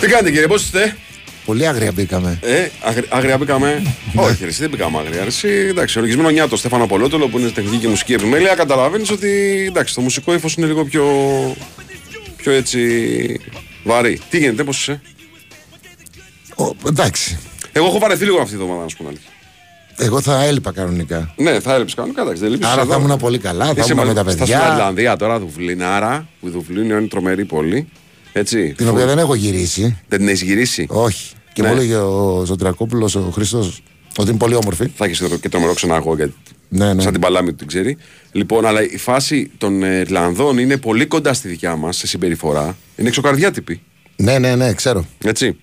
Τι 0.00 0.06
κάνετε 0.06 0.30
κύριε, 0.30 0.46
πώς 0.46 0.62
είστε; 0.62 0.96
Πολύ 1.44 1.66
άγρια 1.66 1.92
μπήκαμε. 1.92 2.38
Ε, 2.42 2.68
αγρι, 2.82 3.04
άγρια 3.08 3.38
μπήκαμε. 3.38 3.82
Όχι, 4.28 4.36
ρε, 4.42 4.48
εσύ 4.48 4.60
δεν 4.60 4.70
μπήκαμε 4.70 4.98
άγρια. 4.98 5.20
ρε, 5.20 5.26
Εσύ, 5.26 5.48
εντάξει, 5.48 5.98
οργισμένο 5.98 6.30
νιάτο 6.30 6.56
Στέφανο 6.56 6.86
Πολότολο 6.86 7.28
που 7.28 7.38
είναι 7.38 7.48
τεχνική 7.48 7.76
και 7.76 7.88
μουσική 7.88 8.12
επιμέλεια, 8.12 8.54
καταλαβαίνεις 8.54 9.10
ότι 9.10 9.64
εντάξει, 9.68 9.94
το 9.94 10.00
μουσικό 10.00 10.34
ύφος 10.34 10.54
είναι 10.54 10.66
λίγο 10.66 10.84
πιο. 10.84 11.04
πιο 12.36 12.52
έτσι. 12.52 13.40
βαρύ. 13.84 14.20
Τι 14.30 14.38
γίνεται, 14.38 14.64
πώς 14.64 14.78
είσαι; 14.80 15.00
Ο, 16.56 16.64
εντάξει. 16.86 17.38
Εγώ 17.72 17.86
έχω 17.86 17.98
βαρεθεί 17.98 18.24
λίγο 18.24 18.36
αυτή 18.40 18.48
τη 18.56 18.60
εβδομάδα, 18.60 18.82
να 18.82 18.88
σου 18.88 18.96
πω 18.96 19.02
την 19.02 19.12
αλήθεια. 19.12 19.30
Εγώ 20.00 20.20
θα 20.20 20.44
έλειπα 20.44 20.72
κανονικά. 20.72 21.34
Ναι, 21.36 21.60
θα 21.60 21.74
έλειψε 21.74 21.94
κανονικά, 21.94 22.22
εντάξει, 22.22 22.42
δεν 22.42 22.50
λείπεις 22.50 22.66
Άρα 22.66 22.80
εδώ. 22.80 22.92
θα 22.92 22.98
ήμουν 23.00 23.16
πολύ 23.18 23.38
καλά, 23.38 23.64
θα 23.66 23.74
Είσαι 23.78 23.92
ήμουν 23.92 24.06
με 24.06 24.14
τα 24.14 24.30
στα 24.30 24.38
παιδιά. 24.38 24.60
Σουηδλανδία 24.66 25.16
τώρα, 25.16 25.38
Δουβλίναρα, 25.38 26.28
που 26.40 26.46
η 26.46 26.50
Δουβλίνο 26.50 26.96
είναι 26.98 27.06
τρομερή 27.06 27.44
πόλη. 27.44 27.88
Έτσι. 28.38 28.74
Την 28.76 28.88
οποία 28.88 29.06
δεν 29.06 29.18
έχω 29.18 29.34
γυρίσει. 29.34 29.98
Δεν 30.08 30.18
την 30.18 30.28
έχεις 30.28 30.42
γυρίσει; 30.42 30.86
Όχι. 30.88 31.34
Και 31.52 31.62
Ναι. 31.62 31.68
μου 31.68 31.74
έλεγε 31.74 31.96
ο 31.96 32.42
Σωτηρακόπουλο, 32.46 33.12
ο 33.16 33.30
Χρήστος, 33.30 33.82
ότι 34.16 34.28
είναι 34.28 34.38
πολύ 34.38 34.54
όμορφη. 34.54 34.90
Θα 34.96 35.04
έχεις 35.04 35.22
και 35.40 35.48
τρομερό 35.48 35.74
ξεναγό 35.74 36.16
γιατί 36.16 36.34
Ναι, 36.68 36.94
ναι. 36.94 37.02
σαν 37.02 37.12
την 37.12 37.20
παλάμη 37.20 37.48
του 37.50 37.56
την 37.56 37.66
ξέρει. 37.66 37.96
Λοιπόν, 38.32 38.66
αλλά 38.66 38.82
η 38.82 38.96
φάση 38.98 39.50
των 39.58 39.82
ε, 39.82 39.98
Ιρλανδών 39.98 40.58
είναι 40.58 40.76
πολύ 40.76 41.06
κοντά 41.06 41.32
στη 41.32 41.48
δικιά 41.48 41.76
μας 41.76 41.96
σε 41.96 42.06
συμπεριφορά. 42.06 42.76
Είναι 42.96 43.08
έξω 43.08 43.22
καρδιά 43.22 43.51
τύποι. 43.51 43.80
Ναι, 44.16 44.38
ναι, 44.38 44.54
ναι, 44.56 44.72
ξέρω. 44.72 45.06
Έτσι. 45.24 45.56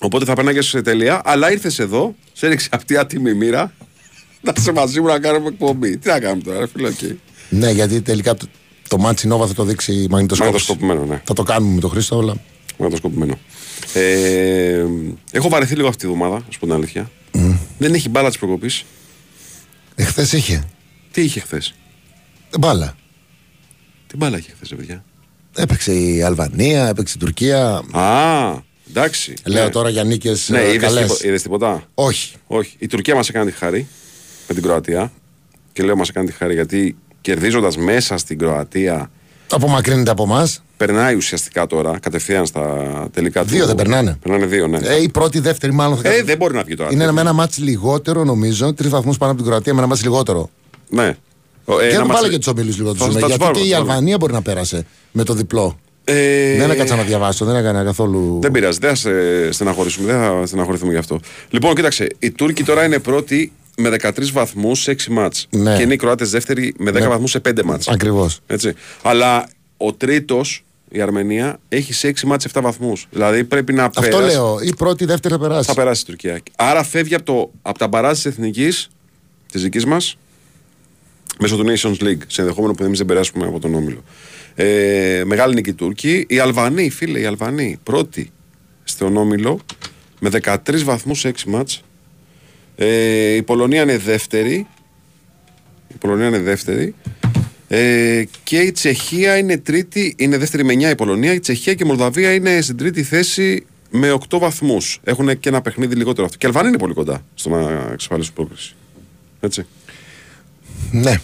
Οπότε 0.00 0.24
θα 0.24 0.34
περνάγες 0.34 0.66
τέλεια, 0.66 1.20
αλλά 1.24 1.52
ήρθες 1.52 1.78
εδώ, 1.78 2.14
σε 2.32 2.46
έριξε 2.46 2.68
αυτή 2.72 2.92
η 2.94 2.96
άτιμη 2.96 3.34
μοίρα 3.34 3.72
να 4.40 4.52
είσαι 4.56 4.72
μαζί 4.72 5.00
μου 5.00 5.06
να 5.06 5.18
κάνουμε 5.18 5.48
εκπομπή. 5.48 5.96
Τι 5.96 6.08
να 6.08 6.20
κάνουμε 6.20 6.42
τώρα, 6.42 6.58
ρε 6.58 6.66
φίλε, 6.66 6.88
οκ. 6.88 6.98
Ναι, 7.48 7.70
γιατί 7.70 8.00
τελικά 8.00 8.34
το, 8.92 8.98
το 8.98 9.02
Μάτσι 9.02 9.26
Νόβα 9.26 9.46
θα 9.46 9.54
το 9.54 9.64
δείξει 9.64 10.06
μαγνητοσκόπηση. 10.10 10.42
Μαγνητοσκοπημένο, 10.42 11.04
ναι. 11.04 11.22
Θα 11.24 11.34
το 11.34 11.42
κάνουμε 11.42 11.74
με 11.74 11.80
τον 11.80 11.90
Χρήστο, 11.90 12.18
αλλά. 12.18 12.34
Μαγνητοσκοπημένο. 12.78 13.38
Ε, 13.94 14.84
έχω 15.30 15.48
βαρεθεί 15.48 15.74
λίγο 15.74 15.88
αυτή 15.88 16.00
τη 16.00 16.06
βδομάδα, 16.06 16.36
α 16.36 16.40
πω 16.58 16.66
την 16.66 16.72
αλήθεια. 16.72 17.10
Δεν 17.78 17.94
έχει 17.94 18.08
μπάλα 18.08 18.28
της 18.28 18.38
προκοπής. 18.38 18.84
Εχθές 19.94 20.32
είχε. 20.32 20.64
Τι 21.10 21.22
είχε 21.22 21.40
χθες; 21.40 21.74
Μπάλα. 22.58 22.96
Τι 24.06 24.16
μπάλα 24.16 24.38
είχε 24.38 24.52
χθες, 24.54 24.68
παιδιά; 24.76 25.04
Έπαιξε 25.56 25.94
η 25.94 26.22
Αλβανία, 26.22 26.88
έπαιξε 26.88 27.14
η 27.16 27.20
Τουρκία. 27.20 27.82
Α, 27.92 28.62
εντάξει. 28.88 29.34
Λέω 29.44 29.64
ναι. 29.64 29.70
τώρα 29.70 29.88
για 29.88 30.04
νίκες 30.04 30.48
Ναι, 30.48 30.60
είδες, 30.60 30.76
καλές. 30.76 31.02
τίπο- 31.02 31.24
είδες 31.24 31.42
τίποτα; 31.42 31.82
Όχι. 31.94 32.34
Όχι. 32.46 32.76
Η 32.78 32.86
Τουρκία 32.86 33.14
μας 33.14 33.28
έκανε 33.28 33.50
τη 33.50 33.56
χάρη 33.56 33.86
με 34.48 34.54
την 34.54 34.62
Κροατία. 34.62 35.12
Και 35.72 35.82
λέω 35.82 35.96
μας 35.96 36.08
έκανε 36.08 36.26
τη 36.26 36.32
χάρη 36.32 36.54
γιατί 36.54 36.96
κερδίζοντας 37.22 37.76
μέσα 37.76 38.16
στην 38.18 38.38
Κροατία 38.38 39.10
Απομακρύνεται 39.50 40.10
από 40.10 40.22
εμάς. 40.22 40.62
περνάει 40.76 41.14
ουσιαστικά 41.14 41.66
τώρα 41.66 41.98
κατευθείαν 41.98 42.46
στα 42.46 42.62
τελικά 43.12 43.42
του. 43.42 43.48
Δύο 43.48 43.66
δεν 43.66 43.74
περνάνε. 43.74 44.18
Περνάνε 44.22 44.46
δύο, 44.46 44.66
ναι. 44.66 44.78
Ε, 44.82 45.02
η 45.02 45.08
πρώτη, 45.08 45.38
η 45.38 45.40
δεύτερη, 45.40 45.72
μάλλον 45.72 45.96
θα 45.96 46.08
Ε, 46.12 46.22
δεν 46.22 46.36
μπορεί 46.36 46.54
να 46.54 46.62
βγει 46.62 46.74
τώρα. 46.74 46.90
Είναι 46.92 47.12
με 47.12 47.20
ένα 47.20 47.32
μάτς 47.32 47.58
λιγότερο, 47.58 48.24
νομίζω. 48.24 48.74
Τρεις 48.74 48.90
βαθμούς 48.90 49.16
πάνω 49.18 49.32
από 49.32 49.40
την 49.40 49.50
Κροατία, 49.50 49.72
με 49.72 49.78
ένα 49.78 49.88
μάτς 49.88 50.02
λιγότερο. 50.02 50.50
Ναι. 50.88 51.16
Ο, 51.64 51.80
ε, 51.80 51.86
και 51.88 51.92
να 51.92 51.98
να 51.98 52.06
μας- 52.06 52.16
βάλε 52.16 52.28
και 52.28 52.38
τους 52.38 52.46
ομίλους 52.46 52.76
λίγο 52.76 52.94
Θα- 52.94 53.06
του 53.06 53.12
θα 53.12 53.18
τους 53.18 53.18
Γιατί 53.28 53.42
βάλουμε, 53.42 53.60
και 53.60 53.66
η 53.66 53.70
θα 53.70 53.78
τους 53.78 53.88
Αλβανία 53.88 54.16
μπορεί 54.16 54.32
να 54.32 54.42
πέρασε 54.42 54.86
με 55.12 55.24
το 55.24 55.34
διπλό. 55.34 55.78
Ε, 56.04 56.56
Δεν 56.56 56.70
έκατσα 56.70 56.96
να 56.96 57.02
διαβάσω, 57.02 57.44
δεν 57.44 57.56
έκανα 57.56 57.84
καθόλου. 57.84 58.38
Δεν 58.42 58.50
πειράζει, 58.50 58.78
δεν 58.80 58.90
θα 58.90 58.94
σε 58.96 59.10
στεναχωρήσουμε, 59.52 60.12
δεν 60.12 60.20
θα 60.20 60.46
στεναχωρηθούμε 60.46 60.92
γι' 60.92 60.98
αυτό. 60.98 61.20
Λοιπόν, 61.50 61.74
κοίταξε, 61.74 62.06
οι 62.18 62.30
Τούρκοι 62.30 62.64
τώρα 62.64 62.84
είναι 62.84 62.98
πρώτοι 62.98 63.52
με 63.76 63.88
13 63.88 64.30
βαθμούς 64.32 64.80
σε 64.82 64.90
6 64.90 65.06
μάτς. 65.10 65.46
Ναι. 65.50 65.76
Και 65.76 65.82
είναι 65.82 65.92
οι 65.94 65.96
Κροάτες 65.96 66.30
δεύτεροι 66.30 66.74
με 66.78 66.90
10 66.90 66.94
Ναι. 67.00 67.08
βαθμούς 67.08 67.30
σε 67.30 67.40
5 67.40 67.62
μάτς. 67.64 67.88
Ακριβώς. 67.88 68.40
Έτσι. 68.46 68.72
Αλλά 69.02 69.48
ο 69.76 69.92
τρίτος, 69.92 70.64
η 70.90 71.00
Αρμενία, 71.00 71.58
έχει 71.68 71.92
σε 71.92 72.08
6 72.08 72.26
μάτς 72.26 72.44
7 72.44 72.60
βαθμούς. 72.62 73.06
Δηλαδή 73.10 73.44
πρέπει 73.44 73.72
να 73.72 73.84
Αυτό 73.84 74.00
περάσει. 74.00 74.34
λέω. 74.36 74.58
Η 74.62 74.74
πρώτη, 74.74 75.02
η 75.04 75.06
δεύτερη 75.06 75.34
θα 75.34 75.40
περάσει. 75.40 75.68
Θα 75.68 75.74
περάσει 75.74 76.02
η 76.02 76.04
Τουρκία. 76.06 76.40
Άρα 76.56 76.82
φεύγει 76.82 77.14
από, 77.14 77.24
το, 77.24 77.50
από 77.62 77.78
τα 77.78 77.88
μπαράζ 77.88 78.14
της 78.14 78.24
εθνικής, 78.26 78.88
της 79.52 79.62
δικής 79.62 79.84
μας, 79.86 80.16
μέσω 81.38 81.56
του 81.56 81.64
Nations 81.76 82.02
League, 82.02 82.22
σε 82.26 82.40
ενδεχόμενο 82.40 82.72
που 82.74 82.84
εμείς 82.84 82.98
δεν 82.98 83.06
περάσουμε 83.06 83.46
από 83.46 83.58
τον 83.58 83.74
Όμιλο. 83.74 84.02
Ε, 84.54 85.22
μεγάλη 85.26 85.54
νίκη 85.54 85.72
Τούρκοι. 85.72 86.24
Οι 86.28 86.38
Αλβανοί, 86.38 86.90
φίλε, 86.90 87.18
οι 87.20 87.24
Αλβανοί, 87.24 87.78
πρώτοι 87.82 88.30
στον 88.84 89.16
Όμιλο, 89.16 89.60
με 90.20 90.28
13 90.42 90.82
βαθμούς 90.84 91.18
σε 91.20 91.28
6 91.28 91.44
μάτς. 91.46 91.82
Ε, 92.76 93.34
η 93.34 93.42
Πολωνία 93.42 93.82
είναι 93.82 93.98
δεύτερη. 93.98 94.66
Η 95.88 95.94
Πολωνία 95.98 96.26
είναι 96.26 96.38
δεύτερη. 96.38 96.94
Ε, 97.68 98.24
και 98.42 98.58
η 98.58 98.72
Τσεχία 98.72 99.36
είναι 99.38 99.58
τρίτη, 99.58 100.14
είναι 100.18 100.38
δεύτερη 100.38 100.64
με 100.64 100.72
9 100.72 100.90
η 100.90 100.94
Πολωνία. 100.94 101.32
Η 101.32 101.38
Τσεχία 101.40 101.74
και 101.74 101.84
η 101.84 101.86
Μολδαβία 101.86 102.34
είναι 102.34 102.60
στην 102.60 102.76
τρίτη 102.76 103.02
θέση 103.02 103.66
με 103.90 104.12
8 104.28 104.38
βαθμούς. 104.38 105.00
Έχουν 105.04 105.40
και 105.40 105.48
ένα 105.48 105.60
παιχνίδι 105.62 105.94
λιγότερο 105.94 106.24
αυτό. 106.26 106.38
Και 106.38 106.46
οι 106.46 106.48
Αλβανοί 106.48 106.68
είναι 106.68 106.78
πολύ 106.78 106.94
κοντά 106.94 107.24
στο 107.34 107.50
να 107.50 107.70
εξασφαλίσουν 107.92 108.34
πρόκριση. 108.34 108.74
Έτσι. 109.40 109.66
Ναι. 110.90 111.14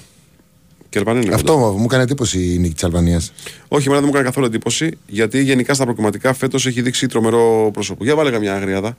Και 0.88 0.98
οι 0.98 1.00
Αλβανοί 1.06 1.24
είναι 1.24 1.34
Αυτό 1.34 1.52
κοντά. 1.54 1.78
μου 1.78 1.84
έκανε 1.84 2.02
εντύπωση 2.02 2.54
η 2.54 2.58
νίκη 2.58 2.74
της 2.74 2.84
Αλβανίας. 2.84 3.32
Όχι, 3.68 3.86
εμένα 3.86 4.00
δεν 4.00 4.04
μου 4.04 4.08
έκανε 4.08 4.24
καθόλου 4.24 4.46
εντύπωση 4.46 4.98
γιατί 5.06 5.42
γενικά 5.42 5.74
στα 5.74 5.84
προκριματικά 5.84 6.32
φέτος 6.32 6.66
έχει 6.66 6.82
δείξει 6.82 7.06
τρομερό 7.06 7.70
πρόσωπο. 7.72 8.04
Για 8.04 8.14
βάλε 8.14 8.30
καμιά 8.30 8.54
αγριάδα. 8.54 8.96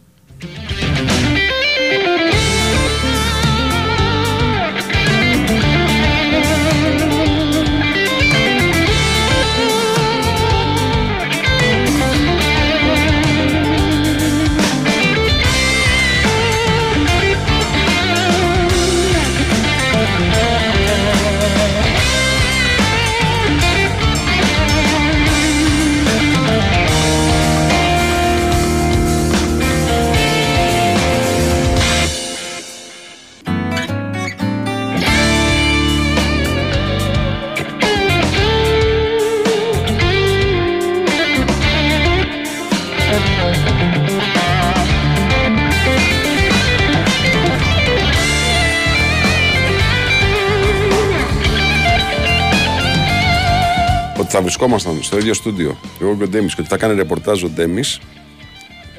Βρισκόμασταν 54.59 55.03
στο 55.03 55.18
ίδιο 55.18 55.34
στούντιο 55.34 55.78
εγώ 56.02 56.16
και 56.18 56.24
ο 56.24 56.28
Ντέμις 56.28 56.56
και 56.56 56.62
ότι 56.62 56.70
θα 56.70 56.78
κάνει 56.78 56.96
ρεπορτάζ 56.96 57.44
ο 57.44 57.50
Ντέμις. 57.50 58.00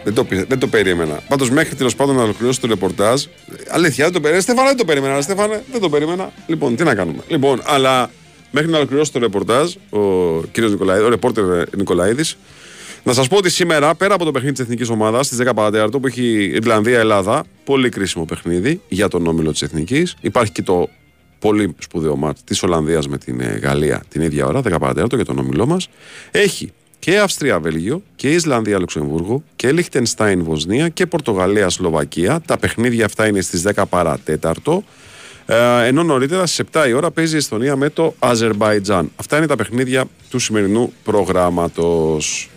Δεν 0.04 0.14
το, 0.14 0.24
πι- 0.24 0.48
δεν 0.48 0.58
το 0.58 0.66
περίμενα. 0.66 1.20
Πάντως 1.28 1.50
μέχρι 1.50 1.74
τέλος 1.74 1.94
πάντων 1.96 2.16
να 2.16 2.22
ολοκληρώσει 2.22 2.60
το 2.60 2.66
ρεπορτάζ. 2.66 3.24
Αλήθεια, 3.68 4.04
δεν 4.04 4.12
το 4.12 4.20
περίμενα. 4.20 4.42
Στέφανα, 4.42 4.68
δεν 4.68 4.76
το 4.76 4.84
περίμενα. 4.84 5.14
ρε 5.14 5.20
Στέφανε, 5.22 5.64
δεν 5.70 5.80
το 5.80 5.88
περίμενα. 5.88 6.32
Λοιπόν, 6.46 6.76
τι 6.76 6.84
να 6.84 6.94
κάνουμε. 6.94 7.22
Λοιπόν, 7.28 7.60
αλλά 7.64 8.10
μέχρι 8.50 8.70
να 8.70 8.76
ολοκληρώσει 8.76 9.12
το 9.12 9.18
ρεπορτάζ, 9.18 9.74
ο 9.90 9.98
κύριος 10.52 10.72
Νικολαίδη, 10.72 11.02
ο 11.02 11.08
ρεπόρτερ 11.08 11.44
Νικολαίδης, 11.76 12.36
να 13.02 13.12
σας 13.12 13.28
πω 13.28 13.36
ότι 13.36 13.50
σήμερα, 13.50 13.94
πέρα 13.94 14.14
από 14.14 14.24
το 14.24 14.30
παιχνίδι 14.30 14.54
της 14.54 14.62
εθνικής 14.64 14.88
ομάδας, 14.88 15.26
στις 15.26 15.38
10 15.38 15.54
παρατέταρτο 15.54 16.00
που 16.00 16.06
έχει 16.06 16.50
Ιρλανδία-Ελλάδα, 16.54 17.44
πολύ 17.64 17.88
κρίσιμο 17.88 18.24
παιχνίδι 18.24 18.80
για 18.88 19.08
τον 19.08 19.26
όμιλο 19.26 19.52
της 19.52 19.62
εθνικής. 19.62 20.16
Υπάρχει 20.20 20.52
και 20.52 20.62
το 20.62 20.88
πολύ 21.40 21.74
σπουδαίο 21.78 22.16
μάτς 22.16 22.44
της 22.44 22.62
Ολλανδίας 22.62 23.08
με 23.08 23.18
την 23.18 23.40
ε, 23.40 23.44
Γαλλία 23.44 24.02
την 24.08 24.22
ίδια 24.22 24.46
ώρα, 24.46 24.60
10 24.60 24.62
παρατέταρτο 24.62 25.16
για 25.16 25.24
τον 25.24 25.38
όμιλό 25.38 25.66
μας. 25.66 25.88
Έχει 26.30 26.72
και 26.98 27.18
Αυστρία-Βέλγιο 27.18 28.02
και 28.16 28.30
Ισλανδία-Λουξεμβούργο 28.30 29.42
και 29.56 29.72
Λιχτενστάιν-Βοσνία 29.72 30.88
και 30.88 31.06
Πορτογαλία-Σλοβακία. 31.06 32.40
Τα 32.46 32.58
παιχνίδια 32.58 33.04
αυτά 33.04 33.26
είναι 33.26 33.40
στις 33.40 33.62
10 33.74 33.82
παρατέταρτο. 33.88 34.84
Ε, 35.46 35.86
ενώ 35.86 36.02
νωρίτερα 36.02 36.46
στις 36.46 36.64
7 36.72 36.88
η 36.88 36.92
ώρα 36.92 37.10
παίζει 37.10 37.34
η 37.34 37.38
Εστονία 37.38 37.76
με 37.76 37.88
το 37.90 38.14
Αζερβαϊτζάν. 38.18 39.10
Αυτά 39.16 39.36
είναι 39.36 39.46
τα 39.46 39.56
παιχνίδια 39.56 40.04
του 40.30 40.38
σημερινού 40.38 40.92
προγράμματος. 41.04 42.49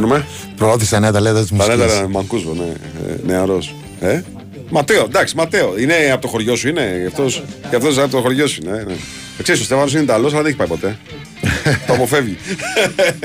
Κάνουμε; 0.00 0.26
Προώθησε 0.56 0.90
τα 0.90 1.00
νέα 1.00 1.12
ταλέντα 1.12 1.40
της 1.40 1.48
Τα 1.48 1.54
μουσικής. 1.54 1.78
νέα 1.78 2.08
Μανκούσβο, 2.08 2.54
ναι. 2.54 2.64
Ε, 3.12 3.16
Νεαρός. 3.26 3.74
Ε; 4.00 4.22
Ματέο, 4.70 5.04
εντάξει, 5.04 5.36
Ματέο. 5.36 5.78
Είναι 5.78 5.94
από 6.12 6.22
το 6.22 6.28
χωριό 6.28 6.56
σου, 6.56 6.68
είναι. 6.68 7.04
Αυτός, 7.08 7.42
και 7.70 7.76
αυτός 7.76 7.98
από 7.98 8.10
το 8.10 8.20
χωριό 8.20 8.46
σου 8.46 8.60
είναι. 8.64 8.84
ναι. 8.86 8.94
Ξέρεις, 9.42 9.60
ο 9.60 9.64
Στέφανος 9.64 9.92
είναι 9.92 10.02
Ιταλός, 10.02 10.32
αλλά 10.32 10.42
δεν 10.42 10.50
έχει 10.50 10.56
πάει 10.58 10.68
ποτέ. 10.68 10.98
το 11.86 11.92
αποφεύγει. 11.92 12.36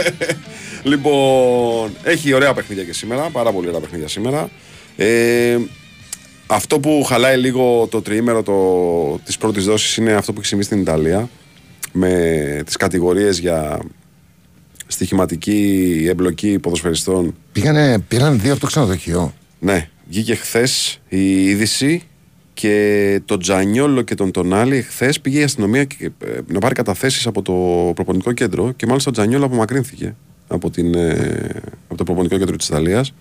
λοιπόν, 0.83 1.92
έχει 2.04 2.33
ωραία 2.33 2.54
παιχνίδια 2.54 2.83
και 2.83 2.94
σήμερα. 2.94 3.22
Πάρα 3.30 3.51
πολύ 3.51 3.68
ωραία 3.68 3.80
παιχνίδια 3.80 4.07
σήμερα. 4.07 4.50
Ε, 4.95 5.57
αυτό 6.48 6.80
που 6.80 7.04
χαλάει 7.07 7.38
λίγο 7.38 7.88
το 7.92 8.01
τριήμερο 8.01 8.44
το, 8.44 9.19
της 9.25 9.38
πρώτης 9.38 9.66
δόσης 9.66 9.98
είναι 9.98 10.13
αυτό 10.13 10.31
που 10.33 10.39
έχει 10.39 10.48
συμβεί 10.48 10.63
στην 10.63 10.80
Ιταλία 10.80 11.30
με 11.92 12.62
τις 12.66 12.75
κατηγορίες 12.75 13.39
για 13.39 13.80
στοιχηματική 14.88 16.06
εμπλοκή 16.10 16.60
ποδοσφαιριστών 16.60 17.36
Πήγανε, 17.52 18.00
πήραν 18.00 18.40
δύο 18.40 18.52
από 18.52 18.62
το 18.62 18.68
ξενοδοχείο. 18.68 19.34
ναι, 19.60 19.90
βγήκε 20.10 20.36
χθες 20.36 21.02
η 21.10 21.44
είδηση 21.46 22.02
και 22.54 23.22
τον 23.26 23.40
Τζανιόλο 23.40 24.02
και 24.02 24.16
τον 24.16 24.32
Τονάλι 24.32 24.82
χθες 24.82 25.22
πήγε 25.22 25.40
η 25.40 25.44
αστυνομία 25.44 25.84
και, 25.84 26.06
ε, 26.06 26.38
να 26.48 26.60
πάρει 26.60 26.74
καταθέσεις 26.76 27.28
από 27.28 27.42
το 27.42 27.54
προπονητικό 27.96 28.32
κέντρο 28.32 28.72
και 28.72 28.86
μάλιστα 28.86 29.10
ο 29.10 29.14
Τζανιόλο 29.14 29.46
απομακρύνθηκε 29.46 30.16
από, 30.48 30.70
την, 30.70 30.96
ε, 30.96 31.50
από 31.88 31.98
το 31.98 32.04
προπονητικό 32.04 32.40
κέντρο 32.40 32.56
της 32.56 32.68
Ιταλίας. 32.68 33.14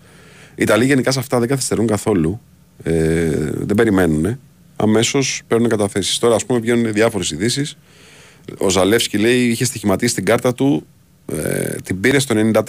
Οι 0.55 0.61
Ιταλοί 0.63 0.85
γενικά 0.85 1.11
σε 1.11 1.19
αυτά 1.19 1.39
δεν 1.39 1.47
καθυστερούν 1.47 1.87
καθόλου. 1.87 2.41
Ε, 2.83 2.93
δεν 3.53 3.75
περιμένουν. 3.75 4.39
Αμέσως 4.75 5.41
παίρνουν 5.47 5.69
καταθέσεις. 5.69 6.17
Τώρα, 6.17 6.35
ας 6.35 6.45
πούμε, 6.45 6.59
βγαίνουν 6.59 6.93
διάφορες 6.93 7.31
ειδήσεις. 7.31 7.77
Ο 8.57 8.69
Ζαλεύσκι 8.69 9.17
λέει 9.17 9.39
είχε 9.43 9.65
στοιχηματίσει 9.65 10.15
την 10.15 10.25
κάρτα 10.25 10.53
του, 10.53 10.85
ε, 11.25 11.75
την 11.83 11.99
πήρε 11.99 12.19
στο 12.19 12.35
94 12.53 12.63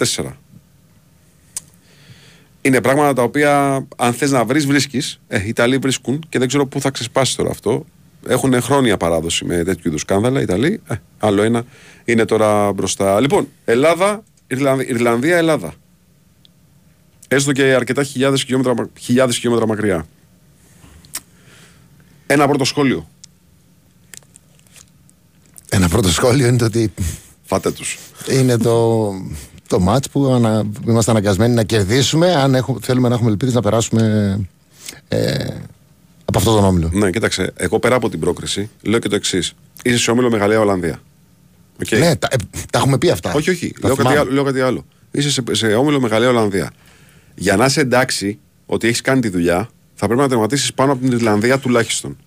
είναι 2.67 2.81
πράγματα 2.81 3.13
τα 3.13 3.23
οποία 3.23 3.85
αν 3.97 4.13
θες 4.13 4.31
να 4.31 4.45
βρεις, 4.45 4.65
βρίσκεις. 4.65 5.19
Ε, 5.27 5.43
οι 5.43 5.47
Ιταλοί 5.47 5.77
βρίσκουν 5.77 6.23
και 6.29 6.39
δεν 6.39 6.47
ξέρω 6.47 6.65
πού 6.65 6.81
θα 6.81 6.89
ξεσπάσει 6.89 7.35
τώρα 7.37 7.49
αυτό. 7.49 7.85
Έχουν 8.27 8.61
χρόνια 8.61 8.97
παράδοση 8.97 9.45
με 9.45 9.63
τέτοιου 9.63 9.87
είδους 9.87 10.01
σκάνδαλα. 10.01 10.39
Οι 10.39 10.43
Ιταλοί, 10.43 10.81
ε, 10.87 10.95
άλλο 11.19 11.41
ένα, 11.41 11.65
είναι 12.05 12.25
τώρα 12.25 12.73
μπροστά. 12.73 13.19
Λοιπόν, 13.19 13.47
Ελλάδα, 13.65 14.23
Ιρλανδία, 14.47 14.87
Ιρλανδία 14.89 15.37
Ελλάδα. 15.37 15.73
Έστω 17.27 17.51
και 17.51 17.63
αρκετά 17.63 18.03
χιλιάδες 18.03 18.43
χιλιόμετρα, 18.43 18.89
χιλιάδες 18.99 19.35
χιλιόμετρα 19.35 19.67
μακριά. 19.67 20.07
Ένα 22.27 22.47
πρώτο 22.47 22.63
σχόλιο. 22.63 23.09
Ένα 25.69 25.87
πρώτο 25.89 26.11
σχόλιο 26.11 26.47
είναι 26.47 26.57
το 26.57 26.65
ότι 26.65 26.93
Φάτε 27.47 27.71
τους. 27.71 27.97
είναι 28.31 28.57
το, 28.57 29.09
το 29.67 29.79
ματς 29.79 30.09
που 30.09 30.25
ανα, 30.25 30.65
είμαστε 30.87 31.11
αναγκασμένοι 31.11 31.53
να 31.53 31.63
κερδίσουμε 31.63 32.35
αν 32.35 32.55
έχουμε, 32.55 32.79
θέλουμε 32.81 33.07
να 33.07 33.15
έχουμε 33.15 33.29
ελπίδες 33.29 33.53
να 33.53 33.61
περάσουμε 33.61 34.39
ε, 35.07 35.33
από 36.25 36.37
αυτόν 36.37 36.55
τον 36.55 36.63
όμιλο. 36.63 36.89
Ναι, 36.93 37.09
κοίταξε. 37.09 37.53
Εγώ 37.55 37.79
πέρα 37.79 37.95
από 37.95 38.09
την 38.09 38.19
πρόκριση 38.19 38.69
λέω 38.81 38.99
και 38.99 39.09
το 39.09 39.15
εξής. 39.15 39.53
Είσαι 39.83 39.97
σε 39.97 40.11
όμιλο 40.11 40.29
με 40.29 40.36
Γαλλία 40.36 40.59
Ολλανδία. 40.59 40.99
Οκ. 41.81 41.91
Ναι, 41.91 42.15
τα, 42.15 42.27
ε, 42.31 42.35
τα 42.71 42.79
έχουμε 42.79 42.97
πει 42.97 43.09
αυτά. 43.09 43.33
Όχι, 43.33 43.49
όχι. 43.49 43.73
Τα 43.81 43.87
Λέω 43.87 43.95
κάτι, 43.95 44.07
θυμάμαι. 44.07 44.19
άλλο, 44.19 44.31
λέω 44.31 44.43
κάτι 44.43 44.61
άλλο. 44.61 44.85
Είσαι 45.11 45.29
σε, 45.31 45.43
σε 45.51 45.67
όμιλο 45.73 45.99
με 45.99 46.06
Γαλλία 46.06 46.29
Ολλανδία. 46.29 46.71
Για 47.35 47.55
να 47.55 47.65
είσαι 47.65 47.79
εντάξει 47.81 48.39
ότι 48.65 48.87
έχεις 48.87 49.01
κάνει 49.01 49.21
τη 49.21 49.29
δουλειά, 49.29 49.69
θα 49.95 50.05
πρέπει 50.05 50.21
να 50.21 50.27
τερματίσεις 50.27 50.73
πάνω 50.73 50.91
από 50.91 51.01
την 51.01 51.11
Ιρλανδία 51.11 51.59
τουλάχιστον. 51.59 52.17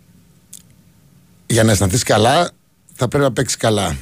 Για 1.47 1.65
να 1.65 1.71
αισθανθείς 1.73 2.03
καλά, 2.03 2.51
θα 2.95 3.09
πρέπει 3.09 3.25
να 3.25 3.33
παίξεις 3.33 3.57
καλά. 3.57 3.97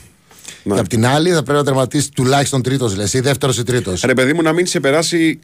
Ναι. 0.62 0.75
Και 0.75 0.81
απ' 0.81 0.88
την 0.88 1.06
άλλη, 1.06 1.31
θα 1.32 1.43
πρέπει 1.43 1.58
να 1.58 1.64
τερματίσει 1.64 2.10
τουλάχιστον 2.12 2.62
τρίτος, 2.62 2.96
λες, 2.96 3.12
ή 3.12 3.20
δεύτερος 3.20 3.58
ή 3.58 3.62
τρίτος. 3.62 4.02
Ρε 4.02 4.14
παιδί 4.14 4.32
μου, 4.32 4.43
να 4.43 4.52
μην 4.52 4.66
σε 4.66 4.81
περάσει 4.81 5.26
η 5.28 5.40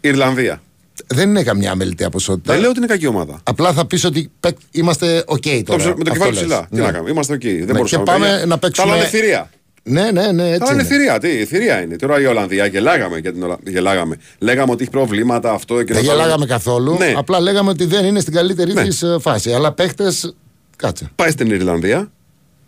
Ιρλανδία. 0.00 0.62
Δεν 1.06 1.28
είναι 1.28 1.42
καμιά 1.42 1.70
αμελητέα 1.70 2.10
ποσότητα. 2.10 2.52
Δεν 2.52 2.60
λέω 2.60 2.70
ότι 2.70 2.78
είναι 2.78 2.86
κακή 2.88 3.06
ομάδα. 3.06 3.40
Απλά 3.42 3.72
θα 3.72 3.86
πεις 3.86 4.04
ότι 4.04 4.30
παίκ- 4.40 4.58
είμαστε 4.70 5.22
οκ 5.26 5.42
Το 5.42 5.62
τώρα. 5.64 5.78
ψε- 5.78 5.96
με 5.96 6.04
το 6.04 6.10
Αυτό 6.10 6.12
κεφάλι 6.12 6.32
λες. 6.34 6.40
ψηλά. 6.44 6.66
Τι 6.70 6.76
Ναι. 6.76 6.82
να 6.82 6.92
κάνουμε. 6.92 7.10
Είμαστε 7.10 7.34
εκεί. 7.34 7.56
Δεν 7.56 7.66
Ναι, 7.66 7.72
μπορούσαμε 7.72 8.04
και 8.04 8.10
πάμε 8.10 8.26
παιδιά. 8.28 8.46
να 8.46 8.58
παίξουμε- 8.58 8.88
Τα 8.90 8.94
άλλα 8.94 9.08
είναι 9.08 9.18
θηρία. 9.18 9.50
Ναι, 9.82 10.10
ναι, 10.10 10.10
ναι, 10.10 10.42
Τα 10.42 10.44
έτσι. 10.44 10.62
άλλα 10.62 10.72
είναι 10.72 10.72
είναι. 10.72 10.82
θηρία. 10.82 11.18
Τι, 11.18 11.44
θηρία 11.44 11.82
είναι. 11.82 11.96
Τώρα 11.96 12.20
η 12.20 12.26
Ολλανδία 12.26 12.66
γελάγαμε 12.66 13.18
για 13.18 13.32
την 13.32 13.42
Ολλα- 13.42 13.58
γελάγαμε. 13.66 14.16
Λέγαμε 14.38 14.72
ότι 14.72 14.82
έχει 14.82 14.90
προβλήματα 14.90 15.52
αυτό 15.52 15.82
και 15.82 15.92
Δεν 15.92 16.04
το 16.04 16.10
άλλο. 16.10 16.18
γελάγαμε 16.20 16.46
καθόλου. 16.46 16.96
Ναι. 16.98 17.12
Απλά 17.16 17.40
λέγαμε 17.40 17.70
ότι 17.70 17.84
δεν 17.84 18.04
είναι 18.04 18.20
στην 18.20 18.32
καλύτερη 18.32 18.72
Ναι. 18.72 18.82
της 18.84 19.02
ε, 19.02 19.16
φάση. 19.20 19.52
Αλλά 19.52 19.72
παίχτες. 19.72 20.34
Κάτσε. 20.76 21.10
Πάει 21.16 21.30
στην 21.30 21.50
Ιρλανδία, 21.50 22.10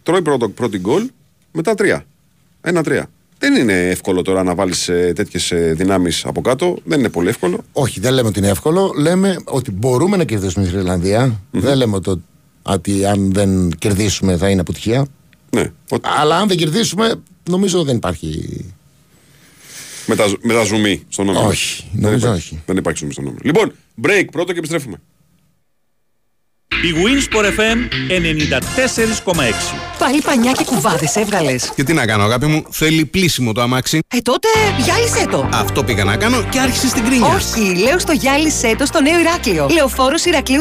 τρώει 0.02 0.22
πρώτο, 0.22 0.48
πρώτη 0.48 0.78
γκολ, 0.78 1.10
μετά 1.52 1.74
τρία. 1.74 2.04
Ένα-τρία. 2.60 3.10
Δεν 3.38 3.54
είναι 3.56 3.88
εύκολο 3.88 4.22
τώρα 4.22 4.42
να 4.42 4.54
βάλεις 4.54 4.84
τέτοιες 5.14 5.52
δυνάμεις 5.72 6.24
από 6.24 6.40
κάτω. 6.40 6.76
Δεν 6.84 6.98
είναι 6.98 7.08
πολύ 7.08 7.28
εύκολο. 7.28 7.60
Όχι, 7.72 8.00
δεν 8.00 8.12
λέμε 8.12 8.28
ότι 8.28 8.38
είναι 8.38 8.48
εύκολο. 8.48 8.92
Λέμε 8.96 9.36
ότι 9.44 9.70
μπορούμε 9.70 10.16
να 10.16 10.24
κερδίσουμε 10.24 10.66
στην 10.66 10.78
Ιρλανδία. 10.78 11.40
Δεν 11.50 11.76
λέμε 11.76 11.96
ότι, 11.96 12.22
ότι 12.62 13.04
αν 13.06 13.32
δεν 13.32 13.70
κερδίσουμε 13.78 14.36
θα 14.36 14.48
είναι 14.48 14.60
αποτυχία. 14.60 15.06
Ναι. 15.50 15.60
Ο- 15.90 15.96
Αλλά 16.00 16.36
αν 16.36 16.48
δεν 16.48 16.56
κερδίσουμε, 16.56 17.14
νομίζω 17.50 17.82
δεν 17.84 17.96
υπάρχει. 17.96 18.64
Με 20.06 20.16
τα, 20.16 20.24
με 20.42 20.52
τα 20.54 20.62
ζουμί 20.64 21.02
στον 21.08 21.26
νόμο. 21.26 21.46
Όχι, 21.46 21.84
νομίζω 21.92 22.30
όχι. 22.32 22.62
Δεν 22.66 22.76
υπάρχει 22.76 22.98
ζουμί 22.98 23.12
στον 23.12 23.24
νόμο. 23.24 23.36
Λοιπόν, 23.42 23.72
break 24.02 24.24
πρώτο 24.32 24.52
και 24.52 24.58
επιστρέφουμε. 24.58 25.00
Η 26.82 26.94
Winsport 26.94 27.44
FM 27.44 27.78
94,6. 28.08 29.42
Πάλι 29.98 30.20
πανιά 30.20 30.52
και 30.52 30.64
κουβάδες 30.64 31.16
έβγαλες. 31.16 31.72
Και 31.74 31.84
τι 31.84 31.92
να 31.92 32.06
κάνω, 32.06 32.22
αγάπη 32.22 32.46
μου, 32.46 32.64
θέλει 32.70 33.04
πλήσιμο 33.04 33.52
το 33.52 33.60
αμάξι. 33.60 33.98
Ε, 34.14 34.18
τότε 34.18 34.48
γυάλισέ 34.78 35.26
το. 35.30 35.48
Αυτό 35.52 35.84
πήγα 35.84 36.04
να 36.04 36.16
κάνω 36.16 36.42
και 36.50 36.58
άρχισε 36.60 36.88
στην 36.88 37.04
κρίνια. 37.04 37.26
Όχι, 37.26 37.74
λέω 37.76 37.98
στο 37.98 38.12
γυάλισέ 38.12 38.74
το 38.78 38.86
στο 38.86 39.00
νέο 39.00 39.18
Ηράκλειο. 39.18 39.68
Λεωφόρος 39.70 40.24
Ηρακλείου 40.24 40.60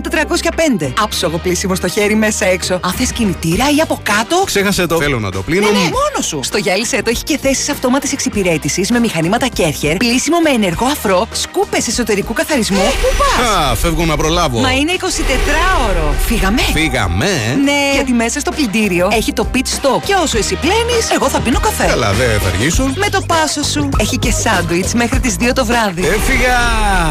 405. 0.79 0.93
Άψογο 1.01 1.37
πλήσιμο 1.37 1.75
στο 1.75 1.87
χέρι 1.87 2.15
μέσα 2.15 2.45
έξω. 2.45 2.79
Αν 2.83 2.91
θες 2.91 3.11
κινητήρα 3.11 3.65
ή 3.77 3.81
από 3.81 3.99
κάτω. 4.03 4.43
Ξέχασε 4.45 4.85
το. 4.85 4.97
Θέλω 4.97 5.19
να 5.19 5.31
το 5.31 5.41
πλύνω. 5.41 5.65
Ναι, 5.65 5.71
ναι, 5.71 5.83
μόνος 5.83 6.25
σου. 6.27 6.39
Στο 6.43 6.57
γυάλισέ 6.57 7.01
το 7.01 7.09
έχει 7.09 7.23
και 7.23 7.37
θέσεις 7.37 7.69
αυτόματης 7.69 8.13
εξυπηρέτησης 8.13 8.91
με 8.91 8.99
μηχανήματα 8.99 9.47
Κέρχερ, 9.47 9.97
πλήσιμο 9.97 10.37
με 10.39 10.49
ενεργό 10.49 10.85
αφρό, 10.85 11.27
σκούπες 11.31 11.87
εσωτερικού 11.87 12.33
καθαρισμού. 12.33 12.77
Πού 13.01 13.07
πας! 13.17 13.49
Α, 13.49 13.75
φεύγω 13.75 14.05
να 14.05 14.17
προλάβω. 14.17 14.59
Μα 14.59 14.71
είναι 14.71 14.91
24ωρο. 14.99 16.08
Φύγαμε. 16.25 16.61
Φύγαμε, 16.73 17.25
ε. 17.25 17.55
Ναι, 17.63 17.91
γιατί 17.93 18.11
μέσα 18.11 18.39
στο 18.39 18.51
πλυντήριο 18.51 19.09
έχει 19.11 19.33
το 19.33 19.47
pit 19.53 19.57
stop. 19.57 20.01
Και 20.05 20.13
όσο 20.23 20.37
εσύ 20.37 20.55
πλένεις, 20.55 21.09
εγώ 21.13 21.29
θα 21.29 21.39
πίνω 21.39 21.59
καφέ. 21.59 21.85
Καλά, 21.85 22.13
δεν 22.13 22.39
θα 22.39 22.47
αργήσω. 22.47 22.91
Με 22.95 23.09
το 23.09 23.21
πάσο 23.27 23.63
σου. 23.63 23.89
Έχει 23.99 24.17
και 24.17 24.31
σάντουιτς 24.31 24.93
μέχρι 24.93 25.19
τις 25.19 25.35
2 25.39 25.53
το 25.53 25.65
βράδυ. 25.65 26.01
Έφυγα! 26.01 26.57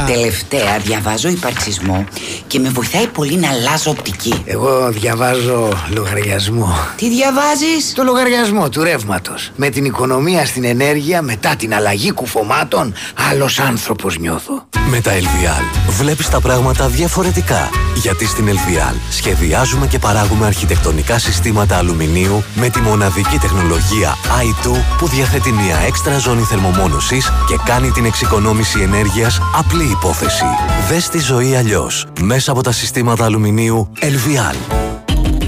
Τελευταία 0.07 0.78
διαβάζω 0.78 1.28
υπαρξισμό 1.28 2.05
και 2.47 2.59
με 2.59 2.69
βοηθάει 2.69 3.07
πολύ 3.07 3.37
να 3.37 3.49
αλλάζω 3.50 3.90
οπτική. 3.90 4.43
Εγώ 4.45 4.88
διαβάζω 4.90 5.69
λογαριασμό. 5.88 6.76
Τι 6.97 7.09
διαβάζεις; 7.09 7.93
Το 7.95 8.02
λογαριασμό 8.02 8.69
του 8.69 8.83
ρεύματος. 8.83 9.50
Με 9.57 9.69
την 9.69 9.85
οικονομία 9.85 10.47
στην 10.47 10.64
ενέργεια 10.64 11.23
μετά 11.23 11.57
την 11.57 11.75
αλλαγή 11.75 12.12
κουφωμάτων, 12.12 12.95
άλλος 13.31 13.59
άνθρωπος 13.59 14.19
νιώθω. 14.19 14.67
Με 14.90 15.00
τα 15.00 15.12
LVL 15.12 15.64
βλέπεις 15.88 16.28
τα 16.28 16.40
πράγματα 16.40 16.88
διαφορετικά. 16.88 17.71
Γιατί 17.95 18.26
στην 18.26 18.49
LVL 18.49 18.88
σχεδιάζουμε 19.11 19.87
και 19.87 19.99
παράγουμε 19.99 20.47
αρχιτεκτονικά 20.47 21.18
συστήματα 21.18 21.76
αλουμινίου 21.76 22.42
με 22.54 22.68
τη 22.68 22.80
μοναδική 22.80 23.38
τεχνολογία 23.38 24.14
i2 24.25 24.71
που 24.99 25.09
διαθέτει 25.09 25.52
μια 25.52 25.76
έξτρα 25.87 26.18
ζώνη 26.18 26.42
θερμομόνωσης 26.42 27.30
και 27.49 27.59
κάνει 27.64 27.90
την 27.90 28.04
εξοικονόμηση 28.04 28.80
ενέργειας 28.80 29.40
απλή 29.57 29.85
υπόθεση. 29.85 30.45
Δες 30.88 31.09
τη 31.09 31.18
ζωή 31.18 31.57
αλλιώς 31.57 32.07
μέσα 32.21 32.50
από 32.50 32.62
τα 32.62 32.73
συστήματα 32.73 33.25
αλουμινίου 33.25 33.92
LVL. 34.00 34.98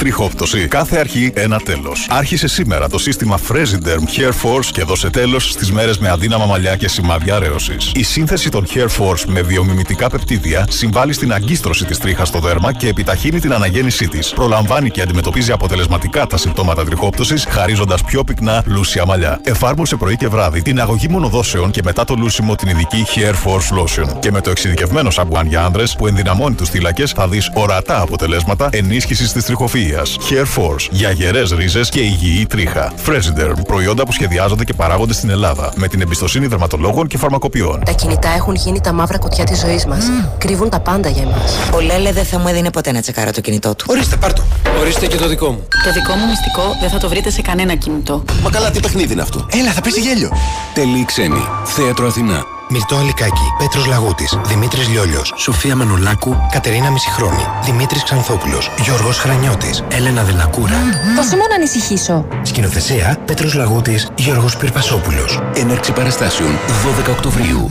Τριχόπτωση. 0.01 0.69
Κάθε 0.69 0.99
αρχή 0.99 1.33
ένα 1.35 1.59
τέλος. 1.59 2.07
Άρχισε 2.11 2.49
σήμερα 2.49 2.89
το 2.89 2.99
σύστημα 2.99 3.39
Fresiderm 3.49 4.19
Hair 4.19 4.29
Force 4.29 4.67
και 4.73 4.83
δώσε 4.83 5.11
τέλος 5.11 5.51
στις 5.51 5.73
μέρες 5.73 5.99
με 5.99 6.09
αδύναμα 6.09 6.47
μαλλιά 6.47 6.77
και 6.77 6.89
σημάδια 6.89 7.35
αρέωσης. 7.35 7.93
Η 7.95 8.03
σύνθεση 8.03 8.49
των 8.49 8.67
Hair 8.75 8.87
Force 8.87 9.25
με 9.27 9.43
βιομιμητικά 9.43 10.11
πεπτίδια 10.11 10.67
συμβάλλει 10.71 11.13
στην 11.13 11.33
αγκίστρωση 11.33 11.85
της 11.85 11.99
τρίχας 11.99 12.29
στο 12.29 12.39
δέρμα 12.39 12.73
και 12.73 12.89
επιταχύνει 12.89 13.41
την 13.41 13.53
αναγέννησή 13.53 14.09
της. 14.09 14.33
Προλαμβάνει 14.35 14.91
και 14.91 15.03
αντιμετωπίζει 15.03 15.53
αποτελεσματικά 15.53 16.27
τα 16.27 16.37
συμπτώματα 16.37 16.85
τριχόπτωσης, 16.85 17.47
χαρίζοντας 17.49 18.03
πιο 18.03 18.25
πυκνά 18.25 18.63
λούσια 18.67 19.07
μαλλιά. 19.07 19.41
Εφάρμοσε 19.45 19.97
πρωί 19.97 20.17
και 20.17 20.29
βράδυ 20.29 20.63
την 20.63 20.81
αγωγή 20.81 21.09
μονοδόσεων 21.09 21.71
και 21.71 21.81
μετά 21.85 22.05
το 22.05 22.15
λούσιμο 22.15 22.55
την 22.55 22.69
ειδική 22.69 23.05
Hair 23.15 23.35
Force 23.35 23.79
Lotion. 23.79 24.19
Και 24.21 24.31
με 24.31 24.41
το 24.41 24.51
εξειδικευμένο 24.51 25.11
σαμπουάν 25.11 25.47
για 25.47 25.65
άνδρες 25.65 25.95
που 25.95 26.07
ενδυναμώνει 26.07 26.55
τους 26.55 26.69
θύλακες 26.69 27.11
θα 27.11 27.29
δεις 27.29 27.51
ορατά 27.55 28.01
αποτελέσματα 28.01 28.69
ενίσχυσης 28.73 29.33
της 29.33 29.45
τριχοφυα. 29.91 30.03
Hair 30.31 30.59
Force 30.59 30.89
για 30.91 31.11
γερέ 31.11 31.43
ρίζες 31.57 31.89
και 31.89 32.01
υγιή 32.01 32.47
τρίχα. 32.47 32.93
Fresiderm 33.07 33.55
προϊόντα 33.67 34.05
που 34.05 34.13
σχεδιάζονται 34.13 34.65
και 34.65 34.73
παράγονται 34.73 35.13
στην 35.13 35.31
Ελλάδα 35.31 35.73
με 35.77 35.89
την 35.89 36.01
εμπιστοσύνη 36.01 36.47
δερματολόγων 36.47 37.07
και 37.07 37.19
φαρμακοποιών. 37.19 37.83
Τα 37.85 37.93
κινητά 37.93 38.29
έχουν 38.29 38.55
γίνει 38.55 38.81
τα 38.81 38.93
μαύρα 38.93 39.19
κουτιά 39.19 39.45
της 39.45 39.61
ζωής 39.61 39.87
μας. 39.87 40.05
Κρύβουν 40.39 40.71
τα 40.71 40.81
πάντα 40.81 41.09
για 41.09 41.23
εμάς. 41.23 41.57
Ο 41.75 41.81
Λέλε 41.81 42.13
δεν 42.13 42.25
θα 42.25 42.39
μου 42.39 42.49
έδινε 42.49 42.71
ποτέ 42.71 42.93
να 42.93 43.01
τσεκάρω 43.01 43.31
το 43.31 43.41
κινητό 43.41 43.75
του. 43.75 43.85
Ορίστε, 43.89 44.17
πάρτο. 44.17 44.43
Ορίστε 44.81 45.07
και 45.07 45.17
το 45.17 45.29
δικό 45.29 45.51
μου. 45.51 45.63
Το 45.85 45.93
δικό 45.93 46.15
μου 46.15 46.27
μυστικό 46.27 46.77
δεν 46.81 46.91
θα 46.91 46.99
το 46.99 47.09
βρείτε 47.09 47.31
σε 47.31 47.43
κανένα 47.43 47.75
κινητό. 47.75 48.25
Μα 48.43 48.51
καλά, 48.51 48.71
τι 48.71 48.81
παιχνίδι 48.81 49.13
είναι 49.13 49.23
αυτό; 49.23 49.47
Έλα, 49.53 49.73
θα 49.73 49.81
πέσει 49.81 50.01
γέλιο. 50.01 50.33
Τελή 50.75 51.05
ξένη. 51.05 51.45
Θέατρο 51.65 52.07
Αθηνά. 52.07 52.60
Μυρτό 52.73 52.97
Αλικάκη, 52.97 53.55
Πέτρος 53.59 53.87
Λαγούτης, 53.87 54.39
Δημήτρης 54.45 54.89
Λιόλιος, 54.89 55.33
Σοφία 55.37 55.77
Μανολάκου, 55.77 56.37
Κατερίνα 56.53 56.91
Μισηχρόνη, 56.91 57.47
Δημήτρης 57.65 58.03
Ξανθόπουλος, 58.03 58.71
Γιώργος 58.83 59.19
Χρανιώτης, 59.19 59.85
Έλενα 59.89 60.23
Δελακούρα. 60.23 60.77
Πόσο 61.17 61.37
μόνο 61.37 61.55
ανησυχήσω. 61.57 62.27
Σκηνοθεσία 62.43 63.19
Πέτρος 63.25 63.55
Λαγούτης, 63.55 64.09
Γιώργος 64.17 64.57
Πυρπασόπουλος. 64.57 65.41
Έναρξη 65.55 65.93
παραστάσεων 65.93 66.59
12 66.85 67.11
Οκτωβρίου. 67.11 67.71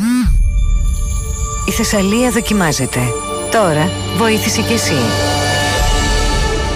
Η 1.68 1.72
Θεσσαλία 1.72 2.30
δοκιμάζεται. 2.30 3.00
Τώρα 3.52 3.90
βοήθησε 4.18 4.62
κι 4.62 4.74
εσύ. 4.74 4.98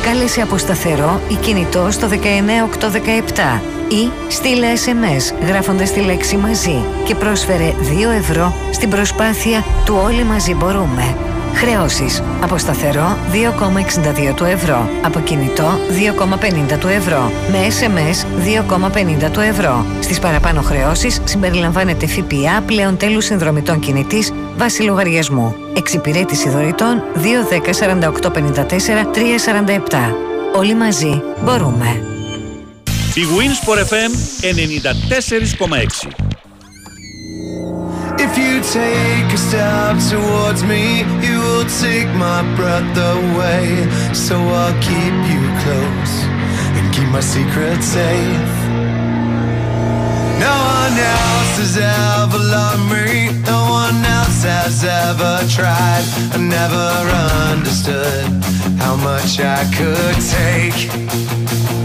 Κάλεσε 0.03 0.41
από 0.41 0.57
σταθερό 0.57 1.21
ή 1.29 1.35
κινητό 1.35 1.91
στο 1.91 2.07
19817 2.09 3.61
ή 3.89 4.11
στείλε 4.27 4.67
SMS 4.85 5.45
γράφοντας 5.47 5.91
τη 5.91 5.99
λέξη 5.99 6.37
μαζί 6.37 6.83
και 7.05 7.15
πρόσφερε 7.15 7.73
2 8.11 8.17
ευρώ 8.17 8.53
στην 8.71 8.89
προσπάθεια 8.89 9.63
του 9.85 9.99
Όλοι 10.03 10.23
μαζί 10.23 10.53
μπορούμε. 10.53 11.32
Χρεώσεις. 11.53 12.23
Από 12.41 12.57
σταθερό 12.57 13.17
2,62 13.31 14.33
του 14.35 14.43
ευρώ. 14.43 14.89
Από 15.03 15.19
κινητό 15.19 15.79
2,50 16.73 16.77
του 16.79 16.87
ευρώ. 16.87 17.31
Με 17.51 17.57
SMS 17.67 18.25
2,50 19.25 19.31
του 19.31 19.39
ευρώ. 19.39 19.85
Στις 19.99 20.19
παραπάνω 20.19 20.61
χρεώσεις 20.61 21.21
συμπεριλαμβάνεται 21.23 22.07
ΦΠΑ 22.07 22.61
πλέον 22.65 22.97
τέλους 22.97 23.25
συνδρομητών 23.25 23.79
κινητής 23.79 24.33
βάση 24.57 24.81
λογαριασμού. 24.81 25.55
Εξυπηρέτηση 25.75 26.49
δωρητών 26.49 27.03
210 27.15 27.73
48 27.73 28.31
54 28.31 29.05
347. 29.11 30.15
Όλοι 30.55 30.75
μαζί 30.75 31.21
μπορούμε. 31.43 32.01
Η 33.15 33.21
Winsport 33.37 33.79
FM 33.79 34.11
94,6 36.07 36.22
If 38.35 38.39
you 38.39 38.61
take 38.61 39.31
a 39.31 39.37
step 39.37 39.97
towards 40.09 40.63
me, 40.63 41.01
you 41.21 41.37
will 41.37 41.69
take 41.69 42.09
my 42.17 42.41
breath 42.55 42.97
away. 42.97 43.85
So 44.11 44.35
I'll 44.35 44.73
keep 44.81 45.15
you 45.29 45.43
close 45.61 46.15
and 46.73 46.91
keep 46.91 47.09
my 47.09 47.19
secrets 47.19 47.85
safe. 47.85 48.55
No 50.41 50.55
one 50.81 50.97
else 50.97 51.53
has 51.61 51.77
ever 51.77 52.41
loved 52.41 52.89
me, 52.89 53.29
no 53.45 53.69
one 53.69 54.03
else 54.03 54.41
has 54.41 54.83
ever 54.83 55.45
tried. 55.47 56.03
I 56.33 56.37
never 56.41 56.89
understood 57.53 58.25
how 58.81 58.95
much 58.95 59.39
I 59.39 59.61
could 59.77 60.17
take. 60.33 61.82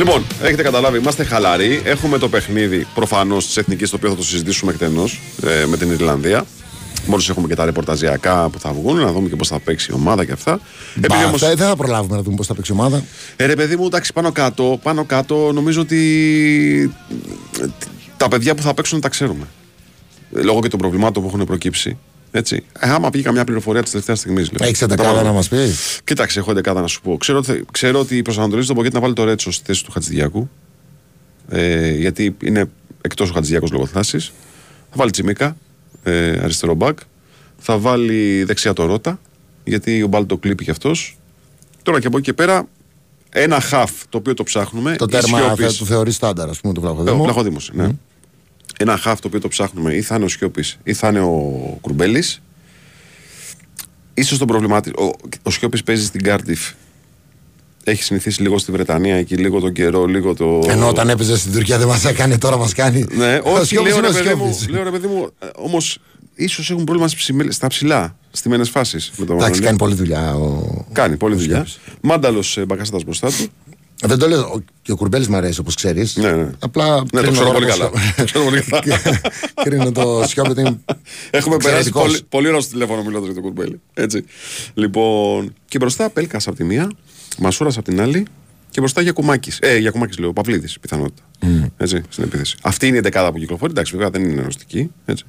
Λοιπόν, 0.00 0.24
έχετε 0.42 0.62
καταλάβει, 0.62 0.98
είμαστε 0.98 1.24
χαλαροί. 1.24 1.80
Έχουμε 1.84 2.18
το 2.18 2.28
παιχνίδι 2.28 2.86
προφανώς 2.94 3.46
της 3.46 3.56
Εθνικής, 3.56 3.90
το 3.90 3.96
οποίο 3.96 4.10
θα 4.10 4.16
το 4.16 4.22
συζητήσουμε 4.22 4.72
εκτενώς 4.72 5.20
ε, 5.42 5.66
με 5.66 5.76
την 5.76 5.90
Ιρλανδία. 5.90 6.44
Μόλις 7.06 7.28
έχουμε 7.28 7.48
και 7.48 7.54
τα 7.54 7.64
ρεπορταζιακά 7.64 8.48
που 8.48 8.58
θα 8.58 8.72
βγουν, 8.72 8.96
να 8.96 9.12
δούμε 9.12 9.28
και 9.28 9.36
πώς 9.36 9.48
θα 9.48 9.60
παίξει 9.60 9.88
η 9.90 9.94
ομάδα 9.94 10.24
και 10.24 10.32
αυτά. 10.32 10.60
Μπα, 10.94 11.16
όμως- 11.16 11.42
αυτά 11.42 11.54
Δεν 11.54 11.66
θα 11.66 11.76
προλάβουμε 11.76 12.16
να 12.16 12.22
δούμε 12.22 12.36
πώς 12.36 12.46
θα 12.46 12.54
παίξει 12.54 12.72
η 12.72 12.74
ομάδα. 12.78 13.04
Ε, 13.36 13.46
ρε 13.46 13.54
παιδί 13.54 13.76
μου, 13.76 13.84
εντάξει, 13.86 14.12
πάνω 14.12 14.32
κάτω, 14.32 14.78
πάνω 14.82 15.04
κάτω 15.04 15.52
νομίζω 15.52 15.80
ότι 15.80 15.98
ε, 17.60 17.66
τα 18.16 18.28
παιδιά 18.28 18.54
που 18.54 18.62
θα 18.62 18.74
παίξουν 18.74 19.00
τα 19.00 19.08
ξέρουμε. 19.08 19.46
Ε, 20.36 20.42
Λόγω 20.42 20.60
και 20.60 20.68
των 20.68 20.78
προβλημάτων 20.78 21.22
που 21.22 21.28
έχουν 21.28 21.44
προκύψει. 21.44 21.96
Έτσι. 22.30 22.64
Ε, 22.78 22.90
άμα 22.90 23.10
βγει 23.10 23.22
καμιά 23.22 23.44
πληροφορία 23.44 23.82
της 23.82 23.90
τελευταίας 23.90 24.18
στιγμής. 24.18 24.50
Έχεις 24.58 24.82
εντεκάδα 24.82 25.22
να 25.22 25.32
μας 25.32 25.48
πεις; 25.48 26.00
Κοίταξε, 26.04 26.38
έχω 26.38 26.50
εντεκάδα 26.50 26.80
να 26.80 26.86
σου 26.86 27.00
πω. 27.00 27.16
Ξέρω, 27.16 27.38
ότι- 27.38 27.64
ξέρω 27.70 27.98
ότι 28.00 28.22
προσανατολίζει 28.22 28.66
τον 28.66 28.76
Πογκέτη 28.76 28.94
να 28.94 29.00
βάλει 29.00 29.12
το 29.14 29.24
Ρέτσο 29.24 29.50
στη 29.50 29.64
θέση 29.66 29.84
του 29.84 29.90
Χατζηδιάκου. 29.92 30.48
Ε, 31.48 31.90
γιατί 31.90 32.36
είναι 32.42 32.70
εκτός 33.00 33.30
ο 33.30 33.32
Χατζηδιάκος 33.32 33.70
λόγω 33.70 33.86
θάση. 33.86 34.18
Θα 34.90 34.96
βάλει 34.96 35.10
Τσιμίκα, 35.10 35.56
ε, 36.02 36.38
αριστερό 36.42 36.74
μπακ. 36.74 36.98
Θα 37.58 37.78
βάλει 37.78 38.44
δεξιά 38.44 38.72
το 38.72 38.84
Ρότα, 38.84 39.20
γιατί 39.64 40.02
ο 40.02 40.06
Μπάλ 40.06 40.26
το 40.26 40.36
κλείπει 40.36 40.64
κι 40.64 40.70
αυτός. 40.70 41.18
Τώρα 41.82 42.00
και 42.00 42.06
από 42.06 42.16
εκεί 42.16 42.26
και 42.26 42.32
πέρα, 42.32 42.68
ένα 43.30 43.60
χαφ 43.60 43.90
το 44.08 44.18
οποίο 44.18 44.34
το 44.34 44.42
ψάχνουμε. 44.42 44.96
Το 44.96 45.06
η 45.08 45.12
τέρμα 45.12 45.38
Σιώπης. 45.38 45.66
θα 45.66 45.72
του 45.72 45.86
θεωρεί 45.86 46.10
στάνταρ, 46.10 46.48
ας 46.48 46.60
πούμε, 46.60 46.74
το 46.74 46.80
Ε, 46.84 46.88
Ο 46.88 46.92
Βλαχοδήμο. 46.94 47.22
Πλαχοδήμος, 47.24 47.70
ναι. 47.74 47.88
Ένα 48.82 48.96
χαφ 48.96 49.20
το 49.20 49.26
οποίο 49.26 49.40
το 49.40 49.48
ψάχνουμε 49.48 49.94
ή 49.94 50.02
θα 50.02 50.14
είναι 50.14 50.24
ο 50.24 50.28
Σιώπης 50.28 50.78
ή 50.84 50.94
θα 50.94 51.08
είναι 51.08 51.20
ο 51.20 51.78
Κουρμπέλης. 51.80 52.42
σω 54.24 54.38
τον 54.38 54.46
προβλημάτι. 54.46 54.90
Ο, 54.90 55.10
ο 55.42 55.50
Σιώπης 55.50 55.82
παίζει 55.82 56.04
στην 56.04 56.22
Κάρντιφ. 56.22 56.70
Έχει 57.84 58.02
συνηθίσει 58.02 58.42
λίγο 58.42 58.58
στη 58.58 58.72
Βρετανία 58.72 59.16
εκεί, 59.16 59.36
λίγο 59.36 59.60
τον 59.60 59.72
καιρό, 59.72 60.06
λίγο 60.06 60.34
το. 60.34 60.60
Ενώ 60.68 60.88
όταν 60.88 61.08
έπαιζε 61.08 61.36
στην 61.38 61.52
Τουρκία 61.52 61.78
δεν 61.78 61.86
μας 61.86 62.04
έκανε, 62.04 62.38
τώρα 62.38 62.56
μας 62.56 62.72
κάνει. 62.74 63.06
Ναι, 63.12 63.40
Ο 63.44 63.50
όχι, 63.50 63.64
Σιώπης 63.66 63.90
λέω 63.92 63.98
είναι 63.98 64.08
ρε, 64.18 64.18
ο 64.18 64.22
παιδί 64.22 64.34
μου, 64.34 64.44
Σιώπης. 64.52 64.68
λέω 64.68 64.82
ρε 64.82 64.90
παιδί 64.90 65.06
μου, 65.06 65.28
όμως 65.56 65.98
ίσως 66.34 66.70
έχουν 66.70 66.84
πρόβλημα 66.84 67.08
στις 67.08 67.20
ψημέ- 67.20 67.52
στα 67.52 67.66
ψηλά, 67.66 68.16
στιμένε 68.30 68.64
φάσεις. 68.64 69.12
Εντάξει, 69.30 69.60
κάνει 69.60 69.78
πολλή 69.78 69.94
δουλειά. 69.94 70.34
Ο... 70.34 70.84
Κάνει 70.92 71.16
πολλή 71.16 71.34
δουλειά. 71.34 71.66
Μάνταλος 72.00 72.58
μπακασέτα 72.66 72.98
μπροστά 73.04 73.28
του. 73.28 73.46
Δεν 74.02 74.18
το 74.18 74.28
λέω. 74.28 74.40
ο- 74.40 74.62
Και 74.82 74.92
ο 74.92 74.96
Κουρμπέλης 74.96 75.28
μου 75.28 75.36
αρέσει 75.36 75.60
όπως 75.60 75.74
ξέρεις. 75.74 76.16
Ναι, 76.16 76.30
ναι. 76.32 76.50
Απλά. 76.58 76.94
Ναι, 76.96 77.02
το 77.02 77.16
κρίνω 77.20 77.30
ξέρω 77.30 77.44
τώρα 77.46 77.52
πολύ 77.52 77.66
το 77.70 77.76
καλά. 77.76 77.90
Σιώπη. 77.90 78.14
Το 78.16 78.24
ξέρω 78.24 78.44
πολύ 78.44 78.60
καλά. 78.62 79.20
Κρίνω 79.64 79.92
το 79.92 80.22
Σιώπη 80.26 80.50
ότι 80.50 80.60
είναι 80.60 80.78
Έχουμε 81.30 81.56
περάσει 81.56 81.76
εξαιρετικός. 81.76 82.02
πολύ, 82.06 82.20
πολύ 82.28 82.48
ώρα 82.48 82.60
στο 82.60 82.70
τηλέφωνο 82.70 83.02
μιλώντας 83.02 83.24
για 83.24 83.34
τον 83.34 83.42
Κουρμπέλη. 83.42 83.80
Έτσι. 83.94 84.24
Λοιπόν, 84.74 85.54
και 85.68 85.78
μπροστά 85.78 86.10
Πέλκας 86.10 86.46
από 86.46 86.56
τη 86.56 86.64
μία, 86.64 86.90
Μασούρας 87.38 87.76
από 87.76 87.84
την 87.90 88.00
άλλη 88.00 88.26
και 88.70 88.80
μπροστά 88.80 89.00
Γιακουμάκης. 89.00 89.58
Ε, 89.62 89.76
Γιακουμάκης 89.76 90.18
λέω, 90.18 90.32
Παυλίδης 90.32 90.78
πιθανότητα. 90.80 91.22
Έτσι, 91.76 92.02
στην 92.08 92.24
επίθεση. 92.24 92.56
Αυτή 92.62 92.86
είναι 92.86 92.96
η 92.96 93.00
δεκάδα 93.00 93.32
που 93.32 93.38
κυκλοφορεί. 93.38 93.70
Εντάξει, 93.72 93.92
βέβαια 93.92 94.10
δεν 94.10 94.24
είναι 94.24 94.40
ερωτική. 94.40 94.90
Έτσι. 95.04 95.24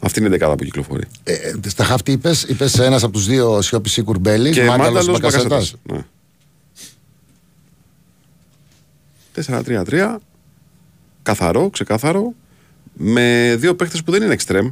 Αυτή 0.00 0.18
είναι 0.18 0.28
η 0.28 0.30
δεκάδα 0.30 0.54
που 0.54 0.64
κυκλοφορεί. 0.64 1.04
Ε, 1.24 1.32
ε, 1.32 1.52
στα 1.68 1.84
χάφτη 1.84 2.12
είπες, 2.12 2.42
είπες 2.42 2.78
ένας 2.78 3.02
από 3.02 3.12
τους 3.12 3.26
δύο 3.26 3.62
Σιώπης 3.62 3.96
ή 3.96 4.02
Κουρμπέλης. 4.02 4.54
Και 4.54 4.64
Μάνταλος 4.64 4.88
Μάνταλο 5.06 5.12
Μπακασέτας. 5.12 5.48
Μπακασέτας. 5.48 5.74
Ναι. 5.82 6.04
4-3-3. 9.34 10.16
Καθαρό, 11.22 11.70
ξεκάθαρο. 11.70 12.34
Με 12.92 13.54
δύο 13.58 13.74
παίχτε 13.74 13.98
που 14.04 14.10
δεν 14.12 14.22
είναι 14.22 14.32
εξτρέμ. 14.32 14.70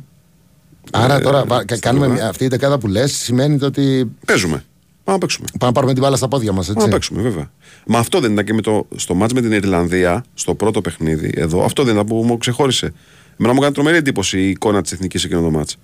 Άρα 0.92 1.14
Ε, 1.14 1.20
τώρα 1.20 1.44
βα- 1.44 1.56
κα- 1.64 1.64
στην 1.76 1.80
κάνουμε 1.80 2.04
ομάδα. 2.06 2.20
μια- 2.20 2.30
αυτή 2.30 2.44
η 2.44 2.48
δεκάδα 2.48 2.78
που 2.78 2.86
λες 2.86 3.12
σημαίνει 3.12 3.58
το 3.58 3.66
ότι. 3.66 4.10
Παίζουμε. 4.26 4.64
Πάμε 5.04 5.18
να 5.18 5.26
παίξουμε. 5.26 5.46
Πάμε 5.50 5.66
να 5.66 5.72
πάρουμε 5.72 5.92
την 5.92 6.02
μπάλα 6.02 6.16
στα 6.16 6.28
πόδια 6.28 6.52
μας, 6.52 6.66
Πάμε 6.66 6.78
έτσι. 6.78 6.88
να 6.90 6.94
παίξουμε, 6.94 7.22
βέβαια. 7.22 7.50
Μα 7.86 7.98
αυτό 7.98 8.20
δεν 8.20 8.32
ήταν 8.32 8.44
και 8.44 8.52
με 8.54 8.60
το, 8.60 8.86
στο 8.96 9.14
ματς 9.14 9.32
με 9.32 9.40
την 9.40 9.52
Ιρλανδία, 9.52 10.24
στο 10.34 10.54
πρώτο 10.54 10.80
παιχνίδι 10.80 11.32
εδώ, 11.36 11.64
αυτό 11.64 11.82
δεν 11.84 11.94
ήταν 11.94 12.06
που 12.06 12.22
μου 12.26 12.38
ξεχώρισε. 12.38 12.92
Εμένα 13.38 13.54
μου 13.54 13.60
έκανε 13.60 13.74
τρομερή 13.74 13.96
εντύπωση 13.96 14.40
η 14.40 14.48
εικόνα 14.48 14.82
της 14.82 14.92
εθνικής 14.92 15.24
εκείνο 15.24 15.40
το 15.40 15.50
ματς. 15.50 15.76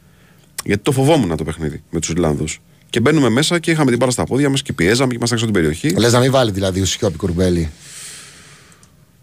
Γιατί 0.65 0.83
το 0.83 0.93
φοβόμουν 0.93 1.37
το 1.37 1.45
παιχνίδι 1.45 1.83
με 1.91 2.01
τους 2.01 2.09
Ιρλανδούς. 2.09 2.61
Και 2.91 3.01
μπαίνουμε 3.01 3.29
μέσα 3.29 3.59
και 3.59 3.71
είχαμε 3.71 3.89
την 3.91 3.99
μπάλα 3.99 4.13
στα 4.13 4.25
πόδια 4.25 4.49
μας 4.51 4.63
και 4.63 4.73
πιέζαμε 4.73 5.11
και 5.11 5.17
ήμασταν 5.17 5.39
έξω 5.39 5.51
από 5.51 5.59
την 5.59 5.63
περιοχή. 5.69 6.01
Λες 6.01 6.13
να 6.13 6.19
μην 6.21 6.31
βάλει 6.31 6.51
δηλαδή 6.51 6.81
ο 6.81 6.85
Σιώπη 6.85 7.17
Κουρμπέλη. 7.17 7.71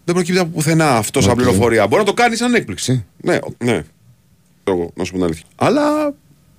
Δεν 0.04 0.14
προκύπτει 0.14 0.40
από 0.40 0.50
πουθενά 0.50 0.96
αυτός 0.96 1.22
σαν 1.24 1.32
Οκ. 1.32 1.38
πληροφορία. 1.38 1.86
Μπορεί 1.86 2.00
να 2.02 2.08
το 2.08 2.14
κάνεις 2.14 2.38
σαν 2.38 2.54
έκπληξη. 2.54 3.04
Ναι, 3.16 3.38
ναι. 3.64 3.84
Εγώ, 4.64 4.90
να 4.94 5.04
σου 5.04 5.10
πω 5.10 5.16
την 5.16 5.24
αλήθεια. 5.26 5.44
Αλλά 5.56 6.14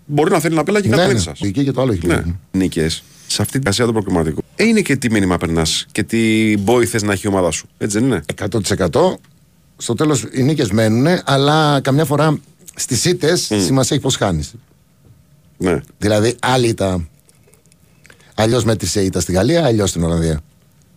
μπορεί 0.05 0.31
να 0.31 0.39
θέλει 0.39 0.55
να 0.55 0.63
πέλα 0.63 0.81
και 0.81 0.89
κάτι 0.89 1.01
Ναι, 1.01 1.07
ναι, 1.07 1.13
ναι. 1.13 1.19
σας. 1.19 1.41
Εκεί 1.41 1.63
και 1.63 1.71
το 1.71 1.81
άλλο 1.81 1.91
έχει 1.91 2.07
Ναι. 2.07 2.13
πλέον. 2.13 2.39
Νίκες 2.51 3.03
σε 3.27 3.41
αυτή 3.41 3.59
την 3.59 3.67
ασία 3.69 3.85
του 3.85 3.91
προκριματικού. 3.91 4.41
Ε, 4.55 4.63
είναι 4.63 4.81
και 4.81 4.95
τι 4.95 5.11
μήνυμα 5.11 5.37
περνάς 5.37 5.85
και 5.91 6.03
τι 6.03 6.53
μπόι 6.59 6.85
θες 6.85 7.03
να 7.03 7.13
έχει 7.13 7.25
η 7.25 7.29
ομάδα 7.29 7.51
σου. 7.51 7.67
Έτσι 7.77 7.99
δεν 7.99 8.07
είναι; 8.07 8.23
100%. 8.35 9.19
Στο 9.77 9.93
τέλος 9.93 10.25
οι 10.33 10.43
νίκες 10.43 10.71
μένουν, 10.71 11.19
αλλά 11.25 11.79
καμιά 11.81 12.05
φορά 12.05 12.39
στις 12.75 13.05
ήττες 13.05 13.41
σημασία 13.41 13.95
έχει 13.95 14.05
πώς 14.05 14.15
χάνεις. 14.15 14.53
Ναι. 15.57 15.79
Δηλαδή, 15.97 16.35
άλλη 16.41 16.67
ήταν. 16.67 17.09
Αλλιώς 18.35 18.63
μέτρησε 18.63 19.01
η 19.01 19.05
ήττα 19.05 19.19
στη 19.19 19.31
Γαλλία, 19.31 19.65
αλλιώς 19.65 19.89
στην 19.89 20.03
Ολλανδία. 20.03 20.41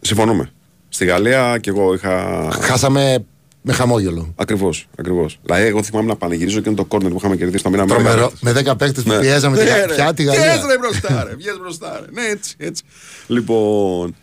Συμφωνούμε. 0.00 0.50
Στη 0.88 1.04
Γαλλία 1.04 1.58
και 1.60 1.70
εγώ 1.70 1.94
είχα. 1.94 2.48
Χάσαμε 2.60 3.24
με 3.62 3.72
χαμόγελο. 3.72 4.32
Ακριβώς. 4.36 4.86
Ακριβώς. 4.98 5.38
Δηλαδή, 5.42 5.66
εγώ 5.66 5.82
θυμάμαι 5.82 6.06
να 6.06 6.16
πανηγυρίζω 6.16 6.60
και 6.60 6.68
είναι 6.68 6.76
το 6.78 6.84
κόρνερ 6.84 7.10
που 7.10 7.16
είχαμε 7.18 7.36
κερδίσει 7.36 7.62
το 7.62 7.70
μήνα 7.70 7.82
με 7.86 7.88
Τρομερό. 7.88 8.32
δέκα 8.40 8.60
Με 8.70 8.72
10 8.72 8.76
παίκτες 8.76 9.02
που 9.04 9.10
Ναι. 9.10 9.18
πιέζαμε 9.20 9.56
τη 9.56 9.64
Ναι, 9.64 9.70
Γα- 9.70 9.86
ρε. 9.86 9.94
πια 9.94 10.14
τη 10.14 10.22
Βγες, 10.22 10.36
Γαλλία. 10.36 10.66
ρε 10.66 10.78
μπροστά, 10.78 11.24
ρε. 11.28 11.34
Βγες 11.34 11.58
μπροστά, 11.60 12.00
ρε. 12.04 12.20
Ναι, 12.22 12.28
έτσι, 12.30 12.54
έτσι. 12.58 12.82
Λοιπόν. 13.26 14.14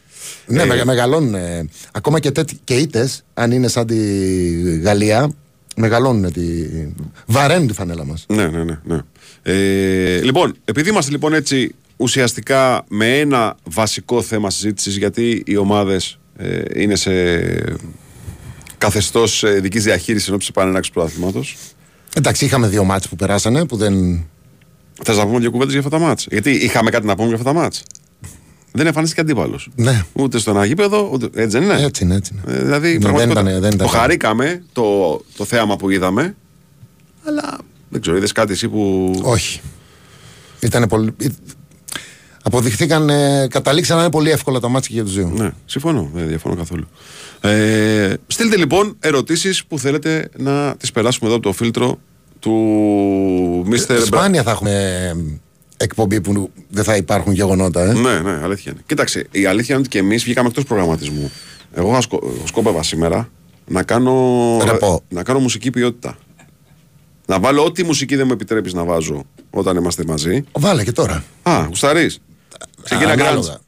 Ναι, 0.45 0.61
ε, 0.61 0.65
μεγα- 0.65 0.85
μεγαλώνουν. 0.85 1.35
ε, 1.35 1.67
ακόμα 1.91 2.19
και, 2.19 2.31
τέτοι- 2.31 2.59
και 2.63 2.73
ήττες, 2.75 3.23
αν 3.33 3.51
είναι 3.51 3.67
σαν 3.67 3.87
τη 3.87 3.97
Γαλλία, 4.79 5.31
μεγαλώνουν. 5.75 6.31
Τη... 6.33 6.41
Βαραίνουν 7.25 7.67
τη 7.67 7.73
φανέλα 7.73 8.05
μας. 8.05 8.25
Ναι, 8.27 8.47
ναι, 8.47 8.63
ναι. 8.63 8.79
ναι. 8.83 8.99
Ε, 9.43 10.21
λοιπόν, 10.21 10.55
επειδή 10.65 10.89
είμαστε 10.89 11.11
λοιπόν 11.11 11.33
έτσι 11.33 11.75
ουσιαστικά 11.97 12.83
με 12.87 13.19
ένα 13.19 13.55
βασικό 13.63 14.21
θέμα 14.21 14.49
συζήτησης, 14.49 14.97
γιατί 14.97 15.43
οι 15.45 15.57
ομάδες 15.57 16.19
ε, 16.37 16.61
είναι 16.81 16.95
σε 16.95 17.11
καθεστώς 18.77 19.43
ε, 19.43 19.49
δική 19.59 19.79
διαχείρισης 19.79 20.27
ενώ 20.27 20.37
πάνε 20.53 20.69
ένα 20.69 20.81
του 20.81 20.91
πρωταθλήματος. 20.91 21.57
Εντάξει, 22.15 22.45
είχαμε 22.45 22.67
δύο 22.67 22.83
μάτς 22.83 23.07
που 23.09 23.15
περάσανε 23.15 23.65
που 23.65 23.75
δεν. 23.77 24.25
Θες 25.03 25.17
να 25.17 25.25
πούμε 25.25 25.39
δύο 25.39 25.51
κουβέντες 25.51 25.73
για 25.73 25.83
αυτά 25.85 25.97
τα 25.97 26.03
μάτς; 26.03 26.27
Γιατί 26.29 26.51
είχαμε 26.51 26.89
κάτι 26.89 27.05
να 27.05 27.15
πούμε 27.15 27.27
για 27.27 27.37
αυτά 27.37 27.53
τα 27.53 27.59
μάτς 27.59 27.83
Δεν 28.71 28.85
εμφανίστηκε 28.87 29.21
αντίπαλος. 29.21 29.69
Ναι. 29.75 30.01
Ούτε 30.13 30.37
στο 30.37 30.51
ένα 30.51 30.65
γήπεδο, 30.65 31.09
ούτε. 31.13 31.25
Έτσι 31.25 31.57
δεν 31.59 31.61
είναι; 31.63 31.81
Έτσι 31.83 32.03
είναι, 32.03 32.15
έτσι 32.15 32.33
είναι. 32.45 32.57
Ε, 32.57 32.61
δηλαδή, 32.63 32.93
Ναι, 32.93 32.99
πραγματικότητα, 32.99 33.41
δεν 33.43 33.49
ήταν- 33.51 33.61
δεν 33.61 33.71
ήταν. 33.73 33.87
το 33.87 33.93
χαρήκαμε 33.97 34.63
το, 34.73 35.21
το 35.37 35.45
θέαμα 35.45 35.75
που 35.75 35.89
είδαμε. 35.89 36.35
Αλλά 37.25 37.57
δεν 37.89 38.01
ξέρω, 38.01 38.17
είδες 38.17 38.31
κάτι 38.31 38.51
εσύ 38.51 38.69
που. 38.69 39.11
Όχι. 39.23 39.61
Ήταν 40.59 40.87
πολύ. 40.87 41.15
Ε, 42.45 42.47
Αποδειχθήκαν, 42.47 43.09
ε, 43.09 43.47
καταλήξαν 43.49 43.95
να 43.97 44.01
είναι 44.01 44.11
πολύ 44.11 44.29
εύκολα 44.29 44.59
τα 44.59 44.67
μάτια 44.69 44.87
και 44.87 44.93
για 44.93 45.03
τους 45.03 45.15
δύο. 45.15 45.31
Ναι, 45.35 45.51
συμφωνώ. 45.65 46.09
Δεν 46.13 46.27
διαφωνώ 46.27 46.55
καθόλου. 46.55 46.87
Ε, 47.41 48.13
στείλτε 48.27 48.57
λοιπόν 48.57 48.95
ερωτήσεις 48.99 49.65
που 49.65 49.79
θέλετε 49.79 50.29
να 50.37 50.75
τις 50.75 50.91
περάσουμε 50.91 51.27
εδώ 51.27 51.37
από 51.37 51.47
το 51.47 51.53
φίλτρο 51.53 51.99
του 52.39 53.65
Mr. 53.69 53.99
Σπάνια 54.05 54.43
θα 54.43 54.51
έχουμε 54.51 54.71
ε, 55.77 55.83
εκπομπή 55.83 56.21
που 56.21 56.49
δεν 56.69 56.83
θα 56.83 56.95
υπάρχουν 56.95 57.33
γεγονότα. 57.33 57.81
Ε. 57.83 57.93
Ναι, 57.93 58.19
ναι, 58.19 58.39
αλήθεια 58.43 58.71
είναι. 58.71 58.81
Κοίταξε, 58.85 59.27
η 59.31 59.45
αλήθεια 59.45 59.75
είναι 59.75 59.79
ότι 59.87 59.89
και 59.89 59.97
εμείς 59.99 60.23
βγήκαμε 60.23 60.47
εκτός 60.47 60.63
προγραμματισμού. 60.63 61.31
Εγώ 61.73 61.93
θα 61.93 62.01
σκο- 62.01 62.33
σκόπευα 62.45 62.83
σήμερα 62.83 63.29
να 63.67 63.83
κάνω, 63.83 64.57
Ρεπό. 64.65 65.01
να 65.09 65.23
κάνω 65.23 65.39
μουσική 65.39 65.69
ποιότητα. 65.69 66.17
Να 67.27 67.39
βάλω 67.39 67.63
ό,τι 67.65 67.83
μουσική 67.83 68.15
δεν 68.15 68.25
μου 68.27 68.33
επιτρέπεις 68.33 68.73
να 68.73 68.83
βάζω 68.83 69.23
όταν 69.49 69.75
είμαστε 69.77 70.03
μαζί. 70.07 70.43
Βάλε 70.51 70.83
και 70.83 70.91
τώρα. 70.91 71.23
Α, 71.43 71.65
γουσταρείς. 71.67 72.19
Ξεκίνα 72.85 73.11
Ανάλογα. 73.11 73.41
γκραντ. 73.41 73.59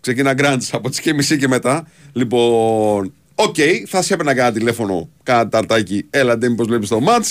Ξεκίνα 0.00 0.34
γκραντ 0.34 0.62
από 0.72 0.88
τις 0.90 1.00
και 1.00 1.14
μισή 1.14 1.38
και 1.38 1.48
μετά. 1.48 1.88
Λοιπόν, 2.12 3.12
οκ, 3.34 3.56
θα 3.86 4.02
σε 4.02 4.14
έπαιρνα 4.14 4.34
κανένα 4.34 4.54
τηλέφωνο, 4.54 5.08
κάνα 5.22 5.48
ταρτάκι. 5.48 6.06
Έλα, 6.10 6.38
ντε, 6.38 6.48
μήπω 6.48 6.64
βλέπεις 6.64 6.88
το 6.88 7.00
ματ 7.00 7.24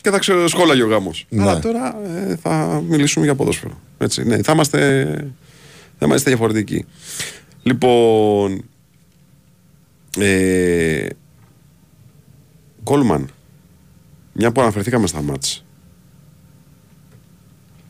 και 0.00 0.10
θα 0.10 0.18
ξεσχόλαγε 0.18 0.82
ο 0.82 0.86
γάμος. 0.88 1.26
Ναι. 1.28 1.42
Αλλά 1.42 1.58
τώρα 1.58 1.96
ε, 2.06 2.36
θα 2.36 2.82
μιλήσουμε 2.88 3.24
για 3.24 3.34
ποδόσφαιρο. 3.34 3.80
Έτσι, 3.98 4.24
ναι, 4.24 4.42
θα 4.42 4.52
είμαστε, 4.52 5.04
θα 5.98 6.06
είμαστε 6.06 6.30
διαφορετικοί. 6.30 6.84
Λοιπόν. 7.62 8.64
Ε, 10.18 11.06
Κόλμαν, 12.84 13.30
μια 14.32 14.52
που 14.52 14.60
αναφερθήκαμε 14.60 15.06
στα 15.06 15.22
μάτς 15.22 15.50
Μια 15.50 15.64
που 15.64 15.69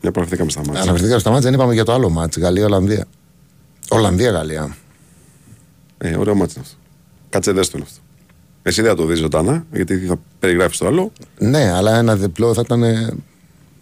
αναφερθήκαμε 0.07 0.49
στα 0.51 0.61
μάτς 0.65 0.79
Αναφερθήκαμε 0.81 1.19
στα 1.19 1.29
μάτια, 1.29 1.45
δεν 1.49 1.59
είπαμε 1.59 1.73
για 1.73 1.83
το 1.85 1.93
άλλο 1.93 2.09
μάτς. 2.09 2.37
Γαλλία-Ολλανδία. 2.37 3.05
Ολλανδία-Γαλλία. 3.89 4.75
Ε, 5.97 6.15
ωραίο 6.15 6.35
μάτι 6.35 6.53
είναι 6.55 6.63
αυτό. 6.65 6.77
Κάτσε 7.29 7.51
δες 7.51 7.69
το 7.69 7.77
είναι 7.77 7.85
αυτό. 7.89 8.01
Εσύ 8.63 8.81
δεν 8.81 8.89
θα 8.89 8.95
το 8.95 9.05
δεις 9.05 9.19
ζωντανά, 9.19 9.65
γιατί 9.73 9.97
θα 9.97 10.19
περιγράφεις 10.39 10.77
το 10.77 10.87
άλλο. 10.87 11.11
Ναι, 11.39 11.71
αλλά 11.71 11.97
ένα 11.97 12.15
διπλό 12.15 12.53
θα 12.53 12.61
ήταν. 12.65 12.83
ε, 12.83 13.13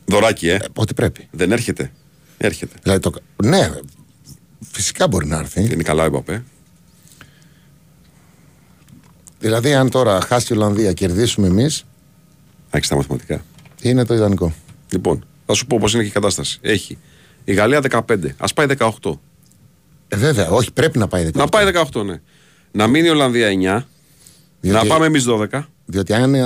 Δωράκι, 0.06 0.48
ε. 0.50 0.60
Ό,τι 0.76 0.94
πρέπει. 0.94 1.28
Δεν 1.32 1.52
έρχεται. 1.52 1.92
Έρχεται. 2.38 2.76
Δηλαδή 2.84 3.00
το... 3.02 3.12
Ναι, 3.44 3.70
φυσικά 4.72 5.08
μπορεί 5.08 5.28
να 5.28 5.38
έρθει. 5.38 5.62
Είναι 5.74 5.84
καλά 5.84 6.06
η 6.06 6.10
Παπέ. 6.12 6.44
Δηλαδή, 9.40 9.74
αν 9.74 9.90
τώρα 9.90 10.22
χάσει 10.22 10.54
η 10.54 10.56
Ολλανδία, 10.58 10.94
κερδίσουμε 10.94 11.48
εμείς, 11.48 11.84
Άρχισε 12.70 12.92
τα 12.94 12.98
μαθηματικά. 13.00 13.42
είναι 13.82 14.06
το 14.06 14.14
ιδανικό. 14.14 14.54
Λοιπόν, 14.92 15.26
θα 15.52 15.56
σου 15.56 15.66
πω 15.66 15.78
πώς 15.80 15.94
είναι 15.94 16.02
και 16.04 16.08
η 16.10 16.12
κατάσταση. 16.12 16.58
Έχει 16.62 16.98
η 17.44 17.54
Γαλλία 17.54 17.82
15, 17.90 18.02
ας 18.38 18.54
πάει 18.54 18.66
18. 18.80 18.90
Ε, 20.08 20.16
βέβαια, 20.16 20.50
όχι, 20.50 20.72
πρέπει 20.74 20.98
να 20.98 21.08
πάει 21.08 21.24
18. 21.26 21.32
Να 21.34 21.48
πάει 21.48 21.66
18, 21.94 22.04
ναι. 22.06 22.22
Να 22.72 22.88
μείνει 22.88 23.08
η 23.08 23.10
Ολλανδία 23.10 23.48
9. 23.48 23.88
Διότι- 24.62 24.84
Να 24.88 24.94
πάμε 24.94 25.06
εμείς 25.06 25.24
12. 25.24 25.68
Διότι 25.86 26.14
αν 26.14 26.36
ε, 26.36 26.42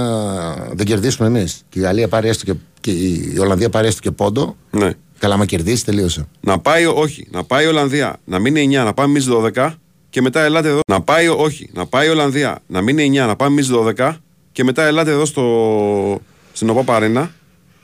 δεν 0.74 0.86
κερδίσουμε 0.86 1.28
εμείς 1.28 1.64
και 1.70 1.80
η 1.80 1.82
Γαλλία 1.82 2.08
πάρει 2.08 2.28
έστω 2.28 2.46
και, 2.46 2.54
και 2.80 2.92
η 2.92 3.36
Ολλανδία 3.40 3.70
πάρει 3.70 3.88
έστω 3.88 4.02
και 4.02 4.12
πόντο, 4.12 4.56
Ναι. 4.72 4.92
καλά, 5.20 5.38
μα 5.38 5.46
κερδίσει, 5.46 5.86
τελείωσε. 5.86 6.28
Να 6.42 6.60
πάει, 6.60 6.86
όχι, 6.86 7.28
να 7.32 7.44
πάει 7.44 7.66
η 7.66 7.68
Ολλανδία, 7.68 8.20
να 8.26 8.40
μείνει 8.40 8.62
9, 8.72 8.84
να 8.86 8.94
πάμε 8.94 9.10
εμείς 9.10 9.28
12 9.30 9.74
και 10.10 10.22
μετά 10.22 10.42
ελάτε 10.44 10.68
εδώ. 10.68 10.80
Να 10.88 11.02
πάει, 11.02 11.28
όχι, 11.28 11.70
να 11.74 11.86
πάει 11.86 12.08
η 12.08 12.10
Ολλανδία, 12.10 12.60
να 12.68 12.82
μείνει 12.82 13.10
9, 13.14 13.26
να 13.28 13.36
πάμε 13.36 13.52
εμείς 13.52 13.70
12 13.72 14.16
και 14.52 14.64
μετά 14.64 14.84
ελάτε 14.84 15.12
εδώ 15.12 15.26
στο, 15.26 16.22
στην 16.54 16.70
ΟΠΑ 16.70 16.84
Παρένα 16.84 17.32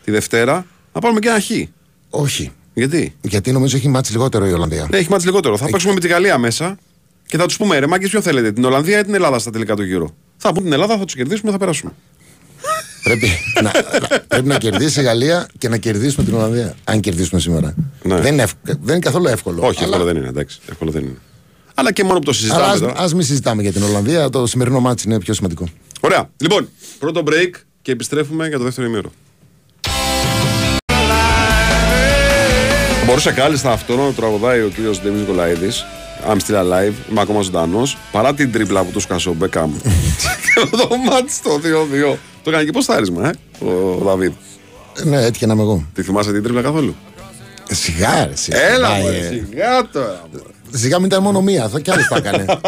τη 0.04 0.12
Δευτέρα 0.12 0.66
να 0.94 1.00
πάρουμε 1.02 1.20
και 1.20 1.28
ένα 1.28 1.40
χ. 1.40 1.46
Όχι. 2.10 2.52
Γιατί; 2.74 3.16
Γιατί 3.22 3.52
νομίζω 3.52 3.78
έχει 3.78 3.88
μάτσει 3.88 4.12
λιγότερο 4.12 4.46
η 4.48 4.52
Ολλανδία. 4.52 4.88
Ναι, 4.92 4.98
έχει 4.98 5.10
μάτσει 5.10 5.26
λιγότερο. 5.28 5.58
Θα 5.58 5.70
παίξουμε 5.70 5.94
με 5.94 6.00
τη 6.00 6.08
Γαλλία 6.08 6.38
μέσα 6.38 6.78
και 7.28 7.38
θα 7.38 7.46
τους 7.46 7.58
πούμε 7.58 7.80
ρε 7.80 7.88
Μάγκε, 7.88 8.08
ποιο 8.08 8.22
θέλετε, 8.22 8.52
την 8.52 8.64
Ολλανδία 8.66 9.00
ή 9.00 9.04
την 9.04 9.14
Ελλάδα 9.14 9.40
στα 9.40 9.52
τελικά 9.52 9.76
του 9.76 9.84
γύρω. 9.84 10.16
Θα 10.38 10.54
πούν 10.54 10.64
την 10.64 10.74
Ελλάδα, 10.74 10.98
θα 10.98 11.06
τους 11.06 11.16
κερδίσουμε, 11.16 11.52
θα 11.52 11.58
περάσουμε. 11.58 11.92
πρέπει, 13.04 13.28
να, 13.56 13.62
να- 14.10 14.20
πρέπει 14.28 14.48
να 14.48 14.58
κερδίσει 14.58 15.00
η 15.00 15.04
Γαλλία 15.04 15.48
και 15.58 15.70
να 15.70 15.78
κερδίσουμε 15.78 16.26
την 16.26 16.34
Ολλανδία. 16.34 16.76
Αν 16.84 17.00
κερδίσουμε 17.00 17.40
σήμερα. 17.42 17.76
Ναι. 18.04 18.20
Δεν, 18.20 18.34
είναι 18.34 18.42
ευ- 18.42 18.56
δεν 18.64 18.78
είναι 18.96 19.00
καθόλου 19.00 19.28
εύκολο. 19.28 19.62
Όχι, 19.68 19.78
αλλά, 19.84 19.86
εύκολο 19.96 20.04
δεν 20.06 20.16
είναι, 20.18 20.28
εντάξει. 20.28 20.60
Εύκολο 20.70 20.92
δεν 20.92 21.02
είναι. 21.04 21.18
Αλλά 21.74 21.92
και 21.94 22.04
μόνο 22.04 22.20
που 22.20 22.26
το 22.26 22.34
συζητάμε 22.34 22.64
Αλλά 22.64 22.80
τώρα. 22.80 22.92
ας, 22.92 23.00
ας 23.00 23.14
μην 23.14 23.24
συζητάμε 23.26 23.62
για 23.62 23.72
την 23.72 23.84
Ολλανδία. 23.84 24.30
Το 24.30 24.48
σημερινό 24.48 24.80
μάτι 24.80 25.04
είναι 25.06 25.20
πιο 25.20 25.34
σημαντικό. 25.34 25.68
Ωραία. 26.00 26.30
Λοιπόν, 26.38 26.70
πρώτο 27.00 27.24
break 27.26 27.50
και 27.82 27.92
επιστρέφουμε 27.92 28.48
για 28.48 28.58
το 28.58 28.64
δεύτερο 28.64 28.88
ημίρο. 28.88 29.12
Μπορούσε 33.10 33.32
κάλλιστα 33.32 33.72
αυτό 33.72 33.96
να 33.96 34.06
το 34.06 34.12
τραγουδάει 34.12 34.62
ο 34.62 34.68
κύριος 34.76 35.02
Ντέμι 35.02 35.20
Νικολαίδης. 35.20 35.86
I'm 36.30 36.36
still 36.36 36.56
alive, 36.56 36.94
είμαι 37.12 37.22
ακόμα 37.22 37.42
ζωντανός. 37.42 37.98
Παρά 38.12 38.34
την 38.34 38.52
τρίπλα 38.52 38.84
που 38.84 38.92
του 38.92 39.00
σκάσε 39.00 39.30
ο 39.30 39.34
Μπέκαμ. 39.34 39.72
το 40.78 40.88
μάτι 41.10 41.32
στο 41.32 41.60
2-2. 42.14 42.16
Το 42.44 42.50
έκανε 42.50 42.64
και 42.64 42.72
ποστάρισμα, 42.72 43.30
ε, 43.30 43.66
ο 43.66 43.98
Δαβίδ. 44.04 44.32
Ναι, 45.04 45.26
έτυχε 45.26 45.46
να 45.46 45.54
είμαι 45.54 45.62
εγώ. 45.62 45.86
Τη 45.94 46.02
θυμάσαι 46.04 46.32
την 46.32 46.44
τρίπλα 46.44 46.62
καθόλου; 46.62 46.96
Σιγά, 47.72 48.26
ρε, 48.26 48.36
σιγά. 48.36 48.70
Έλα, 48.72 48.96
Ε, 48.96 49.02
μωρέ, 49.02 49.44
σιγά 49.50 49.88
τώρα. 49.92 50.22
Σιγά 50.72 50.98
μην 50.98 51.06
ήταν 51.06 51.24
μόνο 51.24 51.42
μία, 51.42 51.70
θα 51.70 51.80
κι 51.80 51.92
άλλες 51.92 52.08
τα 52.08 52.16
έκανε. 52.16 52.46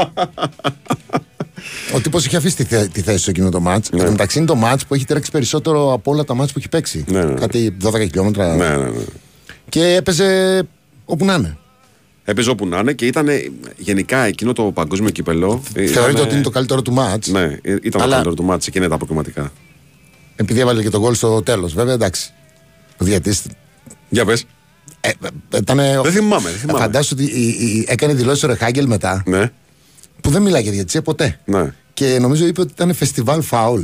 Ο 1.95 1.99
τύπος 1.99 2.25
είχε 2.25 2.37
αφήσει 2.37 2.55
τη, 2.55 2.63
θέ- 2.63 2.91
τη 2.91 3.01
θέση 3.01 3.23
σε 3.23 3.29
εκείνο 3.29 3.49
το 3.49 3.59
μάτς. 3.59 3.89
Εν 3.89 3.99
τω 4.05 4.11
μεταξύ 4.11 4.37
είναι 4.37 4.47
το 4.47 4.55
μάτς 4.55 4.85
που 4.85 4.93
έχει 4.93 5.05
τρέξει 5.05 5.31
περισσότερο 5.31 5.93
από 5.93 6.11
όλα 6.11 6.23
τα 6.23 6.33
μάτς 6.33 6.51
που 6.51 6.59
έχει 6.59 6.69
παίξει. 6.69 7.03
Ναι, 7.07 7.23
ναι. 7.23 7.33
Κάτι 7.33 7.75
12 7.83 7.93
χιλιόμετρα. 7.99 8.55
Ναι, 8.55 8.67
ναι, 8.69 8.75
ναι. 8.75 8.89
Και 9.71 9.85
έπαιζε 9.85 10.61
όπου 11.05 11.25
να 11.25 11.33
είναι. 11.33 11.57
Έπαιζε 12.23 12.49
όπου 12.49 12.67
να 12.67 12.79
είναι 12.79 12.93
και 12.93 13.05
ήταν 13.05 13.27
γενικά 13.77 14.17
εκείνο 14.25 14.53
το 14.53 14.63
παγκόσμιο 14.63 15.09
κύπελο. 15.09 15.61
Θεωρείται 15.73 15.91
ήταν- 16.11 16.15
ότι 16.21 16.33
είναι 16.33 16.43
το 16.43 16.49
καλύτερο 16.49 16.81
του 16.81 16.91
μάτ. 16.93 17.25
Ναι, 17.27 17.57
ήταν 17.63 17.91
το 17.91 17.99
Αλλά- 18.01 18.11
καλύτερο 18.13 18.33
του 18.35 18.43
μάτς 18.43 18.67
εκείνα 18.67 18.87
τα 18.89 18.95
αποκριματικά. 18.95 19.51
Επειδή 20.35 20.59
έβαλε 20.59 20.81
και 20.81 20.89
τον 20.89 21.01
γκολ 21.01 21.13
στο 21.15 21.41
τέλος. 21.41 21.73
Βέβαια 21.73 21.93
εντάξει. 21.93 22.33
Ο 22.97 23.05
διατής 23.05 23.41
Για 24.09 24.25
πες. 24.25 24.45
Ε, 25.01 25.09
ε, 25.09 25.57
ήτανε- 25.57 26.01
Δεν 26.01 26.11
θυμάμαι, 26.11 26.49
δεν 26.49 26.59
θυμάμαι. 26.59 26.79
Φαντάσου 26.79 27.15
ότι 27.19 27.23
η- 27.23 27.47
η- 27.49 27.85
έκανε 27.87 28.13
δηλώσεις 28.13 28.43
ο 28.43 28.47
Ρεχάγκελ 28.47 28.87
μετά 28.87 29.23
Ναι, 29.25 29.51
που 30.21 30.29
δεν 30.29 30.41
μιλάει 30.41 30.61
για 30.61 30.71
διατησία 30.71 31.01
ποτέ. 31.01 31.39
ναι. 31.45 31.73
Και 31.93 32.17
νομίζω 32.19 32.45
είπε 32.45 32.61
ότι 32.61 32.71
ήταν 32.75 32.93
φεστιβάλ 32.93 33.41
φάουλ. 33.41 33.83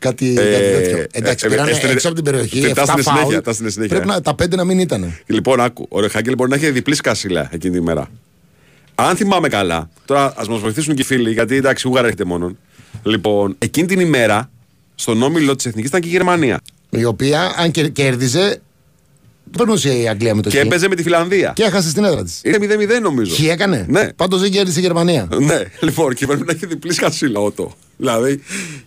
Κάτι, 0.00 0.28
Ε, 0.30 0.34
κάτι 0.34 0.50
τέτοιο. 0.82 1.06
Εντάξει, 1.12 1.44
ε, 1.44 1.48
ε, 1.48 1.50
πήρανε 1.50 1.70
έστειλε- 1.70 1.92
έξω 1.94 2.06
από 2.06 2.16
την 2.16 2.24
περιοχή. 2.24 2.60
τα 2.60 2.68
7 2.68 2.82
έστειλε 2.82 3.02
συνέχεια, 3.02 3.22
φάουλ. 3.22 3.36
τα 3.42 3.50
έστειλε 3.50 3.70
συνέχεια. 3.70 3.94
Πρέπει 3.96 4.10
να, 4.12 4.20
τα 4.20 4.34
πέντε 4.34 4.56
να 4.56 4.64
μην 4.64 4.78
ήταν. 4.78 5.18
Λοιπόν, 5.26 5.60
άκου. 5.60 5.86
Ο 5.88 6.00
Ρεχάγκελ 6.00 6.34
μπορεί 6.34 6.50
να 6.50 6.56
έχει 6.56 6.70
διπλή 6.70 6.94
σκασίλα 6.94 7.48
εκείνη 7.52 7.74
τη 7.74 7.82
μέρα. 7.82 8.10
Αν 8.94 9.16
θυμάμαι 9.16 9.48
καλά, 9.48 9.90
τώρα 10.04 10.32
ας 10.36 10.48
μας 10.48 10.60
βοηθήσουν 10.60 10.94
και 10.94 11.02
οι 11.02 11.04
φίλοι, 11.04 11.32
γιατί 11.32 11.56
εντάξει, 11.56 11.88
Ούγαρα 11.88 12.04
έρχεται 12.06 12.24
μόνο. 12.24 12.56
Λοιπόν, 13.02 13.54
εκείνη 13.58 13.86
την 13.86 14.00
ημέρα 14.00 14.50
στον 14.94 15.22
όμιλο 15.22 15.56
της 15.56 15.66
Εθνικής 15.66 15.88
ήταν 15.90 16.00
και 16.00 16.08
η 16.08 16.10
Γερμανία. 16.10 16.60
Η 16.90 17.04
οποία, 17.04 17.54
αν 17.56 17.70
και 17.70 17.88
κέρδιζε, 17.88 18.60
περνούσε 19.56 19.98
η 19.98 20.08
Αγγλία 20.08 20.34
με 20.34 20.42
το 20.42 20.50
Και 20.50 20.58
χ. 20.58 20.64
έπαιζε 20.64 20.88
με 20.88 20.94
τη 20.94 21.02
Φιλανδία. 21.02 21.52
Και 21.54 21.62
έχασε 21.62 21.88
στην 21.88 22.04
έδρα 22.04 22.22
της. 22.24 22.40
Είναι 22.44 22.56
0-0 22.60 23.00
νομίζω. 23.02 23.34
Χ 23.34 23.40
έκανε. 23.40 23.86
Ναι. 23.88 24.12
Πάντως 24.12 24.40
δεν 24.40 24.50
κέρδισε 24.50 24.78
η 24.78 24.82
Γερμανία. 24.82 25.28
Ναι, 25.40 25.62
λοιπόν, 25.80 26.14
και 26.14 26.26
πρέπει 26.26 26.44
να 26.46 26.52
έχει 26.52 26.66
διπλή 26.66 26.92
σκασίλα 26.92 27.40
ότο. 27.40 27.74
Δηλαδή, 27.96 28.42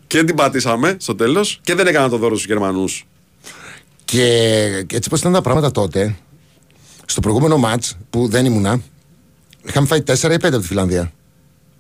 και 0.07 0.23
την 0.23 0.35
πατήσαμε 0.35 0.95
στο 0.99 1.15
τέλος 1.15 1.59
και 1.63 1.75
δεν 1.75 1.87
έκανα 1.87 2.09
το 2.09 2.17
δώρο 2.17 2.35
στους 2.35 2.47
Γερμανούς. 2.47 3.05
Και, 4.05 4.83
και 4.87 4.95
έτσι 4.95 5.09
πώ 5.09 5.15
ήταν 5.15 5.33
τα 5.33 5.41
πράγματα 5.41 5.71
τότε, 5.71 6.15
στο 7.05 7.21
προηγούμενο 7.21 7.57
ματ 7.57 7.83
που 8.09 8.27
δεν 8.27 8.45
ήμουνα, 8.45 8.81
είχαμε 9.67 9.87
φάει 9.87 9.99
4 10.07 10.11
ή 10.13 10.15
5 10.15 10.35
από 10.43 10.59
τη 10.59 10.67
Φιλανδία. 10.67 11.11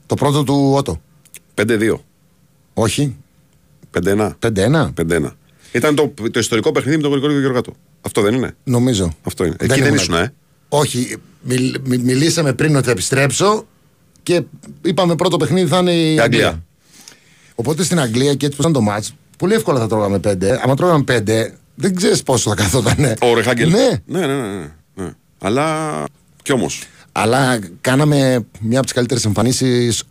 Το 0.05 0.15
πρώτο 0.15 0.43
του 0.43 0.73
Ότο. 0.75 1.01
5-2. 1.55 1.93
Όχι. 2.73 3.15
5-1. 4.03 4.31
5-1. 4.39 4.93
5-1. 5.01 5.31
Ήταν 5.71 5.95
το, 5.95 6.13
το 6.31 6.39
ιστορικό 6.39 6.71
παιχνίδι 6.71 6.95
με 6.95 7.01
τον 7.01 7.11
Γρηγόριο 7.11 7.39
Γεωργάτο. 7.39 7.73
Αυτό 8.05 8.21
δεν 8.21 8.33
είναι; 8.33 8.55
Νομίζω. 8.63 9.13
Αυτό 9.23 9.45
είναι. 9.45 9.55
Εκεί 9.59 9.73
δεν 9.73 9.83
ήμουν 9.85 9.95
ήσουν, 9.95 10.13
εκεί. 10.13 10.23
ε; 10.23 10.33
Όχι. 10.69 11.15
Μιλ- 11.41 11.75
μι- 11.83 12.03
μιλήσαμε 12.03 12.53
πριν 12.53 12.75
ότι 12.75 12.85
θα 12.85 12.91
επιστρέψω 12.91 13.65
και 14.23 14.41
είπαμε 14.81 15.15
πρώτο 15.15 15.37
παιχνίδι 15.37 15.67
θα 15.69 15.77
είναι 15.77 15.91
η, 15.93 16.13
Η 16.13 16.19
Αγγλία. 16.19 16.47
Αγγλία. 16.47 16.63
Οπότε 17.55 17.83
στην 17.83 17.99
Αγγλία 17.99 18.33
και 18.35 18.45
έτσι 18.45 18.55
που 18.57 18.61
ήταν 18.61 18.73
το 18.73 18.81
μάτς, 18.81 19.13
πολύ 19.37 19.53
εύκολα 19.53 19.79
θα 19.79 19.87
τρώγαμε 19.87 20.19
πέντε. 20.19 20.59
Άμα 20.63 20.75
τρώγαμε 20.75 21.03
πέντε, 21.03 21.53
δεν 21.75 21.95
ξέρεις 21.95 22.23
πόσο 22.23 22.49
θα 22.49 22.55
καθόταν. 22.55 23.13
Ο 23.21 23.33
Ρεχάγκελ. 23.35 23.69
Ναι. 23.71 23.89
Ναι, 24.05 24.19
ναι, 24.27 24.35
ναι, 24.41 24.47
ναι, 24.47 24.69
ναι. 25.03 25.11
Αλλά 25.39 26.03
κι 26.43 26.51
όμως. 26.51 26.83
Αλλά 27.11 27.59
κάναμε 27.81 28.45
μια 28.59 28.77
από 28.77 28.85
τις 28.85 28.93
καλύτερες 28.95 29.25
εμφανίσεις 29.25 30.03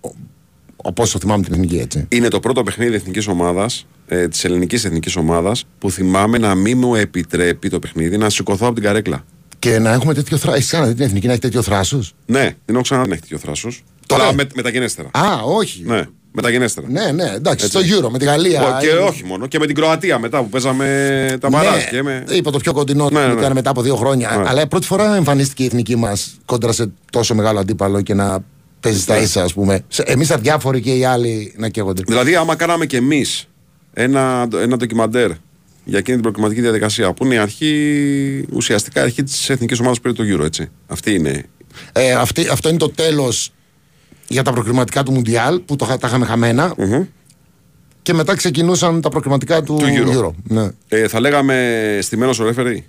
από 0.85 1.03
όσο 1.03 1.19
θυμάμαι 1.19 1.43
την 1.43 1.53
εθνική 1.53 1.79
έτσι. 1.79 2.07
Είναι 2.09 2.29
το 2.29 2.41
πρώτο 2.41 2.63
παιχνίδι 2.63 2.95
εθνικής 2.95 3.27
ομάδας, 3.27 3.87
ε, 4.07 4.29
της 4.29 4.45
ελληνικής 4.45 4.85
εθνικής 4.85 5.17
ομάδας, 5.17 5.65
που 5.79 5.91
θυμάμαι 5.91 6.39
να 6.39 6.55
μην 6.55 6.79
μου 6.79 6.95
επιτρέπει 6.95 7.69
το 7.69 7.79
παιχνίδι 7.79 8.17
να 8.17 8.31
σηκωθώ 8.31 8.67
από 8.67 8.75
την 8.75 8.85
καρέκλα. 8.85 9.25
Και 9.59 9.79
να 9.79 9.93
έχουμε 9.93 10.15
τέτοιο 10.15 10.37
θράσο. 10.37 10.57
Έχεις 10.57 10.69
ξαναδεί 10.69 10.95
την 10.95 11.05
εθνική 11.05 11.27
να 11.27 11.33
έχει 11.33 11.41
τέτοιο 11.41 11.63
θράσος; 11.63 12.15
Ναι, 12.27 12.41
δεν 12.41 12.75
έχω 12.75 12.81
ξανά 12.83 13.07
να 13.07 13.13
έχει 13.13 13.21
τέτοιο 13.23 13.39
θράσος. 13.39 13.83
Τώρα- 14.07 14.23
Τώρα 14.25 14.35
με, 14.37 14.47
μεταγενέστερα. 14.55 15.09
Α, 15.13 15.43
όχι. 15.45 15.83
Ναι, 15.87 16.03
μεταγενέστερα. 16.33 16.87
Ναι, 16.91 17.11
ναι, 17.13 17.31
εντάξει, 17.35 17.65
Έτσι. 17.65 17.89
στο 17.89 17.99
Euro 18.07 18.11
με 18.11 18.19
τη 18.19 18.25
Γαλλία. 18.25 18.63
Ω, 18.63 18.81
Και 18.81 18.89
όχι 18.89 19.25
μόνο, 19.25 19.47
και 19.47 19.59
με 19.59 19.67
την 19.67 19.75
Κροατία 19.75 20.19
μετά 20.19 20.39
που 20.43 20.49
παίζαμε 20.49 21.37
τα 21.41 21.49
μπαράζ. 21.49 21.75
Ναι, 21.75 21.89
και 21.91 22.03
με... 22.03 22.25
είπα 22.31 22.51
το 22.51 22.59
πιο 22.59 22.73
κοντινό 22.73 23.05
Ναι, 23.05 23.09
που 23.11 23.27
ναι, 23.27 23.33
ναι. 23.33 23.41
ήταν 23.41 23.53
μετά 23.53 23.71
από 23.71 23.83
δύο 23.83 23.97
χρόνια. 23.97 24.37
Ναι. 24.37 24.49
Αλλά 24.49 24.67
πρώτη 24.67 24.87
φορά 24.87 25.17
εμφανίστηκε 25.17 25.63
η 25.63 25.67
εθνική 25.67 25.97
μας 25.97 26.37
κόντρα 26.45 26.73
σε 26.73 26.93
τόσο 27.13 27.35
μεγάλο 27.35 27.59
αντίπαλο 27.59 28.01
και 28.01 28.15
να 28.15 28.39
παίζεις 28.83 29.03
στα 29.03 29.15
Ναι. 29.17 29.21
ίσα, 29.23 29.43
ας 29.43 29.53
πούμε. 29.55 29.85
Εμείς 30.05 30.31
αδιάφοροι 30.31 30.81
και 30.81 30.93
οι 30.95 31.05
άλλοι 31.05 31.55
να 31.57 31.69
καίγονται. 31.69 32.03
Δηλαδή, 32.07 32.35
άμα 32.37 32.55
κάναμε 32.57 32.87
κι 32.87 32.97
εμείς 32.97 33.49
ένα, 33.93 34.49
ένα 34.55 34.77
ντοκιμαντέρ 34.77 35.31
για 35.85 35.99
εκείνη 35.99 36.15
την 36.17 36.23
προκριματική 36.23 36.61
διαδικασία, 36.61 37.13
που 37.13 37.25
είναι 37.25 37.35
η 37.35 37.39
αρχή, 37.39 38.45
ουσιαστικά 38.53 39.01
η 39.01 39.03
αρχή 39.03 39.23
της 39.23 39.51
εθνικής 39.51 39.79
ομάδας 39.81 40.01
που 40.01 40.13
πήρε 40.13 40.31
το 40.35 40.43
Euro, 40.43 40.45
έτσι. 40.47 40.71
Αυτή 40.87 41.15
είναι. 41.15 41.45
Ε, 41.93 42.13
αυτή, 42.13 42.49
αυτό 42.49 42.69
είναι 42.69 42.79
το 42.79 42.89
τέλος 42.91 43.53
για 44.29 44.43
τα 44.43 44.53
προκριματικά 44.53 45.03
του 45.03 45.13
Μουντιάλ 45.13 45.61
που 45.61 45.77
το, 45.77 45.85
χα- 45.85 45.99
τα 45.99 46.09
είχαμε 46.09 46.25
χαμένα. 46.27 46.75
Και 48.03 48.13
μετά 48.13 48.35
ξεκινούσαν 48.35 49.01
τα 49.01 49.09
προκριματικά 49.09 49.63
του, 49.63 49.75
Του 49.77 49.87
Euro. 50.13 50.31
Ναι. 50.43 50.71
Ε, 50.89 51.09
θα 51.09 51.21
λέγαμε 51.21 51.99
στημένος 52.03 52.39
ο 52.39 52.45
ρέφερι. 52.45 52.87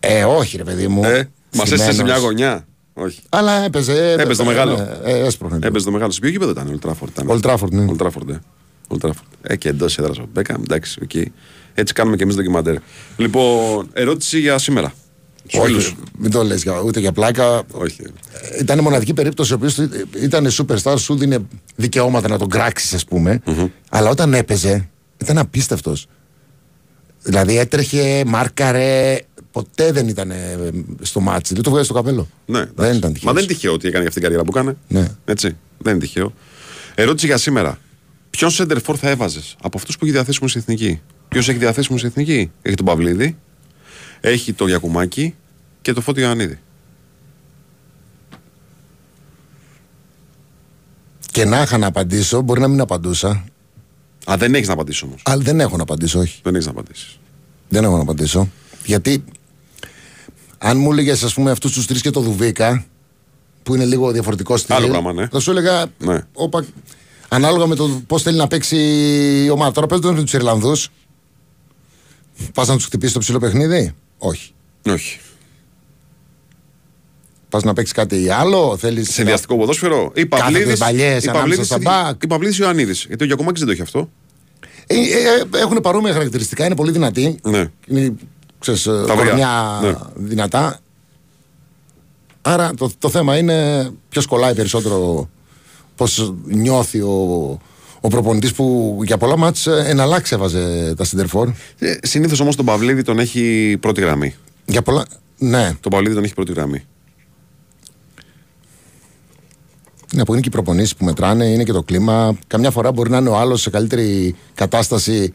Ε, 0.00 0.24
όχι, 0.24 0.56
ρε 0.56 0.64
παιδί 0.64 0.88
μου. 0.88 1.04
Ε, 1.04 1.28
Μας 1.54 1.62
έστειλε 1.70 1.82
σε 1.82 1.92
Στημένος. 1.92 2.18
μια 2.18 2.28
γωνιά. 2.28 2.66
Όχι. 2.94 3.20
Αλλά 3.28 3.52
έπαιζε. 3.64 4.12
Έπαιζε 4.12 4.42
το 4.42 4.44
μεγάλο. 4.44 4.76
Ναι, 4.76 5.10
ε, 5.10 5.18
έσπρωχνε. 5.18 5.58
Έπαιζε 5.62 5.84
το 5.84 5.90
μεγάλο. 5.90 6.10
Σε 6.10 6.20
ποιο 6.20 6.30
γήπεδο 6.30 6.50
ήταν, 6.50 6.80
Old 6.80 6.88
Trafford. 6.88 7.08
Ήταν. 7.08 7.26
Old 7.28 7.50
Trafford, 7.50 7.70
ναι. 7.70 7.86
Old 7.90 8.02
Trafford, 8.06 8.28
ε. 8.28 8.38
Old 8.88 9.06
Trafford. 9.08 9.26
Ε, 9.42 9.56
και 9.56 9.68
εντός 9.68 9.98
έδρας 9.98 10.18
ο 10.18 10.28
Μπέκαμ. 10.32 10.62
Εντάξει, 10.62 11.00
οκ. 11.02 11.14
Έτσι 11.74 11.94
κάνουμε 11.94 12.16
κι 12.16 12.22
εμείς 12.22 12.34
ντοκιμαντέρ. 12.34 12.74
Λοιπόν, 13.16 13.88
ερώτηση 13.92 14.38
για 14.38 14.58
σήμερα. 14.58 14.92
Στους 15.46 15.64
φίλους. 15.64 15.86
Όχι, 15.86 15.96
μην 16.18 16.30
το 16.30 16.42
λες 16.44 16.64
ούτε 16.84 17.00
για 17.00 17.12
πλάκα. 17.12 17.62
Όχι. 17.72 18.02
Ήταν 18.60 18.78
η 18.78 18.82
μοναδική 18.82 19.14
περίπτωση 19.14 19.52
ο 19.52 19.56
οποίος 19.56 19.76
ήταν 20.20 20.48
superstar, 20.50 20.94
σου 20.98 21.16
δίνει 21.16 21.46
δικαιώματα 21.76 22.28
να 22.28 22.38
τον 22.38 22.48
κράξεις, 22.48 22.94
ας 22.94 23.04
πούμε. 23.04 23.42
Αλλά 23.90 24.10
όταν 24.10 24.34
έπαιζε, 24.34 24.88
ήταν 25.18 25.38
απίστευτος. 25.38 26.06
Δηλαδή 27.22 27.58
έτρεχε, 27.58 28.22
μάρκαρε. 28.26 29.18
Ποτέ 29.52 29.92
δεν 29.92 30.08
ήταν 30.08 30.30
ε, 30.30 30.56
στο 31.00 31.20
μάτσι. 31.20 31.54
Δεν 31.54 31.62
το 31.62 31.70
βγάζει 31.70 31.84
στο 31.84 31.94
καπέλο. 31.94 32.28
Ναι, 32.46 32.64
δεν 32.74 32.96
εντάξει. 32.96 32.96
ήταν 32.96 33.10
Μα 33.10 33.12
τυχαίο. 33.12 33.32
δεν 33.32 33.42
είναι 33.42 33.52
τυχαίο 33.52 33.72
ότι 33.72 33.88
έκανε 33.88 34.02
αυτή 34.02 34.14
την 34.14 34.22
καριέρα 34.22 34.44
που 34.44 34.58
έκανε. 34.58 34.76
Ναι. 34.88 35.08
Έτσι. 35.24 35.56
Δεν 35.78 35.92
είναι 35.94 36.02
τυχαίο. 36.02 36.32
Ερώτηση 36.94 37.26
για 37.26 37.36
σήμερα. 37.36 37.78
Ποιον 38.30 38.50
σέντερφορ 38.50 38.96
θα 39.00 39.08
έβαζες 39.08 39.56
από 39.62 39.78
αυτούς 39.78 39.98
που 39.98 40.04
έχει 40.04 40.14
διαθέσιμο 40.14 40.48
στην 40.48 40.60
εθνική; 40.60 41.00
Ποιος 41.28 41.48
έχει 41.48 41.58
διαθέσιμο 41.58 41.98
στην 41.98 42.10
εθνική; 42.10 42.50
Έχει 42.62 42.76
τον 42.76 42.86
Παυλίδη, 42.86 43.36
έχει 44.20 44.52
τον 44.52 44.68
Γιακουμάκη 44.68 45.34
και 45.82 45.92
τον 45.92 46.02
Φώτιο 46.02 46.24
Ιωαννίδη. 46.24 46.58
Και 51.32 51.44
να 51.44 51.62
είχα 51.62 51.78
να 51.78 51.86
απαντήσω, 51.86 52.40
μπορεί 52.40 52.60
να 52.60 52.68
μην 52.68 52.80
απαντούσα. 52.80 53.44
Α, 54.30 54.34
δεν 54.38 54.54
έχεις 54.54 54.66
να 54.66 54.72
απαντήσεις 54.72 55.02
όμως. 55.02 55.22
Αλλά 55.24 55.42
δεν 55.42 55.60
έχω 55.60 55.76
να 55.76 55.82
απαντήσω, 55.82 56.18
όχι. 56.18 56.40
Δεν 56.42 56.54
έχεις 56.54 56.66
να 56.66 56.72
απαντήσεις. 56.72 57.18
Δεν 57.68 57.84
έχω 57.84 57.96
να 57.96 58.02
απαντήσω. 58.02 58.50
Γιατί 58.84 59.24
αν 60.64 60.78
μου 60.78 60.92
έλεγες, 60.92 61.22
ας 61.22 61.34
πούμε, 61.34 61.50
αυτούς 61.50 61.72
τους 61.72 61.86
τρεις 61.86 62.00
και 62.00 62.10
το 62.10 62.20
Δουβίκα, 62.20 62.84
που 63.62 63.74
είναι 63.74 63.84
λίγο 63.84 64.10
διαφορετικό 64.10 64.56
στυλ. 64.56 64.74
Άλλο 64.74 64.88
πράγμα, 64.88 65.12
ναι. 65.12 65.28
Θα 65.28 65.40
σου 65.40 65.50
έλεγα. 65.50 65.86
Ναι. 65.98 66.26
Όπα, 66.32 66.64
ανάλογα 67.28 67.66
με 67.66 67.74
το 67.74 68.02
πώς 68.06 68.22
θέλει 68.22 68.36
να 68.36 68.46
παίξει 68.46 68.76
η 69.44 69.50
ομάδα. 69.50 69.72
Τώρα 69.72 69.86
παίζοντα 69.86 70.12
με 70.12 70.22
τους 70.22 70.32
Ιρλανδούς, 70.32 70.88
πας 72.54 72.68
να 72.68 72.74
τους 72.74 72.84
χτυπήσεις 72.84 73.12
το 73.14 73.18
ψηλό 73.18 73.38
παιχνίδι; 73.38 73.94
Όχι. 74.18 74.52
Όχι. 74.90 75.18
Πας 77.48 77.62
να 77.62 77.72
παίξεις 77.72 77.94
κάτι 77.94 78.28
άλλο, 78.28 78.76
θέλεις. 78.76 79.12
Σε 79.12 79.22
διαστικό 79.24 79.56
ποδόσφαιρο; 79.56 80.12
Ή 80.14 80.26
Κάθεται 80.26 80.52
Παυλίδη. 80.52 80.78
παλιές 80.78 81.28
ανάμεσα 81.28 81.64
στα 81.64 81.78
μπακ. 81.78 82.22
Ή 82.22 82.26
Παυλίδης 82.26 82.58
Ιωαννίδης. 82.58 83.04
Γιατί 83.08 83.22
ο 83.22 83.26
Γιακουμάκης 83.26 83.58
δεν 83.58 83.68
το 83.68 83.72
έχει 83.72 83.82
αυτό. 83.82 84.10
Ε, 84.86 84.94
ε, 84.96 85.58
έχουν 85.58 85.80
παρόμοια 85.80 86.12
χαρακτηριστικά, 86.12 86.64
είναι 86.64 86.74
πολύ 86.76 86.90
δυνατοί. 86.90 87.38
Ναι. 87.42 87.70
Είναι, 87.86 88.14
ξέρεις, 88.62 88.86
ε, 88.86 89.04
Τα 89.06 89.14
κορμιά 89.14 89.78
Ναι. 89.82 89.92
δυνατά. 90.14 90.78
Άρα 92.42 92.74
το, 92.76 92.90
το 92.98 93.08
θέμα 93.08 93.38
είναι 93.38 93.90
ποιος 94.08 94.26
κολλάει 94.26 94.54
περισσότερο, 94.54 95.28
πώς 95.96 96.34
νιώθει 96.44 97.00
ο, 97.00 97.58
ο 98.00 98.08
προπονητής 98.08 98.52
που 98.52 98.98
για 99.04 99.18
πολλά 99.18 99.36
μάτς 99.36 99.66
ε, 99.66 99.84
εναλλάξει 99.86 100.34
έβαζε 100.34 100.94
τα 100.96 101.04
Σιντερφόρ. 101.04 101.48
Ε, 101.78 101.94
Συνήθως 102.02 102.40
όμως 102.40 102.56
τον 102.56 102.64
Παυλίδη 102.64 103.02
τον 103.02 103.18
έχει 103.18 103.76
πρώτη 103.80 104.00
γραμμή. 104.00 104.34
Για 104.66 104.82
πολλά. 104.82 105.04
Ναι, 105.38 105.72
Τον 105.80 105.90
Παυλίδη 105.92 106.14
τον 106.14 106.24
έχει 106.24 106.34
πρώτη 106.34 106.52
γραμμή. 106.52 106.84
είναι 110.12 110.24
που 110.24 110.32
είναι 110.32 110.40
και 110.40 110.48
οι 110.48 110.52
προπονήσεις 110.52 110.96
που 110.96 111.04
μετράνε, 111.04 111.44
είναι 111.44 111.64
και 111.64 111.72
το 111.72 111.82
κλίμα. 111.82 112.38
Καμιά 112.46 112.70
φορά 112.70 112.92
μπορεί 112.92 113.10
να 113.10 113.16
είναι 113.18 113.28
ο 113.28 113.36
άλλος 113.36 113.60
σε 113.60 113.70
καλύτερη 113.70 114.34
κατάσταση. 114.54 115.34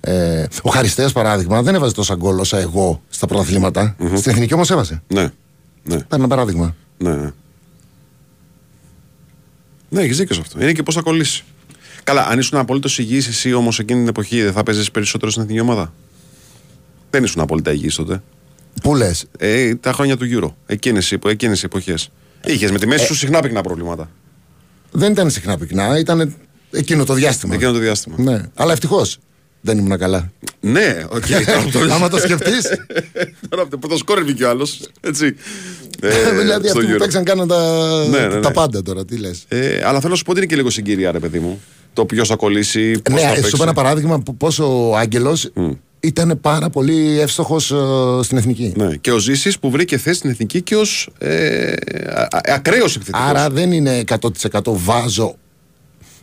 Ε, 0.00 0.46
ο 0.62 0.70
Χαριστέας 0.70 1.12
παράδειγμα 1.12 1.62
δεν 1.62 1.74
έβαζε 1.74 1.94
τόσα 1.94 2.14
γκολ 2.14 2.38
όσα 2.38 2.58
εγώ 2.58 3.02
στα 3.08 3.26
πρωταθληματα 3.26 3.96
Στην 4.16 4.32
εθνική 4.32 4.54
όμως 4.54 4.70
έβαζε. 4.70 5.02
Ναι. 5.08 5.30
Ναι. 5.82 5.96
Πάρε 5.96 6.06
ένα 6.22 6.28
παράδειγμα. 6.28 6.76
Ναι, 6.98 7.14
ναι. 7.14 7.30
Ναι, 9.88 10.02
έχεις 10.02 10.16
δίκιο 10.16 10.34
σε 10.34 10.40
αυτό. 10.40 10.60
Είναι 10.62 10.72
και 10.72 10.82
πώς 10.82 10.94
θα 10.94 11.00
κολλήσει. 11.00 11.44
Καλά, 12.04 12.26
αν 12.26 12.38
ήσουν 12.38 12.58
απολύτω 12.58 12.88
υγιής 12.96 13.28
εσύ 13.28 13.52
όμως 13.52 13.78
εκείνη 13.78 13.98
την 13.98 14.08
εποχή, 14.08 14.42
δεν 14.42 14.52
θα 14.52 14.62
παίζει 14.62 14.90
περισσότερο 14.90 15.30
στην 15.30 15.42
εθνική 15.42 15.60
ομάδα; 15.60 15.92
Δεν 17.10 17.24
ήσουν 17.24 17.40
απόλυτα 17.40 17.72
υγιής 17.72 17.94
τότε. 17.94 18.22
Πού 18.82 18.94
λες; 18.94 19.26
Ε, 19.38 19.74
τα 19.74 19.92
χρόνια 19.92 20.16
του 20.16 20.26
Euro. 20.30 20.52
Εκείνες 20.66 21.10
οι 21.10 21.18
εποχές. 21.64 22.10
Είχες 22.44 22.70
με 22.70 22.78
τη 22.78 22.86
μέση 22.86 23.04
σου 23.04 23.14
συχνά 23.14 23.40
πυκνά 23.40 23.60
προβλήματα. 23.60 24.10
Δεν 24.90 25.12
ήταν 25.12 25.30
συχνά 25.30 25.58
πυκνά, 25.58 25.98
ήταν 25.98 26.34
εκείνο 26.70 27.04
το 27.04 27.14
διάστημα. 27.14 27.54
Εκείνο 27.54 27.72
το 27.72 27.78
διάστημα. 27.78 28.16
Ναι. 28.18 28.42
Αλλά 28.54 28.72
ευτυχώς 28.72 29.18
δεν 29.60 29.78
ήμουν 29.78 29.98
καλά. 29.98 30.32
Ναι, 30.60 31.04
οκ. 31.08 31.24
Άμα 31.94 32.08
το 32.08 32.18
σκεφτείς. 32.18 32.66
Τώρα 33.48 33.66
που 33.66 33.88
το 33.88 33.96
σκόρευε 33.96 34.32
κι 34.32 34.42
ο 34.44 34.48
άλλο. 34.48 34.68
Έτσι. 35.00 35.34
Ε, 36.00 36.30
δηλαδή 36.38 36.68
στο 36.68 36.78
αυτοί 36.78 36.90
που 36.90 36.96
Euro. 36.96 36.98
παίξαν 36.98 37.24
κάναν 37.24 37.48
τα, 37.48 37.84
Ναι, 38.10 38.18
ναι, 38.18 38.26
ναι. 38.34 38.40
τα 38.40 38.50
πάντα 38.50 38.82
τώρα. 38.82 39.04
Τι 39.04 39.16
λες. 39.16 39.44
Ε, 39.48 39.80
αλλά 39.84 39.98
θέλω 39.98 40.10
να 40.12 40.16
σου 40.18 40.24
πω 40.24 40.30
ότι 40.30 40.40
είναι 40.40 40.48
και 40.48 40.56
λίγο 40.56 40.70
συγκυρία, 40.70 41.12
ρε 41.12 41.18
παιδί 41.18 41.38
μου. 41.38 41.60
Το 41.92 42.04
ποιος 42.04 42.28
θα 42.28 42.36
κολλήσει. 42.36 42.90
Πώς 42.90 43.20
θα 43.20 43.28
Ναι, 43.28 43.34
σου 43.34 43.40
παίξει. 43.40 43.50
είπα 43.54 43.62
ένα 43.64 43.72
παράδειγμα 43.72 44.20
που 44.20 44.36
πόσο 44.36 44.88
ο 44.90 44.96
Άγγελος 44.96 45.50
ήταν 46.00 46.38
πάρα 46.40 46.70
πολύ 46.70 47.20
εύστοχος 47.20 47.72
στην 48.22 48.36
εθνική. 48.36 48.72
Ναι. 48.76 48.96
Και 48.96 49.12
ο 49.12 49.18
Ζήσης 49.18 49.58
που 49.58 49.70
βρήκε 49.70 49.98
θέση 49.98 50.18
στην 50.18 50.30
εθνική 50.30 50.62
και 50.62 50.76
ως 50.76 51.08
ε, 51.18 51.72
ακραίος 52.44 52.96
επιθετικός. 52.96 53.28
Άρα 53.28 53.50
δεν 53.50 53.72
είναι 53.72 54.04
100% 54.52 54.60
βάζω 54.64 55.34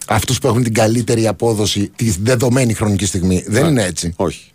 αυτούς 0.07 0.39
που 0.39 0.47
έχουν 0.47 0.63
την 0.63 0.73
καλύτερη 0.73 1.27
απόδοση 1.27 1.91
τη 1.95 2.15
δεδομένη 2.21 2.73
χρονική 2.73 3.05
στιγμή. 3.05 3.43
Δεν 3.47 3.63
Ναι. 3.63 3.69
είναι 3.69 3.83
έτσι. 3.83 4.13
Όχι. 4.15 4.51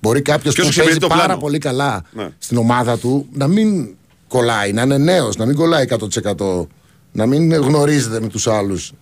Μπορεί 0.00 0.22
κάποιος 0.22 0.54
Ποιος 0.54 0.66
που 0.66 0.70
εξυπηρετεί 0.70 0.98
παίζει 0.98 0.98
το 0.98 1.06
πάρα 1.18 1.24
πλάνο; 1.24 1.40
πολύ 1.40 1.58
καλά 1.58 2.04
Ναι. 2.12 2.28
στην 2.38 2.56
ομάδα 2.56 2.98
του 2.98 3.26
να 3.32 3.46
μην 3.46 3.88
κολλάει, 4.28 4.72
να 4.72 4.82
είναι 4.82 4.98
νέος, 4.98 5.36
να 5.36 5.46
μην 5.46 5.54
κολλάει 5.56 5.82
100%. 5.82 6.68
Να 7.12 7.26
μην 7.26 7.52
γνωρίζεται 7.54 8.20
με 8.20 8.28
τους 8.28 8.46
άλλους. 8.46 8.92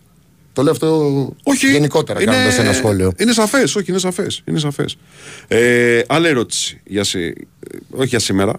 Το 0.53 0.63
λέω 0.63 0.73
αυτό 0.73 0.89
Όχι. 1.43 1.71
γενικότερα 1.71 2.23
είναι- 2.23 2.31
κάνοντας 2.33 2.59
ένα 2.59 2.73
σχόλιο. 2.73 3.13
Είναι 3.19 3.33
σαφές, 3.33 3.77
όχι, 3.77 3.91
είναι 3.91 3.99
σαφές. 3.99 4.43
Είναι 4.45 4.59
σαφές. 4.59 4.97
Ε, 5.49 6.01
άλλη 6.07 6.29
ερώτηση. 6.29 6.81
Για 6.85 7.05
σι- 7.05 7.39
ε, 7.39 7.77
όχι 7.91 8.09
για 8.09 8.19
σήμερα. 8.19 8.53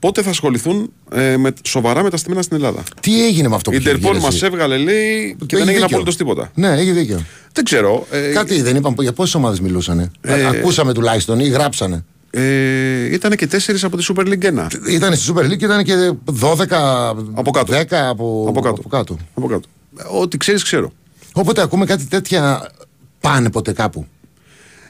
Πότε 0.00 0.22
θα 0.22 0.30
ασχοληθούν 0.30 0.92
ε, 1.12 1.36
με, 1.36 1.52
σοβαρά 1.62 2.02
με 2.02 2.10
τα 2.10 2.16
στημένα 2.16 2.42
στην 2.42 2.56
Ελλάδα. 2.56 2.82
Τι 3.00 3.26
έγινε 3.26 3.48
με 3.48 3.54
αυτό 3.54 3.70
Η 3.70 3.74
που 3.74 3.80
είχε 3.80 3.90
Ιντερπόλ 3.90 4.12
βγει, 4.14 4.22
μας 4.24 4.34
εσύ; 4.34 4.44
έβγαλε, 4.46 4.76
λέει, 4.76 5.36
και 5.46 5.56
δεν 5.56 5.58
έχει 5.58 5.58
έγινε 5.58 5.72
δίκιο. 5.72 5.84
απολύτως 5.86 6.16
τίποτα. 6.16 6.50
Ναι, 6.54 6.68
έχει 6.68 6.90
δίκιο. 6.90 7.22
Δεν 7.52 7.64
ξέρω. 7.64 8.06
Ε, 8.10 8.30
Κάτι 8.32 8.62
δεν 8.62 8.76
είπαν 8.76 8.94
για 8.98 9.12
πόσες 9.12 9.34
ομάδες 9.34 9.60
μιλούσαν. 9.60 10.10
Ε, 10.20 10.46
Ακούσαμε 10.46 10.92
τουλάχιστον 10.94 11.40
ή 11.40 11.48
γράψανε; 11.48 12.04
Ε, 12.30 13.12
ήταν 13.14 13.32
και 13.36 13.46
τέσσερις 13.46 13.84
από 13.84 13.96
τη 13.96 14.04
Super 14.08 14.26
League 14.26 14.42
1. 14.44 14.66
Ήταν 14.90 15.14
στη 15.16 15.32
Super 15.34 15.42
League 15.44 15.56
και 15.56 15.64
ήταν 15.64 15.84
και 15.84 15.94
12 16.40 16.66
Από 17.34 17.50
κάτω. 17.50 17.72
10 17.72 17.84
από, 18.08 18.44
Από 18.48 18.60
κάτω. 18.60 18.80
από 18.80 18.88
κάτω. 18.88 19.18
Από 19.34 19.46
κάτω. 19.46 19.68
Ό,τι 20.20 20.36
ξέρεις, 20.36 20.62
ξέρω. 20.62 20.92
Οπότε 21.32 21.62
ακούμε 21.62 21.84
κάτι 21.84 22.04
τέτοια 22.04 22.70
πάνε 23.20 23.50
ποτέ 23.50 23.72
κάπου. 23.72 24.06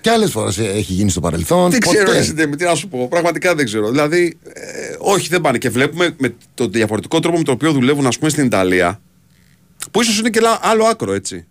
Και 0.01 0.11
άλλες 0.11 0.31
φορές 0.31 0.59
έχει 0.59 0.93
γίνει 0.93 1.11
στο 1.11 1.21
παρελθόν. 1.21 1.71
Δεν 1.71 1.79
ποτέ. 1.81 1.97
ξέρω, 1.97 2.13
ρε, 2.13 2.23
Συντέμι, 2.23 2.57
τι 2.57 2.65
να 2.65 2.75
σου 2.75 2.89
πω. 2.89 3.09
Πραγματικά 3.09 3.55
δεν 3.55 3.65
ξέρω. 3.65 3.91
Δηλαδή, 3.91 4.39
ε, 4.53 4.97
όχι, 4.99 5.29
δεν 5.29 5.41
πάνε. 5.41 5.59
Και 5.59 5.71
βλέπουμε 5.71 6.15
με 6.19 6.35
τον 6.55 6.73
διαφορετικό 6.73 7.21
τρόπο 7.21 7.37
με 7.39 7.43
τον 7.45 7.55
οποίο 7.55 7.73
δουλεύουν, 7.73 8.07
ας 8.07 8.19
πούμε, 8.19 8.31
στην 8.31 8.45
Ιταλία, 8.45 9.01
που 9.91 10.01
ίσως 10.01 10.19
είναι 10.19 10.31
και 10.31 10.41
λα- 10.41 10.59
άλλο 10.63 10.85
άκρο, 10.85 11.13
έτσι. 11.13 11.47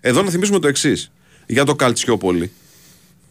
Εδώ 0.00 0.22
να 0.22 0.30
θυμίσουμε 0.30 0.58
το 0.58 0.68
εξής. 0.68 1.10
Για 1.46 1.64
το 1.64 1.74
Καλτσιόπολη, 1.74 2.50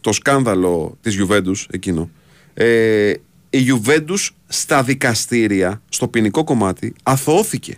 το 0.02 0.12
σκάνδαλο 0.12 0.98
της 1.02 1.16
Γιουβέντους, 1.16 1.68
εκείνο. 1.72 2.10
Ε, 2.54 3.13
η 3.50 3.58
Γιουβέντους 3.58 4.36
στα 4.48 4.84
δικαστήρια, 4.84 5.82
στο 5.89 6.08
ποινικό 6.08 6.44
κομμάτι, 6.44 6.94
αθωώθηκε. 7.04 7.78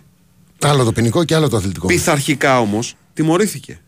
Άλλο 0.62 0.84
το 0.84 0.92
ποινικό 0.92 1.24
και 1.24 1.34
άλλο 1.34 1.48
το 1.48 1.56
αθλητικό. 1.56 1.86
Πειθαρχικά 1.86 2.60
όμως 2.60 2.94
τιμωρήθηκε. 3.14 3.80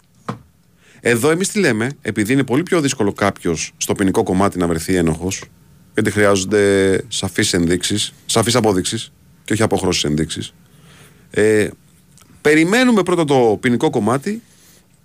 Εδώ 1.00 1.30
εμείς 1.30 1.48
τι 1.48 1.58
λέμε, 1.58 1.90
επειδή 2.00 2.32
είναι 2.32 2.44
πολύ 2.44 2.62
πιο 2.62 2.80
δύσκολο 2.80 3.12
κάποιος 3.12 3.72
στο 3.76 3.92
ποινικό 3.94 4.22
κομμάτι 4.22 4.58
να 4.58 4.66
βρεθεί 4.66 4.94
ένοχος, 4.96 5.44
γιατί 5.94 6.10
χρειάζονται 6.10 7.04
σαφείς 7.08 7.52
ενδείξεις, 7.52 8.12
σαφείς 8.26 8.54
απόδειξεις 8.54 9.12
και 9.44 9.52
όχι 9.52 9.62
αποχρώσεις 9.62 10.04
ενδείξεις. 10.04 10.54
Ε, 11.30 11.68
περιμένουμε 12.40 13.02
πρώτα 13.02 13.24
το 13.24 13.58
ποινικό 13.60 13.90
κομμάτι 13.90 14.42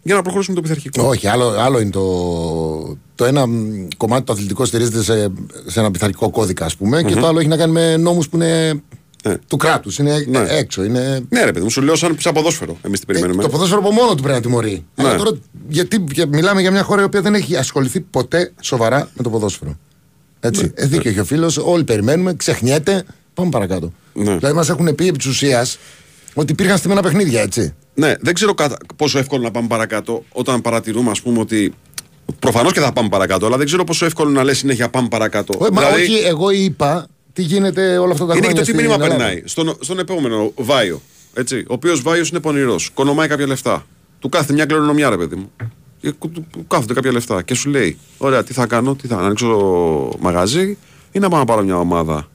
για 0.03 0.15
να 0.15 0.21
προχωρήσουμε 0.21 0.55
το 0.55 0.61
πειθαρχικό. 0.61 1.07
Όχι, 1.07 1.27
άλλο, 1.27 1.47
άλλο 1.47 1.79
είναι 1.79 1.89
το. 1.89 2.97
Το 3.15 3.25
ένα 3.25 3.47
μ, 3.47 3.87
κομμάτι 3.97 4.23
το 4.23 4.33
αθλητικό 4.33 4.65
στηρίζεται 4.65 5.03
σε, 5.03 5.31
σε 5.65 5.79
ένα 5.79 5.91
πειθαρχικό 5.91 6.29
κώδικα, 6.29 6.65
ας 6.65 6.75
πούμε, 6.75 7.03
και 7.03 7.13
Μμμ. 7.13 7.21
το 7.21 7.27
άλλο 7.27 7.39
έχει 7.39 7.47
να 7.47 7.57
κάνει 7.57 7.71
με 7.71 7.97
νόμους 7.97 8.29
που 8.29 8.35
είναι 8.35 8.81
Ναι. 9.27 9.37
του 9.47 9.57
κράτους. 9.57 9.97
Είναι 9.97 10.25
Ναι. 10.27 10.45
έξω. 10.49 10.83
Είναι... 10.83 11.25
Ναι, 11.29 11.43
ρε 11.43 11.51
παιδί 11.51 11.63
μου, 11.63 11.69
σου 11.71 11.81
λέω 11.81 11.95
σαν, 11.95 12.15
σαν 12.19 12.33
ποδόσφαιρο. 12.33 12.77
Εμείς 12.81 12.99
τι 12.99 13.05
περιμένουμε. 13.05 13.41
Το 13.43 13.49
ποδόσφαιρο 13.49 13.79
από 13.79 13.91
μόνο 13.91 14.15
του 14.15 14.21
πρέπει 14.21 14.35
να 14.37 14.41
τιμωρεί. 14.41 14.85
Ναι. 14.95 15.07
Αλλά 15.07 15.15
τώρα, 15.17 15.31
γιατί 15.67 16.03
για- 16.11 16.27
μιλάμε 16.27 16.61
για 16.61 16.71
μια 16.71 16.83
χώρα 16.83 17.01
η 17.01 17.03
οποία 17.03 17.21
δεν 17.21 17.33
έχει 17.35 17.55
ασχοληθεί 17.55 17.99
ποτέ 17.99 18.51
σοβαρά 18.61 19.09
με 19.13 19.23
το 19.23 19.29
ποδόσφαιρο. 19.29 19.77
Έτσι. 20.39 20.71
Ε, 20.75 20.85
δίκιο 20.85 21.09
έχει 21.09 21.19
ο 21.19 21.25
φίλος, 21.25 21.57
όλοι 21.57 21.83
περιμένουμε, 21.83 22.33
ξεχνιέται. 22.33 23.03
Πάμε 23.33 23.49
παρακάτω. 23.49 23.91
Ναι. 24.13 24.35
Δηλαδή, 24.37 24.55
μας 24.55 24.69
έχουν 24.69 24.95
πει 24.95 25.07
επί 25.07 25.17
της 25.17 25.25
ουσίας 25.27 25.77
ότι 26.33 26.51
υπήρχαν 26.51 26.77
στημένα 26.77 27.01
παιχνίδια, 27.01 27.41
έτσι. 27.41 27.73
Ναι, 27.93 28.13
δεν 28.19 28.33
ξέρω 28.33 28.53
κατα... 28.53 28.77
πόσο 28.95 29.19
εύκολο 29.19 29.43
να 29.43 29.51
πάμε 29.51 29.67
παρακάτω 29.67 30.23
όταν 30.31 30.61
παρατηρούμε, 30.61 31.11
ας 31.11 31.21
πούμε, 31.21 31.39
ότι. 31.39 31.73
Προφανώς 32.39 32.73
και 32.73 32.79
θα 32.79 32.93
πάμε 32.93 33.09
παρακάτω, 33.09 33.45
αλλά 33.45 33.57
δεν 33.57 33.65
ξέρω 33.65 33.83
πόσο 33.83 34.05
εύκολο 34.05 34.29
να 34.29 34.43
λες 34.43 34.57
συνέχεια 34.57 34.89
πάμε 34.89 35.07
παρακάτω. 35.07 35.65
Ε, 35.65 35.67
Μα 35.71 35.81
Δηλαδή, 35.81 36.01
όχι, 36.01 36.17
εγώ 36.25 36.49
είπα 36.49 37.07
τι 37.33 37.41
γίνεται 37.41 37.97
όλα 37.97 38.11
αυτά 38.11 38.25
τα 38.25 38.33
είναι 38.35 38.47
και 38.47 38.53
χρόνια. 38.53 38.53
το 38.53 38.59
τι 38.59 38.63
στην 38.63 38.75
μήνυμα 38.75 38.93
Ελλάδα; 38.93 39.15
περνάει. 39.23 39.41
Στον, 39.45 39.75
στον 39.79 39.99
επόμενο 39.99 40.51
Βάιο. 40.55 41.01
Έτσι, 41.33 41.59
ο 41.59 41.73
οποίος 41.73 42.01
Βάιος 42.01 42.29
είναι 42.29 42.39
πονηρός, 42.39 42.89
κονομάει 42.93 43.27
κάποια 43.27 43.47
λεφτά. 43.47 43.85
Του 44.19 44.29
κάθεται 44.29 44.53
μια 44.53 44.65
κληρονομιά, 44.65 45.09
ρε 45.09 45.17
παιδί 45.17 45.35
μου. 45.35 45.51
Και 46.01 46.11
κου- 46.11 46.31
του- 46.33 46.45
του 46.51 46.65
κάθονται 46.67 46.93
κάποια 46.93 47.11
λεφτά 47.11 47.41
και 47.41 47.53
σου 47.53 47.69
λέει: 47.69 47.97
Ωραία, 48.17 48.43
τι 48.43 48.53
θα 48.53 48.65
κάνω, 48.65 48.95
τι 48.95 49.07
θα 49.07 49.15
να 49.15 49.21
ανοίξω 49.25 49.47
μαγαζί 50.19 50.77
ή 51.11 51.19
να 51.19 51.29
πάω 51.29 51.39
να 51.39 51.45
πάρω 51.45 51.63
μια 51.63 51.77
ομάδα. 51.79 52.27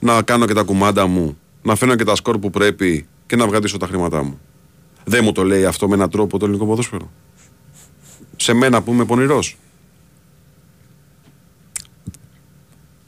Να 0.00 0.22
κάνω 0.22 0.46
και 0.46 0.54
τα 0.54 0.62
κουμάντα 0.62 1.06
μου, 1.06 1.38
να 1.62 1.74
φέρνω 1.74 1.94
και 1.94 2.04
τα 2.04 2.14
σκορ 2.16 2.38
που 2.38 2.50
πρέπει 2.50 3.06
και 3.26 3.36
να 3.36 3.46
βγαδίσω 3.46 3.76
τα 3.76 3.86
χρήματά 3.86 4.22
μου. 4.22 4.40
Δεν 5.04 5.24
μου 5.24 5.32
το 5.32 5.42
λέει 5.44 5.64
αυτό 5.64 5.88
με 5.88 5.94
έναν 5.94 6.10
τρόπο 6.10 6.38
το 6.38 6.44
ελληνικό 6.44 6.66
ποδόσφαιρο. 6.66 7.10
Σε 8.36 8.52
μένα 8.52 8.82
που 8.82 8.92
είμαι 8.92 9.04
πονηρός. 9.04 9.56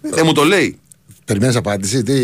Δεν 0.01 0.23
μου 0.27 0.33
το 0.33 0.43
λέει. 0.45 0.79
Περιμένεις 1.25 1.57
απάντηση, 1.57 2.03
τι; 2.03 2.15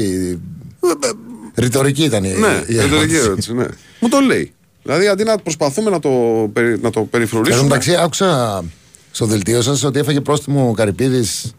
Ρητορική 1.55 2.05
ήταν 2.05 2.25
η. 2.25 2.33
Ναι, 2.33 2.63
η 2.67 2.73
ρητορική 2.81 2.95
ερώτηση. 2.95 3.17
ερώτηση, 3.17 3.55
ναι. 3.55 3.67
Μου 4.01 4.09
το 4.09 4.21
λέει. 4.21 4.53
Δηλαδή 4.83 5.07
αντί 5.09 5.25
να 5.25 5.39
προσπαθούμε 5.39 5.91
να 5.91 5.99
το, 6.01 6.11
περι- 6.53 6.83
να 6.83 6.91
το 6.91 7.01
Εν 7.01 7.05
τω 7.05 7.11
περιφρουρήσουμε. 7.11 7.63
μεταξύ, 7.63 7.95
άκουσα 7.95 8.65
στο 9.11 9.27
δελτίο 9.27 9.63
σας 9.63 9.83
ότι 9.83 9.99
έφαγε 9.99 10.21
πρόστιμο 10.21 10.69
ο 10.69 10.73
Καρυπίδης 10.73 11.55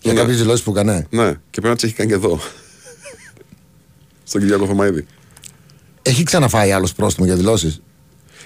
για 0.00 0.12
Ναι. 0.12 0.18
κάποιες 0.20 0.36
δηλώσεις 0.38 0.62
που 0.64 0.70
έκανε. 0.70 1.06
Ναι, 1.10 1.30
και 1.30 1.38
πρέπει 1.60 1.66
να 1.68 1.74
τις 1.74 1.84
έχει 1.84 1.94
κάνει 1.94 2.08
και 2.08 2.14
εδώ. 2.14 2.40
Στον 4.24 4.40
Κυριακό 4.40 4.66
Θωμαίδη. 4.66 5.06
Έχει 6.02 6.22
ξαναφάει 6.22 6.72
άλλος 6.72 6.92
πρόστιμο 6.94 7.26
για 7.26 7.36
δηλώσεις; 7.36 7.80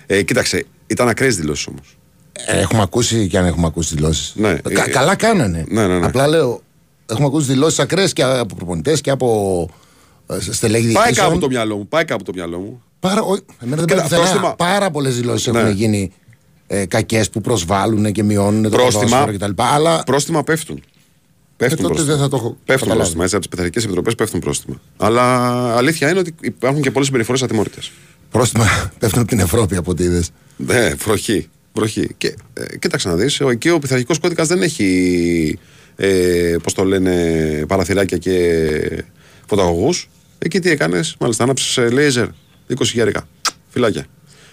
Ε, 0.07 0.23
κοίταξε, 0.23 0.65
ήταν 0.87 1.09
ακραίες 1.09 1.37
δηλώσεις 1.37 1.67
όμως. 1.67 1.98
Έχουμε 2.47 2.83
ακούσει 2.83 3.27
και 3.29 3.39
αν 3.39 3.45
έχουμε 3.47 3.67
ακούσει 3.67 3.95
δηλώσεις. 3.95 4.33
Ναι, 4.37 4.49
ε, 4.51 4.89
καλά 4.91 5.15
κάνανε. 5.17 5.65
Ναι, 5.69 5.87
ναι, 5.87 5.99
ναι. 5.99 6.07
Απλά 6.07 6.27
λέω, 6.29 6.61
έχουμε 7.07 7.27
ακούσει 7.27 7.47
δηλώσεις 7.53 7.79
ακραίες 7.79 8.13
και 8.13 8.23
από 8.23 8.55
προπονητές 8.57 9.01
και 9.01 9.11
από 9.11 9.69
ε, 10.27 10.41
στελέχη 10.41 10.93
Πάει 10.93 11.03
διοικήσεων. 11.05 11.29
κάπου 11.29 11.41
το 11.41 11.47
μυαλό 11.49 11.77
μου. 11.77 11.89
Πάει 11.89 12.05
κάπου 12.05 12.23
το 12.23 12.33
μυαλό 12.35 12.59
μου. 12.59 12.83
Πάρα, 13.01 13.23
ο, 13.23 13.37
εμένα 13.63 13.77
δεν 13.83 13.87
Κοίτα, 13.87 13.95
πάει 13.95 14.03
πουθενά. 14.09 14.23
πρόστιμα. 14.23 14.55
Πάρα 14.55 14.91
πολλές 14.91 15.17
δηλώσεις 15.17 15.47
Ναι. 15.53 15.61
έχουν 15.61 15.73
γίνει 15.73 16.13
ε, 16.67 16.87
κακές 16.87 17.31
που 17.31 17.41
προσβάλλουν 17.41 18.13
και 18.13 18.23
μειώνουν 18.23 18.63
το 18.63 18.69
Πρόστιμα, 18.69 19.03
ποδόσφαιρο 19.19 19.37
κτλ. 19.53 19.63
Αλλά 19.63 20.03
πρόστιμα 20.05 20.43
πέφτουν. 20.45 20.83
Πέφτουν 21.57 21.79
Ε, 21.79 21.83
τότε 21.83 21.95
πρόστιμα. 21.95 22.15
δεν 22.17 22.23
θα 22.25 22.31
το 22.31 22.37
έχω 22.37 22.49
Πέφτουν 22.49 22.67
καταλάβει. 22.89 22.97
πρόστιμα. 22.99 23.23
Έτσι, 23.25 23.37
από 23.37 23.45
τις 23.45 23.55
πειθαρχικέ 23.55 23.85
επιτροπές 23.87 24.15
πέφτουν 24.15 24.41
πρόστιμα. 24.41 24.81
Αλλά 24.97 25.25
αλήθεια 25.77 26.11
είναι 26.11 26.19
ότι 26.19 26.35
υπάρχουν 26.41 26.83
και 26.83 26.91
πολλές 26.91 27.07
συμπεριφορές 27.07 27.43
ατιμόρυτες. 27.43 27.91
πρόστιμα 28.31 28.65
πέφτουν 28.99 29.21
από 29.21 29.29
την 29.31 29.39
Ευρώπη 29.39 29.77
από 29.77 29.91
ό,τι 29.91 30.03
είδες. 30.03 30.31
Ναι, 30.57 30.89
βροχή. 30.95 31.49
Βροχή. 31.73 32.09
Και 32.17 32.35
ε, 32.55 32.77
κοίταξε 32.79 33.09
να 33.09 33.15
δεις, 33.17 33.41
εκεί 33.41 33.69
ο 33.71 33.79
πειθαρχικός 33.79 34.19
κώδικας 34.19 34.49
δεν 34.49 34.63
έχει. 34.63 35.59
Ε, 35.97 36.57
Πώς 36.63 36.73
το 36.75 36.85
λένε, 36.85 37.65
παραθυράκια 37.69 38.17
και 38.17 39.05
φωταγωγούς. 39.47 40.09
Εκεί 40.39 40.61
τι 40.61 40.71
έκανες, 40.71 41.17
μάλιστα, 41.21 41.45
άναψε 41.45 41.89
λέιζερ 41.89 42.27
20 42.69 42.85
χιλιάρικα. 42.85 43.29
Φυλάκια. 43.69 44.07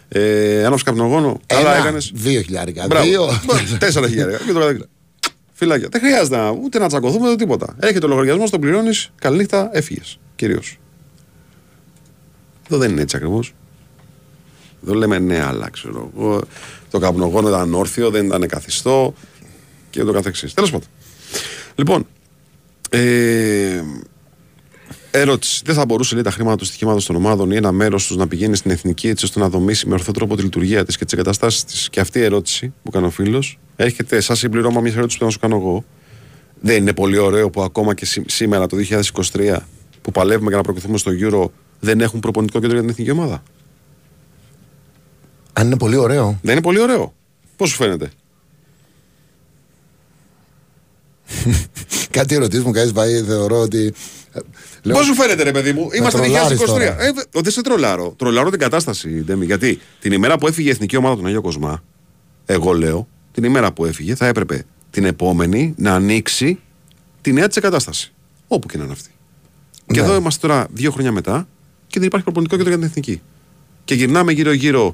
Ε, 0.08 0.66
άναψε 0.66 0.84
καπνογόνο. 0.84 1.40
Καλά 1.46 1.72
Ένα, 1.72 1.80
έκανες. 1.82 2.12
δύο 2.14 2.42
χιλιάρικα. 2.42 2.86
Μπράβο. 2.88 3.06
Δύο. 3.06 3.28
Τέσσερα 3.80 4.08
χιλιάρικα. 4.08 4.38
Και 4.38 4.52
το 4.52 4.60
κατάκρινα. 4.60 4.86
Φυλάκια. 5.54 5.88
Δεν 5.92 6.02
χρειάζεται 6.02 6.36
να, 6.38 6.50
ούτε 6.50 6.80
να 6.80 6.88
τσακωθούμε 6.88 7.28
ούτε 7.28 7.36
τίποτα. 7.36 7.76
Έρχεται 7.80 8.06
ο 8.06 8.10
λογαριασμός, 8.10 8.50
τον 8.50 8.60
πληρώνεις, 8.62 9.12
καληνύχτα, 9.20 9.70
έφυγες. 9.74 10.20
Κυρίως. 10.36 10.78
Εδώ 12.70 12.78
δεν 12.78 12.92
είναι 12.92 13.02
έτσι 13.02 13.16
ακριβώς. 13.16 13.54
Εδώ 14.84 14.94
λέμε 14.94 15.20
ναι, 15.20 15.44
αλλά 15.44 15.70
ξέρω 15.70 16.12
εγώ. 16.16 16.42
Το 16.96 17.02
καπνογόνο 17.02 17.48
ήταν 17.48 17.74
όρθιο, 17.74 18.10
δεν 18.10 18.26
ήταν 18.26 18.48
καθιστό 18.48 19.14
και 19.90 20.04
το 20.04 20.12
καθεξής. 20.12 20.54
Τέλος 20.54 20.72
πάντων. 20.72 20.88
Λοιπόν, 21.76 22.08
ε, 22.90 23.82
ερώτηση. 25.12 25.62
Δεν 25.66 25.76
θα 25.76 25.86
μπορούσε 25.86 26.14
λέει, 26.14 26.24
τα 26.24 26.32
χρήματα 26.32 26.56
του 26.56 26.66
στοιχήματος 26.66 27.06
των 27.06 27.16
ομάδων 27.16 27.52
ή 27.52 27.56
ένα 27.56 27.72
μέρος 27.72 28.08
τους 28.08 28.16
να 28.16 28.28
πηγαίνει 28.28 28.56
στην 28.56 28.72
εθνική 28.72 29.08
έτσι 29.08 29.26
ώστε 29.26 29.40
να 29.40 29.50
δομήσει 29.50 29.88
με 29.88 29.94
ορθό 29.94 30.12
τρόπο 30.12 30.36
τη 30.36 30.44
λειτουργία 30.44 30.86
της 30.86 30.98
και 30.98 31.04
τις 31.06 31.14
εγκαταστάσεις 31.14 31.64
της. 31.64 31.90
Και 31.90 32.00
αυτή 32.00 32.20
η 32.20 32.24
ερώτηση 32.24 32.74
που 32.84 32.92
κάνει 32.92 33.06
ο 33.06 33.10
φίλος 33.10 33.60
έρχεται 33.76 34.20
σαν 34.22 34.36
συμπληρώμα 34.36 34.82
μια 34.82 34.94
ερώτηση 34.96 35.18
που 35.18 35.24
θα 35.26 35.30
σου 35.32 35.40
κάνω 35.40 35.56
εγώ. 35.56 35.84
Δεν 36.62 36.76
είναι 36.82 36.94
πολύ 36.94 37.18
ωραίο 37.18 37.50
που 37.50 37.62
ακόμα 37.62 37.94
και 37.94 38.06
σή- 38.06 38.30
σήμερα 38.30 38.68
το 38.68 38.78
2023 38.78 39.58
που 40.02 40.12
παλεύουμε 40.12 40.48
για 40.48 40.58
να 40.58 40.64
προκριθούμε 40.64 40.98
στο 40.98 41.12
Euro 41.22 41.50
δεν 41.80 42.02
έχουν 42.02 42.20
προπονητικό 42.20 42.60
κέντρο 42.60 42.74
για 42.74 42.82
την 42.82 42.92
εθνική 42.92 43.12
ομάδα; 43.12 43.44
Αν 45.58 45.66
είναι 45.66 45.78
πολύ 45.78 45.96
ωραίο. 45.96 46.40
Δεν 46.42 46.52
είναι 46.54 46.62
πολύ 46.62 46.80
ωραίο. 46.80 47.14
Πώς 47.56 47.70
σου 47.70 47.76
φαίνεται; 47.76 48.10
Κάτι 52.10 52.36
ερωτήσεις 52.36 52.64
μου 52.66 52.72
κάνεις 52.72 52.92
πάει, 52.92 53.22
θεωρώ 53.24 53.60
ότι. 53.60 53.94
ε, 54.34 54.40
λέω- 54.84 54.96
Πώς 54.98 55.06
σου 55.06 55.14
φαίνεται, 55.14 55.44
ρε 55.44 55.52
παιδί 55.52 55.74
μου, 55.74 55.90
είμαστε 55.94 56.18
το 56.20 56.24
τρολάρεις 56.24 56.58
2023. 56.58 56.68
τώρα. 56.68 57.02
Ε, 57.04 57.12
βε- 57.12 57.28
δεν 57.32 57.52
σε 57.52 57.62
τρολάρω. 57.62 58.14
Τρολάρω 58.18 58.50
την 58.50 58.60
κατάσταση, 58.60 59.10
Ντέμι. 59.10 59.46
Γιατί 59.46 59.80
την 60.00 60.12
ημέρα 60.12 60.38
που 60.38 60.48
έφυγε 60.48 60.68
η 60.68 60.72
εθνική 60.72 60.96
ομάδα 60.98 61.18
του 61.22 61.26
Αγίου 61.28 61.42
Κοσμά, 61.42 61.84
εγώ 62.46 62.74
λέω, 62.74 63.08
την 63.32 63.44
ημέρα 63.44 63.72
που 63.74 63.86
έφυγε 63.86 64.16
θα 64.16 64.26
έπρεπε 64.28 64.64
την 64.92 65.06
επόμενη 65.06 65.74
να 65.78 65.94
ανοίξει 65.94 66.60
τη 67.22 67.34
νέα 67.34 67.48
της 67.48 67.58
εγκατάσταση. 67.58 68.14
Όπου 68.48 68.68
και 68.68 68.78
να 68.78 68.84
είναι 68.84 68.94
αυτή. 68.94 69.10
Και 69.88 70.00
Ναι. 70.02 70.06
εδώ 70.08 70.16
είμαστε 70.16 70.48
τώρα 70.48 70.68
δύο 70.74 70.92
χρόνια 70.92 71.12
μετά 71.12 71.48
και 71.88 72.00
δεν 72.00 72.08
υπάρχει 72.08 72.26
προπονητικό 72.26 72.58
κέντρο 72.58 72.72
για 72.74 72.82
την 72.82 72.90
εθνική. 72.92 73.22
Και 73.86 73.94
γυρνάμε 73.96 74.32
γύρω-γύρω 74.32 74.94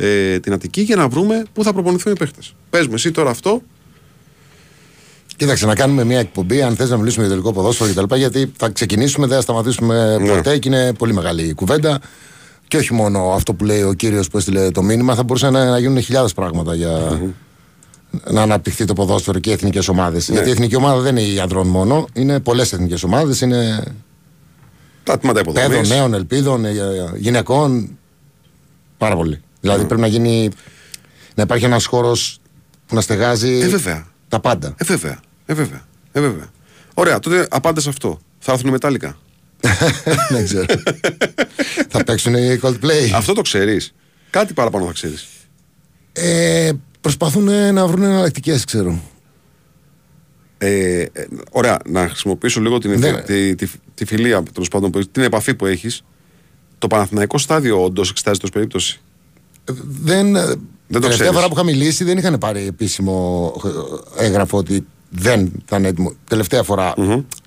ε, 0.00 0.38
την 0.40 0.52
Αττική 0.52 0.80
για 0.80 0.96
να 0.96 1.08
βρούμε 1.08 1.42
πού 1.52 1.62
θα 1.64 1.72
προπονηθούν 1.72 2.12
οι 2.12 2.16
παίχτες. 2.16 2.54
Πες 2.70 2.86
μου, 2.86 2.94
εσύ 2.94 3.10
τώρα 3.10 3.30
αυτό. 3.30 3.62
Κοίταξε, 5.36 5.66
να 5.66 5.74
κάνουμε 5.74 6.04
μια 6.04 6.18
εκπομπή, 6.18 6.62
αν 6.62 6.76
θες 6.76 6.90
να 6.90 6.96
μιλήσουμε 6.96 7.26
για 7.26 7.34
τελικό 7.34 7.52
ποδόσφαιρο 7.52 7.90
κτλ. 8.06 8.14
Γιατί 8.16 8.52
θα 8.56 8.68
ξεκινήσουμε, 8.68 9.26
δεν 9.26 9.36
θα 9.36 9.42
σταματήσουμε 9.42 10.18
Ναι. 10.18 10.28
ποτέ 10.34 10.58
και 10.58 10.68
είναι 10.68 10.92
πολύ 10.92 11.12
μεγάλη 11.12 11.42
η 11.42 11.54
κουβέντα. 11.54 12.00
Και 12.68 12.76
όχι 12.76 12.94
μόνο 12.94 13.30
αυτό 13.32 13.54
που 13.54 13.64
λέει 13.64 13.82
ο 13.82 13.92
κύριος 13.92 14.28
που 14.28 14.38
έστειλε 14.38 14.70
το 14.70 14.82
μήνυμα, 14.82 15.14
θα 15.14 15.22
μπορούσαν 15.22 15.52
να, 15.52 15.64
να 15.70 15.78
γίνουν 15.78 16.00
χιλιάδες 16.02 16.32
πράγματα 16.32 16.74
για 16.74 17.20
να 18.30 18.42
αναπτυχθεί 18.42 18.84
το 18.84 18.92
ποδόσφαιρο 18.92 19.38
και 19.38 19.50
οι 19.50 19.52
εθνικές 19.52 19.88
ομάδες. 19.88 20.28
Γιατί 20.28 20.48
η 20.48 20.50
εθνική 20.50 20.76
ομάδα 20.76 21.00
δεν 21.00 21.16
είναι 21.16 21.28
οι 21.28 21.40
ανδρών 21.40 21.66
μόνο, 21.66 22.06
είναι 22.12 22.40
πολλές 22.40 22.72
εθνικές 22.72 23.02
ομάδες. 23.02 23.40
Είναι 23.40 23.82
Τα 25.04 25.18
τμήματα 25.18 25.40
υποδομής. 25.40 25.68
παιδών, 25.68 25.88
νέων, 25.96 26.14
ελπίδων, 26.14 26.64
ε, 26.64 26.72
γυναικών. 27.16 27.98
Πάρα 28.98 29.16
πολύ. 29.16 29.40
Δηλαδή 29.60 29.84
πρέπει 29.84 30.00
να 30.00 30.06
γίνει. 30.06 30.48
να 31.34 31.42
υπάρχει 31.42 31.64
ένας 31.64 31.86
χώρος 31.86 32.40
που 32.86 32.94
να 32.94 33.00
στεγάζει 33.00 33.60
Ε, 33.60 33.68
βέβαια. 33.68 34.06
τα 34.28 34.40
πάντα. 34.40 34.74
Ε, 34.78 34.84
βέβαια. 34.84 35.20
Ε, 35.46 35.54
βέβαια. 35.54 35.82
Ε, 36.12 36.20
βέβαια. 36.20 36.50
Ωραία, 36.94 37.18
τότε 37.18 37.46
απάντα 37.50 37.80
σε 37.80 37.88
αυτό. 37.88 38.20
Θα 38.38 38.52
έρθουν 38.52 38.68
οι 38.68 38.70
μετάλλικα. 38.72 39.16
Δεν 40.30 40.44
ξέρω. 40.44 40.64
θα 41.88 42.04
παίξουν 42.04 42.34
οι 42.34 42.58
Coldplay. 42.62 43.10
Αυτό 43.14 43.32
το 43.32 43.40
ξέρεις. 43.40 43.94
Κάτι 44.30 44.52
παραπάνω 44.52 44.86
θα 44.86 44.92
ξέρεις. 44.92 45.26
Ε, 46.12 46.70
προσπαθούν 47.00 47.48
ε, 47.48 47.70
να 47.70 47.86
βρουν 47.86 48.02
εναλλακτικές, 48.02 48.64
ξέρω. 48.64 49.00
Ε, 50.58 51.00
ε, 51.00 51.08
ωραία, 51.50 51.78
να 51.88 52.08
χρησιμοποιήσω 52.08 52.60
λίγο 52.60 52.78
την, 52.78 52.98
Ναι. 52.98 53.22
τη, 53.22 53.54
τη, 53.54 53.66
τη 53.94 54.04
φιλία, 54.04 54.42
τέλος 54.42 54.68
πάντων, 54.68 54.90
που 54.90 54.98
έχεις, 54.98 55.10
την 55.12 55.22
επαφή 55.22 55.54
που 55.54 55.66
έχεις. 55.66 56.02
Το 56.78 56.86
Παναθηναϊκό 56.86 57.38
στάδιο 57.38 57.82
όντως 57.84 58.10
εξετάζεται 58.10 58.44
ως 58.46 58.52
περίπτωση. 58.52 59.00
Δεν, 59.64 60.32
το 60.32 60.40
τελευταία 60.98 61.08
ξέρεις. 61.08 61.32
φορά 61.32 61.46
που 61.46 61.52
είχα 61.54 61.64
μιλήσει 61.64 62.04
δεν 62.04 62.18
είχαν 62.18 62.38
πάρει 62.38 62.66
επίσημο 62.66 63.52
ε, 64.18 64.24
έγγραφο 64.24 64.58
ότι 64.58 64.86
δεν 65.10 65.52
θα 65.64 65.76
είναι 65.76 65.88
έτοιμο. 65.88 66.12
Τελευταία 66.28 66.62
φορά. 66.62 66.94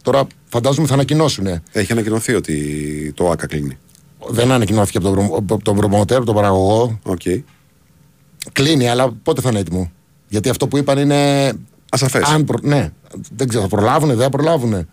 Τώρα 0.02 0.28
φαντάζομαι 0.50 0.88
θα 0.88 0.94
ανακοινώσουν. 0.94 1.48
Έχει 1.72 1.92
ανακοινωθεί 1.92 2.34
ότι 2.34 3.12
το 3.16 3.30
ΑΚΑ 3.30 3.48
κλείνει. 3.48 3.78
Δεν 4.30 4.52
ανακοινώθηκε 4.52 4.98
από 4.98 5.08
τον, 5.08 5.16
προμο- 5.16 5.38
από 5.38 5.64
τον 5.64 5.76
προμοτέρ, 5.76 6.18
από 6.18 6.26
τον 6.26 6.36
παραγωγό. 6.36 7.00
Okay. 7.04 7.42
Κλείνει, 8.52 8.90
αλλά 8.90 9.12
πότε 9.24 9.42
θα 9.42 9.50
είναι 9.50 9.60
έτοιμο; 9.60 9.92
Γιατί 10.28 10.50
αυτό 10.50 10.68
που 10.68 10.78
είπαν 10.78 10.98
είναι. 10.98 11.52
Ασαφές. 11.90 12.24
Αν 12.24 12.46
προ... 12.46 12.58
Ναι, 12.62 12.90
δεν 13.36 13.48
ξέρω, 13.48 13.64
θα 13.64 13.70
προλάβουν, 13.70 14.08
δεν 14.10 14.18
θα 14.18 14.30
προλάβουν. 14.30 14.88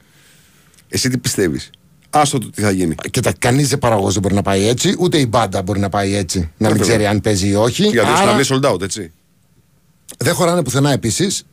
Εσύ 0.89 1.09
τι 1.09 1.19
πιστεύεις; 1.19 1.71
Άστο 2.11 2.39
το 2.39 2.51
τι 2.51 2.63
θα 2.63 2.71
γίνει. 2.71 2.95
Κοίτα, 3.11 3.33
κανείς 3.39 3.69
δεν 3.69 3.79
παραγωγός 3.79 4.13
δεν 4.13 4.23
μπορεί 4.23 4.35
να 4.35 4.43
πάει 4.43 4.67
έτσι, 4.67 4.95
ούτε 4.99 5.19
η 5.19 5.27
μπάντα 5.29 5.63
μπορεί 5.63 5.81
να 5.81 5.89
πάει 5.89 6.15
έτσι. 6.15 6.39
Να 6.39 6.69
μην 6.69 6.77
βέβαια. 6.77 6.83
ξέρει 6.83 7.07
αν 7.07 7.21
παίζει 7.21 7.49
ή 7.49 7.55
όχι. 7.55 7.83
Γιατί 7.83 7.99
Άρα, 8.09 8.19
Άρα... 8.19 8.35
να 8.35 8.41
sold 8.49 8.73
out, 8.73 8.81
έτσι. 8.83 9.13
δεν 10.19 10.35
χωράνε 10.35 10.63
πουθενά 10.63 10.93
επίσης, 10.93 11.45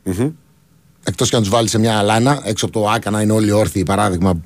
Εκτός 1.03 1.29
και 1.29 1.35
αν 1.35 1.41
τους 1.41 1.51
βάλεις 1.51 1.71
σε 1.71 1.79
μια 1.79 1.97
αλάνα, 1.97 2.41
έξω 2.43 2.65
από 2.65 2.79
το 2.79 2.89
άκα 2.89 3.09
να 3.09 3.21
είναι 3.21 3.31
όλοι 3.31 3.51
όρθιοι, 3.51 3.83
παράδειγμα. 3.83 4.41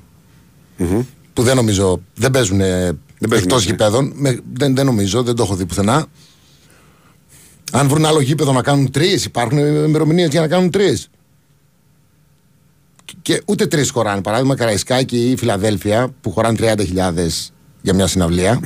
Που 1.32 1.42
δεν 1.42 1.56
νομίζω. 1.56 2.02
Δεν 2.14 2.30
παίζουν 2.30 2.58
παίζουν, 3.28 3.48
εκτός 3.48 3.64
ναι. 3.64 3.70
γηπέδων. 3.70 4.12
Με- 4.14 4.40
δεν, 4.52 4.74
δεν 4.74 4.86
νομίζω, 4.86 5.22
δεν 5.22 5.34
το 5.34 5.42
έχω 5.42 5.54
δει 5.54 5.66
πουθενά. 5.66 6.06
Αν 7.72 7.88
βρουν 7.88 8.04
άλλο 8.04 8.20
γήπεδο 8.20 8.52
να 8.52 8.62
κάνουν 8.62 8.90
τρεις, 8.90 9.24
υπάρχουν 9.24 9.58
ημερομηνίες 9.58 10.28
για 10.28 10.40
να 10.40 10.48
κάνουν 10.48 10.70
τρεις. 10.70 11.08
Και 13.22 13.42
ούτε 13.46 13.66
τρεις 13.66 13.90
χωράνε. 13.90 14.20
Παράδειγμα, 14.20 14.54
Καραϊσκάκη 14.56 15.30
ή 15.30 15.36
Φιλαδέλφια 15.36 16.08
που 16.20 16.30
χωράνε 16.30 16.58
30.000 16.60 16.74
για 17.82 17.94
μια 17.94 18.06
συναυλία. 18.06 18.60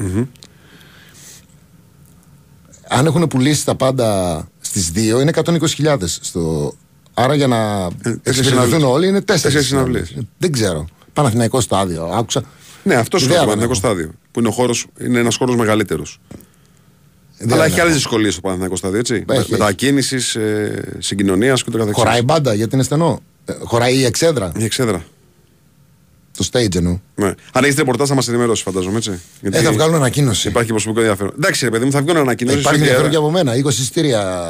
Αν 2.89 3.07
έχουν 3.07 3.27
πουλήσει 3.27 3.65
τα 3.65 3.75
πάντα 3.75 4.49
στις 4.61 4.91
δύο, 4.91 5.21
είναι 5.21 5.31
120.000. 5.35 5.97
Στο... 6.07 6.73
Άρα 7.15 7.35
για 7.35 7.47
να 7.47 7.57
εξυπηρετηθούν 8.03 8.45
συναυλίες. 8.45 8.83
όλοι 8.83 9.07
είναι 9.09 9.21
τέσσερι 9.21 9.43
Τέσσερις 9.43 9.67
συναυλίες. 9.67 10.17
Δεν 10.39 10.53
ξέρω. 10.53 10.85
Παναθηναϊκό 11.13 11.61
στάδιο. 11.61 12.05
Άκουσα. 12.05 12.43
Ναι, 12.83 12.95
αυτός 12.95 13.23
είναι 13.23 13.31
Ιδέα 13.33 13.45
το 13.45 13.51
δεν 13.51 13.59
Παναθηναϊκό 13.59 13.87
έχω. 13.89 13.95
στάδιο. 13.97 14.15
Που 14.31 14.39
είναι, 14.39 14.49
ο 14.49 14.53
χώρος, 14.53 14.87
είναι 15.01 15.19
ένας 15.19 15.37
χώρος 15.37 15.57
μεγαλύτερος. 15.57 16.21
Δεν 17.39 17.53
Αλλά 17.53 17.65
έχει 17.65 17.73
έχω. 17.75 17.83
άλλες 17.83 17.95
δυσκολίες 17.95 18.35
το 18.35 18.41
Παναθηναϊκό 18.41 18.77
στάδιο, 18.77 18.99
έτσι. 18.99 19.25
Έχει, 19.29 19.51
Μετακίνησης, 19.51 20.35
ε, 20.35 20.97
συγκοινωνίας 20.99 21.65
και 21.65 21.71
το 21.71 21.79
καθεξής. 21.79 22.03
Χωράει 22.03 22.23
μπάντα 22.23 22.55
γιατί 22.55 22.75
είναι 22.75 22.85
στενό. 22.85 23.21
Ε, 23.49 23.53
Χωράει 23.63 23.97
η 23.97 24.05
εξέδρα; 24.05 24.53
Η 24.57 24.65
εξέδρα. 24.65 25.05
Το 26.39 26.49
stage 26.53 26.75
εννοώ. 26.75 26.99
Ναι. 27.15 27.33
Αν 27.53 27.65
έχεις 27.65 27.77
ρεπορτάζ 27.77 28.09
θα 28.09 28.15
μας 28.15 28.29
ενημερώσεις, 28.29 28.65
φαντάζομαι, 28.65 28.97
έτσι. 28.97 29.21
Γιατί 29.41 29.57
Ε, 29.57 29.61
θα 29.61 29.73
βγάλουν 29.73 29.95
ανακοίνωση. 29.95 30.49
Υπάρχει 30.49 30.71
προσωπικό 30.71 31.01
ενδιαφέρον. 31.01 31.33
Εντάξει, 31.37 31.65
ρε 31.65 31.71
παιδί 31.71 31.85
μου, 31.85 31.91
θα 31.91 32.03
βγουν 32.03 32.17
ανακοινώσεις. 32.17 32.61
Υπάρχει 32.61 32.81
ενδιαφέρον 32.81 33.11
και 33.11 33.17
από 33.17 33.31
μένα. 33.31 33.53
20 33.57 33.65
εισιτήρια 33.69 34.49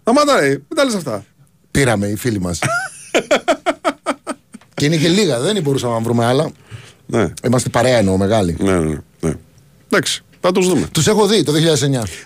Σταμάτα, 0.00 0.40
ρε, 0.40 0.48
μην 0.48 0.62
τα 0.74 0.84
λες 0.84 0.94
αυτά. 0.94 1.24
πήραμε 1.70 2.06
οι 2.06 2.16
φίλοι 2.16 2.40
μας. 2.40 2.58
και 4.74 4.84
είναι 4.84 4.96
και 4.96 5.08
λίγα, 5.08 5.40
δεν 5.40 5.62
μπορούσαμε 5.62 5.92
να 5.92 6.00
βρούμε 6.00 6.24
άλλα. 6.24 6.50
Ναι, 7.06 7.32
Είμαστε 7.44 7.68
παρέα 7.68 7.96
εννοώ, 7.98 8.16
μεγάλη. 8.16 8.56
ναι, 8.60 8.78
ναι. 8.78 8.96
ναι. 9.20 9.32
Εντάξει, 9.90 10.22
θα 10.40 10.52
τους 10.52 10.68
δούμε. 10.68 10.88
Τους 10.92 11.06
έχω 11.06 11.26
δει 11.26 11.42
το 11.42 11.52
2009. 11.52 11.56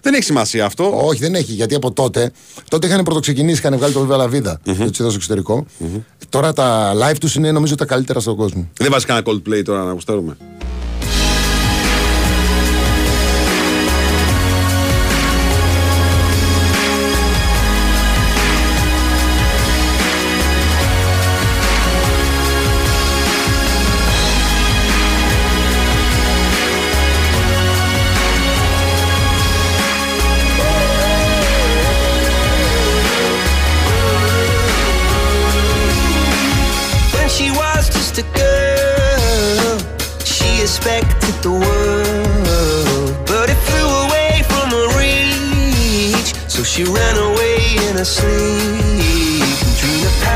Δεν 0.03 0.14
έχει 0.14 0.22
σημασία 0.22 0.64
αυτό. 0.64 1.07
Όχι, 1.07 1.20
δεν 1.20 1.35
έχει, 1.35 1.53
γιατί 1.53 1.75
από 1.75 1.92
τότε. 1.92 2.33
Τότε 2.68 2.87
είχαν 2.87 3.03
πρωτοξεκινήσει, 3.03 3.59
είχαν 3.59 3.77
βγάλει 3.77 3.92
το 3.92 3.98
βιβλίο 4.01 4.16
Λαβίδα. 4.16 4.61
Mm-hmm. 4.66 4.77
Το 4.77 4.92
στο 4.92 5.05
εξωτερικο 5.05 5.66
Τώρα 6.29 6.53
τα 6.53 6.92
live 6.94 7.16
τους 7.20 7.35
είναι 7.35 7.53
νομίζω 7.53 7.75
τα 7.75 7.85
καλύτερα 7.85 8.20
στον 8.20 8.37
κόσμο. 8.37 8.68
Δεν 8.77 8.90
βάζει 8.90 9.07
κανένα 9.07 9.27
Coldplay 9.31 9.62
τώρα 9.64 9.85
να 9.85 9.92
γουστάρουμε. 9.92 10.37
She 46.73 46.85
ran 46.85 47.19
away 47.19 47.77
in 47.87 47.99
her 47.99 48.05
sleep. 48.05 48.33
And 48.33 49.77
dreamed 49.77 50.32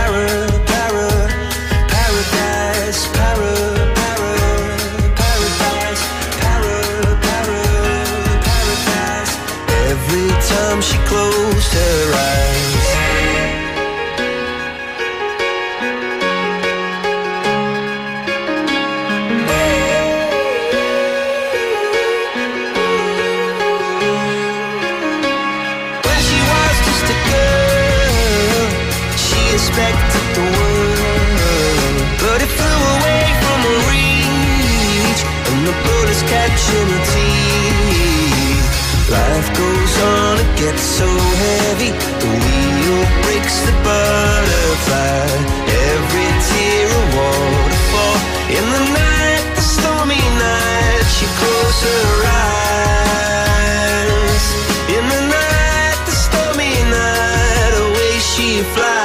teeth. 37.12 38.68
Life 39.10 39.48
goes 39.56 39.94
on, 40.02 40.34
it 40.44 40.52
gets 40.58 40.82
so 40.82 41.08
heavy. 41.44 41.90
The 42.22 42.28
wheel 42.42 43.00
breaks 43.22 43.56
the 43.66 43.74
butterfly. 43.87 45.27
Every 45.92 46.31
tear 46.48 46.88
a 46.90 47.02
waterfall. 47.16 48.18
In 48.58 48.64
the 48.74 48.83
night, 49.00 49.44
the 49.54 49.62
stormy 49.62 50.24
night, 50.44 51.04
she 51.16 51.27
closed 51.40 51.83
her 51.88 52.10
eyes. 53.06 54.44
In 54.96 55.04
the 55.14 55.22
night, 55.38 55.98
the 56.08 56.16
stormy 56.27 56.74
night, 56.90 57.72
away 57.87 58.14
she 58.18 58.48
flies. 58.74 58.96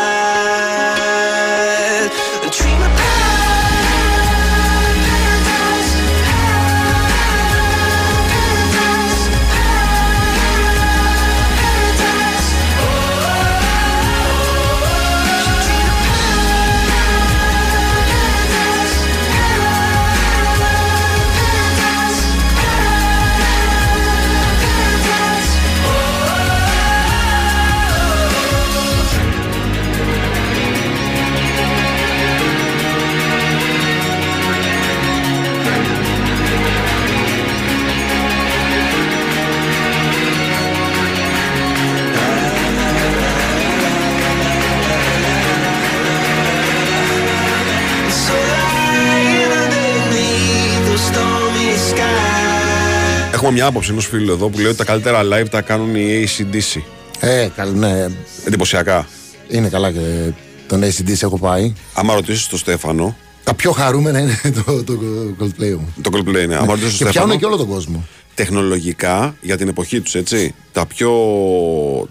Έχουμε 53.51 53.63
μια 53.63 53.71
άποψη 53.71 53.91
ενός 53.91 54.07
φίλου 54.07 54.31
εδώ 54.31 54.49
που 54.49 54.57
λέει 54.57 54.67
ότι 54.67 54.77
τα 54.77 54.83
καλύτερα 54.83 55.21
live 55.23 55.45
τα 55.49 55.61
κάνουν 55.61 55.95
οι 55.95 56.23
ACDC. 56.27 56.81
Ε, 57.19 57.47
καλ, 57.55 57.71
ναι. 57.73 58.05
Εντυπωσιακά. 58.45 59.07
Είναι 59.49 59.69
καλά 59.69 59.91
και 59.91 60.31
τον 60.67 60.81
ACDC 60.83 61.21
έχω 61.21 61.37
πάει. 61.37 61.73
Άμα 61.93 62.13
ρωτήσεις 62.13 62.47
τον 62.47 62.59
Στέφανο. 62.59 63.15
Τα 63.43 63.53
πιο 63.53 63.71
χαρούμενα 63.71 64.19
είναι 64.19 64.39
το, 64.65 64.83
το 64.83 64.99
Coldplay. 65.39 65.69
μου. 65.77 65.93
Το 66.01 66.09
Coldplay 66.13 66.43
είναι. 66.43 66.55
Άμα 66.55 66.65
ρωτήσεις 66.65 66.97
Και 66.97 67.03
τον 67.03 67.11
πιάνουν 67.11 67.29
Στέφανο. 67.31 67.35
και 67.39 67.45
όλο 67.45 67.57
τον 67.57 67.67
κόσμο. 67.67 68.03
Τεχνολογικά 68.35 69.35
για 69.41 69.57
την 69.57 69.67
εποχή 69.67 70.01
τους, 70.01 70.15
έτσι. 70.15 70.55
Τα 70.71 70.85
πιο. 70.85 71.11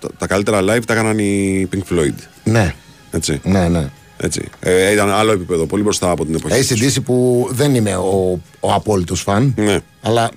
Τα, 0.00 0.08
τα 0.18 0.26
καλύτερα 0.26 0.60
live 0.62 0.84
τα 0.86 0.92
έκαναν 0.92 1.18
οι 1.18 1.68
Pink 1.72 1.94
Floyd. 1.94 2.14
Ναι, 2.44 2.74
Έτσι. 3.10 3.40
ναι, 3.44 3.68
ναι. 3.68 3.90
έτσι. 4.16 4.42
Ε, 4.60 4.92
ήταν 4.92 5.10
άλλο 5.10 5.32
επίπεδο, 5.32 5.66
πολύ 5.66 5.82
μπροστά 5.82 6.10
από 6.10 6.24
την 6.24 6.34
εποχή. 6.34 6.74
τους. 6.74 6.94
ACDC 6.96 7.02
που 7.04 7.48
δεν 7.50 7.74
είμαι 7.74 7.96
ο, 7.96 8.40
ο 8.60 8.72
απόλυτος 8.72 9.20
φαν, 9.20 9.54
Ναι. 9.56 9.78
αλλά 10.02 10.30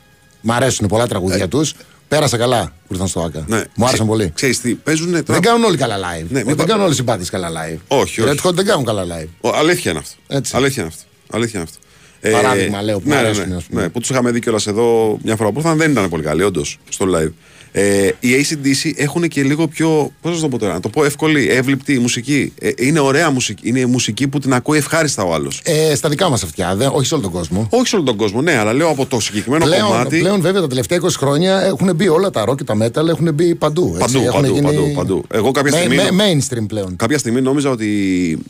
μ' 0.43 0.51
αρέσουν 0.51 0.87
πολλά 0.87 1.07
τραγούδια 1.07 1.47
τους. 1.47 1.73
Πέρασα 2.07 2.37
καλά 2.37 2.73
που 2.87 2.93
ήρθαν 2.93 3.07
στο 3.07 3.21
ΑΚΑ. 3.21 3.43
Ναι. 3.47 3.63
Μου 3.75 3.85
άρεσαν 3.85 4.07
πολύ. 4.07 4.31
Ξέρεις 4.35 4.61
τι, 4.61 4.73
παίζουν 4.75 5.11
τώρα. 5.11 5.23
Δεν 5.25 5.41
κάνουν 5.41 5.63
όλοι 5.63 5.77
καλά 5.77 5.97
live. 5.97 6.25
Ναι, 6.29 6.37
μην 6.37 6.45
δεν 6.45 6.55
πα- 6.55 6.63
κάνουν 6.65 6.83
όλοι 6.83 6.93
οι 6.93 6.95
συμπάτε 6.95 7.23
καλά 7.31 7.49
live. 7.49 7.77
Όχι, 7.87 8.21
Οι 8.21 8.23
όχι. 8.23 8.39
Red 8.43 8.47
Hot 8.49 8.53
δεν 8.53 8.65
κάνουν 8.65 8.85
καλά 8.85 9.03
live. 9.05 9.27
Ο, 9.41 9.49
αλήθεια 9.55 9.91
είναι 9.91 9.99
αυτό. 9.99 10.15
Έτσι. 10.27 10.55
Αλήθεια 10.55 10.83
είναι 10.83 10.91
αυτό. 10.95 11.37
Αλήθεια 11.37 11.59
είναι 11.59 11.69
αυτό. 11.71 11.81
Ε, 12.21 12.31
Παράδειγμα, 12.31 12.81
λέω, 12.81 12.99
που 12.99 13.07
ναι, 13.09 13.15
μου 13.15 13.21
ναι, 13.21 13.27
αρέσουν, 13.27 13.49
ναι, 13.49 13.55
ας 13.55 13.63
πούμε. 13.63 13.81
ναι, 13.81 13.89
που 13.89 13.99
τους 13.99 14.09
είχαμε 14.09 14.31
δει 14.31 14.39
κιόλας 14.39 14.67
εδώ 14.67 15.17
μια 15.23 15.35
φορά 15.35 15.51
που 15.51 15.59
ήρθαν 15.59 15.77
δεν 15.77 15.91
ήταν 15.91 16.09
πολύ 16.09 16.23
καλοί, 16.23 16.43
όντως, 16.43 16.79
στο 16.89 17.05
live. 17.15 17.31
Ε, 17.75 18.09
οι 18.19 18.29
ACDC 18.49 18.91
έχουν 18.95 19.27
και 19.27 19.43
λίγο 19.43 19.67
πιο. 19.67 20.11
Πώς 20.21 20.35
να 20.35 20.41
το 20.41 20.47
πω 20.49 20.57
τώρα, 20.57 20.73
να 20.73 20.79
το 20.79 20.89
πω 20.89 21.05
εύκολη, 21.05 21.49
εύληπτη 21.49 21.99
μουσική. 21.99 22.53
Ε, 22.59 22.69
είναι 22.77 22.99
ωραία 22.99 23.29
μουσική. 23.29 23.69
Είναι 23.69 23.85
μουσική 23.85 24.27
που 24.27 24.39
την 24.39 24.53
ακούει 24.53 24.77
ευχάριστα 24.77 25.23
ο 25.23 25.33
άλλος. 25.33 25.61
Ε, 25.63 25.95
στα 25.95 26.09
δικά 26.09 26.29
μας 26.29 26.43
αυτιά, 26.43 26.75
δεν, 26.75 26.89
όχι 26.93 27.05
σε 27.05 27.13
όλο 27.13 27.23
τον 27.23 27.31
κόσμο. 27.31 27.67
Όχι 27.71 27.87
σε 27.87 27.95
όλο 27.95 28.05
τον 28.05 28.15
κόσμο, 28.15 28.41
ναι, 28.41 28.57
αλλά 28.57 28.73
λέω 28.73 28.89
από 28.89 29.05
το 29.05 29.19
συγκεκριμένο 29.19 29.65
Πλέον, 29.65 29.87
κομμάτι. 29.87 30.17
πλέον, 30.19 30.41
βέβαια, 30.41 30.61
τα 30.61 30.67
τελευταία 30.67 30.99
20 31.01 31.07
χρόνια 31.17 31.61
έχουν 31.61 31.95
μπει 31.95 32.07
όλα 32.07 32.29
τα 32.29 32.45
rock 32.49 32.55
και 32.57 32.63
τα 32.63 32.75
metal 32.81 33.07
έχουν 33.07 33.33
μπει 33.33 33.55
παντού. 33.55 33.95
έτσι. 33.99 34.13
Παντού, 34.13 34.25
Έχουν 34.25 34.41
παντού, 34.41 34.53
γίνει 34.53 34.65
παντού, 34.65 34.91
παντού. 34.95 35.23
Εγώ 35.31 35.51
κάποια 35.51 35.71
ma- 35.71 35.75
στιγμή- 35.75 35.97
ma- 35.99 36.21
mainstream 36.21 36.65
πλέον. 36.67 36.95
Κάποια 36.95 37.17
στιγμή 37.17 37.41
νόμιζα 37.41 37.69
ότι 37.69 37.85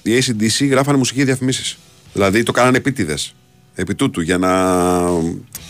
οι 0.02 0.12
ACDC 0.18 0.68
γράφανε 0.70 0.98
μουσική 0.98 1.24
διαφημίσεις. 1.24 1.78
Δηλαδή 2.14 2.44
το 2.44 2.52
κάνανε 2.52 2.78
επίτηδες. 2.78 3.36
Επί 3.76 3.96
τούτου 3.96 4.22
για 4.22 4.38
να, 4.38 4.52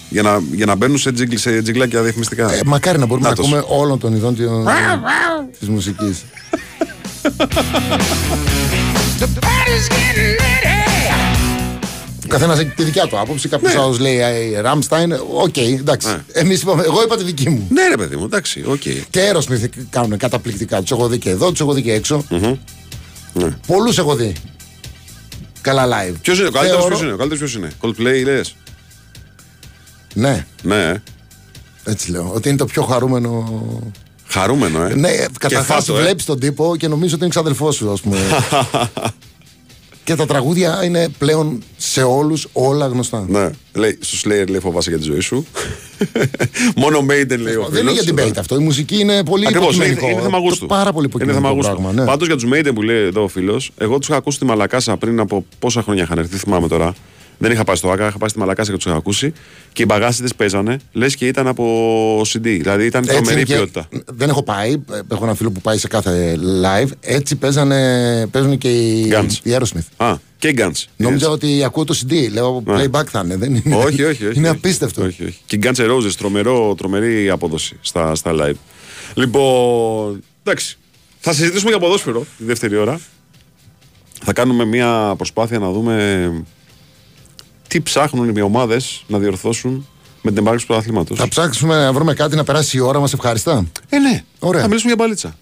για 0.10 0.22
να, 0.22 0.41
για 0.51 0.66
να 0.66 0.76
μπαίνουν 0.76 0.97
σε, 0.97 1.12
τζίγκλ, 1.12 1.36
σε 1.36 1.62
τζιγκλάκια 1.62 2.01
διαφημιστικά. 2.01 2.54
Ε, 2.54 2.60
μακάρι 2.66 2.97
να 2.99 3.06
μπορούμε 3.06 3.28
να, 3.30 3.34
Νάτος. 3.36 3.54
ακούμε 3.54 3.64
όλων 3.82 3.99
των 3.99 4.16
ειδών 4.16 4.36
τη 5.60 5.66
μουσικής. 5.70 6.24
Ο 12.24 12.28
καθένας 12.36 12.60
έχει 12.60 12.70
τη 12.70 12.84
δικιά 12.84 13.08
του 13.08 13.20
άποψη. 13.20 13.49
Κάποιος 13.49 13.74
Ναι. 13.74 13.80
άλλος 13.82 13.99
λέει 13.99 14.18
ε, 14.54 14.60
Rammstein. 14.62 15.14
OK, 15.34 15.58
εντάξει. 15.58 16.08
Εμείς 16.32 16.62
είπαμε, 16.62 16.84
εγώ 16.84 17.04
είπα 17.04 17.18
τη 17.18 17.24
δική 17.24 17.49
μου. 17.49 17.68
Ναι, 17.70 17.88
ρε 17.88 17.97
παιδί 17.97 18.16
μου, 18.16 18.24
εντάξει, 18.24 18.64
οκ. 18.68 18.82
Και 19.10 19.32
Aerosmith 19.32 19.68
κάνουν 19.89 20.18
καταπληκτικά. 20.18 20.82
Τους 20.82 20.91
έχω 20.91 21.08
δει 21.08 21.18
και 21.18 21.30
εδώ, 21.30 21.49
τους 21.51 21.60
έχω 21.60 21.74
δει 21.74 21.82
και 21.82 21.93
έξω. 21.93 22.26
Ναι. 23.34 23.58
Πολλούς 23.68 23.97
έχω 23.97 24.16
δει. 24.16 24.34
Καλά 25.62 25.86
live. 25.88 26.14
Ποιος 26.22 26.39
είναι, 26.39 26.47
ο 26.47 26.51
καλύτερος 26.51 26.80
Θεωρώ- 26.82 26.88
ποιος 26.97 27.01
είναι, 27.01 27.14
ο 27.14 27.18
καλύτερος 27.18 27.51
ποιος 27.51 27.56
είναι; 27.64 27.72
Coldplay 27.82 28.24
λες. 28.26 28.56
Ναι, 30.14 30.45
Ναι, 30.64 30.76
ε. 30.76 31.01
έτσι 31.84 32.11
λέω. 32.11 32.32
Ότι 32.36 32.49
είναι 32.49 32.57
το 32.57 32.66
πιο 32.66 32.82
χαρούμενο. 32.84 33.61
χαρούμενο, 34.28 34.84
ε. 34.84 34.93
Ναι, 34.95 35.09
Και 35.11 35.28
καταρχάς 35.39 35.86
φάτο, 35.86 35.97
ε. 35.99 36.01
βλέπεις 36.01 36.26
τον 36.26 36.39
τύπο 36.39 36.76
και 36.78 36.88
νομίζω 36.88 37.14
ότι 37.16 37.24
είναι 37.24 37.30
ξαδελφός 37.34 37.76
σου, 37.76 37.91
ας 37.91 38.01
πούμε. 38.01 38.18
και 40.03 40.16
τα 40.16 40.26
τραγούδια 40.26 40.84
είναι 40.84 41.07
πλέον 41.18 41.64
σε 41.78 42.03
όλους 42.03 42.47
όλα 42.53 42.88
γνωστά. 42.88 43.26
Ναι, 43.30 43.49
λέει, 43.74 43.97
στο 44.01 44.18
Slayer 44.30 44.49
λέει 44.49 44.59
φοβάσαι 44.59 44.89
για 44.89 44.99
τη 44.99 45.03
ζωή 45.05 45.20
σου. 45.20 45.45
Μόνο 46.76 46.99
Maiden 46.99 47.38
λέει 47.39 47.55
ο 47.55 47.68
Δεν 47.70 47.82
είναι 47.82 47.91
για 47.91 48.01
φίλος. 48.03 48.26
debate 48.30 48.38
αυτό. 48.38 48.55
Η 48.55 48.64
μουσική 48.64 48.99
είναι 48.99 49.24
πολύ 49.24 49.47
Ακριβώς, 49.47 49.76
είναι, 49.76 49.86
υποκειμενικό. 49.86 50.20
είναι 50.20 50.26
θέμα 50.30 50.38
γούστου. 50.38 50.66
Πάρα 50.66 50.91
πολύ 50.93 51.05
Είναι 51.05 51.07
υποκειμενικό 51.26 51.41
θέμα 51.43 51.53
γούστου. 51.55 51.72
πράγμα. 51.82 52.01
Ναι. 52.01 52.05
Πάντως 52.09 52.28
για 52.28 52.36
τους 52.36 52.45
Maiden 52.53 52.72
που 52.76 52.82
λέει 52.82 53.03
εδώ 53.03 53.24
ο 53.24 53.28
φίλος, 53.28 53.72
εγώ 53.78 53.97
τους 53.97 54.07
είχα 54.07 54.18
ακούσει 54.18 54.36
στη 54.36 54.45
Μαλακάσα 54.45 54.97
πριν 54.97 55.20
από 55.20 55.45
πόσα 55.59 55.82
χρόνια 55.82 56.03
είχαν 56.03 56.18
έρθει, 56.18 56.38
θυμάμαι 56.38 56.68
τώρα. 56.68 56.93
Δεν 57.44 57.52
είχα 57.52 57.64
πάει 57.64 57.76
στο 57.76 57.91
Άκα, 57.91 58.08
είχα 58.08 58.18
πάει 58.18 58.30
στη 58.30 58.39
Μαλακάσα 58.39 58.70
και 58.72 58.76
τους 58.78 58.86
είχα 58.86 58.96
ακούσει. 58.96 59.34
Και 59.74 59.82
οι 59.82 59.86
μπαγάσιδε 59.88 60.28
παίζανε, 60.38 60.78
λες 60.91 61.16
και 61.16 61.28
ήταν 61.28 61.48
από 61.48 62.22
CD. 62.22 62.39
Δηλαδή 62.41 62.86
ήταν 62.86 63.02
Έτσι 63.04 63.16
τρομερή 63.16 63.36
είναι 63.36 63.44
και- 63.44 63.54
ποιότητα. 63.56 63.88
Δεν 64.06 64.30
έχω 64.30 64.44
πάει. 64.44 64.72
ε, 64.72 65.00
Έχω 65.12 65.24
ένα 65.24 65.34
φίλο 65.36 65.52
που 65.52 65.62
πάει 65.62 65.78
σε 65.78 65.88
κάθε 65.88 66.38
live. 66.64 66.89
Έτσι 67.02 67.36
παίζανε, 67.36 68.28
παίζουν 68.28 68.58
και 68.58 68.70
οι, 68.72 69.12
Guns. 69.16 69.32
οι 69.44 69.52
Aerosmith. 69.58 70.06
Α, 70.06 70.16
και 70.38 70.48
οι 70.48 70.56
Guns. 70.58 70.84
Νόμιζα 70.98 71.30
ότι 71.30 71.64
ακούω 71.64 71.84
το 71.84 72.00
CD. 72.02 72.14
Λέω 72.32 72.64
Ναι. 72.66 72.84
playback 72.84 73.06
θα 73.06 73.22
είναι. 73.26 73.36
Δεν 73.36 73.56
είναι. 73.56 73.76
όχι, 73.76 74.04
όχι, 74.04 74.26
όχι. 74.26 74.38
Είναι 74.38 74.50
όχι. 74.50 74.58
απίστευτο. 74.58 75.04
Όχι, 75.04 75.24
όχι. 75.24 75.38
Και 75.46 75.56
οι 75.56 75.60
Guns 75.64 75.76
N' 75.76 75.89
Roses, 75.91 76.12
τρομερό, 76.18 76.76
τρομερή 76.78 77.30
απόδοση 77.30 77.78
στα, 77.82 78.16
στα 78.16 78.32
live. 78.39 78.56
Λοιπόν, 79.14 80.24
εντάξει. 80.44 80.78
Θα 81.20 81.34
συζητήσουμε 81.34 81.70
για 81.70 81.80
ποδόσφαιρο 81.80 82.26
τη 82.38 82.44
δεύτερη 82.44 82.76
ώρα. 82.76 83.00
Θα 84.24 84.34
κάνουμε 84.34 84.66
μια 84.66 85.14
προσπάθεια 85.18 85.60
να 85.60 85.72
δούμε 85.72 86.32
τι 87.74 87.82
ψάχνουν 87.82 88.36
οι 88.36 88.42
ομάδες 88.42 89.04
να 89.08 89.18
διορθώσουν 89.18 89.88
με 90.22 90.32
την 90.32 90.46
επάρξη 90.46 90.68
του 90.68 90.76
αθλήματο. 90.76 91.16
Θα 91.16 91.28
ψάξουμε 91.28 91.76
να 91.84 91.94
βρούμε 91.94 92.14
κάτι 92.14 92.36
να 92.36 92.44
περάσει 92.44 92.78
η 92.78 92.80
ώρα 92.80 93.00
μας 93.00 93.14
ευχαριστά. 93.14 93.66
Ε, 93.90 94.00
ναι. 94.00 94.24
Ωραία. 94.40 94.62
Θα 94.62 94.68
μιλήσουμε 94.68 94.94
για 94.94 95.04
μπαλίτσα. 95.04 95.36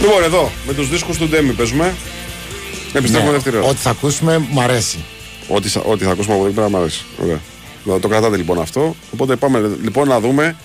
Λοιπόν, 0.00 0.22
εδώ 0.22 0.50
με 0.66 0.72
τους 0.74 0.88
δίσκους 0.88 1.16
του 1.18 1.28
Ντέμι 1.28 1.52
παίζουμε. 1.52 1.94
Επιστρέφουμε 2.92 3.30
Ναι, 3.30 3.36
δεύτερη 3.36 3.56
ώρα. 3.56 3.66
Ό,τι 3.66 3.76
θα 3.78 3.90
ακούσουμε 3.90 4.38
μου 4.50 4.60
αρέσει. 4.60 4.98
Ό,τι, 5.48 5.68
σα- 5.68 5.80
ό,τι 5.80 6.04
θα 6.04 6.10
ακούσουμε 6.10 6.34
από 6.34 6.42
εδώ 6.42 6.52
και 6.52 6.56
πέρα 6.60 6.70
μου 6.70 6.76
αρέσει. 6.76 7.04
Ωραία. 7.22 7.40
Να 7.84 8.00
το 8.00 8.08
κρατάτε 8.08 8.36
λοιπόν 8.36 8.60
αυτό. 8.60 8.94
Οπότε 9.12 9.36
πάμε 9.36 9.76
λοιπόν 9.82 10.08
να 10.08 10.20
δούμε 10.20 10.56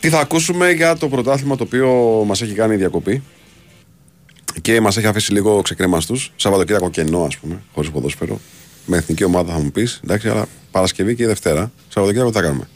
τι 0.00 0.08
θα 0.08 0.18
ακούσουμε 0.20 0.70
για 0.70 0.96
το 0.96 1.08
πρωτάθλημα 1.08 1.56
το 1.56 1.62
οποίο 1.62 1.88
μας 2.26 2.42
έχει 2.42 2.52
κάνει 2.52 2.76
διακοπή 2.76 3.22
και 4.62 4.80
μας 4.80 4.96
έχει 4.96 5.06
αφήσει 5.06 5.32
λίγο 5.32 5.62
ξεκρέμαστου. 5.62 6.16
Σαββατοκύριακο 6.36 6.90
κενό, 6.90 7.24
ας 7.24 7.36
πούμε, 7.36 7.62
χωρίς 7.72 7.90
ποδόσφαιρο. 7.90 8.40
Με 8.86 8.96
εθνική 8.96 9.24
ομάδα 9.24 9.52
θα 9.52 9.58
μου 9.58 9.70
πεις. 9.70 10.00
Εντάξει, 10.04 10.28
αλλά 10.28 10.46
Παρασκευή 10.70 11.14
και 11.14 11.26
Δευτέρα. 11.26 11.72
Σαββατοκύριακο 11.88 12.30
τι 12.30 12.36
θα 12.36 12.42
κάνουμε; 12.42 12.68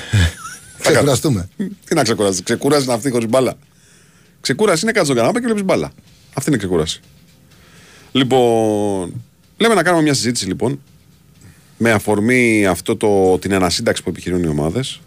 Ξεκουραστούμε. 0.80 1.48
Τι 1.56 1.94
να 1.94 2.02
ξεκουράσει. 2.02 2.42
Ξεκούραση 2.42 2.84
είναι 2.84 2.92
αυτή 2.92 3.10
χωρίς 3.10 3.28
μπάλα. 3.28 3.54
Ξεκούραση 4.40 4.80
είναι 4.82 4.92
κάτω 4.92 5.04
στον 5.04 5.16
καναπέ 5.16 5.38
και 5.38 5.44
βλέπεις 5.44 5.64
μπάλα. 5.64 5.92
Αυτή 6.34 6.50
είναι 6.50 6.58
ξεκούραση. 6.58 7.00
Λοιπόν, 8.12 9.22
λέμε 9.56 9.74
να 9.74 9.82
κάνουμε 9.82 10.02
μια 10.02 10.14
συζήτηση 10.14 10.46
λοιπόν 10.46 10.80
με 11.78 11.90
αφορμή 11.90 12.66
αυτό 12.66 12.96
το, 12.96 13.38
την 13.38 13.54
ανασύνταξη 13.54 14.02
που 14.02 14.10
επιχειρούν 14.10 14.42
οι 14.42 14.48
ομάδες. 14.48 15.00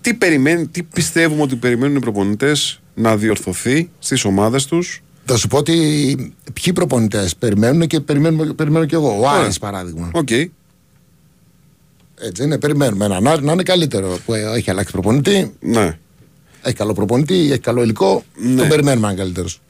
Τι, 0.00 0.14
περιμένει, 0.14 0.66
τι 0.66 0.82
πιστεύουμε 0.82 1.42
ότι 1.42 1.56
περιμένουν 1.56 1.96
οι 1.96 2.00
προπονητές 2.00 2.80
να 2.94 3.16
διορθωθεί 3.16 3.90
στις 3.98 4.24
ομάδες 4.24 4.66
τους; 4.66 5.02
Θα 5.24 5.36
σου 5.36 5.48
πω 5.48 5.56
ότι 5.56 5.74
ποιοι 6.62 6.72
προπονητές 6.72 7.36
περιμένουν 7.36 7.86
και 7.86 8.00
περιμένουμε, 8.00 8.52
περιμένω 8.52 8.84
και 8.84 8.94
εγώ. 8.94 9.08
Ο 9.10 9.18
Ωραία. 9.18 9.30
Άρης 9.30 9.58
παράδειγμα. 9.58 10.10
Οκ. 10.14 10.30
Έτσι 12.22 12.42
είναι, 12.42 12.58
περιμένουμε 12.58 13.04
έναν 13.04 13.26
Άρη 13.26 13.42
να 13.44 13.52
είναι 13.52 13.62
καλύτερο. 13.62 14.18
Που 14.26 14.34
έχει 14.34 14.70
αλλάξει 14.70 14.92
προπονητή, 14.92 15.54
Ναι. 15.60 15.98
έχει 16.62 16.74
καλό 16.74 16.92
προπονητή, 16.92 17.34
έχει 17.34 17.58
καλό 17.58 17.82
υλικό. 17.82 18.24
Ναι. 18.34 18.56
Τον 18.56 18.68
περιμένουμε 18.68 19.06
να 19.06 19.12
είναι 19.12 19.22
καλύτερος. 19.22 19.60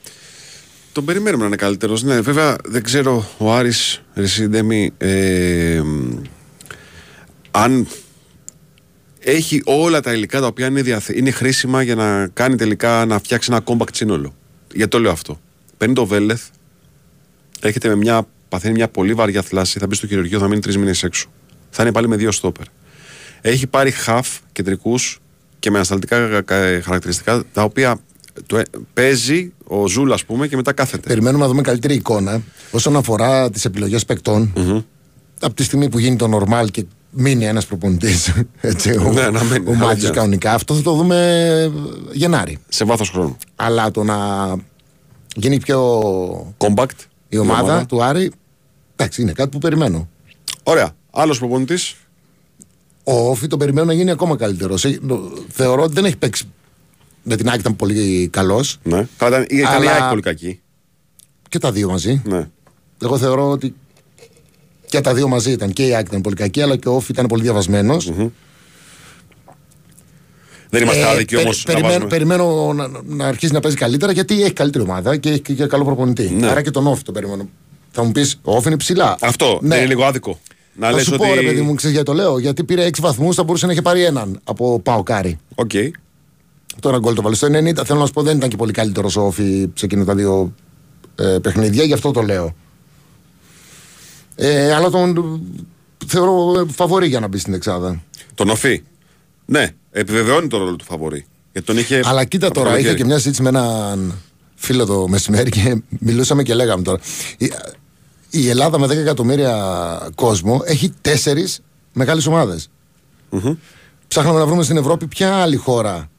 Τον 0.91 1.05
περιμένουμε 1.05 1.41
να 1.41 1.47
είναι 1.47 1.55
καλύτερος. 1.55 2.03
Ναι, 2.03 2.21
βέβαια 2.21 2.55
δεν 2.65 2.83
ξέρω 2.83 3.27
ο 3.37 3.53
Άρης 3.53 4.01
ρε 4.13 4.30
συ 4.30 4.48
Ντέμη 4.48 4.91
ε, 4.97 5.81
μ, 5.83 6.21
αν 7.51 7.87
έχει 9.23 9.61
όλα 9.65 9.99
τα 10.01 10.13
υλικά 10.13 10.39
τα 10.39 10.47
οποία 10.47 10.67
είναι, 10.67 10.81
διαθε... 10.81 11.17
είναι 11.17 11.31
χρήσιμα 11.31 11.81
για 11.81 11.95
να 11.95 12.27
κάνει 12.27 12.55
τελικά 12.55 13.05
να 13.05 13.19
φτιάξει 13.19 13.49
ένα 13.51 13.63
compact 13.65 13.93
σύνολο. 13.93 14.33
Γιατί 14.73 14.89
το 14.89 14.99
λέω 14.99 15.11
αυτό. 15.11 15.39
Παίρνει 15.77 15.93
το 15.93 16.05
Βέλεθ, 16.05 16.41
έρχεται 17.61 17.87
με 17.87 17.95
μια, 17.95 18.27
παθαίνει 18.49 18.73
μια 18.73 18.87
πολύ 18.87 19.13
βαριά 19.13 19.41
θλάση, 19.41 19.79
θα 19.79 19.87
μπει 19.87 19.95
στο 19.95 20.07
χειρουργείο, 20.07 20.39
θα 20.39 20.47
μείνει 20.47 20.61
τρεις 20.61 20.77
μήνες 20.77 21.03
έξω. 21.03 21.27
Θα 21.69 21.83
είναι 21.83 21.91
πάλι 21.91 22.07
με 22.07 22.15
δύο 22.15 22.31
στόπερ. 22.31 22.65
Έχει 23.41 23.67
πάρει 23.67 23.91
χαφ 23.91 24.27
κεντρικούς 24.51 25.19
και 25.59 25.69
με 25.69 25.75
ανασταλτικά 25.75 26.43
χαρακτηριστικά 26.83 27.43
τα 27.53 27.63
οποία 27.63 27.99
το, 28.45 28.57
ε, 28.57 28.63
παίζει 28.93 29.53
ο 29.63 29.87
Ζούλ, 29.87 30.11
ας 30.11 30.25
πούμε, 30.25 30.47
και 30.47 30.55
μετά 30.55 30.73
κάθεται. 30.73 31.07
Περιμένουμε 31.07 31.43
να 31.43 31.49
δούμε 31.49 31.61
καλύτερη 31.61 31.93
εικόνα 31.93 32.41
όσον 32.71 32.95
αφορά 32.95 33.49
τις 33.49 33.65
επιλογές 33.65 34.05
παικτών. 34.05 34.53
Από 35.39 35.53
τη 35.53 35.63
στιγμή 35.63 35.89
που 35.89 35.99
γίνει 35.99 36.15
το 36.15 36.39
normal 36.39 36.71
και 36.71 36.85
μείνει 37.11 37.45
ένας 37.45 37.65
προπονητής. 37.65 38.27
ο, 39.05 39.11
Ναι, 39.11 39.29
να 39.29 39.43
μείνει, 39.43 39.65
ο 39.67 39.73
Μάτζης 39.73 39.81
αλήθεια. 39.83 40.09
κανονικά. 40.09 40.53
Αυτό 40.53 40.73
θα 40.75 40.81
το 40.81 40.93
δούμε 40.93 41.71
Γενάρη. 42.11 42.57
Σε 42.69 42.85
βάθος 42.85 43.09
χρόνου. 43.09 43.37
Αλλά 43.55 43.91
το 43.91 44.03
να 44.03 44.17
γίνει 45.35 45.59
πιο 45.59 46.01
Compact. 46.57 46.85
η 47.29 47.37
ομάδα, 47.37 47.85
του 47.85 48.03
Άρη, 48.03 48.31
εντάξει, 48.95 49.21
είναι 49.21 49.31
κάτι 49.31 49.49
που 49.49 49.57
περιμένω. 49.57 50.09
Ωραία. 50.63 50.95
Άλλος 51.11 51.39
προπονητής; 51.39 51.95
Ο 53.03 53.29
Όφη 53.29 53.47
τον 53.47 53.59
περιμένω 53.59 53.85
να 53.85 53.93
γίνει 53.93 54.11
ακόμα 54.11 54.35
καλύτερο. 54.35 54.75
Θεωρώ 55.49 55.83
ότι 55.83 55.93
δεν 55.93 56.05
έχει 56.05 56.17
παίξει. 56.17 56.51
Με 57.23 57.35
την 57.35 57.49
Άκη 57.49 57.59
ήταν 57.59 57.75
πολύ 57.75 58.27
καλός. 58.27 58.77
Ναι. 58.83 59.07
Καλά, 59.17 59.37
ήταν, 59.43 59.57
ήταν 59.59 59.73
Αλλά- 59.73 59.83
η 59.85 59.87
ΑΕΚ 59.87 60.09
πολύ 60.09 60.21
κακή. 60.21 60.61
Και 61.49 61.59
τα 61.59 61.71
δύο 61.71 61.89
μαζί. 61.89 62.21
Ναι. 62.25 62.47
Εγώ 63.03 63.17
θεωρώ 63.17 63.49
ότι 63.49 63.75
Και 64.91 65.01
τα 65.01 65.13
δύο 65.13 65.27
μαζί 65.27 65.51
ήταν. 65.51 65.73
Και 65.73 65.87
η 65.87 65.93
ΑΕΚ 65.95 66.07
ήταν 66.07 66.21
πολύ 66.21 66.35
κακή, 66.35 66.61
αλλά 66.61 66.75
και 66.77 66.87
ο 66.89 66.95
Όφη 66.95 67.11
ήταν 67.11 67.25
πολύ 67.25 67.41
διαβασμένος. 67.41 68.11
Δεν 70.69 70.81
είμαστε 70.83 71.01
Ε, 71.01 71.07
άδικοι 71.09 71.33
περι- 71.33 71.45
όμως. 71.47 71.63
περιμένω, 71.63 72.05
περιμένω 72.05 72.73
να, 72.73 72.87
να 73.05 73.25
αρχίσει 73.27 73.53
να 73.53 73.59
παίζει 73.59 73.77
καλύτερα 73.77 74.11
γιατί 74.11 74.41
έχει 74.43 74.53
καλύτερη 74.53 74.83
ομάδα 74.83 75.17
και 75.17 75.29
έχει 75.29 75.41
και 75.41 75.65
καλό 75.65 75.83
προπονητή. 75.83 76.29
Ναι. 76.29 76.47
Άρα 76.47 76.61
και 76.61 76.71
τον 76.71 76.87
ΟΦΗ 76.87 77.03
το 77.03 77.11
περιμένω. 77.11 77.49
Θα 77.91 78.03
μου 78.03 78.11
πεις, 78.11 78.39
ο 78.43 78.55
ΟΦΗ 78.55 78.67
είναι 78.67 78.77
ψηλά. 78.77 79.15
Αυτό 79.21 79.59
Ναι. 79.61 79.67
δεν 79.67 79.77
είναι 79.77 79.87
λίγο 79.87 80.03
άδικο. 80.03 80.39
Να 80.73 80.87
Θα 80.87 80.93
λες 80.93 81.03
σου 81.03 81.11
ότι. 81.13 81.27
πω, 81.27 81.33
ρε 81.33 81.41
παιδί 81.41 81.61
μου, 81.61 81.73
ξέρεις 81.75 81.95
γιατί 81.95 82.11
το 82.11 82.17
λέω; 82.17 82.39
Γιατί 82.39 82.63
πήρε 82.63 82.85
6 82.85 83.01
βαθμούς, 83.01 83.35
θα 83.35 83.43
μπορούσε 83.43 83.65
να 83.65 83.71
έχει 83.71 83.81
πάρει 83.81 84.03
έναν 84.03 84.39
από 84.43 84.79
Πάο 84.79 85.03
Κάρι. 85.03 85.37
Οκ. 85.55 85.71
Τώρα 86.79 86.97
γκολ 86.97 87.13
το 87.15 87.21
βάλε 87.21 87.35
στο 87.35 87.47
90. 87.47 87.85
Θέλω 87.85 87.99
να 87.99 88.05
σου 88.05 88.13
πω, 88.13 88.21
δεν 88.23 88.37
ήταν 88.37 88.49
και 88.49 88.55
πολύ 88.55 88.71
καλύτερος 88.71 89.15
ο 89.15 89.21
ΟΦΗ 89.25 89.69
σε 89.73 89.85
εκείνα 89.85 90.05
τα 90.05 90.15
δύο 90.15 90.53
ε, 91.15 91.37
παιχνίδια, 91.41 91.83
γι' 91.83 91.93
αυτό 91.93 92.11
το 92.11 92.21
λέω. 92.21 92.55
Ε, 94.35 94.73
αλλά 94.73 94.89
τον 94.89 95.17
ε, 95.17 96.05
θεωρώ 96.07 96.59
ε, 96.59 96.71
φαβορή 96.71 97.07
για 97.07 97.19
να 97.19 97.27
μπει 97.27 97.37
στην 97.37 97.53
Εξάδα. 97.53 98.03
Τον 98.35 98.49
Οφή. 98.49 98.83
Ναι, 99.45 99.69
επιβεβαιώνει 99.91 100.47
τον 100.47 100.59
ρόλο 100.59 100.75
του 100.75 100.85
φαβορή. 100.85 101.25
Γιατί 101.51 101.67
τον 101.67 101.77
είχε. 101.77 102.01
Αλλά 102.03 102.25
κοίτα 102.25 102.45
από 102.45 102.55
το 102.55 102.61
τώρα, 102.61 102.71
είχα 102.71 102.81
καλοκαίρι. 102.81 103.01
και 103.01 103.05
μια 103.05 103.17
συζήτηση 103.17 103.41
με 103.41 103.49
έναν 103.49 104.13
φίλο 104.55 104.85
το 104.85 105.07
μεσημέρι 105.07 105.49
και 105.49 105.81
μιλούσαμε 105.99 106.43
και 106.43 106.53
λέγαμε 106.53 106.83
τώρα. 106.83 106.99
Η, 107.37 107.51
η 108.29 108.49
Ελλάδα 108.49 108.79
με 108.79 108.85
10 108.85 108.89
εκατομμύρια 108.89 110.09
κόσμο 110.15 110.61
έχει 110.65 110.93
τέσσερις 111.01 111.59
μεγάλες 111.93 112.25
ομάδες. 112.25 112.69
Ψάχναμε 114.07 114.39
να 114.39 114.45
βρούμε 114.45 114.63
στην 114.63 114.77
Ευρώπη 114.77 115.07
ποια 115.07 115.35
άλλη 115.35 115.55
χώρα 115.55 116.09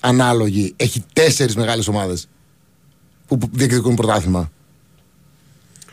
ανάλογη 0.00 0.74
έχει 0.76 1.04
τέσσερις 1.12 1.56
μεγάλες 1.56 1.88
ομάδες 1.88 2.28
που 3.26 3.38
που 3.38 3.48
διεκδικούν 3.52 3.94
πρωτάθλημα. 3.94 4.50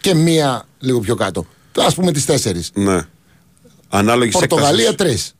Και 0.01 0.13
μία 0.13 0.65
λίγο 0.80 0.99
πιο 0.99 1.15
κάτω. 1.15 1.45
Α 1.86 1.93
πούμε 1.93 2.11
τις 2.11 2.25
τέσσερις. 2.25 2.71
Ναι. 2.73 3.07
Ανάλογης 3.89 4.34
Πορτογαλία 4.34 4.95
τρεις. 4.95 5.34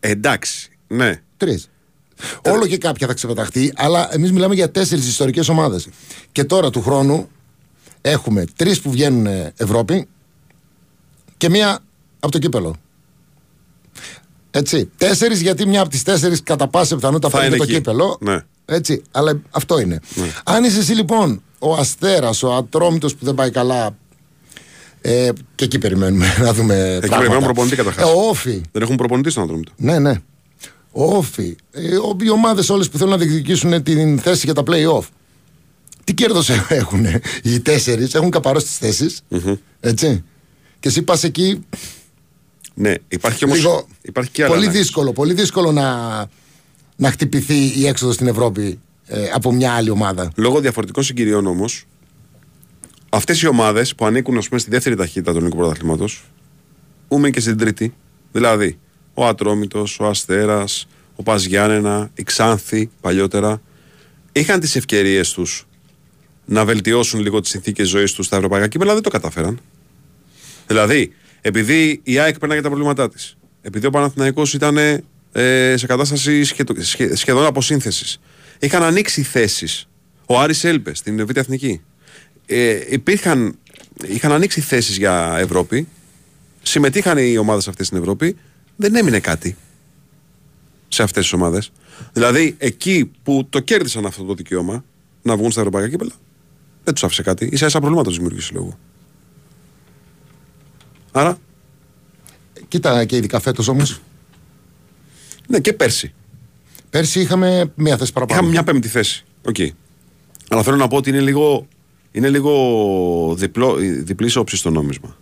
Εντάξει. 0.00 0.70
Ναι. 0.86 1.22
Τρεις. 1.36 1.70
Όλο 2.44 2.66
και 2.66 2.78
κάποια 2.78 3.06
θα 3.06 3.14
ξεπεταχτεί, 3.14 3.72
αλλά 3.76 4.14
εμείς 4.14 4.32
μιλάμε 4.32 4.54
για 4.54 4.70
τέσσερις 4.70 5.08
ιστορικές 5.08 5.48
ομάδες. 5.48 5.88
Και 6.32 6.44
τώρα 6.44 6.70
του 6.70 6.82
χρόνου 6.82 7.28
έχουμε 8.00 8.44
τρεις 8.56 8.80
που 8.80 8.90
βγαίνουν 8.90 9.26
ε, 9.26 9.52
Ευρώπη 9.56 10.08
και 11.36 11.48
μία 11.48 11.78
από 12.20 12.32
το 12.32 12.38
κύπελο. 12.38 12.76
Έτσι. 14.50 14.90
Τέσσερις, 14.96 15.40
γιατί 15.40 15.66
μια 15.66 15.80
από 15.80 15.90
τις 15.90 16.02
τέσσερις 16.02 16.42
κατά 16.42 16.68
πάσα 16.68 16.94
πιθανότητα 16.94 17.28
Θα 17.28 17.38
παίρνει 17.38 17.48
είναι 17.48 17.64
το 17.64 17.70
εκεί. 17.70 17.72
κύπελο. 17.72 18.18
Ναι. 18.20 18.44
Έτσι. 18.64 19.02
Αλλά 19.10 19.40
αυτό 19.50 19.78
είναι. 19.78 20.00
Αν 20.44 20.64
είσαι 20.64 20.78
εσύ 20.78 20.92
λοιπόν 20.92 21.42
ο 21.58 21.74
Αστέρας, 21.74 22.42
ο 22.42 22.54
Ατρόμητος 22.54 23.14
που 23.14 23.24
δεν 23.24 23.34
πάει 23.34 23.50
καλά. 23.50 23.96
Ε, 25.02 25.28
και 25.54 25.64
εκεί 25.64 25.78
περιμένουμε 25.78 26.26
να 26.44 26.52
δούμε. 26.52 26.74
Εκεί 26.74 26.90
πράγματα. 26.98 27.16
περιμένουν 27.18 27.44
προπονητή 27.44 27.76
καταρχάς. 27.76 28.08
Ε, 28.08 28.12
ο 28.12 28.28
Όφη. 28.28 28.60
Δεν 28.72 28.82
έχουν 28.82 28.96
προπονητή 28.96 29.30
στον 29.30 29.42
άτομο 29.42 29.60
του. 29.60 29.72
Ναι, 29.76 29.98
ναι. 29.98 30.12
Ο 30.92 31.04
Όφη. 31.16 31.56
Ε, 31.72 31.96
ο- 31.96 32.16
οι 32.22 32.30
ομάδες 32.30 32.68
όλες 32.68 32.88
που 32.88 32.98
θέλουν 32.98 33.12
να 33.12 33.18
διεκδικήσουν 33.18 33.82
την 33.82 34.18
θέση 34.18 34.40
για 34.44 34.54
τα 34.54 34.62
play-off. 34.66 35.02
Τι 36.04 36.14
κέρδος 36.14 36.48
έχουν 36.68 37.06
οι 37.42 37.60
τέσσερις, 37.60 38.14
έχουν 38.14 38.30
καπαρώσει 38.30 38.66
τις 38.66 38.76
θέσεις. 38.78 39.20
Έτσι. 39.80 40.24
Και 40.80 40.88
εσύ 40.88 41.02
πας 41.02 41.24
εκεί. 41.24 41.64
Ναι, 42.74 42.94
υπάρχει 43.08 43.44
όμω. 43.44 43.54
Λίγο 43.54 43.86
Υπάρχει 44.02 44.30
και 44.30 44.44
άλλα. 44.44 44.54
πολύ 44.54 44.66
ναι. 44.66 44.72
δύσκολο, 44.72 45.12
πολύ 45.12 45.34
δύσκολο 45.34 45.72
να, 45.72 46.18
να 46.96 47.10
χτυπηθεί 47.10 47.72
η 47.80 47.86
έξοδος 47.86 48.14
στην 48.14 48.26
Ευρώπη 48.26 48.80
ε, 49.06 49.28
από 49.34 49.52
μια 49.52 49.72
άλλη 49.72 49.90
ομάδα. 49.90 50.32
Λόγω 50.36 50.60
διαφορετικών 50.60 51.02
συγκυριών 51.04 51.46
όμως, 51.46 51.84
αυτές 53.10 53.42
οι 53.42 53.46
ομάδες 53.46 53.94
που 53.94 54.06
ανήκουν 54.06 54.38
ας 54.38 54.48
πούμε, 54.48 54.60
στη 54.60 54.70
δεύτερη 54.70 54.96
ταχύτητα 54.96 55.30
του 55.30 55.36
ελληνικού 55.36 55.56
πρωταθλήματος, 55.56 56.24
ούμε 57.08 57.30
και 57.30 57.40
στην 57.40 57.56
τρίτη. 57.56 57.94
Δηλαδή, 58.32 58.78
ο 59.14 59.26
Ατρόμητος, 59.26 60.00
ο 60.00 60.06
Αστέρας, 60.06 60.86
ο 61.16 61.22
Πας 61.22 61.44
Γιάννενα, 61.44 62.10
η 62.14 62.22
Ξάνθη 62.22 62.90
παλιότερα, 63.00 63.62
είχαν 64.32 64.60
τις 64.60 64.76
ευκαιρίες 64.76 65.32
τους 65.32 65.66
να 66.44 66.64
βελτιώσουν 66.64 67.20
λίγο 67.20 67.40
τις 67.40 67.50
συνθήκες 67.50 67.88
ζωής 67.88 68.12
τους 68.12 68.26
στα 68.26 68.36
ευρωπαϊκά 68.36 68.68
κύπελα, 68.68 68.92
δεν 68.92 69.02
το 69.02 69.10
κατάφεραν. 69.10 69.60
Δηλαδή, 70.66 71.12
επειδή 71.40 72.00
η 72.02 72.18
ΑΕΚ 72.18 72.38
περνάει 72.38 72.60
τα 72.60 72.68
προβλήματά 72.68 73.08
της, 73.08 73.36
επειδή 73.62 73.86
ο 73.86 73.90
Παναθηναϊκός 73.90 74.54
ήταν 74.54 74.76
ε, 75.32 75.74
σε 75.76 75.86
κατάσταση 75.86 76.44
σχεδο- 76.44 76.74
σχε- 76.82 77.16
σχεδόν 77.16 77.46
αποσύνθεσης, 77.46 78.20
είχαν 78.58 78.82
ανοίξει 78.82 79.22
θέσεις. 79.22 79.88
Ο 80.26 80.40
Άρης 80.40 80.64
Έλπες 80.64 80.98
στην 80.98 81.26
Β' 81.26 81.36
Εθνική. 81.36 81.80
Ε, 82.52 82.80
υπήρχαν, 82.88 83.58
είχαν 84.06 84.32
ανοίξει 84.32 84.60
θέσεις 84.60 84.96
για 84.96 85.36
Ευρώπη. 85.38 85.88
Συμμετείχαν 86.62 87.18
οι 87.18 87.36
ομάδες 87.36 87.68
αυτές 87.68 87.86
στην 87.86 87.98
Ευρώπη. 87.98 88.36
Δεν 88.76 88.94
έμεινε 88.94 89.20
κάτι 89.20 89.56
σε 90.88 91.02
αυτές 91.02 91.22
τις 91.22 91.32
ομάδες. 91.32 91.72
Δηλαδή, 92.12 92.54
εκεί 92.58 93.10
που 93.22 93.46
το 93.50 93.60
κέρδισαν 93.60 94.06
αυτό 94.06 94.24
το 94.24 94.34
δικαίωμα 94.34 94.84
να 95.22 95.36
βγουν 95.36 95.50
στα 95.50 95.60
ευρωπαϊκά 95.60 95.88
κύπελα, 95.88 96.12
δεν 96.84 96.94
τους 96.94 97.04
άφησε 97.04 97.22
κάτι. 97.22 97.56
σα 97.56 97.66
ίσα 97.66 97.78
προβλήματα 97.78 98.08
τους 98.08 98.16
δημιουργήσει 98.16 98.52
λόγω. 98.52 98.78
Άρα, 101.12 101.38
Κοίτα 102.68 103.04
και 103.04 103.16
ειδικά 103.16 103.40
φέτος 103.40 103.68
όμως. 103.68 104.00
ναι, 105.48 105.60
και 105.60 105.72
πέρσι. 105.72 106.12
Πέρσι 106.90 107.20
είχαμε 107.20 107.72
μία 107.74 107.96
θέση 107.96 108.12
παραπάνω. 108.12 108.38
Είχαμε 108.40 108.52
μια 108.52 108.64
πέμπτη 108.64 108.88
θέση. 108.88 109.24
Οκ. 109.42 109.56
Αλλά 110.48 110.62
θέλω 110.62 110.76
να 110.76 110.88
πω 110.88 110.96
ότι 110.96 111.10
είναι 111.10 111.20
λίγο, 111.20 111.66
είναι 112.12 112.28
λίγο 112.28 113.34
διπλό, 113.38 113.74
διπλής 114.02 114.36
όψης 114.36 114.56
το 114.56 114.70
νόμισμα. 114.70 115.16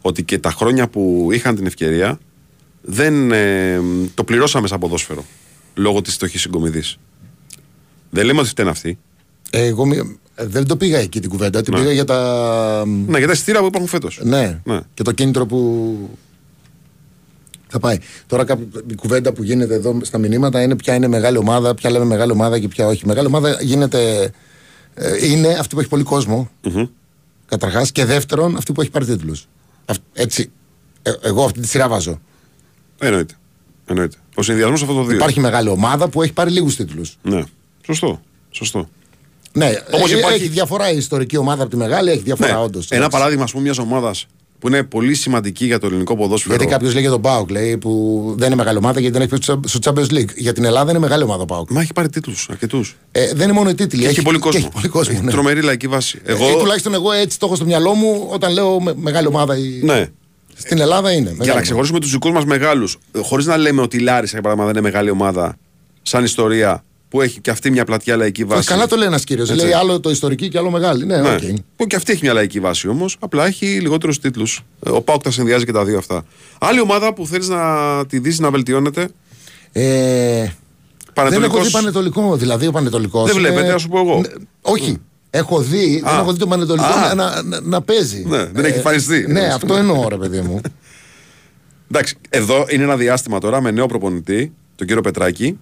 Ότι 0.00 0.22
και 0.22 0.38
τα 0.38 0.50
χρόνια 0.50 0.88
που 0.88 1.28
είχαν 1.32 1.54
την 1.54 1.66
ευκαιρία 1.66 2.18
δεν 2.82 3.32
ε, 3.32 3.80
το 4.14 4.24
πληρώσαμε 4.24 4.66
σαν 4.68 4.78
ποδόσφαιρο 4.78 5.24
λόγω 5.74 6.00
της 6.02 6.14
φτωχής 6.14 6.40
συγκομιδής. 6.40 6.98
Δεν 8.10 8.24
λέμε 8.24 8.40
ότι 8.40 8.48
φταίνε 8.48 8.70
αυτοί. 8.70 8.98
Εγώ 9.50 9.86
μη- 9.86 10.18
ε, 10.34 10.46
δεν 10.46 10.66
το 10.66 10.76
πήγα 10.76 10.98
εκεί 10.98 11.20
την 11.20 11.30
κουβέντα, 11.30 11.62
την 11.62 11.72
Ναι. 11.74 11.80
πήγα 11.80 11.92
για 11.92 12.04
τα. 12.04 12.84
Ναι, 12.86 13.18
για 13.18 13.26
τα 13.26 13.32
εισιτήρια 13.32 13.60
που 13.60 13.66
υπάρχουν 13.66 13.88
φέτος. 13.90 14.20
Ναι. 14.22 14.60
Ναι. 14.64 14.80
Και 14.94 15.02
το 15.02 15.12
κίνητρο 15.12 15.46
που 15.46 15.96
θα 17.68 17.78
πάει. 17.78 17.98
Τώρα 18.26 18.44
κάποιο- 18.44 18.68
η 18.90 18.94
κουβέντα 18.94 19.32
που 19.32 19.42
γίνεται 19.42 19.74
εδώ 19.74 19.98
στα 20.02 20.18
μηνύματα 20.18 20.62
είναι 20.62 20.76
ποια 20.76 20.94
είναι 20.94 21.08
μεγάλη 21.08 21.36
ομάδα, 21.36 21.74
ποια 21.74 21.90
λέμε 21.90 22.04
μεγάλη 22.04 22.32
ομάδα 22.32 22.58
και 22.58 22.68
ποια 22.68 22.86
όχι. 22.86 23.06
Μεγάλη 23.06 23.26
ομάδα 23.26 23.58
γίνεται. 23.62 24.30
Ε, 25.02 25.26
είναι 25.26 25.48
αυτή 25.48 25.74
που 25.74 25.80
έχει 25.80 25.88
πολύ 25.88 26.02
κόσμο. 26.02 26.50
Καταρχάς. 27.46 27.92
Και 27.92 28.04
δεύτερον, 28.04 28.56
αυτή 28.56 28.72
που 28.72 28.80
έχει 28.80 28.90
πάρει 28.90 29.04
τίτλους. 29.04 29.46
Έτσι. 30.12 30.50
ε, 31.02 31.12
εγώ 31.22 31.44
αυτή 31.44 31.60
τη 31.60 31.66
σειρά 31.68 31.88
βάζω. 31.88 32.20
Εννοείται. 32.98 33.34
Εννοείται. 33.86 34.16
Ο 34.34 34.42
συνδυασμός 34.42 34.82
αυτό 34.82 34.94
το 34.94 35.04
δύο. 35.04 35.16
Υπάρχει 35.16 35.40
μεγάλη 35.40 35.68
ομάδα 35.68 36.08
που 36.08 36.22
έχει 36.22 36.32
πάρει 36.32 36.50
λίγους 36.50 36.76
τίτλους. 36.76 37.16
Ναι. 37.22 37.42
Σωστό. 37.86 38.20
Σωστό. 38.50 38.88
Ναι, 39.52 39.70
Όπως 39.90 40.12
ε, 40.12 40.18
υπάρχει- 40.18 40.42
έχει 40.42 40.48
διαφορά 40.50 40.90
η 40.90 40.96
ιστορική 40.96 41.36
ομάδα 41.36 41.62
από 41.62 41.70
τη 41.70 41.76
μεγάλη, 41.76 42.10
έχει 42.10 42.22
διαφορά 42.22 42.52
Ναι. 42.52 42.58
όντως. 42.58 42.90
Ένα 42.90 43.08
παράδειγμα 43.08 43.44
ας 43.44 43.50
πούμε, 43.50 43.62
μιας 43.62 43.78
ομάδας 43.78 44.26
που 44.60 44.68
είναι 44.68 44.82
πολύ 44.82 45.14
σημαντική 45.14 45.64
για 45.66 45.78
το 45.78 45.86
ελληνικό 45.86 46.16
ποδόσφαιρο. 46.16 46.54
Γιατί 46.54 46.70
κάποιος 46.72 46.92
λέει 46.92 47.02
για 47.02 47.10
τον 47.10 47.20
Πάοκ, 47.20 47.50
λέει 47.50 47.76
που 47.76 48.24
δεν 48.38 48.46
είναι 48.46 48.56
μεγάλη 48.56 48.78
ομάδα 48.78 49.00
γιατί 49.00 49.18
δεν 49.18 49.22
έχει 49.22 49.30
παίξει 49.30 49.58
στο 49.78 49.78
Champions 49.82 50.12
League. 50.18 50.34
Για 50.36 50.52
την 50.52 50.64
Ελλάδα 50.64 50.90
είναι 50.90 50.98
μεγάλη 50.98 51.22
ομάδα 51.22 51.42
ο 51.42 51.44
Πάοκ. 51.44 51.70
Μα 51.70 51.80
έχει 51.80 51.92
πάρει 51.92 52.08
τίτλους 52.08 52.46
αρκετούς. 52.50 52.96
Ε, 53.12 53.26
δεν 53.34 53.42
είναι 53.44 53.52
μόνο 53.52 53.70
οι 53.70 53.74
τίτλοι. 53.74 54.00
Και 54.00 54.08
έχει, 54.08 54.22
πολύ 54.22 54.38
κόσμο. 54.38 54.60
και 54.60 54.66
Έχει 54.66 54.74
πολύ 54.74 54.88
κόσμο. 54.88 55.12
Έχει 55.16 55.24
ναι. 55.24 55.30
Τρομερή 55.30 55.62
λαϊκή 55.62 55.88
βάση. 55.88 56.20
Εγώ... 56.24 56.44
Εγώ, 56.46 56.56
Ε, 56.56 56.60
τουλάχιστον 56.60 56.94
εγώ 56.94 57.12
έτσι 57.12 57.38
το 57.38 57.46
έχω 57.46 57.54
στο 57.54 57.64
μυαλό 57.64 57.94
μου 57.94 58.26
όταν 58.30 58.52
λέω 58.52 58.80
με- 58.80 58.94
μεγάλη 58.96 59.26
ομάδα. 59.26 59.56
η- 59.56 59.80
ναι. 59.82 60.06
Στην 60.54 60.80
Ελλάδα 60.80 61.12
είναι. 61.12 61.36
Για 61.40 61.54
να 61.54 61.60
ξεχωρίσουμε 61.60 62.00
τους 62.00 62.10
δικούς 62.10 62.30
μας 62.32 62.44
μεγάλους, 62.44 62.98
χωρίς 63.22 63.46
να 63.46 63.56
λέμε 63.56 63.82
ότι 63.82 63.96
η 63.96 64.00
Λάρισα 64.00 64.32
για 64.32 64.40
παράδειγμα 64.42 64.70
δεν 64.72 64.82
είναι 64.82 64.90
μεγάλη 64.92 65.10
ομάδα, 65.10 65.56
σαν 66.02 66.24
ιστορία 66.24 66.84
που 67.10 67.20
έχει 67.20 67.40
και 67.40 67.50
αυτή 67.50 67.70
μια 67.70 67.84
πλατιά 67.84 68.16
λαϊκή 68.16 68.44
βάση. 68.44 68.68
Καλά 68.68 68.86
το 68.86 68.96
λέει 68.96 69.06
ένας 69.06 69.24
κύριος. 69.24 69.50
Έτσι. 69.50 69.62
Λέει 69.64 69.72
άλλο 69.72 70.00
το 70.00 70.10
ιστορική 70.10 70.48
και 70.48 70.58
άλλο 70.58 70.70
μεγάλη. 70.70 71.06
Ναι, 71.06 71.16
Ναι. 71.16 71.34
οκ. 71.34 71.40
Που 71.76 71.86
και 71.86 71.96
αυτή 71.96 72.12
έχει 72.12 72.20
μια 72.24 72.32
λαϊκή 72.32 72.60
βάση 72.60 72.88
όμως, 72.88 73.16
απλά 73.20 73.46
έχει 73.46 73.66
λιγότερους 73.66 74.18
τίτλους. 74.20 74.60
Ο 74.80 75.00
ΠΑΟΚ 75.02 75.22
τα 75.22 75.30
συνδυάζει 75.30 75.64
και 75.64 75.72
τα 75.72 75.84
δύο 75.84 75.98
αυτά. 75.98 76.24
Άλλη 76.58 76.80
ομάδα 76.80 77.14
που 77.14 77.26
θέλεις 77.26 77.48
να 77.48 77.60
τη 78.06 78.18
δεις 78.18 78.38
να 78.38 78.50
βελτιώνεται; 78.50 79.08
Ε, 79.72 79.80
δεν 79.82 80.44
έχω 80.44 80.52
Πανετωλικός- 81.14 81.66
δει 81.66 81.72
Πανετωλικό. 81.72 82.36
Δηλαδή 82.36 82.66
ο 82.66 82.70
Πανετωλικός. 82.72 83.26
Δεν 83.26 83.36
βλέπετε, 83.36 83.72
να 83.72 83.78
σου 83.78 83.88
πω 83.88 83.98
εγώ. 84.00 84.20
όχι. 84.62 84.96
Έχω 85.30 85.60
δει, 85.60 86.00
δεν 86.04 86.12
Α. 86.14 86.18
έχω 86.18 86.32
δει 86.32 86.38
το 86.38 86.46
Πανετωλικό 86.46 86.86
Α. 86.86 87.14
να, 87.14 87.42
να, 87.42 87.60
να 87.60 87.82
παίζει. 87.82 88.24
Ναι, 88.28 88.44
δεν 88.44 88.64
έχει 88.64 88.76
εμφανιστεί. 88.76 89.24
Ναι, 89.28 89.40
αυτό 89.40 89.74
εννοώ, 89.74 90.08
ρε 90.08 90.16
παιδί 90.16 90.40
μου. 90.40 90.60
Εντάξει, 91.90 92.14
εδώ 92.28 92.66
είναι 92.68 92.82
ένα 92.82 92.96
διάστημα 92.96 93.38
τώρα 93.40 93.60
με 93.60 93.70
νέο 93.70 93.86
προπονητή, 93.86 94.52
τον 94.76 94.86
κύριο 94.86 95.02
Πετράκη, 95.02 95.58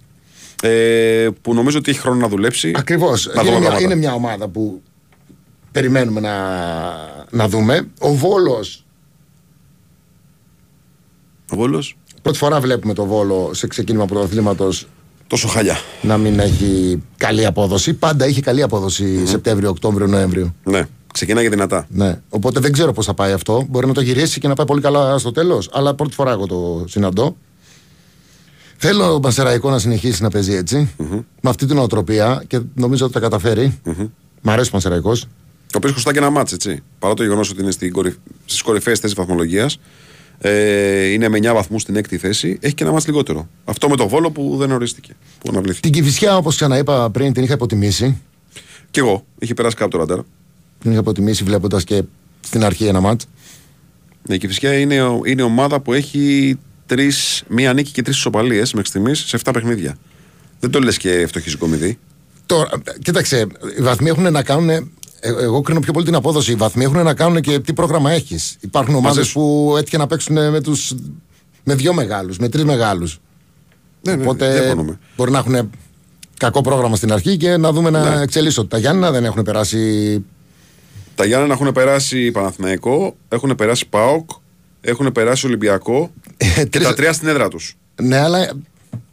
ε, 0.61 1.27
που 1.41 1.53
νομίζω 1.53 1.77
ότι 1.77 1.91
έχει 1.91 1.99
χρόνο 1.99 2.19
να 2.19 2.27
δουλέψει. 2.27 2.71
Ακριβώς. 2.75 3.25
Να 3.25 3.31
δούμε 3.33 3.47
Είναι, 3.49 3.59
μια- 3.59 3.67
πράγματα. 3.69 3.83
είναι 3.93 3.95
μια 3.95 4.13
ομάδα 4.13 4.47
που 4.47 4.81
περιμένουμε 5.71 6.19
να, 6.19 6.33
να 7.29 7.47
δούμε. 7.47 7.87
Ο 7.99 8.13
Βόλος. 8.13 8.83
Ο 11.51 11.55
Βόλος; 11.55 11.97
Πρώτη 12.21 12.37
φορά 12.37 12.59
βλέπουμε 12.59 12.93
το 12.93 13.05
Βόλο 13.05 13.49
σε 13.53 13.67
ξεκίνημα 13.67 14.05
πρωταθλήματος 14.05 14.87
Τόσο 15.27 15.47
χαλιά. 15.47 15.77
να 16.01 16.17
μην 16.17 16.39
έχει 16.39 17.01
καλή 17.17 17.45
απόδοση. 17.45 17.93
Πάντα 17.93 18.27
είχε 18.27 18.41
καλή 18.41 18.61
απόδοση 18.61 19.25
Σεπτέμβριο, 19.27 19.69
Οκτώβριο, 19.69 20.07
Νοέμβριο. 20.07 20.53
Ναι. 20.63 20.87
Ξεκινάει 21.13 21.49
δυνατά. 21.49 21.87
Ναι. 21.89 22.19
Οπότε 22.29 22.59
δεν 22.59 22.71
ξέρω 22.71 22.93
πώς 22.93 23.05
θα 23.05 23.13
πάει 23.13 23.31
αυτό. 23.31 23.65
Μπορεί 23.69 23.87
να 23.87 23.93
το 23.93 24.01
γυρίσει 24.01 24.39
και 24.39 24.47
να 24.47 24.53
πάει 24.53 24.65
πολύ 24.65 24.81
καλά 24.81 25.17
στο 25.17 25.31
τέλος. 25.31 25.69
Αλλά 25.73 25.93
πρώτη 25.95 26.13
φορά 26.13 26.31
εγώ 26.31 26.45
το 26.45 26.83
συναντώ. 26.87 27.35
Θέλω 28.81 29.13
ο 29.13 29.19
Μασεραϊκό 29.19 29.69
να 29.69 29.79
συνεχίσει 29.79 30.21
να 30.23 30.29
παίζει 30.29 30.53
έτσι, 30.53 30.89
με 31.41 31.49
αυτή 31.49 31.65
την 31.65 31.77
οτροπία 31.77 32.43
και 32.47 32.59
νομίζω 32.73 33.03
ότι 33.05 33.13
τα 33.13 33.19
καταφέρει. 33.19 33.79
Μ' 34.41 34.49
αρέσει 34.49 34.69
ο 34.69 34.73
Μασεραϊκό. 34.73 35.13
Το 35.71 35.77
οποίο 35.77 35.89
χρωστά 35.91 36.11
και 36.11 36.17
ένα 36.17 36.29
μάτς, 36.29 36.51
έτσι. 36.53 36.83
Παρά 36.99 37.13
το 37.13 37.23
γεγονός 37.23 37.49
ότι 37.51 37.61
είναι 37.61 37.71
στις 38.45 38.61
κορυφαίες 38.61 38.99
θέσεις 38.99 39.15
βαθμολογίας, 39.15 39.79
ε, 40.39 41.05
είναι 41.05 41.29
με 41.29 41.37
9 41.37 41.53
βαθμούς 41.53 41.81
στην 41.81 41.95
έκτη 41.95 42.17
θέση, 42.17 42.57
έχει 42.61 42.73
και 42.73 42.83
ένα 42.83 42.91
μάτς 42.91 43.05
λιγότερο. 43.07 43.47
Αυτό 43.65 43.89
με 43.89 43.95
το 43.95 44.07
βόλο 44.07 44.31
που 44.31 44.55
δεν 44.57 44.71
ορίστηκε. 44.71 45.13
Που 45.39 45.49
αναβλήθηκε. 45.51 45.89
Την 45.89 46.01
Κυφυσιά, 46.01 46.37
όπως 46.37 46.55
ξαναείπα 46.55 47.09
πριν, 47.09 47.33
την 47.33 47.43
είχα 47.43 47.53
υποτιμήσει. 47.53 48.21
Κι 48.91 48.99
εγώ, 48.99 49.25
είχε 49.39 49.53
περάσει 49.53 49.75
κάτω 49.75 49.89
το 49.89 49.97
ραντάρ. 49.97 50.19
Την 50.79 50.91
είχα 50.91 50.99
υποτιμήσει 50.99 51.43
βλέποντας 51.43 51.83
και 51.83 52.03
στην 52.39 52.63
αρχή 52.63 52.85
ένα 52.85 52.99
μάτς. 52.99 53.25
Ναι, 54.27 54.35
η 54.35 54.37
Κυφυσιά 54.37 54.73
είναι, 54.79 55.01
ο- 55.01 55.21
είναι 55.25 55.41
ομάδα 55.41 55.79
που 55.79 55.93
έχει 55.93 56.55
τρεις, 56.93 57.43
μία 57.47 57.73
νίκη 57.73 57.91
και 57.91 58.01
τρεις 58.01 58.17
ισοπαλίες 58.17 58.73
μέχρι 58.73 58.89
στιγμής 58.89 59.19
σε 59.19 59.37
7 59.45 59.51
παιχνίδια. 59.53 59.97
Δεν 60.59 60.69
το 60.71 60.79
λες 60.79 60.97
και 60.97 61.25
φτωχή 61.27 61.57
κομιδή. 61.57 61.97
Τώρα, 62.45 62.69
κοίταξε, 63.01 63.47
οι 63.77 63.81
βαθμοί 63.81 64.09
έχουν 64.09 64.31
να 64.31 64.43
κάνουν. 64.43 64.69
ε, 64.69 64.81
Εγώ 65.21 65.61
κρίνω 65.61 65.79
πιο 65.79 65.93
πολύ 65.93 66.05
την 66.05 66.15
απόδοση. 66.15 66.51
Οι 66.51 66.55
βαθμοί 66.55 66.83
έχουν 66.83 67.03
να 67.03 67.13
κάνουν 67.13 67.41
και 67.41 67.59
τι 67.59 67.73
πρόγραμμα 67.73 68.11
έχεις. 68.11 68.57
Υπάρχουν 68.59 68.95
ομάδες 68.95 69.27
σου. 69.27 69.33
που 69.33 69.75
έτυχε 69.77 69.97
να 69.97 70.07
παίξουν 70.07 70.49
με, 70.51 70.61
τους, 70.61 70.93
με 71.63 71.75
δύο 71.75 71.93
μεγάλους, 71.93 72.37
με 72.37 72.49
τρεις 72.49 72.63
μεγάλους. 72.63 73.19
Ναι, 74.01 74.15
ναι, 74.15 74.23
Οπότε 74.23 74.51
διαφωνούμε. 74.53 74.99
μπορεί 75.15 75.31
να 75.31 75.37
έχουν 75.37 75.69
κακό 76.37 76.61
πρόγραμμα 76.61 76.95
στην 76.95 77.11
αρχή 77.13 77.37
και 77.37 77.57
να 77.57 77.71
δούμε 77.71 77.89
να 77.89 78.15
Ναι. 78.15 78.21
εξελίσσονται. 78.21 78.67
Τα 78.67 78.77
Γιάννηνα 78.77 79.11
δεν 79.11 79.25
έχουν 79.25 79.43
περάσει. 79.43 80.23
Τα 81.15 81.25
Γιάννενα 81.25 81.53
έχουν 81.53 81.71
περάσει 81.71 82.31
Παναθηναϊκό, 82.31 83.15
έχουν 83.29 83.55
περάσει 83.55 83.87
ΠΑΟΚ, 83.89 84.29
έχουν 84.81 85.11
περάσει 85.11 85.45
Ολυμπιακό 85.45 86.11
και 86.11 86.11
τρεις- 86.11 86.28
τα 86.69 86.93
τρία 86.93 87.13
στην 87.13 87.27
έδρα 87.27 87.47
τους. 87.47 87.77
Ναι, 88.01 88.17
αλλά 88.17 88.51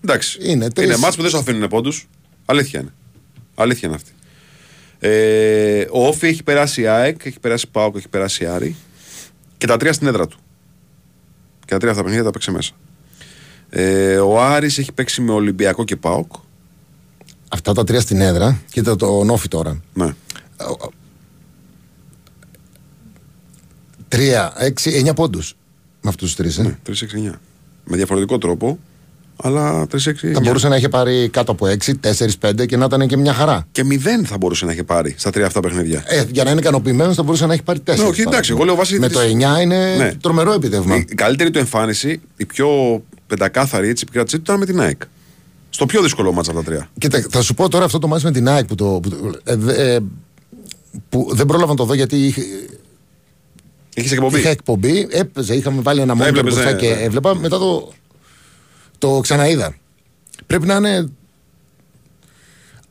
Εντάξει. 0.04 0.38
Είναι 0.42 0.70
τρεις- 0.70 0.88
Είναι 0.88 0.96
μάτς 0.96 1.16
που 1.16 1.22
δεν 1.22 1.30
σου 1.30 1.38
αφήνουν 1.38 1.68
πόντους. 1.68 2.08
Αλήθεια 2.44 2.80
είναι. 2.80 2.92
Αλήθεια 3.54 3.88
είναι 3.88 3.96
αυτή. 3.96 4.10
Ε, 4.98 5.86
ο 5.90 6.06
Όφη 6.06 6.26
έχει 6.26 6.42
περάσει 6.42 6.86
ΑΕΚ, 6.86 7.24
έχει 7.24 7.40
περάσει 7.40 7.68
ΠΑΟΚ, 7.68 7.96
έχει 7.96 8.08
περάσει 8.08 8.46
Άρη 8.46 8.76
και 9.58 9.66
τα 9.66 9.76
τρία 9.76 9.92
στην 9.92 10.06
έδρα 10.06 10.26
του. 10.26 10.38
Και 11.60 11.72
τα 11.72 11.78
τρία 11.78 11.90
αυτά 11.90 12.02
παιχνίδια 12.02 12.24
τα 12.24 12.30
παίξε 12.30 12.50
μέσα. 12.50 12.72
Ε, 13.70 14.16
ο 14.16 14.42
Άρης 14.42 14.78
έχει 14.78 14.92
παίξει 14.92 15.20
με 15.20 15.32
Ολυμπιακό 15.32 15.84
και 15.84 15.96
ΠΑΟΚ. 15.96 16.32
αυτά 17.48 17.72
τα 17.72 17.84
τρία 17.84 18.00
στην 18.00 18.20
έδρα. 18.20 18.60
Κοίτα 18.70 18.96
το 18.96 19.24
νόφι 19.24 19.48
τώρα. 19.48 19.80
Ναι. 19.94 20.14
Τρία, 24.08 24.52
έξι, 24.56 24.90
εννιά 24.90 25.14
πόντους. 25.14 25.56
Με 26.06 26.12
αυτούς 26.12 26.26
τους 26.34 26.36
τρεις. 26.36 26.58
Ε. 26.58 26.62
Ναι, 26.62 26.76
3-6-9. 27.30 27.32
Με 27.84 27.96
διαφορετικό 27.96 28.38
τρόπο, 28.38 28.78
αλλά 29.42 29.86
3-6-9. 29.92 30.32
Θα 30.32 30.40
μπορούσε 30.40 30.68
να 30.68 30.76
είχε 30.76 30.88
πάρει 30.88 31.28
κάτω 31.28 31.52
από 31.52 31.66
6, 31.66 31.92
4, 32.00 32.38
5 32.40 32.66
και 32.66 32.76
να 32.76 32.84
ήταν 32.84 33.06
και 33.06 33.16
μια 33.16 33.32
χαρά. 33.32 33.66
Και 33.72 33.82
0 33.90 34.24
θα 34.24 34.36
μπορούσε 34.38 34.64
να 34.64 34.72
έχει 34.72 34.84
πάρει 34.84 35.14
στα 35.18 35.30
τρία 35.30 35.46
αυτά 35.46 35.60
παιχνίδια. 35.60 36.02
Ε, 36.06 36.24
για 36.30 36.44
να 36.44 36.50
είναι 36.50 36.60
ικανοποιημένος 36.60 37.14
θα 37.16 37.22
μπορούσε 37.22 37.46
να 37.46 37.52
έχει 37.52 37.62
πάρει 37.62 37.80
4. 37.80 37.96
Ναι, 37.96 38.04
όχι, 38.04 38.20
εντάξει, 38.20 38.52
εγώ 38.52 38.64
λέω 38.64 38.74
βάσει 38.74 38.98
Με 38.98 39.06
της- 39.08 39.16
το 39.16 39.22
9 39.22 39.60
είναι 39.60 39.96
Ναι. 39.96 40.12
τρομερό 40.20 40.52
επιτεύγμα. 40.52 40.96
Η 40.96 41.02
καλύτερη 41.14 41.50
του 41.50 41.58
εμφάνιση, 41.58 42.20
η 42.36 42.44
πιο 42.44 42.68
πεντακάθαρη 43.26 43.88
έτσι, 43.88 44.04
επικράτησή 44.08 44.36
του 44.36 44.42
ήταν 44.42 44.58
με 44.58 44.66
την 44.66 44.80
ΑΕΚ. 44.80 45.00
Στο 45.70 45.86
πιο 45.86 46.02
δύσκολο 46.02 46.32
μάτσα 46.32 46.50
από 46.50 46.60
τα 46.60 46.66
τρία. 46.66 46.88
Κοίτα, 46.98 47.26
θα 47.30 47.42
σου 47.42 47.54
πω 47.54 47.68
τώρα 47.68 47.84
αυτό 47.84 47.98
το 47.98 48.08
μάτι 48.08 48.24
με 48.24 48.30
την 48.32 48.48
ΑΕΚ 48.48 48.64
που, 48.64 48.74
το, 48.74 48.84
που, 49.02 49.08
το- 49.08 49.16
ε, 49.44 49.56
δε- 49.56 49.94
ε, 49.94 49.98
που 51.08 51.28
δεν 51.32 51.46
πρόλαβα 51.46 51.70
να 51.70 51.76
το 51.76 51.84
δω 51.84 51.94
γιατί 51.94 52.16
είχε, 52.16 52.42
Είχε 53.96 54.14
εκπομπή; 54.14 54.38
είχα 54.38 54.48
εκπομπή, 54.48 55.08
έπαιζε, 55.10 55.54
είχαμε 55.54 55.82
βάλει 55.82 56.00
ένα 56.00 56.14
μόνιμο 56.14 56.38
Έβλεπες, 56.38 56.54
μπροστά 56.54 56.72
ναι, 56.72 56.78
και 56.78 56.94
ναι. 56.94 57.02
έβλεπα. 57.02 57.34
Μετά 57.34 57.58
το, 57.58 57.92
το 58.98 59.20
ξαναείδα. 59.20 59.76
Πρέπει 60.46 60.66
να 60.66 60.74
είναι 60.74 61.10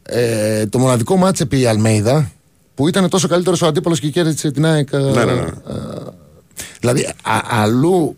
ε, 0.04 0.66
το 0.66 0.80
μοναδικό 0.80 1.18
μάτς 1.18 1.40
επί 1.40 1.60
η 1.60 1.66
Αλμέιδα 1.66 2.32
που 2.76 2.88
ήταν 2.88 3.10
τόσο 3.10 3.28
καλύτερος 3.28 3.62
ο 3.62 3.68
αντίπαλος 3.68 4.00
και 4.00 4.10
κέρδισε 4.10 4.52
την 4.52 4.66
ΑΕΚ. 4.66 4.90
ε, 4.92 4.98
Ναι, 4.98 5.26
ναι, 5.26 5.34
ναι. 5.34 5.46
Δηλαδή 6.80 7.06
α, 7.06 7.42
αλλού 7.50 8.16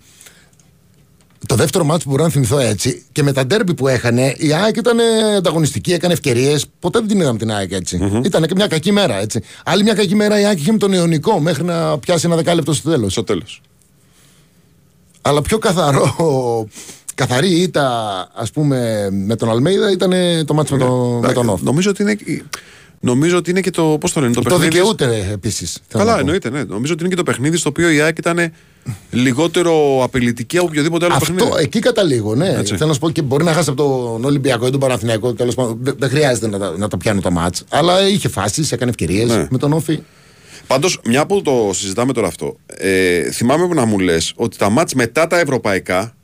το 1.45 1.55
δεύτερο 1.55 1.83
μάτς 1.83 2.03
που 2.03 2.09
μπορώ 2.09 2.23
να 2.23 2.29
θυμηθώ 2.29 2.59
έτσι 2.59 3.03
και 3.11 3.23
με 3.23 3.31
τα 3.31 3.45
ντέρμπι 3.45 3.73
που 3.73 3.87
έχανε 3.87 4.35
η 4.37 4.53
ΑΕΚ 4.53 4.75
ήταν 4.75 4.99
ε, 4.99 5.35
ανταγωνιστική, 5.35 5.93
έκανε 5.93 6.13
ευκαιρίες. 6.13 6.65
Ποτέ 6.79 6.99
δεν 6.99 7.07
την 7.07 7.19
είδαμε 7.19 7.37
την 7.37 7.51
ΑΕΚ 7.51 7.71
έτσι. 7.71 8.21
Ήταν 8.25 8.45
και 8.45 8.53
μια 8.55 8.67
κακή 8.67 8.91
μέρα 8.91 9.19
έτσι. 9.19 9.41
Άλλη 9.65 9.83
μια 9.83 9.93
κακή 9.93 10.15
μέρα 10.15 10.39
η 10.39 10.45
ΑΕΚ 10.45 10.59
είχε 10.59 10.71
με 10.71 10.77
τον 10.77 10.91
Ιωνικό 10.93 11.39
μέχρι 11.39 11.63
να 11.63 11.97
πιάσει 11.99 12.25
ένα 12.25 12.35
δεκάλεπτο 12.35 12.73
στο 12.73 12.89
τέλος. 12.89 13.11
Στο 13.11 13.23
τέλος. 13.23 13.61
Αλλά 15.21 15.41
πιο 15.41 15.57
καθαρό, 15.57 16.67
καθαρή 17.15 17.49
ήττα 17.61 17.87
ας 18.35 18.51
πούμε 18.51 19.09
με 19.11 19.35
τον 19.35 19.49
Αλμέιδα 19.49 19.91
ήταν 19.91 20.11
το 20.45 20.53
μάτς 20.53 20.71
με, 20.71 20.77
το, 20.77 21.19
με 21.21 21.33
τον 21.33 21.49
Όφ. 21.49 21.61
Νομίζω 21.61 21.89
ότι 21.89 22.01
είναι, 22.01 22.17
νομίζω 22.99 23.37
ότι 23.37 23.49
είναι 23.49 23.61
και 23.61 23.71
το. 23.71 23.97
Πώς 23.99 24.13
το 24.13 24.19
λένε, 24.21 24.33
το, 24.33 24.41
Το 24.41 24.49
παιχνίδι. 24.49 24.71
δικαιούται 24.71 25.29
επίσης. 25.31 25.79
Καλά, 25.87 26.19
εννοείται, 26.19 26.49
ναι. 26.49 26.63
Νομίζω 26.63 26.93
ότι 26.93 27.01
είναι 27.01 27.09
και 27.09 27.15
το 27.17 27.23
παιχνίδι 27.23 27.57
στο 27.57 27.69
οποίο 27.69 27.89
η 27.89 28.01
ΑΕΚ 28.01 28.17
ήταν 28.17 28.51
λιγότερο 29.11 30.03
απειλητική 30.03 30.57
από 30.57 30.65
οποιοδήποτε 30.69 31.05
άλλο 31.05 31.13
Αυτό 31.13 31.33
παιχνίδι. 31.33 31.63
εκεί 31.63 31.79
καταλήγω, 31.79 32.35
ναι. 32.35 32.49
Έτσι. 32.49 32.75
Θέλω 32.75 32.87
να 32.87 32.93
σου 32.93 32.99
πω 32.99 33.09
και 33.09 33.21
μπορεί 33.21 33.43
να 33.43 33.53
χάσει 33.53 33.69
από 33.69 33.83
τον 33.83 34.25
Ολυμπιακό 34.25 34.67
ή 34.67 34.69
τον 34.71 34.79
Παναθηναϊκό. 34.79 35.33
Τέλος 35.33 35.55
πάντων, 35.55 35.77
δεν, 35.81 35.95
δεν 35.99 36.09
χρειάζεται 36.09 36.47
να 36.47 36.57
τα, 36.59 36.77
να 36.77 36.87
τα 36.87 36.97
πιάνουν 36.97 37.21
τα 37.21 37.31
μάτς. 37.31 37.63
Αλλά 37.69 38.07
είχε 38.07 38.27
φάσεις, 38.29 38.71
έκανε 38.71 38.89
ευκαιρίες 38.89 39.29
Ναι. 39.29 39.47
με 39.49 39.57
τον 39.57 39.73
Όφη. 39.73 39.99
Πάντως, 40.67 40.99
μια 41.05 41.25
που 41.25 41.41
το 41.41 41.69
συζητάμε 41.73 42.13
τώρα 42.13 42.27
αυτό, 42.27 42.55
ε, 42.67 43.31
θυμάμαι 43.31 43.67
να 43.73 43.85
μου 43.85 43.99
λες 43.99 44.33
ότι 44.35 44.57
τα 44.57 44.69
μάτς 44.69 44.93
μετά 44.93 45.27
τα 45.27 45.39
ευρωπαϊκά, 45.39 46.15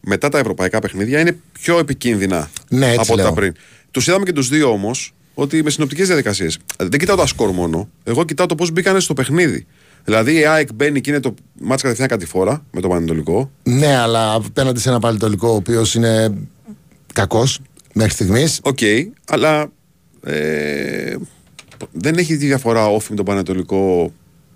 μετά 0.00 0.28
τα 0.28 0.38
ευρωπαϊκά 0.38 0.78
παιχνίδια 0.78 1.20
είναι 1.20 1.36
πιο 1.52 1.78
επικίνδυνα 1.78 2.50
Ναι, 2.68 2.86
έτσι 2.86 2.98
από 3.02 3.14
λέω. 3.14 3.24
τα 3.26 3.32
πριν. 3.32 3.52
Τους 3.90 4.06
είδαμε 4.06 4.24
και 4.24 4.32
τους 4.32 4.48
δύο 4.48 4.70
όμως 4.70 5.12
ότι 5.34 5.62
με 5.62 5.70
συνοπτικές 5.70 6.06
διαδικασίες. 6.06 6.58
Δεν 6.78 6.98
κοιτάω 6.98 7.16
τα 7.16 7.26
σκορ 7.26 7.50
μόνο. 7.50 7.88
Εγώ 8.04 8.24
κοιτάω 8.24 8.46
το 8.46 8.54
πώς 8.54 8.70
μπήκανε 8.70 9.00
στο 9.00 9.14
παιχνίδι. 9.14 9.66
Δηλαδή 10.04 10.38
η 10.38 10.44
ΑΕΚ 10.46 10.68
μπαίνει 10.74 11.00
και 11.00 11.10
είναι 11.10 11.20
το 11.20 11.34
ματς 11.60 11.82
κατευθείαν 11.82 12.08
κατηφόρα 12.08 12.64
με 12.70 12.80
το 12.80 12.88
Πανετωλικό. 12.88 13.50
Ναι, 13.62 13.96
αλλά 13.96 14.32
απέναντι 14.32 14.80
σε 14.80 14.88
ένα 14.88 14.98
Πανετωλικό 14.98 15.48
ο 15.48 15.54
οποίος 15.54 15.94
είναι 15.94 16.34
κακός 17.14 17.60
μέχρι 17.92 18.12
στιγμής. 18.12 18.60
Οκ, 18.62 18.78
αλλά 19.26 19.70
ε, 20.24 21.16
δεν 21.92 22.14
έχει 22.14 22.36
τη 22.36 22.46
διαφορά 22.46 22.86
ΟΦΗ 22.86 23.10
με 23.10 23.16
τον 23.16 23.24
Πανετωλικό. 23.24 24.12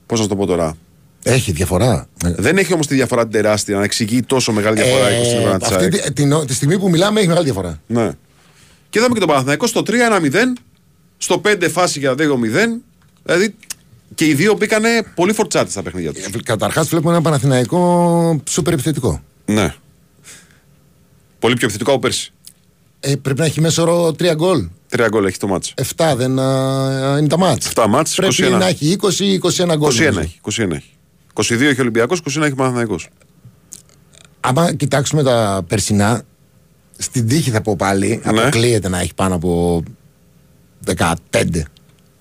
Πώς 0.07 0.19
να 0.19 0.25
σου 0.25 0.31
το 0.31 0.37
πω 0.37 0.47
τώρα; 0.47 0.77
Έχει 1.23 1.53
διαφορά. 1.53 2.09
Δεν 2.25 2.59
έχει 2.59 2.73
όμως 2.73 2.87
τη 2.87 2.95
διαφορά 2.95 3.23
την 3.23 3.31
τεράστια 3.31 3.77
να 3.77 3.85
εξηγεί 3.85 4.23
τόσο 4.23 4.53
μεγάλη 4.53 4.77
διαφορά 4.83 5.17
η 5.17 5.23
20 5.23 5.27
στην 5.27 5.39
ώρα 5.39 5.59
της 5.59 5.69
αυτή 5.69 5.85
ΑΕΚ. 5.85 6.03
τη, 6.03 6.13
την, 6.13 6.47
τη 6.47 6.55
στιγμή 6.55 6.79
που 6.79 6.91
μιλάμε 6.91 7.19
έχει 7.19 7.29
μεγάλη 7.29 7.45
διαφορά. 7.45 7.81
Ναι. 7.87 8.11
Και 8.91 8.99
είδαμε 8.99 9.15
και 9.15 9.21
τον 9.21 9.29
Παναθηναϊκό 9.29 9.67
στο 9.67 9.83
3-1-0, 9.87 9.91
στο 11.17 11.41
5 11.45 11.69
φάση 11.71 11.99
για 11.99 12.13
2-0. 12.13 12.17
Δηλαδή 13.23 13.55
και 14.15 14.27
οι 14.27 14.35
δύο 14.35 14.55
μπήκανε 14.55 14.89
πολύ 15.15 15.33
φορτσάτε 15.33 15.71
στα 15.71 15.83
παιχνίδια 15.83 16.13
τους. 16.13 16.43
Καταρχάς 16.45 16.89
βλέπουμε 16.89 17.13
ένα 17.13 17.23
Παναθηναϊκό 17.23 18.41
σούπερ 18.49 18.73
επιθετικό. 18.73 19.23
Ναι. 19.45 19.75
Πολύ 21.39 21.55
πιο 21.55 21.65
επιθετικό 21.65 21.91
από 21.91 22.01
πέρσι. 22.01 22.33
Ε, 23.01 23.17
πρέπει 23.17 23.39
να 23.41 23.45
έχει 23.45 23.61
μέσο 23.61 23.83
όρο 23.83 24.15
3 24.19 24.33
γκολ. 24.35 24.69
Τρία 24.89 25.09
γκολ 25.09 25.25
έχει 25.25 25.39
το 25.39 25.47
μάτς. 25.47 25.75
7 25.97 26.15
δεν 26.17 26.39
α, 26.39 27.17
είναι 27.19 27.29
τα 27.29 27.39
μάτς. 27.39 27.73
7 27.75 27.87
μάτς, 27.89 28.15
Πρέπει 28.15 28.35
21. 28.39 28.51
να 28.59 28.67
έχει 28.67 28.97
20-21 29.01 29.07
γκολ. 29.77 29.93
21 29.93 29.99
νομίζω. 29.99 30.21
έχει. 30.21 30.41
21 30.43 30.71
έχει. 30.71 30.91
22 31.35 31.61
έχει 31.61 31.79
ο 31.79 31.81
Ολυμπιακός, 31.81 32.21
21 32.21 32.43
έχει 32.43 32.53
ο 32.53 32.55
Παναθηναϊκός. 32.55 33.09
Άμα 34.41 34.75
κοιτάξουμε 34.75 35.23
τα 35.23 35.65
περσινά, 35.69 36.23
στην 36.99 37.29
τύχη 37.29 37.51
θα 37.51 37.61
πω 37.63 37.77
πάλι, 37.77 38.21
Ναι. 38.33 38.41
αποκλείεται 38.41 38.89
να 38.89 39.01
έχει 39.01 39.15
πάνω 39.15 39.35
από 39.35 39.83
15. 40.85 41.15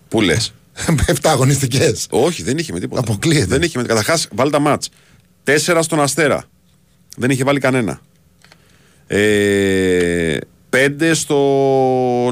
Πού 0.07 0.21
λες; 0.21 0.53
7 1.07 1.13
αγωνιστικές. 1.23 2.07
Όχι, 2.09 2.43
δεν 2.43 2.57
είχε 2.57 2.73
με 2.73 2.79
τίποτα. 2.79 3.01
Αποκλείεται. 3.01 3.45
Δεν 3.45 3.61
είχε 3.61 3.77
με 3.79 3.83
Καταρχάς, 3.83 4.27
βάλει 4.35 4.51
τα 4.51 4.59
μάτς. 4.59 4.89
4 5.43 5.79
στον 5.81 6.01
Αστέρα. 6.01 6.43
Δεν 7.17 7.29
είχε 7.29 7.43
βάλει 7.43 7.59
κανένα. 7.59 7.99
Ε, 9.07 10.37
5 10.69 11.11
στο 11.13 11.37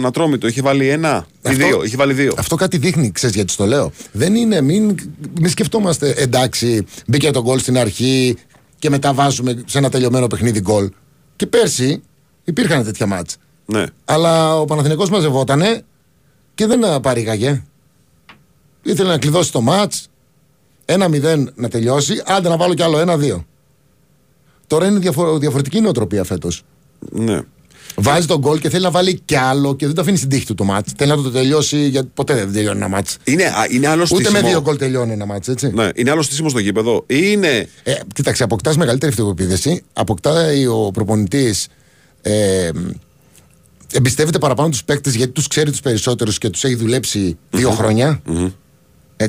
Ατρόμητο. 0.05 0.47
Είχε 0.47 0.61
βάλει 0.61 0.87
ένα 0.89 1.25
ή 1.41 1.49
Αυτό- 1.49 1.65
δύο. 1.65 1.83
Είχε 1.83 1.95
βάλει 1.95 2.13
δύο. 2.13 2.33
Αυτό 2.37 2.55
κάτι 2.55 2.77
δείχνει, 2.77 3.11
ξέρεις 3.11 3.35
γιατί 3.35 3.55
το 3.55 3.65
λέω. 3.65 3.91
Δεν 4.11 4.35
είναι, 4.35 4.61
μην, 4.61 4.95
μην 5.39 5.49
σκεφτόμαστε, 5.49 6.09
εντάξει, 6.17 6.85
μπήκε 7.07 7.31
το 7.31 7.41
γκολ 7.41 7.59
στην 7.59 7.77
αρχή 7.77 8.37
και 8.79 8.89
μετά 8.89 9.13
βάζουμε 9.13 9.63
σε 9.65 9.77
ένα 9.77 9.89
τελειωμένο 9.89 10.27
παιχνίδι 10.27 10.59
γκολ. 10.59 10.89
Και 11.35 11.45
πέρσι 11.47 12.01
υπήρχαν 12.43 12.83
τέτοια 12.83 13.05
μάτς. 13.05 13.37
Ναι. 13.65 13.85
Αλλά 14.05 14.59
ο 14.59 14.65
Παναθηναϊκός 14.65 15.09
μαζευότανε 15.09 15.81
και 16.55 16.65
δεν 16.65 16.85
α, 16.85 16.99
παρήγαγε. 16.99 17.63
Ήθελε 18.83 19.09
να 19.09 19.17
κλειδώσει 19.17 19.51
το 19.51 19.61
μάτς, 19.61 20.07
ένα 20.85 21.07
0 21.11 21.43
να 21.55 21.67
τελειώσει, 21.69 22.21
άντε 22.25 22.49
να 22.49 22.57
βάλω 22.57 22.73
κι 22.73 22.83
άλλο 22.83 22.99
ένα-δύο. 22.99 23.45
Τώρα 24.67 24.85
είναι 24.85 24.99
διαφο- 24.99 25.37
διαφορετική 25.37 25.81
νοοτροπία 25.81 26.23
φέτος. 26.23 26.63
ναι. 27.11 27.39
Βάζει 27.95 28.27
τον 28.27 28.39
γκολ 28.39 28.59
και 28.59 28.69
θέλει 28.69 28.83
να 28.83 28.91
βάλει 28.91 29.21
κι 29.25 29.35
άλλο 29.35 29.75
και 29.75 29.85
δεν 29.85 29.95
το 29.95 30.01
αφήνει 30.01 30.17
στην 30.17 30.29
τύχη 30.29 30.45
του 30.45 30.53
το 30.55 30.63
μάτς. 30.63 30.91
Θέλει 30.97 31.09
να 31.09 31.21
το 31.21 31.31
τελειώσει 31.31 31.87
γιατί 31.87 32.09
ποτέ 32.13 32.33
δεν 32.33 32.53
τελειώνει 32.53 32.77
ένα 32.77 32.87
μάτς. 32.87 33.17
Είναι, 33.23 33.43
α, 33.43 33.65
είναι 33.69 33.87
άλλο 33.87 34.01
Ούτε 34.03 34.15
στήσιμο. 34.15 34.41
με 34.41 34.47
δύο 34.47 34.61
γκολ 34.61 34.77
τελειώνει 34.77 35.11
ένα 35.11 35.25
μάτς, 35.25 35.47
έτσι. 35.47 35.71
Ναι, 35.73 35.89
είναι 35.95 36.11
άλλο 36.11 36.21
στήσιμο 36.21 36.49
στο 36.49 36.59
γήπεδο. 36.59 37.03
Ή 37.07 37.17
είναι. 37.21 37.67
Ε, 37.83 37.93
κοίταξε, 38.13 38.43
αποκτάς 38.43 38.77
μεγαλύτερη 38.77 39.11
αυτοπεποίθηση. 39.11 39.83
Αποκτάει 39.93 40.67
ο 40.67 40.89
προπονητής. 40.93 41.67
Ε, 42.21 42.69
εμπιστεύεται 43.93 44.37
παραπάνω 44.39 44.69
τους 44.69 44.83
παίκτες 44.83 45.15
γιατί 45.15 45.31
τους 45.31 45.47
ξέρει 45.47 45.71
τους 45.71 45.79
περισσότερους 45.81 46.37
και 46.37 46.49
τους 46.49 46.63
έχει 46.63 46.75
δουλέψει 46.75 47.37
δύο 47.49 47.71
χρόνια. 47.71 48.21
Ε, 49.23 49.27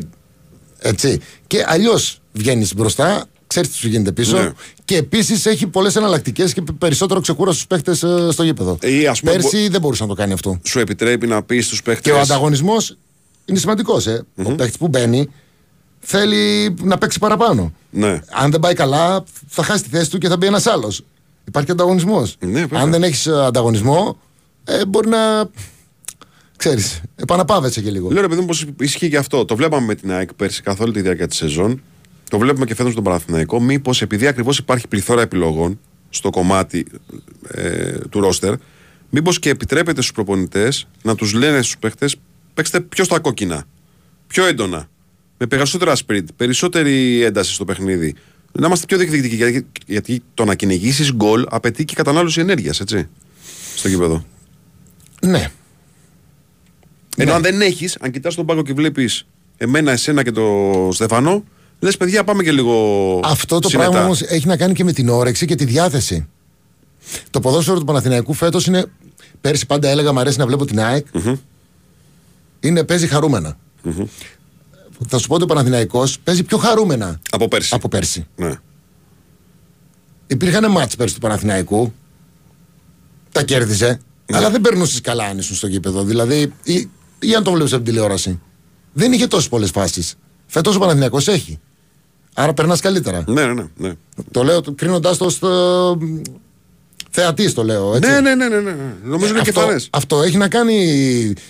έτσι. 0.79 1.21
Και 1.47 1.65
αλλιώς 1.67 2.21
βγαίνεις 2.33 2.75
μπροστά, 2.75 3.25
ξέρεις 3.47 3.69
τι 3.71 3.77
σου 3.77 3.89
γίνεται 3.89 4.13
πίσω. 4.13 4.43
Ναι. 4.43 4.53
Και 4.85 4.97
επίσης 4.97 5.47
έχει 5.47 5.67
πολλές 5.67 5.97
εναλλακτικές 5.97 6.53
και 6.53 6.63
περισσότερο 6.79 7.21
ξεκούραστου 7.21 7.67
παίκτε 7.67 7.95
στο 8.31 8.43
γήπεδο. 8.43 8.79
Ή, 8.83 9.07
ας 9.07 9.21
πούμε, 9.21 9.33
Πέρσι 9.33 9.69
δεν 9.69 9.81
μπορούσε 9.81 10.03
να 10.03 10.09
το 10.09 10.15
κάνει 10.15 10.33
αυτό. 10.33 10.61
Σου 10.63 10.79
επιτρέπει 10.79 11.27
να 11.27 11.43
πεις 11.43 11.67
στους 11.67 11.83
παίχτε. 11.83 12.11
Και 12.11 12.17
ο 12.17 12.21
ανταγωνισμός 12.21 12.97
είναι 13.45 13.59
σημαντικός. 13.59 14.07
Ε. 14.07 14.25
Ο 14.45 14.55
παίκτη 14.55 14.79
που 14.79 14.89
μπαίνει 14.89 15.29
θέλει 16.01 16.75
να 16.83 16.99
παίξει 16.99 17.19
παραπάνω. 17.19 17.73
Ναι. 17.91 18.21
Αν 18.31 18.51
δεν 18.51 18.61
πάει 18.61 18.75
καλά, 18.75 19.25
θα 19.47 19.63
χάσει 19.63 19.83
τη 19.83 19.89
θέση 19.89 20.11
του 20.11 20.19
και 20.19 20.29
θα 20.29 20.37
μπει 20.37 20.47
ένας 20.47 20.67
άλλος. 20.67 21.05
Υπάρχει 21.45 21.71
ανταγωνισμός. 21.71 22.37
Ναι, 22.41 22.65
Αν 22.73 22.91
δεν 22.91 23.03
έχεις 23.03 23.27
ανταγωνισμό, 23.27 24.19
ε, 24.65 24.87
μπορεί 24.87 25.09
να. 25.09 25.51
Ξέρεις, 26.63 27.01
επαναπάβεσαι 27.17 27.81
και 27.81 27.91
λίγο. 27.91 28.11
Λέω 28.11 28.23
ρε 28.23 28.29
παιδί 28.29 28.41
μου 28.41 28.47
πως 28.47 28.67
ισχύει 28.81 29.09
και 29.09 29.17
αυτό. 29.17 29.45
Το 29.45 29.57
βλέπαμε 29.57 29.87
με 29.87 29.95
την 29.95 30.13
ΑΕΚ 30.13 30.35
πέρσι 30.35 30.63
καθ' 30.63 30.81
όλη 30.81 30.93
τη 30.93 31.01
διάρκεια 31.01 31.29
της 31.29 31.37
σεζόν. 31.37 31.83
Το 32.31 32.39
βλέπουμε 32.39 32.65
και 32.65 32.75
φέτος 32.75 32.89
με 32.89 32.95
τον 32.95 33.05
Παναθηναϊκό. 33.05 33.61
Μήπως 33.61 34.03
επειδή 34.03 34.27
ακριβώς 34.27 34.59
υπάρχει 34.59 34.89
πληθώρα 34.89 35.23
επιλογών 35.23 35.81
στο 36.11 36.31
κομμάτι 36.31 36.87
ε, 37.49 37.99
του 38.11 38.21
ρόστερ, 38.21 38.55
μήπως 39.11 39.39
και 39.39 39.51
επιτρέπεται 39.51 40.01
στους 40.01 40.13
προπονητές 40.13 40.89
να 41.03 41.15
τους 41.15 41.33
λένε 41.33 41.63
στους 41.63 41.79
παίχτες 41.79 42.17
παίξτε 42.55 42.81
πιο 42.81 43.05
στα 43.05 43.19
κόκκινα. 43.19 43.65
Πιο 44.27 44.47
έντονα. 44.47 44.89
Με 45.39 45.47
περισσότερα 45.47 45.95
sprint, 46.07 46.25
περισσότερη 46.37 47.23
ένταση 47.23 47.53
στο 47.53 47.65
παιχνίδι. 47.65 48.15
Να 48.53 48.67
είμαστε 48.67 48.87
πιο 48.87 48.97
διεκδικητικοί. 48.97 49.37
Γιατί, 49.37 49.67
γιατί 49.87 50.23
το 50.35 50.45
να 50.45 50.55
κυνηγήσεις 50.55 51.13
γκολ 51.13 51.47
απαιτεί 51.49 51.85
και 51.85 51.95
κατανάλωση 51.95 52.41
ενέργειας, 52.41 52.81
έτσι. 52.81 53.09
Στο 53.77 53.89
γήπεδο. 53.89 54.25
Ναι. 55.27 55.51
Ενώ 57.17 57.33
αν 57.33 57.43
δεν 57.43 57.61
έχεις, 57.61 57.97
αν 58.01 58.11
κοιτάς 58.11 58.35
τον 58.35 58.47
πάγκο 58.47 58.63
και 58.63 58.73
βλέπεις 58.73 59.27
εμένα, 59.57 59.93
εσένα 59.93 60.23
και 60.23 60.31
τον 60.31 60.93
Στεφανό, 60.93 61.45
λες 61.81 61.97
παιδιά, 61.97 62.25
πάμε 62.25 62.43
και 62.43 62.53
λίγο. 62.53 63.21
Αυτό 63.25 63.59
το 63.59 63.69
συνετά. 63.69 63.89
πράγμα 63.89 64.07
όμως 64.07 64.23
έχει 64.23 64.47
να 64.47 64.57
κάνει 64.57 64.75
και 64.75 64.85
με 64.85 64.93
την 64.93 65.09
όρεξη 65.09 65.47
και 65.47 65.55
τη 65.55 65.65
διάθεση. 65.65 66.29
Το 67.31 67.41
ποδόσφαιρο 67.41 67.79
του 67.79 67.85
Παναθηναϊκού 67.85 68.33
φέτος 68.33 68.67
είναι. 68.67 68.85
Πέρσι 69.41 69.67
πάντα 69.67 69.89
έλεγα: 69.89 70.13
Μ' 70.13 70.19
αρέσει 70.19 70.39
να 70.39 70.47
βλέπω 70.47 70.65
την 70.65 70.81
ΑΕΚ. 70.81 71.07
Είναι, 72.61 72.85
παίζει 72.85 73.07
χαρούμενα. 73.07 73.57
Θα 75.09 75.19
σου 75.19 75.29
πω 75.29 75.35
ότι 75.35 75.43
ο 75.43 75.47
Παναθηναϊκός 75.47 76.19
παίζει 76.19 76.43
πιο 76.43 76.59
χαρούμενα 76.59 77.21
Από 77.31 77.49
πέρσι. 77.49 77.75
από 77.75 77.89
πέρσι. 77.89 78.27
Ναι. 78.37 78.55
Υπήρχαν 80.27 80.71
μάτς 80.71 80.97
πέρσι 80.97 81.15
του 81.15 81.21
Παναθηναϊκού. 81.21 81.93
Τα 83.33 83.43
κέρδιζε. 83.43 84.01
Ναι. 84.27 84.37
Αλλά 84.37 84.51
δεν 84.51 84.61
περνούσες 84.61 85.01
καλά 85.01 85.25
αν 85.25 85.39
ήσουν 85.39 85.57
στο 85.57 85.67
γήπεδο. 85.67 86.05
Δηλαδή, 86.05 86.53
ή, 86.63 86.89
ή 87.23 87.35
αν 87.35 87.43
το 87.43 87.53
βλέπεις 87.53 87.73
από 87.73 87.83
την 87.83 87.93
τηλεόραση. 87.93 88.41
Δεν 88.93 89.13
είχε 89.13 89.27
τόσες 89.27 89.49
πολλές 89.49 89.71
φάσεις. 89.71 90.15
Φέτος 90.47 90.77
ο 90.77 90.79
Παναθηναϊκός 90.79 91.29
έχει. 91.29 91.61
Άρα 92.35 92.55
περνάς 92.55 92.81
καλύτερα. 92.81 93.25
Ναι, 93.27 93.47
ναι, 93.47 93.53
ναι. 93.53 93.65
ναι. 93.77 93.93
Το 94.31 94.43
λέω 94.43 94.61
κρίνοντάς 94.75 95.17
το 95.17 95.31
στο. 95.31 95.99
Θεατής 97.15 97.55
το 97.55 97.65
λέω. 97.65 97.95
Έτσι. 97.95 98.11
Ναι, 98.11 98.21
ναι, 98.21 98.35
ναι, 98.35 98.49
ναι, 98.49 98.61
ναι. 98.61 98.75
Νομίζω 99.05 99.31
είναι 99.31 99.41
αυτό, 99.41 99.53
κεφαλές. 99.53 99.89
αυτό 99.91 100.23
έχει 100.23 100.37
να 100.37 100.49
κάνει 100.49 100.75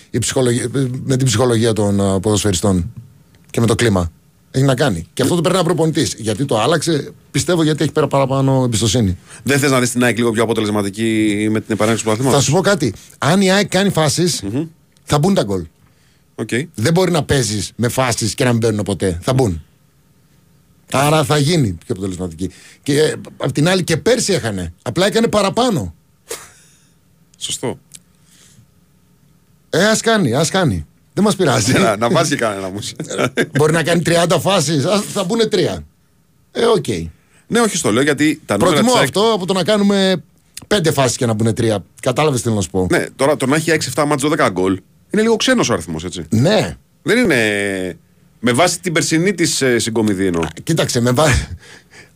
η 0.09 0.19
ψυχολογία, 0.19 0.67
με 1.03 1.17
την 1.17 1.25
ψυχολογία 1.25 1.73
των 1.73 2.01
α, 2.01 2.19
ποδοσφαιριστών 2.19 2.93
και 3.49 3.59
με 3.59 3.65
το 3.65 3.75
κλίμα. 3.75 4.11
Έχει 4.51 4.65
να 4.65 4.75
κάνει. 4.75 5.07
Και 5.13 5.21
αυτό 5.21 5.35
το 5.35 5.41
παίρνει 5.41 5.57
ένα 5.57 5.65
προπονητής. 5.65 6.13
Γιατί 6.17 6.45
το 6.45 6.59
άλλαξε, 6.59 7.11
πιστεύω 7.31 7.63
γιατί 7.63 7.83
έχει 7.83 7.91
πέρα 7.91 8.07
παραπάνω 8.07 8.61
εμπιστοσύνη. 8.65 9.17
Δεν 9.43 9.59
θες 9.59 9.71
να 9.71 9.79
δεις 9.79 9.91
την 9.91 10.03
ΑΕΚ 10.03 10.17
λίγο 10.17 10.31
πιο 10.31 10.43
αποτελεσματική 10.43 11.47
με 11.51 11.59
την 11.59 11.73
επανάληψη 11.73 12.05
του 12.05 12.09
παθήματο. 12.09 12.35
Θα 12.35 12.41
σου 12.41 12.51
πω 12.51 12.61
κάτι. 12.61 12.93
Αν 13.17 13.41
η 13.41 13.51
ΑΕΚ 13.51 13.67
κάνει 13.67 13.89
φάσεις, 13.89 14.43
θα 15.03 15.19
μπουν 15.19 15.33
τα 15.33 15.43
γκολ. 15.43 15.65
Okay. 16.35 16.63
Δεν 16.75 16.93
μπορεί 16.93 17.11
να 17.11 17.23
παίζεις 17.23 17.71
με 17.75 17.87
φάσεις 17.87 18.33
και 18.35 18.43
να 18.43 18.49
μην 18.49 18.59
μπαίνουν 18.59 18.83
ποτέ. 18.83 19.19
Θα 19.21 19.33
μπουν. 19.33 19.63
Άρα 20.91 21.23
θα 21.23 21.37
γίνει 21.37 21.67
πιο 21.71 21.95
αποτελεσματική. 21.95 22.49
Και 22.83 22.99
ε, 23.01 23.13
απ' 23.37 23.51
την 23.51 23.67
άλλη 23.67 23.83
και 23.83 23.97
πέρσι 23.97 24.33
έχανε. 24.33 24.73
Απλά 24.81 25.05
έκανε 25.05 25.27
παραπάνω. 25.27 25.93
Σωστό. 27.37 27.79
Ε, 29.69 29.85
ας 29.87 30.01
κάνει, 30.01 30.33
ας 30.33 30.49
κάνει. 30.49 30.85
Δεν 31.13 31.23
μας 31.23 31.35
πειράζει. 31.35 31.73
να, 31.73 31.97
να 31.97 32.09
βάζει 32.09 32.35
κανένα 32.35 32.69
μου. 32.69 32.79
Μπορεί 33.57 33.73
να 33.73 33.83
κάνει 33.83 34.01
30 34.05 34.37
φάσεις. 34.39 34.85
Θα 35.13 35.23
μπουν 35.23 35.49
τρία. 35.49 35.85
Ε, 36.51 36.65
οκ. 36.65 36.87
ναι, 37.47 37.59
όχι 37.59 37.77
στο 37.77 37.91
λέω 37.91 38.03
γιατί 38.03 38.41
τα 38.45 38.57
νούμερα 38.57 38.75
Προτιμώ 38.75 38.91
της 38.91 39.01
ΑΕΚ- 39.01 39.17
αυτό 39.17 39.33
από 39.33 39.45
το 39.45 39.53
να 39.53 39.63
κάνουμε 39.63 40.23
πέντε 40.67 40.91
φάσεις 40.91 41.17
και 41.17 41.25
να 41.25 41.33
μπουν 41.33 41.53
τρία. 41.53 41.83
Κατάλαβες 42.01 42.37
τι 42.37 42.43
θέλω 42.43 42.55
να 42.55 42.61
σου 42.61 42.69
πω. 42.69 42.87
Ναι, 42.91 43.05
τώρα 43.15 43.37
το 43.37 43.45
να 43.45 43.55
έχει 43.55 43.71
6-7 43.95 44.03
μάτς 44.07 44.23
12 44.25 44.49
γκολ 44.51 44.79
είναι 45.13 45.21
λίγο 45.21 45.35
ξένος 45.35 45.69
ο 45.69 45.73
αριθμός, 45.73 46.03
έτσι. 46.03 46.25
Ναι. 46.29 46.77
Δεν 47.03 47.17
είναι. 47.17 47.37
Με 48.39 48.51
βάση 48.51 48.79
την 48.79 48.93
περσινή 48.93 49.33
της 49.33 49.61
ε, 49.61 49.79
συγκομιδή 49.79 50.25
εννοώ. 50.25 50.43
Κοίταξε, 50.63 51.01
με 51.01 51.11
βά... 51.11 51.25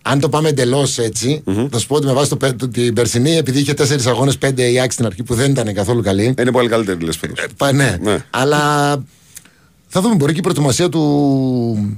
αν 0.10 0.20
το 0.20 0.30
πάμε 0.30 0.50
εντελώς 0.50 0.98
έτσι, 0.98 1.44
θα 1.72 1.80
σου 1.80 1.88
πω 1.88 1.96
ότι 1.96 2.06
με 2.06 2.14
βάση 2.14 2.30
το, 2.30 2.36
πε- 2.38 2.56
το- 2.56 2.68
την 2.68 2.94
περσινή, 2.94 3.32
επειδή 3.36 3.60
είχε 3.60 3.74
τέσσερις 3.74 4.06
αγώνες, 4.06 4.38
πέντε 4.38 4.64
η 4.72 4.80
Άκη 4.80 4.94
στην 4.94 5.06
αρχή 5.06 5.24
που 5.24 5.34
δεν 5.36 5.52
ήταν 5.52 5.74
καθόλου 5.74 6.02
καλή. 6.02 6.34
Είναι 6.40 6.52
πολύ 6.52 6.70
καλύτερη, 6.70 7.04
λες 7.04 7.18
φέτος. 7.18 7.46
Πα- 7.58 7.72
ναι. 7.72 7.98
Ναι. 8.02 8.18
Αλλά 8.30 8.58
θα 9.88 10.02
δούμε, 10.02 10.16
μπορεί 10.16 10.32
και 10.34 10.40
η 10.40 10.42
προετοιμασία 10.42 10.90
του 10.90 11.98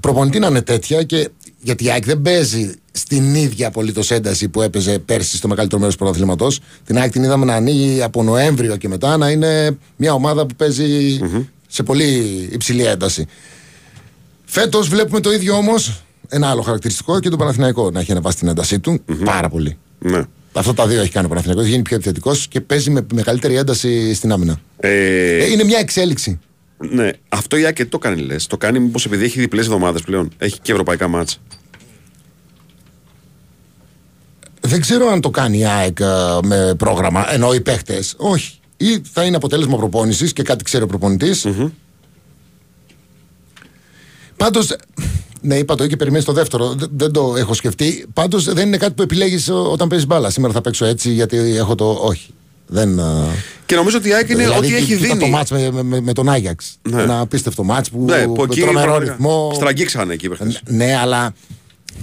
προπονητή 0.00 0.38
να 0.38 0.46
είναι 0.46 0.62
τέτοια 0.62 1.02
και 1.02 1.28
γιατί 1.62 1.84
η 1.84 1.90
ΑΕΚ 1.90 2.04
δεν 2.04 2.22
παίζει 2.22 2.74
στην 2.92 3.34
ίδια 3.34 3.66
απολύτως 3.66 4.10
ένταση 4.10 4.48
που 4.48 4.62
έπαιζε 4.62 4.98
πέρσι 4.98 5.36
στο 5.36 5.48
μεγαλύτερο 5.48 5.80
μέρος 5.80 5.96
του 5.96 6.02
πρωταθλήματος. 6.02 6.60
Την 6.86 6.98
ΑΕΚ 6.98 7.12
την 7.12 7.22
είδαμε 7.22 7.44
να 7.44 7.54
ανοίγει 7.54 8.02
από 8.02 8.22
Νοέμβριο 8.22 8.76
και 8.76 8.88
μετά 8.88 9.16
να 9.16 9.30
είναι 9.30 9.78
μια 9.96 10.12
ομάδα 10.12 10.46
που 10.46 10.54
παίζει 10.54 11.18
σε 11.68 11.82
πολύ 11.82 12.06
υψηλή 12.52 12.84
ένταση. 12.84 13.26
Φέτος 14.44 14.88
βλέπουμε 14.88 15.20
το 15.20 15.32
ίδιο 15.32 15.54
όμως 15.54 16.02
ένα 16.28 16.50
άλλο 16.50 16.62
χαρακτηριστικό 16.62 17.20
και 17.20 17.28
τον 17.28 17.38
Παναθηναϊκό 17.38 17.90
να 17.90 18.00
έχει 18.00 18.10
ανεβάσει 18.10 18.36
την 18.36 18.48
έντασή 18.48 18.80
του 18.80 19.00
πάρα 19.24 19.48
πολύ. 19.48 19.76
Ναι. 19.98 20.20
Αυτά 20.52 20.74
τα 20.74 20.86
δύο 20.86 21.00
έχει 21.00 21.10
κάνει 21.10 21.26
ο 21.26 21.28
Παναθηναϊκός, 21.28 21.64
έχει 21.64 21.72
γίνει 21.72 21.84
πιο 21.84 21.96
επιθετικός 21.96 22.48
και 22.48 22.60
παίζει 22.60 22.90
με 22.90 23.06
μεγαλύτερη 23.14 23.54
ένταση 23.56 24.14
στην 24.14 24.32
άμυνα. 24.32 24.60
Ε, 24.76 25.36
Ε, 25.36 25.50
είναι 25.50 25.64
μια 25.64 25.78
εξέλιξη. 25.78 26.38
ναι, 26.78 27.10
αυτό 27.28 27.56
η 27.56 27.64
ΑΕΚ 27.64 27.74
και 27.74 27.84
το 27.86 27.98
κάνει 27.98 28.20
λες. 28.20 28.46
Το 28.46 28.56
κάνει 28.56 28.78
μήπως 28.78 29.04
επειδή 29.06 29.24
έχει 29.24 29.40
διπλές 29.40 29.64
εβδομάδες 29.64 30.02
πλέον. 30.02 30.30
Έχει 30.38 30.58
και 30.60 30.72
ευρωπαϊκά 30.72 31.08
μάτς. 31.08 31.40
Δεν 34.72 34.80
ξέρω 34.80 35.08
αν 35.08 35.20
το 35.20 35.30
κάνει 35.30 35.58
η 35.58 35.64
ΑΕΚ 35.66 36.00
ε, 36.00 36.06
με 36.42 36.74
πρόγραμμα, 36.78 37.32
ενώ 37.32 37.54
οι 37.54 37.60
παίχτες. 37.60 38.14
Όχι. 38.16 38.58
Ή 38.76 39.02
θα 39.12 39.24
είναι 39.24 39.36
αποτέλεσμα 39.36 39.76
προπόνησης 39.76 40.32
και 40.32 40.42
κάτι 40.42 40.64
ξέρει 40.64 40.84
ο 40.84 40.86
προπονητη 40.86 41.30
Πάντως, 44.36 44.76
ναι, 45.40 45.54
είπα 45.54 45.74
το 45.74 45.86
και 45.86 45.96
περιμένει 45.96 46.24
το 46.24 46.32
δεύτερο. 46.32 46.74
Δεν, 46.74 46.88
δεν 46.96 47.12
το 47.12 47.34
έχω 47.36 47.54
σκεφτεί. 47.54 48.06
Πάντως 48.12 48.52
δεν 48.52 48.66
είναι 48.66 48.76
κάτι 48.76 48.92
που 48.92 49.02
επιλέγεις 49.02 49.48
όταν 49.48 49.88
παίζεις 49.88 50.06
μπάλα. 50.06 50.30
Σήμερα 50.30 50.52
θα 50.52 50.60
παίξω 50.60 50.84
έτσι 50.84 51.10
γιατί 51.10 51.36
έχω 51.36 51.74
το. 51.74 51.90
Όχι. 51.90 52.34
Δεν, 52.66 52.98
ε, 52.98 53.02
Και 53.66 53.74
νομίζω 53.74 53.96
ότι 53.96 54.08
η 54.08 54.14
ΑΕΚ 54.14 54.28
είναι 54.28 54.42
δηλαδή, 54.42 54.66
ό,τι 54.66 54.76
έχει 54.76 54.84
κοίτα 54.86 55.06
δίνει. 55.06 55.18
το 55.18 55.26
μάτς 55.26 55.50
με, 55.50 55.70
με, 55.82 56.00
με 56.00 56.12
τον 56.12 56.28
Άγιαξ. 56.28 56.78
Ναι. 56.90 57.02
Ένα 57.02 57.20
απίστευτο 57.20 57.64
μάτς 57.64 57.90
που 57.90 58.04
Ναι, 58.04 58.24
που 58.24 58.34
με 58.36 58.42
εκεί 58.42 58.60
τρομερό 58.60 58.84
πραγματικά 58.84 59.12
ρυθμό. 59.12 59.52
Στραγγίξανε 59.54 60.12
εκεί 60.12 60.26
οι 60.26 60.28
παίχτες. 60.28 60.62
Ναι, 60.66 60.96
αλλά 60.96 61.34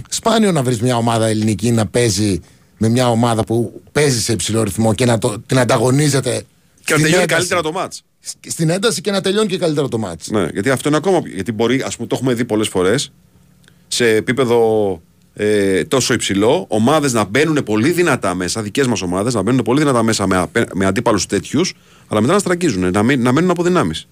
σπάνιο 0.09 0.51
να 0.51 0.63
βρεις 0.63 0.81
μια 0.81 0.97
ομάδα 0.97 1.27
ελληνική 1.27 1.71
να 1.71 1.85
παίζει 1.85 2.41
με 2.81 2.89
μια 2.89 3.09
ομάδα 3.09 3.43
που 3.43 3.81
παίζει 3.91 4.21
σε 4.21 4.31
υψηλό 4.31 4.63
ρυθμό 4.63 4.93
και 4.93 5.05
να 5.05 5.17
το, 5.17 5.39
την 5.45 5.59
ανταγωνίζεται. 5.59 6.31
Και 6.83 6.93
να 6.93 6.99
στην 6.99 7.01
τελειώνει 7.01 7.23
ένταση. 7.23 7.27
καλύτερα 7.27 7.61
το 7.61 7.71
μάτς. 7.71 8.03
Στην 8.47 8.69
ένταση 8.69 9.01
και 9.01 9.11
να 9.11 9.21
τελειώνει 9.21 9.47
και 9.47 9.57
καλύτερα 9.57 9.87
το 9.87 9.97
μάτς. 9.97 10.29
Ναι, 10.29 10.47
γιατί 10.53 10.69
αυτό 10.69 10.87
είναι 10.87 10.97
ακόμα. 10.97 11.21
Γιατί 11.33 11.51
μπορεί, 11.51 11.81
ας 11.81 11.95
πούμε, 11.95 12.07
το 12.07 12.15
έχουμε 12.15 12.33
δει 12.33 12.45
πολλές 12.45 12.67
φορές 12.67 13.11
σε 13.87 14.07
επίπεδο 14.15 15.01
ε, 15.33 15.83
τόσο 15.83 16.13
υψηλό, 16.13 16.65
ομάδες 16.69 17.13
να 17.13 17.23
μπαίνουν 17.23 17.63
πολύ 17.63 17.91
δυνατά 17.91 18.35
μέσα, 18.35 18.61
δικές 18.61 18.87
μας 18.87 19.01
ομάδες 19.01 19.33
να 19.33 19.41
μπαίνουν 19.41 19.61
πολύ 19.61 19.79
δυνατά 19.79 20.03
μέσα 20.03 20.27
με, 20.27 20.37
απέ- 20.37 20.73
με 20.73 20.85
αντίπαλους 20.85 21.25
τέτοιους, 21.25 21.73
αλλά 22.07 22.21
μετά 22.21 22.33
να 22.33 22.39
στραγγίζουν, 22.39 22.91
να, 22.91 23.03
μην, 23.03 23.21
να 23.21 23.31
μένουν 23.31 23.49
από 23.49 23.63
δυνάμεις. 23.63 24.07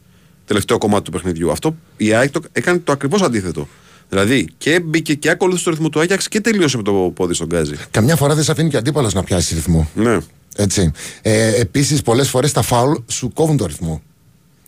Τελευταίο 0.45 0.78
κομμάτι 0.78 1.03
του 1.03 1.11
παιχνιδιού. 1.11 1.51
Αυτό 1.51 1.76
η 1.97 2.13
ΑΕΚ 2.13 2.32
το, 2.32 2.41
έκανε 2.51 2.80
το 2.80 2.91
ακριβώς 2.91 3.22
αντίθετο. 3.22 3.68
Δηλαδή 4.10 4.47
και 4.58 4.80
μπήκε 4.80 5.14
και 5.14 5.30
ακολούθησε 5.30 5.64
το 5.64 5.70
ρυθμό 5.70 5.89
του 5.89 5.99
Άγιαξ 5.99 6.28
και 6.28 6.41
τελείωσε 6.41 6.78
με 6.78 6.84
το 6.84 6.91
πόδι 6.91 7.34
στον 7.34 7.47
Γκάζι. 7.47 7.76
Καμιά 7.91 8.16
φορά 8.16 8.36
δεν 8.36 8.43
σε 8.43 8.51
αφήνει 8.51 8.70
και 8.70 8.78
αντίπαλος 8.78 9.14
να 9.14 9.24
πιάσει 9.24 9.53
ρυθμό. 9.53 9.89
Ναι. 9.95 10.18
Έτσι. 10.55 10.91
Ε, 11.22 11.55
Επίσης, 11.60 12.01
πολλές 12.01 12.30
φορές 12.30 12.51
τα 12.51 12.62
φάουλ 12.62 12.93
σου 13.08 13.34
κόβουν 13.34 13.58
το 13.58 13.66
ρυθμό. 13.66 14.01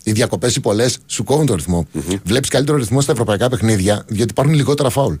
Οι 0.02 0.12
διακοπές 0.12 0.56
οι 0.56 0.60
πολλές 0.60 0.98
σου 1.06 1.24
κόβουν 1.24 1.46
το 1.46 1.54
ρυθμο 1.54 1.86
Βλέπεις 2.24 2.48
καλύτερο 2.48 2.76
ρυθμό 2.78 3.00
στα 3.00 3.12
ευρωπαϊκά 3.12 3.48
παιχνίδια, 3.48 4.04
γιατί 4.08 4.30
υπάρχουν 4.30 4.54
λιγότερα 4.54 4.90
φάουλ. 4.90 5.14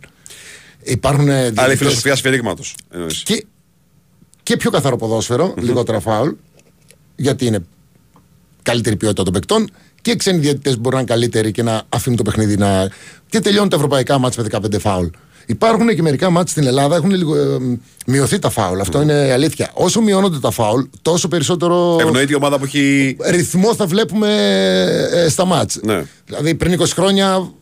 Υπάρχουν. 0.82 1.28
ε, 1.28 1.32
Άρα 1.32 1.46
η 1.46 1.50
διαιτητές- 1.50 1.78
φιλοσοφία 1.78 2.16
σφαιρίγματο. 2.16 2.62
Και, 3.24 3.46
και 4.42 4.56
πιο 4.56 4.70
καθαρό 4.70 4.96
ποδόσφαιρο, 4.96 5.54
λιγότερα 5.60 6.00
φάουλ, 6.00 6.30
γιατί 7.16 7.46
είναι 7.46 7.64
καλύτερη 8.62 8.96
ποιότητα 8.96 9.22
των 9.22 9.32
παικτών 9.32 9.70
και 10.02 10.16
ξένοι 10.16 10.38
διαιτητές 10.38 10.78
μπορούν 10.78 10.92
να 10.92 10.98
είναι 10.98 11.08
καλύτεροι 11.08 11.52
και 11.52 11.62
να 11.62 11.82
αφήνουν 11.88 12.18
το 12.18 12.22
παιχνίδι 12.24 12.56
να. 12.56 12.90
και 13.28 13.40
τελειώνουν 13.40 13.68
τα 13.68 13.76
ευρωπαϊκά 13.76 14.18
μάτια 14.18 14.42
με 14.42 14.48
15 14.76 14.80
φάουλ. 14.80 15.06
Υπάρχουν 15.46 15.94
και 15.94 16.02
μερικά 16.02 16.30
μάτια 16.30 16.50
στην 16.50 16.66
Ελλάδα, 16.66 16.96
έχουν 16.96 17.10
λίγο, 17.10 17.36
ε, 17.36 17.78
μειωθεί 18.06 18.38
τα 18.38 18.50
φάουλ. 18.50 18.80
Αυτό 18.80 19.02
είναι 19.02 19.32
αλήθεια. 19.32 19.70
Όσο 19.74 20.00
μειώνονται 20.00 20.38
τα 20.38 20.50
φάουλ, 20.50 20.82
τόσο 21.02 21.28
περισσότερο 21.28 21.96
Ευνοείται 22.00 22.32
η 22.32 22.36
ομάδα 22.36 22.58
που 22.58 22.64
έχει. 22.64 23.16
ρυθμό 23.30 23.74
θα 23.74 23.86
βλέπουμε 23.86 24.28
ε, 25.12 25.28
στα 25.28 25.44
μάτς. 25.44 25.78
Ναι. 25.82 26.04
Δηλαδή 26.24 26.54
πριν 26.54 26.80
20 26.80 26.86
χρόνια 26.86 27.52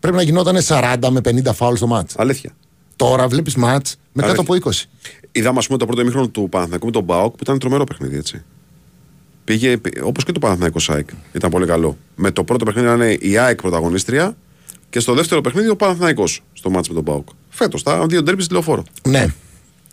πρέπει 0.00 0.16
να 0.16 0.22
γινόταν 0.22 0.58
40 0.68 0.96
με 1.10 1.20
50 1.24 1.54
φάουλ 1.54 1.74
στο 1.74 1.86
μάτς. 1.86 2.14
Αλήθεια. 2.16 2.50
Τώρα 2.96 3.28
βλέπεις 3.28 3.54
μάτς 3.54 3.96
με 4.12 4.22
κάτω 4.22 4.40
από 4.40 4.54
20. 4.54 4.70
Είδαμε, 5.32 5.58
ας 5.58 5.66
πούμε, 5.66 5.78
το 5.78 5.86
πρώτο 5.86 6.00
ημίχρονο 6.00 6.28
του 6.28 6.48
Παναθηναϊκού 6.50 6.86
με 6.86 6.92
τον 6.92 7.02
Μπάουκ 7.02 7.30
που 7.30 7.38
ήταν 7.42 7.58
τρομερό 7.58 7.84
παιχνίδι, 7.84 8.16
έτσι. 8.16 8.44
Πήγε 9.48 9.80
όπως 10.02 10.24
και 10.24 10.32
το 10.32 10.38
Παναθηναϊκό 10.38 10.78
ΣΑΕΚ. 10.78 11.08
Ήταν 11.32 11.50
πολύ 11.50 11.66
καλό. 11.66 11.98
Με 12.14 12.30
το 12.30 12.44
πρώτο 12.44 12.64
παιχνίδι 12.64 12.86
να 12.86 12.92
είναι 12.92 13.12
η 13.20 13.38
ΑΕΚ 13.38 13.60
πρωταγωνίστρια 13.60 14.36
και 14.90 15.00
στο 15.00 15.14
δεύτερο 15.14 15.40
παιχνίδι 15.40 15.68
ο 15.68 15.76
Παναθηναϊκός 15.76 16.42
στο 16.52 16.70
μάτς 16.70 16.88
με 16.88 16.94
τον 16.94 17.02
ΠΑΟΚ. 17.02 17.28
Φέτος, 17.48 17.82
τα 17.82 18.06
δύο 18.06 18.22
ντέρμπις 18.22 18.44
στη 18.44 18.52
λεωφόρο. 18.52 18.84
Ναι. 19.08 19.26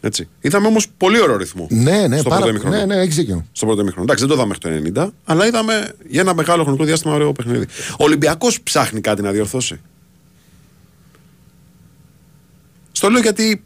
Έτσι. 0.01 0.27
Είδαμε 0.41 0.67
όμως 0.67 0.87
πολύ 0.97 1.21
ωραίο 1.21 1.37
ρυθμό. 1.37 1.67
Ναι, 1.69 2.07
ναι, 2.07 2.17
στο 2.17 2.29
πάρα- 2.29 2.41
πρώτο 2.41 2.49
ημίχρονο. 2.49 2.75
ναι, 2.75 2.85
ναι, 2.95 3.01
έχεις 3.01 3.15
δίκιο. 3.15 3.45
Στο 3.51 3.65
πρώτο 3.65 3.81
ημίχρονο. 3.81 4.03
Εντάξει, 4.03 4.25
δεν 4.25 4.35
το 4.35 4.41
είδαμε 4.43 4.57
μέχρι 4.63 4.91
το 4.93 5.01
90, 5.01 5.11
αλλά 5.25 5.45
είδαμε 5.47 5.91
για 6.07 6.21
ένα 6.21 6.33
μεγάλο 6.33 6.63
χρονικό 6.63 6.83
διάστημα 6.83 7.13
ωραίο 7.13 7.31
παιχνίδι. 7.31 7.65
Ο 7.91 8.03
Ολυμπιακός 8.03 8.61
ψάχνει 8.61 9.01
κάτι 9.01 9.21
να 9.21 9.31
διορθώσει. 9.31 9.79
Στο 12.91 13.09
λέω 13.09 13.21
γιατί 13.21 13.63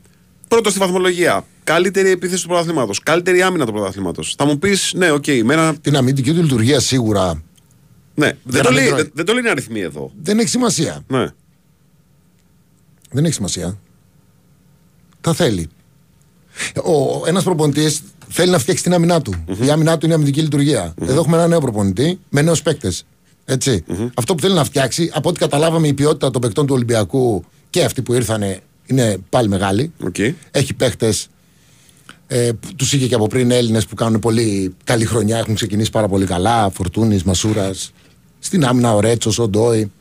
πρώτο 0.47 0.69
στη 0.69 0.79
βαθμολογία. 0.79 1.45
Καλύτερη 1.73 2.09
επίθεση 2.09 2.41
του 2.41 2.47
πρωταθλήματος. 2.47 2.99
Καλύτερη 2.99 3.41
άμυνα 3.41 3.65
του 3.65 3.71
πρωταθλήματος. 3.71 4.35
Θα 4.37 4.45
μου 4.45 4.59
πεις, 4.59 4.93
ναι, 4.95 5.11
οκ, 5.11 5.25
με 5.43 5.53
ένα. 5.53 5.75
Την 5.75 5.95
αμυντική 5.95 6.33
του 6.33 6.41
λειτουργία 6.41 6.79
σίγουρα 6.79 7.43
Ναι, 8.15 8.31
δεν 8.43 8.57
να 8.57 8.61
το, 8.61 8.69
μην 8.69 8.79
λέει, 8.79 8.87
τρώει. 8.87 9.01
δεν, 9.01 9.11
δεν 9.13 9.25
το 9.25 9.33
λένε 9.33 9.49
αριθμοί 9.49 9.79
εδώ. 9.79 10.11
δεν 10.21 10.39
έχει 10.39 10.47
σημασία. 10.47 11.03
Ναι. 11.07 11.25
Δεν 13.11 13.25
έχει 13.25 13.33
σημασία. 13.33 13.77
Τα 15.21 15.33
θέλει. 15.33 15.69
Ο, 16.75 17.27
ένας 17.27 17.43
προπονητής 17.43 18.01
θέλει 18.27 18.51
να 18.51 18.59
φτιάξει 18.59 18.83
την 18.83 18.93
άμυνά 18.93 19.21
του. 19.21 19.33
Η 19.61 19.69
άμυνά 19.69 19.97
του 19.97 20.05
είναι 20.05 20.13
η 20.13 20.17
αμυντική 20.17 20.41
λειτουργία. 20.41 20.93
Εδώ 21.01 21.19
έχουμε 21.21 21.37
ένα 21.37 21.47
νέο 21.47 21.59
προπονητή 21.59 22.19
με 22.29 22.41
νέους 22.41 22.61
παίκτες. 22.61 23.05
Έτσι. 23.45 23.83
Αυτό 24.13 24.35
που 24.35 24.41
θέλει 24.41 24.53
να 24.53 24.63
φτιάξει, 24.63 25.11
από 25.13 25.29
ό,τι 25.29 25.39
καταλάβαμε, 25.39 25.87
η 25.87 25.93
ποιότητα 25.93 26.31
των 26.31 26.41
παικτών 26.41 26.65
του 26.67 26.73
Ολυμπιακού 26.75 27.43
και 27.69 27.83
αυτοί 27.83 28.01
που 28.01 28.13
ήρθανε 28.13 28.59
είναι 28.85 29.17
πάλι 29.29 29.47
μεγάλη. 29.47 29.91
Okay. 30.11 30.33
Έχει 30.51 30.73
παίχτε. 30.73 31.13
Ε, 32.31 32.49
τους 32.75 32.93
είχε 32.93 33.07
και 33.07 33.15
από 33.15 33.27
πριν 33.27 33.51
Έλληνες 33.51 33.85
που 33.85 33.95
κάνουν 33.95 34.19
πολύ 34.19 34.75
καλή 34.83 35.05
χρονιά. 35.05 35.37
Έχουν 35.37 35.55
ξεκινήσει 35.55 35.89
πάρα 35.91 36.07
πολύ 36.07 36.25
καλά. 36.25 36.69
Φορτούνης, 36.69 37.23
Μασούρας. 37.23 37.91
Στην 38.39 38.65
άμυνα 38.65 38.93
ο 38.95 38.99
Ρέτσος, 38.99 39.39
ο 39.39 39.47
Ντόι. 39.47 39.91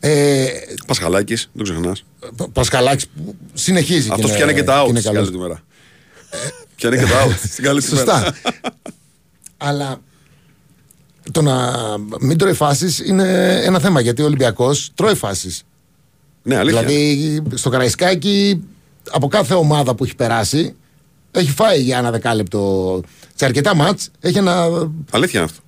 Ε, 0.00 0.46
Πασχαλάκης, 0.86 1.50
δεν 1.52 1.64
το 1.64 1.72
ξεχνάς. 1.72 2.04
Πασχαλάκης 2.52 3.06
που 3.08 3.34
συνεχίζει. 3.52 4.08
Αυτός 4.12 4.28
είναι- 4.28 4.36
πιάνει 4.38 4.54
και 4.54 4.62
τα 4.62 4.82
out 4.84 4.88
είναι 4.88 5.00
στην 5.00 5.12
καλός. 5.12 5.28
καλή 5.28 5.36
του 5.38 5.42
μέρα. 5.48 5.62
Πιάνει 6.76 6.96
και 6.96 7.02
τα 7.06 7.24
out 7.26 7.34
στην 7.48 7.64
καλή 7.64 7.82
του 7.82 7.94
μέρα. 7.94 8.04
Σωστά. 8.14 8.34
Αλλά 9.56 10.00
το 11.30 11.42
να 11.42 11.72
μην 12.20 12.38
τρώει 12.38 12.52
φάσεις 12.52 12.98
είναι 12.98 13.58
ένα 13.64 13.78
θέμα 13.78 14.00
γιατί 14.00 14.22
ο 14.22 14.24
Ολυμπιακός 14.24 14.90
τρώει 14.94 15.14
φάσεις. 15.14 15.62
Ναι, 16.42 16.56
αλήθεια. 16.56 16.82
Δηλαδή 16.82 17.42
στο 17.54 17.70
Καραϊσκάκι 17.70 18.62
από 19.10 19.28
κάθε 19.28 19.54
ομάδα 19.54 19.94
που 19.94 20.04
έχει 20.04 20.14
περάσει 20.16 20.74
έχει 21.32 21.50
φάει 21.50 21.82
για 21.82 21.98
ένα 21.98 22.10
δεκάλεπτο. 22.10 23.00
Σε 23.34 23.44
αρκετά 23.44 23.74
μάτς 23.74 24.10
έχει 24.20 24.38
ένα, 24.38 24.66
Αλήθεια 25.10 25.40
είναι 25.40 25.48
αυτό. 25.50 25.62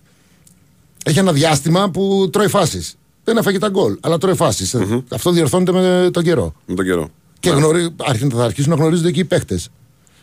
έχει 1.05 1.19
ένα 1.19 1.33
διάστημα 1.33 1.91
που 1.91 2.29
τρώει 2.33 2.49
φάσεις. 2.49 2.97
Δεν 3.25 3.37
έφαγε 3.37 3.59
τα 3.59 3.69
γκολ, 3.69 3.97
αλλά 4.01 4.19
τρώει 4.19 4.35
φάσεις. 4.35 4.77
Αυτό 5.11 5.31
διορθώνεται 5.31 5.73
με 5.73 6.11
τον 6.11 6.23
καιρό. 6.23 6.55
Με 6.67 6.75
τον 6.75 6.85
καιρό. 6.85 7.11
Και 7.41 7.51
γνωρί... 7.51 7.89
αρχι- 8.05 8.33
θα 8.35 8.45
αρχίσουν 8.45 8.71
να 8.71 8.77
γνωρίζονται 8.77 9.09
εκεί 9.09 9.21
οι 9.21 9.25
παίχτε. 9.25 9.61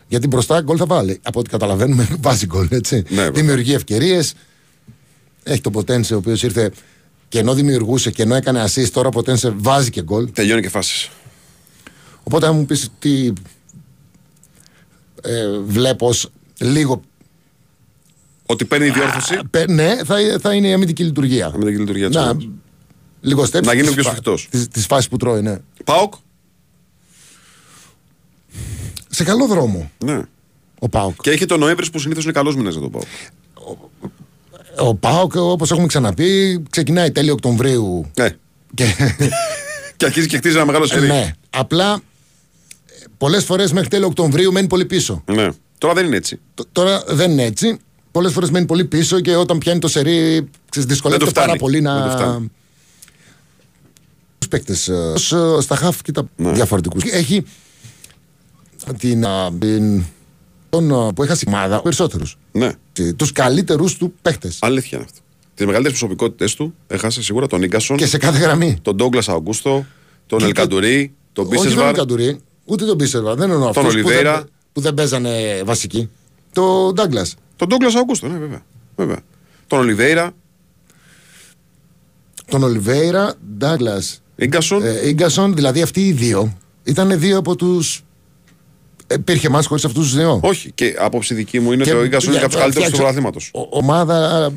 Γιατί 0.08 0.26
μπροστά 0.26 0.60
γκολ 0.60 0.76
θα 0.78 0.86
βάλει. 0.86 1.18
Από 1.22 1.40
ό,τι 1.40 1.50
καταλαβαίνουμε, 1.50 2.08
βάζει 2.20 2.46
γκολ. 2.46 2.68
Έτσι. 2.70 2.96
Ναι, 2.96 3.02
βέβαια. 3.16 3.30
Δημιουργεί 3.30 3.72
ευκαιρίες. 3.74 4.34
Έχει 5.42 5.60
τον 5.60 5.72
Ποτένσε, 5.72 6.14
ο 6.14 6.16
οποίος 6.16 6.42
ήρθε 6.42 6.70
και 7.28 7.38
ενώ 7.38 7.54
δημιουργούσε 7.54 8.10
και 8.10 8.22
ενώ 8.22 8.34
έκανε 8.34 8.64
assist, 8.64 8.88
τώρα 8.92 9.08
ο 9.08 9.10
Ποτένσε 9.10 9.54
βάζει 9.56 9.90
και 9.90 10.02
γκολ. 10.02 10.32
Τελειώνει 10.32 10.60
και 10.62 10.68
φάσεις. 10.68 11.10
Οπότε, 12.22 12.46
αν 12.46 12.56
μου 12.56 12.66
πεις 12.66 12.88
τι 12.98 13.32
ε, 15.24 15.58
βλέπω 15.58 16.06
ως 16.06 16.28
λίγο. 16.58 17.02
Ότι 18.46 18.64
παίρνει 18.64 18.86
η 18.86 18.90
διόρθωση. 18.90 19.38
πε- 19.50 19.68
ναι, 19.70 19.96
θα, 20.04 20.16
θα 20.40 20.54
είναι 20.54 20.68
η 20.68 20.72
αμυντική 20.72 21.04
λειτουργία. 21.04 21.46
Αμυντική 21.46 21.78
λειτουργία 21.78 22.06
της 22.06 22.16
Να, 22.16 22.22
ομάδας. 22.22 22.48
λίγο 23.20 23.44
στέψη. 23.44 23.68
Να 23.68 23.74
γίνει 23.74 23.86
τις 23.86 23.94
πιο 23.94 24.02
φα- 24.04 24.10
σφιχτός. 24.10 24.48
Τις, 24.50 24.68
τις 24.68 24.86
φάσεις 24.86 25.08
που 25.08 25.16
τρώει, 25.16 25.42
ναι. 25.42 25.58
Πάοκ. 25.84 26.14
Σε 29.08 29.24
καλό 29.24 29.46
δρόμο 29.46 29.90
Ναι. 30.04 30.20
ο 30.78 30.88
Πάοκ. 30.88 31.14
Και 31.20 31.30
έχει 31.30 31.46
τον 31.46 31.58
Νοέμβρη 31.60 31.90
που 31.90 31.98
συνήθως 31.98 32.24
είναι 32.24 32.32
καλός 32.32 32.56
μήνα 32.56 32.70
για 32.70 32.80
τον 32.80 32.90
Πάοκ. 32.90 33.06
Ο 34.78 34.94
Πάοκ, 34.94 35.32
όπως 35.34 35.70
έχουμε 35.70 35.86
ξαναπεί, 35.86 36.62
ξεκινάει 36.70 37.10
τέλειο 37.12 37.32
Οκτωβρίου. 37.32 38.10
Ναι. 38.18 38.28
Και, 38.74 38.84
Και 39.96 40.04
αρχίζει 40.04 40.26
και 40.26 40.36
χτίζει 40.36 40.56
ένα 40.56 40.64
μεγάλο 40.66 40.86
σερί. 40.86 41.06
ναι, 41.06 41.32
απλά 41.50 42.00
πολλές 43.22 43.44
φορές 43.44 43.72
μέχρι 43.72 43.88
τέλειο 43.88 44.06
Οκτωβρίου 44.06 44.52
μένει 44.52 44.66
πολύ 44.66 44.84
πίσω. 44.84 45.22
Ναι. 45.32 45.48
Τώρα 45.78 45.94
δεν 45.94 46.06
είναι 46.06 46.16
έτσι. 46.16 46.40
Τ- 46.54 46.66
Τώρα 46.72 47.02
δεν 47.08 47.30
είναι 47.30 47.44
έτσι. 47.44 47.78
Πολλές 48.10 48.32
φορές 48.32 48.50
μένει 48.50 48.66
πολύ 48.66 48.84
πίσω 48.84 49.20
και 49.20 49.36
όταν 49.36 49.58
πιάνει 49.58 49.78
το 49.80 49.88
σερί, 49.88 50.48
ξέρεις, 50.70 50.88
δυσκολεύεται 50.88 51.24
Δεν 51.24 51.34
του 51.34 51.40
φτάνει. 51.40 51.46
πάρα 51.46 51.58
πολύ 51.58 51.80
Δεν 51.80 51.92
του 51.92 51.98
να. 51.98 52.10
φτάνει. 52.10 52.50
Τους 54.38 54.48
παίκτες 54.48 54.90
στα 55.60 55.76
χαφ 55.76 56.02
και 56.02 56.12
τα 56.12 56.28
Ναι. 56.36 56.52
διαφορετικούς. 56.52 57.02
Έχει 57.04 57.44
την, 58.98 59.24
α, 59.26 59.52
την- 59.58 60.02
τον, 60.70 60.92
α, 61.06 61.12
που 61.12 61.22
έχασε 61.22 61.44
η 61.46 61.50
ομάδα 61.50 61.82
περισσότερου. 61.82 62.24
Ναι. 62.52 62.72
Τους 63.16 63.32
καλύτερους 63.32 63.96
του 63.96 64.14
παίκτες. 64.22 64.58
Αλήθεια 64.60 64.98
είναι 64.98 65.06
αυτό. 65.10 65.20
Τις 65.54 65.66
μεγαλύτερες 65.66 65.98
προσωπικότητες 65.98 66.54
του 66.54 66.74
έχασε 66.86 67.22
σίγουρα 67.22 67.46
τον 67.46 67.62
Ίγκασον, 67.62 67.96
Και 67.96 68.06
σε 68.06 68.18
κάθε 68.18 68.38
γραμμή. 68.38 68.78
τον 68.82 68.96
Ντόγκλας 68.96 69.28
Αγκούστο, 69.28 69.86
τον 70.26 70.38
Και- 70.38 70.44
Ελκαντουρί, 70.44 71.14
τον 71.32 71.44
Όχι 71.46 71.54
τον 71.54 71.62
Μπίσεσβαρ. 71.64 71.94
Καντουρί, 72.64 72.74
ούτε 72.74 72.84
τον 72.84 72.96
Μπίσεσβαρ. 72.96 73.34
Δεν 73.36 73.50
εννοώ 73.50 73.72
Τον 73.72 73.86
αυτούς 73.86 74.00
που 74.00 74.06
Ολιβέιρα. 74.06 74.34
δεν, 74.36 74.48
που 74.72 74.80
δεν 74.80 74.94
παίζανε 74.94 75.62
βασικοί. 75.64 76.10
Το 76.52 76.92
Ντάγκλας. 76.92 77.34
Τον 77.56 77.68
Ντόγκλα 77.68 77.90
Αγκούστο, 78.00 78.28
ναι, 78.28 78.38
βέβαια. 78.38 78.62
βέβαια. 78.96 79.18
Τον 79.66 79.78
Ολιβέιρα, 79.78 80.32
Τον 82.46 82.62
Ολιβέιρα, 82.62 83.34
Ντάγκλας. 83.58 84.22
Ίγκασον. 84.36 84.84
Ε, 84.84 85.08
Ίγκασον, 85.08 85.54
δηλαδή 85.54 85.82
αυτοί 85.82 86.06
οι 86.06 86.12
δύο 86.12 86.56
ήταν 86.84 87.18
δύο 87.18 87.38
από 87.38 87.56
του. 87.56 87.82
Υπήρχε 89.14 89.48
μάτς 89.48 89.66
χωρίς 89.66 89.84
αυτούς 89.84 90.04
τους 90.04 90.16
δύο; 90.16 90.40
Όχι. 90.42 90.72
Και 90.72 90.94
άποψη 90.98 91.34
δική 91.34 91.60
μου 91.60 91.72
είναι 91.72 91.84
Και- 91.84 91.90
ότι 91.90 92.00
ο 92.00 92.04
Ίγκασον 92.04 92.28
είναι 92.28 92.36
για- 92.38 92.46
από 92.46 92.54
τους 92.54 92.62
καλύτερους 92.62 92.88
του 92.90 92.94
φτιάξω- 92.96 93.22
πρωταθλήματος. 93.22 93.50
Ο- 93.72 93.78
Ομάδα, 93.78 94.52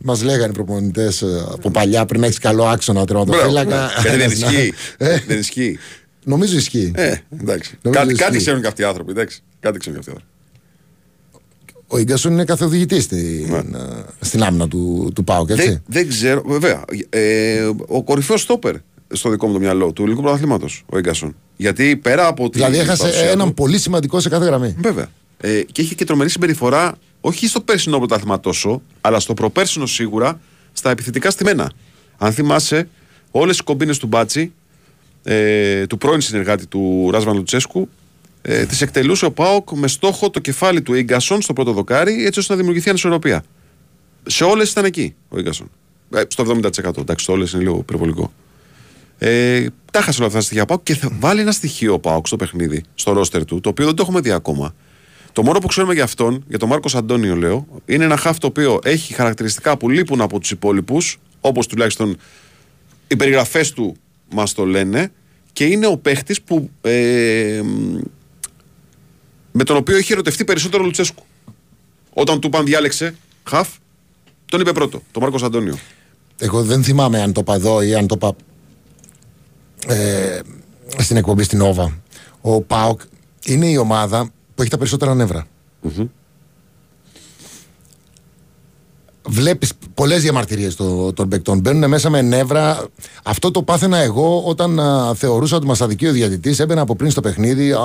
μας 0.00 0.22
λέγανε 0.22 0.50
οι 0.50 0.54
προπονητές 0.54 1.24
από 1.52 1.70
παλιά, 1.70 2.06
πριν 2.06 2.22
έχεις 2.22 2.38
καλό 2.38 2.64
άξονα 2.64 3.04
τερματοφύλακα. 3.04 3.90
Γιατί 4.02 4.08
δεν 4.08 4.20
ένας 4.20 4.38
να- 4.38 4.50
ισχύει. 4.52 4.72
Ε, 4.98 5.18
Δεν 5.26 5.38
ισχύει. 5.38 5.78
Νομίζω 6.28 6.56
ισχύει. 6.56 6.92
Ε, 6.94 7.14
εντάξει. 7.40 7.78
Νομίζω 7.82 8.00
Κάτι, 8.02 8.12
ισχύει. 8.12 8.24
κάτι 8.24 8.36
ξέρουν 8.38 8.60
και 8.60 8.66
αυτοί 8.66 8.82
οι 8.82 8.84
άνθρωποι. 8.84 9.10
Εντάξει. 9.10 9.42
Κάτι 9.60 9.78
ξέρουν 9.78 10.00
και 10.00 10.10
αυτοί 10.10 10.20
οι 10.20 10.22
άνθρωποι. 10.22 10.36
Ο 11.86 11.98
Ίγκασον 11.98 12.32
είναι 12.32 12.44
καθοδηγητής 12.44 13.04
στην, 13.04 13.46
Ναι. 13.50 13.56
ε, 13.78 14.04
στην 14.20 14.42
άμυνα 14.42 14.68
του, 14.68 15.10
του 15.14 15.24
Πάουκ, 15.24 15.50
έτσι. 15.50 15.68
Δεν, 15.68 15.82
δεν 15.86 16.08
ξέρω, 16.08 16.42
βέβαια. 16.46 16.84
Ε, 17.08 17.70
ο 17.86 18.02
κορυφαίος 18.02 18.40
στόπερ 18.42 18.74
στο 19.12 19.30
δικό 19.30 19.46
μου 19.46 19.52
το 19.52 19.58
μυαλό 19.58 19.92
του 19.92 20.02
ελληνικού 20.02 20.22
πρωταθλήματος, 20.22 20.84
ο 20.86 20.98
Ίγκασον. 20.98 21.36
Γιατί 21.56 21.96
πέρα 21.96 22.26
από 22.26 22.42
την. 22.50 22.60
Δηλαδή 22.60 22.78
έχασε 22.78 23.02
παρουσία 23.02 23.30
έναν 23.30 23.46
του- 23.46 23.54
πολύ 23.54 23.78
σημαντικό 23.78 24.20
σε 24.20 24.28
κάθε 24.28 24.44
γραμμή. 24.44 24.74
Βέβαια. 24.78 25.06
Ε, 25.40 25.60
και 25.72 25.82
είχε 25.82 25.94
και 25.94 26.04
τρομερή 26.04 26.30
συμπεριφορά, 26.30 26.94
όχι 27.20 27.46
στο 27.46 27.60
πέρσινο 27.60 27.98
πρωτάθλημα 27.98 28.40
τόσο, 28.40 28.82
αλλά 29.00 29.20
στο 29.20 29.34
προπέρσινο 29.34 29.86
σίγουρα, 29.86 30.40
στα 30.72 30.90
επιθετικά 30.90 31.30
στημένα. 31.30 31.70
Αν 32.18 32.32
θυμάσαι, 32.32 32.88
όλες 33.30 33.58
οι 33.58 33.62
κομπίνες 33.62 33.98
του 33.98 34.06
Μπάτσι, 34.06 34.52
ε, 35.30 35.86
του 35.86 35.98
πρώην 35.98 36.20
συνεργάτη 36.20 36.66
του 36.66 37.08
Ράσβαν 37.12 37.36
Λουτσέσκου, 37.36 37.88
ε, 38.42 38.66
τι 38.66 38.78
εκτελούσε 38.80 39.24
ο 39.24 39.30
Πάοκ 39.30 39.70
με 39.70 39.88
στόχο 39.88 40.30
το 40.30 40.40
κεφάλι 40.40 40.82
του 40.82 40.94
Ίγκασον 40.94 41.42
στο 41.42 41.52
πρώτο 41.52 41.72
δοκάρι, 41.72 42.26
έτσι 42.26 42.38
ώστε 42.38 42.52
να 42.52 42.58
δημιουργηθεί 42.58 42.88
ανισορροπία. 42.88 43.44
Σε 44.26 44.44
όλες 44.44 44.70
ήταν 44.70 44.84
εκεί 44.84 45.14
ο 45.28 45.38
Ίγκασον. 45.38 45.70
Ε, 46.14 46.22
στο 46.28 46.44
70%. 46.44 47.00
Εντάξει, 47.00 47.24
στο 47.24 47.32
όλες 47.32 47.52
είναι 47.52 47.62
λίγο 47.62 47.76
υπερβολικό. 47.76 48.32
Ε, 49.18 49.66
τα 49.92 50.00
χάσε 50.00 50.18
όλα 50.18 50.26
αυτά 50.26 50.38
τα 50.38 50.44
στοιχεία 50.44 50.62
ο 50.62 50.66
Πάοκ 50.66 50.82
και 50.82 50.94
θα 50.94 51.10
βάλει 51.18 51.40
ένα 51.40 51.52
στοιχείο 51.52 51.92
ο 51.92 51.98
Πάοκ 51.98 52.26
στο 52.26 52.36
παιχνίδι, 52.36 52.82
στο 52.94 53.12
ρόστερ 53.12 53.44
του, 53.44 53.60
το 53.60 53.68
οποίο 53.68 53.84
δεν 53.84 53.94
το 53.94 54.02
έχουμε 54.02 54.20
δει 54.20 54.30
ακόμα. 54.30 54.74
Το 55.32 55.42
μόνο 55.42 55.58
που 55.58 55.66
ξέρουμε 55.66 55.94
για 55.94 56.04
αυτόν, 56.04 56.44
για 56.48 56.58
τον 56.58 56.68
Μάρκος 56.68 56.94
Αντώνιο 56.94 57.36
λέω, 57.36 57.66
είναι 57.86 58.04
ένα 58.04 58.16
χάφ 58.16 58.38
το 58.38 58.46
οποίο 58.46 58.78
έχει 58.82 59.14
χαρακτηριστικά 59.14 59.76
που 59.76 59.90
λείπουν 59.90 60.20
από 60.20 60.38
τους 60.38 60.50
υπόλοιπους, 60.50 61.18
όπως 61.40 61.66
τουλάχιστον 61.66 62.16
οι 63.06 63.16
περιγραφές 63.16 63.72
του 63.72 63.96
μας 64.30 64.52
το 64.52 64.64
λένε, 64.64 65.12
και 65.58 65.64
είναι 65.64 65.86
ο 65.86 65.96
παίχτης 65.96 66.42
που 66.42 66.70
ε, 66.80 67.60
μ, 67.64 67.98
με 69.52 69.64
τον 69.64 69.76
οποίο 69.76 69.98
είχε 69.98 70.12
ερωτευτεί 70.12 70.44
περισσότερο 70.44 70.82
ο 70.82 70.86
Λουτσέσκου. 70.86 71.22
Όταν 72.12 72.40
του 72.40 72.46
είπαν 72.46 72.64
διάλεξε 72.64 73.14
χαφ, 73.44 73.68
τον 74.46 74.60
είπε 74.60 74.72
πρώτο, 74.72 75.02
τον 75.12 75.22
Μάρκος 75.22 75.42
Αντώνιο. 75.42 75.78
Εγώ 76.38 76.62
δεν 76.62 76.82
θυμάμαι 76.82 77.22
αν 77.22 77.32
το 77.32 77.40
είπα 77.40 77.54
εδώ 77.54 77.82
ή 77.82 77.94
αν 77.94 78.06
το 78.06 78.14
είπα 78.16 78.36
ε, 79.94 80.40
στην 80.98 81.16
εκπομπή 81.16 81.42
στην 81.42 81.60
Όβα. 81.60 82.00
Ο 82.40 82.62
ΠΑΟΚ 82.62 83.00
είναι 83.44 83.66
η 83.66 83.76
ομάδα 83.76 84.30
που 84.54 84.62
έχει 84.62 84.70
τα 84.70 84.78
περισσότερα 84.78 85.14
νεύρα. 85.14 85.46
Βλέπεις 89.30 89.72
πολλές 89.94 90.22
διαμαρτυρίες 90.22 90.76
των, 90.76 91.14
των 91.14 91.28
παικτών. 91.28 91.58
Μπαίνουν 91.60 91.88
μέσα 91.90 92.10
με 92.10 92.22
νεύρα. 92.22 92.86
Αυτό 93.22 93.50
το 93.50 93.62
πάθαινα 93.62 93.96
εγώ 93.98 94.42
όταν 94.46 94.80
α, 94.80 95.14
θεωρούσα 95.14 95.56
ότι 95.56 95.66
μας 95.66 95.80
αδικεί 95.80 96.06
ο 96.06 96.12
διαιτητής. 96.12 96.58
Έμπαινα 96.58 96.80
από 96.80 96.96
πριν 96.96 97.10
στο 97.10 97.20
παιχνίδι. 97.20 97.72
Α, 97.72 97.78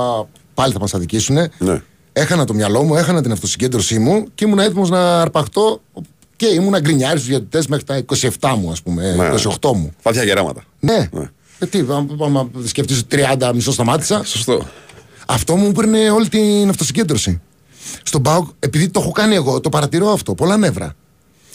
πάλι 0.53 0.73
θα 0.73 0.79
μας 0.79 0.93
αδικήσουν. 0.93 1.35
Ναι. 1.57 1.81
Έχανα 2.13 2.45
το 2.45 2.53
μυαλό 2.53 2.83
μου, 2.83 2.95
έχανα 2.95 3.21
την 3.21 3.31
αυτοσυγκέντρωσή 3.31 3.99
μου 3.99 4.25
και 4.35 4.45
ήμουν 4.45 4.59
έτοιμος 4.59 4.89
να 4.89 5.21
αρπαχτώ 5.21 5.81
και 6.35 6.45
ήμουν 6.45 6.75
γκρινιάρη 6.79 7.15
στους 7.17 7.29
διαιτητές 7.29 7.67
μέχρι 7.67 7.85
τα 7.85 8.03
27 8.39 8.55
μου, 8.59 8.71
ας 8.71 8.81
πούμε. 8.81 9.15
Ναι. 9.15 9.29
28 9.61 9.73
μου. 9.75 9.91
Φάτια 9.99 10.23
γεράματα. 10.23 10.63
Ναι. 10.79 11.09
Ε, 11.59 11.65
τι, 11.65 11.79
άμα- 11.79 12.05
άμα 12.25 12.49
σκεφτείς 12.65 13.03
30 13.11 13.51
μισό 13.53 13.71
σταμάτησα. 13.71 14.23
Σωστό. 14.23 14.67
Αυτό 15.27 15.55
μου 15.55 15.67
έπαιρνε 15.67 16.09
όλη 16.09 16.27
την 16.29 16.69
αυτοσυγκέντρωση. 16.69 17.41
Στον 18.03 18.21
Πάοκ, 18.21 18.47
επειδή 18.59 18.89
το 18.89 18.99
έχω 18.99 19.11
κάνει 19.11 19.35
εγώ, 19.35 19.59
το 19.59 19.69
παρατηρώ 19.69 20.09
αυτό. 20.11 20.33
Πολλά 20.33 20.57
νεύρα. 20.57 20.95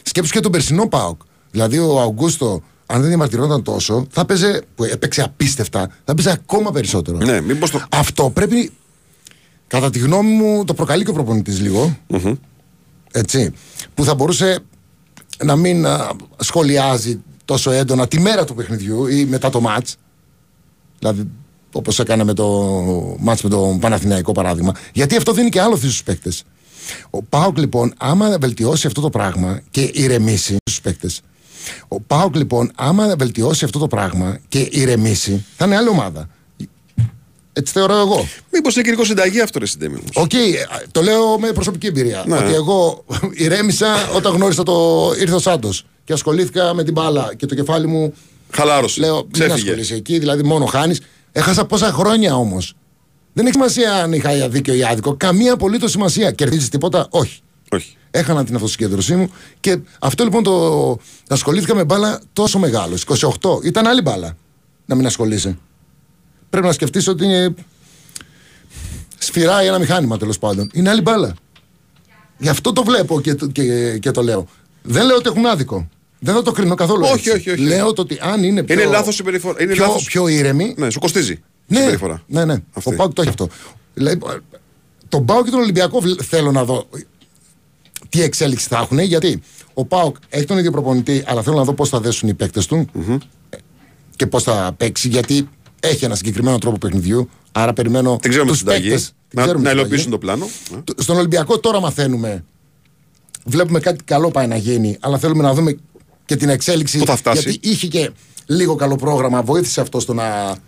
Σκέψου 0.08 0.32
και 0.32 0.40
τον 0.40 0.52
περσινό 0.52 0.88
Πάοκ. 0.88 1.20
Δηλαδή 1.50 1.78
ο 1.78 2.00
Αουγκούστο, 2.00 2.62
αν 2.86 3.00
δεν 3.00 3.08
διαμαρτυρόταν 3.08 3.62
τόσο, 3.62 4.06
θα 4.10 4.24
παίζε, 4.24 4.62
που 4.74 4.84
έπαιξε 4.84 5.22
απίστευτα, 5.22 5.90
θα 6.04 6.14
παίζε 6.14 6.30
ακόμα 6.30 6.70
περισσότερο. 6.70 7.18
Ναι, 7.18 7.40
μήπως 7.40 7.70
το... 7.70 7.82
Αυτό 7.90 8.30
πρέπει, 8.30 8.72
κατά 9.66 9.90
τη 9.90 9.98
γνώμη 9.98 10.30
μου, 10.30 10.64
το 10.64 10.74
προκαλεί 10.74 11.04
και 11.04 11.10
ο 11.10 11.12
προπονητής 11.12 11.60
λίγο. 11.60 11.98
Έτσι. 13.12 13.52
Που 13.94 14.04
θα 14.04 14.14
μπορούσε 14.14 14.58
να 15.44 15.56
μην 15.56 15.86
α, 15.86 16.10
σχολιάζει 16.36 17.22
τόσο 17.44 17.70
έντονα 17.70 18.08
τη 18.08 18.20
μέρα 18.20 18.44
του 18.44 18.54
παιχνιδιού 18.54 19.06
ή 19.06 19.24
μετά 19.24 19.50
το 19.50 19.60
μάτς. 19.60 19.96
Δηλαδή, 20.98 21.28
όπως 21.72 21.98
έκανε 21.98 22.24
με 22.24 22.32
το 22.32 22.46
μάτς 23.18 23.42
με 23.42 23.48
τον 23.48 23.78
Παναθηναϊκό 23.78 24.32
παράδειγμα. 24.32 24.72
Γιατί 24.92 25.16
αυτό 25.16 25.32
δίνει 25.32 25.48
και 25.48 25.60
άλλο 25.60 25.76
στους 25.76 25.90
στους 25.90 26.02
παίκτες. 26.02 26.44
Ο 27.10 27.22
Πάοκ 27.22 27.58
λοιπόν, 27.58 27.94
άμα 27.98 28.36
βελτιώσει 28.40 28.86
αυτό 28.86 29.00
το 29.00 29.10
πράγμα 29.10 29.60
και 29.70 29.90
ηρεμήσει 29.94 30.56
στους 30.64 30.80
παίκτες. 30.80 31.20
Ο 31.88 32.00
Πάοκ 32.00 32.36
λοιπόν, 32.36 32.70
άμα 32.76 33.14
βελτιώσει 33.18 33.64
αυτό 33.64 33.78
το 33.78 33.86
πράγμα 33.86 34.38
και 34.48 34.68
ηρεμήσει, 34.70 35.44
θα 35.56 35.64
είναι 35.64 35.76
άλλη 35.76 35.88
ομάδα. 35.88 36.28
Έτσι 37.52 37.72
θεωρώ 37.72 37.96
εγώ. 37.96 38.26
Μήπως 38.52 38.74
είναι 38.74 38.84
κυρικό 38.84 39.04
συνταγή 39.04 39.40
αυτό, 39.40 39.58
ρε 39.58 39.66
συ 39.66 39.73
Ντέμη. 39.73 39.94
όμως. 39.94 40.10
Οκ, 40.14 40.32
ε, 40.34 40.38
το 40.92 41.02
λέω 41.02 41.38
με 41.38 41.52
προσωπική 41.52 41.86
εμπειρία. 41.86 42.24
Ναι. 42.26 42.36
Ότι 42.36 42.54
εγώ 42.54 43.04
ηρέμησα 43.32 44.08
όταν 44.14 44.32
γνώρισα 44.34 44.62
το. 44.62 45.10
ήρθε 45.20 45.34
ο 45.34 45.38
Σάντος 45.38 45.84
και 46.04 46.12
ασχολήθηκα 46.12 46.74
με 46.74 46.84
την 46.84 46.92
μπάλα 46.92 47.34
και 47.36 47.46
το 47.46 47.54
κεφάλι 47.54 47.86
μου. 47.86 48.14
Χαλάρωσες. 48.50 48.96
Λέω, 48.96 49.14
μην 49.16 49.30
Ξέφυγε. 49.32 49.54
ασχολείσαι 49.54 49.94
εκεί, 49.94 50.18
δηλαδή 50.18 50.42
μόνο 50.42 50.64
χάνεις. 50.64 51.00
Έχασα 51.32 51.64
πόσα 51.64 51.92
χρόνια 51.92 52.36
όμως. 52.36 52.74
Δεν 53.38 53.46
έχει 53.46 53.54
σημασία 53.54 53.94
αν 53.94 54.12
είχα 54.12 54.48
δίκιο 54.48 54.74
ή 54.74 54.84
άδικο. 54.84 55.16
Καμία 55.16 55.52
απολύτως 55.52 55.90
σημασία. 55.90 56.30
Κερδίζεις 56.30 56.68
τίποτα, 56.68 57.06
όχι. 57.10 57.40
Όχι. 57.70 57.96
Έχανα 58.10 58.44
την 58.44 58.54
αυτοσυγκέντρωσή 58.54 59.14
μου 59.14 59.30
και 59.60 59.78
αυτό 59.98 60.24
λοιπόν 60.24 60.42
το. 60.42 60.98
Ασχολήθηκα 61.28 61.74
με 61.74 61.84
μπάλα 61.84 62.20
τόσο 62.32 62.58
μεγάλο. 62.58 62.98
28. 63.40 63.64
Ήταν 63.64 63.86
άλλη 63.86 64.00
μπάλα 64.00 64.36
να 64.86 64.94
μην 64.94 65.06
ασχολείσαι. 65.06 65.58
Πρέπει 66.50 66.66
να 66.66 66.72
σκεφτείς 66.72 67.08
ότι 67.08 67.24
είναι 67.24 67.54
σφυράει 69.18 69.66
ένα 69.66 69.78
μηχάνημα 69.78 70.16
τέλος 70.18 70.38
πάντων. 70.38 70.70
Είναι 70.72 70.90
άλλη 70.90 71.00
μπάλα. 71.00 71.34
Γι' 72.38 72.48
αυτό 72.48 72.72
το 72.72 72.82
βλέπω 72.84 73.20
και, 73.20 73.34
το- 73.34 73.46
και, 73.46 73.98
και 73.98 74.10
το 74.10 74.22
λέω. 74.22 74.46
Δεν 74.82 75.06
λέω 75.06 75.16
ότι 75.16 75.28
έχουν 75.28 75.46
άδικο. 75.46 75.88
Δεν 76.18 76.34
θα 76.34 76.42
το 76.42 76.52
κρίνω 76.52 76.74
καθόλου. 76.74 77.02
Όχι, 77.04 77.12
έτσι. 77.14 77.30
όχι, 77.30 77.50
όχι. 77.50 77.60
Λέω 77.60 77.92
το 77.92 78.02
ότι 78.02 78.18
αν 78.20 78.42
είναι 78.44 78.62
πιο, 78.62 78.74
Είναι 78.74 78.84
λάθος 78.84 79.14
συμπεριφορά. 79.14 79.62
Είναι 79.62 79.72
πιο, 79.72 79.84
λάθος... 79.86 80.04
πιο 80.04 80.28
ήρεμη. 80.28 80.74
Ναι, 80.76 80.90
σου 80.90 80.98
κοστίζει. 80.98 81.40
Η 81.68 81.74
Ναι, 81.74 81.78
συμπεριφορά. 81.78 82.22
ναι, 82.26 82.44
ναι. 82.44 82.56
Αυτή. 82.72 82.92
Ο 82.92 82.96
Πάουκ 82.96 83.12
το 83.12 83.20
έχει 83.20 83.30
αυτό. 83.30 83.48
Δηλαδή, 83.94 84.18
τον 85.08 85.24
Πάουκ 85.24 85.44
και 85.44 85.50
τον 85.50 85.60
Ολυμπιακό 85.60 86.00
βλ- 86.00 86.22
θέλω 86.22 86.52
να 86.52 86.64
δω 86.64 86.88
τι 88.08 88.22
εξέλιξη 88.22 88.68
θα 88.68 88.78
έχουν. 88.78 88.98
Γιατί 88.98 89.40
ο 89.74 89.84
Πάουκ 89.84 90.16
έχει 90.28 90.44
τον 90.44 90.58
ίδιο 90.58 90.70
προπονητή, 90.70 91.22
αλλά 91.26 91.42
θέλω 91.42 91.56
να 91.56 91.64
δω 91.64 91.72
πώς 91.72 91.88
θα 91.88 92.00
δέσουν 92.00 92.28
οι 92.28 92.34
παίκτες 92.34 92.66
του 92.66 92.88
και 94.16 94.26
πώς 94.26 94.42
θα 94.42 94.74
παίξει. 94.76 95.08
Γιατί 95.08 95.48
έχει 95.80 96.04
ένα 96.04 96.14
συγκεκριμένο 96.14 96.58
τρόπο 96.58 96.78
παιχνιδιού. 96.78 97.28
Άρα 97.52 97.72
περιμένω 97.72 98.18
Δεν 98.20 98.30
ξέρουμε 98.30 98.50
τους 98.50 98.58
τη 98.62 98.64
συνταγή. 98.64 98.88
παίκτες. 98.88 99.04
Την 99.28 99.38
Να, 99.38 99.42
ξέρουμε 99.42 99.64
να 99.64 99.70
τη 99.70 99.76
υλοποιήσουν 99.76 100.02
συνταγή. 100.12 100.20
το 100.20 100.26
πλάνο. 100.26 100.48
Ναι. 100.70 100.82
Το- 100.94 101.02
Στον 101.02 101.16
Ολυμπιακό 101.16 101.58
τώρα 101.60 101.80
μαθαίνουμε. 101.80 102.44
Βλέπουμε 103.44 103.80
κάτι 103.80 104.04
καλό 104.04 104.30
πάει 104.30 104.46
να 104.46 104.56
γίνει, 104.56 104.96
αλλά 105.00 105.18
θέλουμε 105.18 105.42
να 105.42 105.54
δούμε 105.54 105.78
και 106.24 106.36
την 106.36 106.48
εξέλιξη. 106.48 106.98
Πού 106.98 107.06
θα 107.06 107.16
φτάσει. 107.16 107.50
Γιατί 107.50 107.68
είχε 107.68 107.86
και 107.86 108.10
λίγο 108.48 108.74
καλό 108.74 108.96
πρόγραμμα, 108.96 109.42
βοήθησε 109.42 109.80
αυτό 109.80 110.00
στο 110.00 110.14
να 110.14 110.24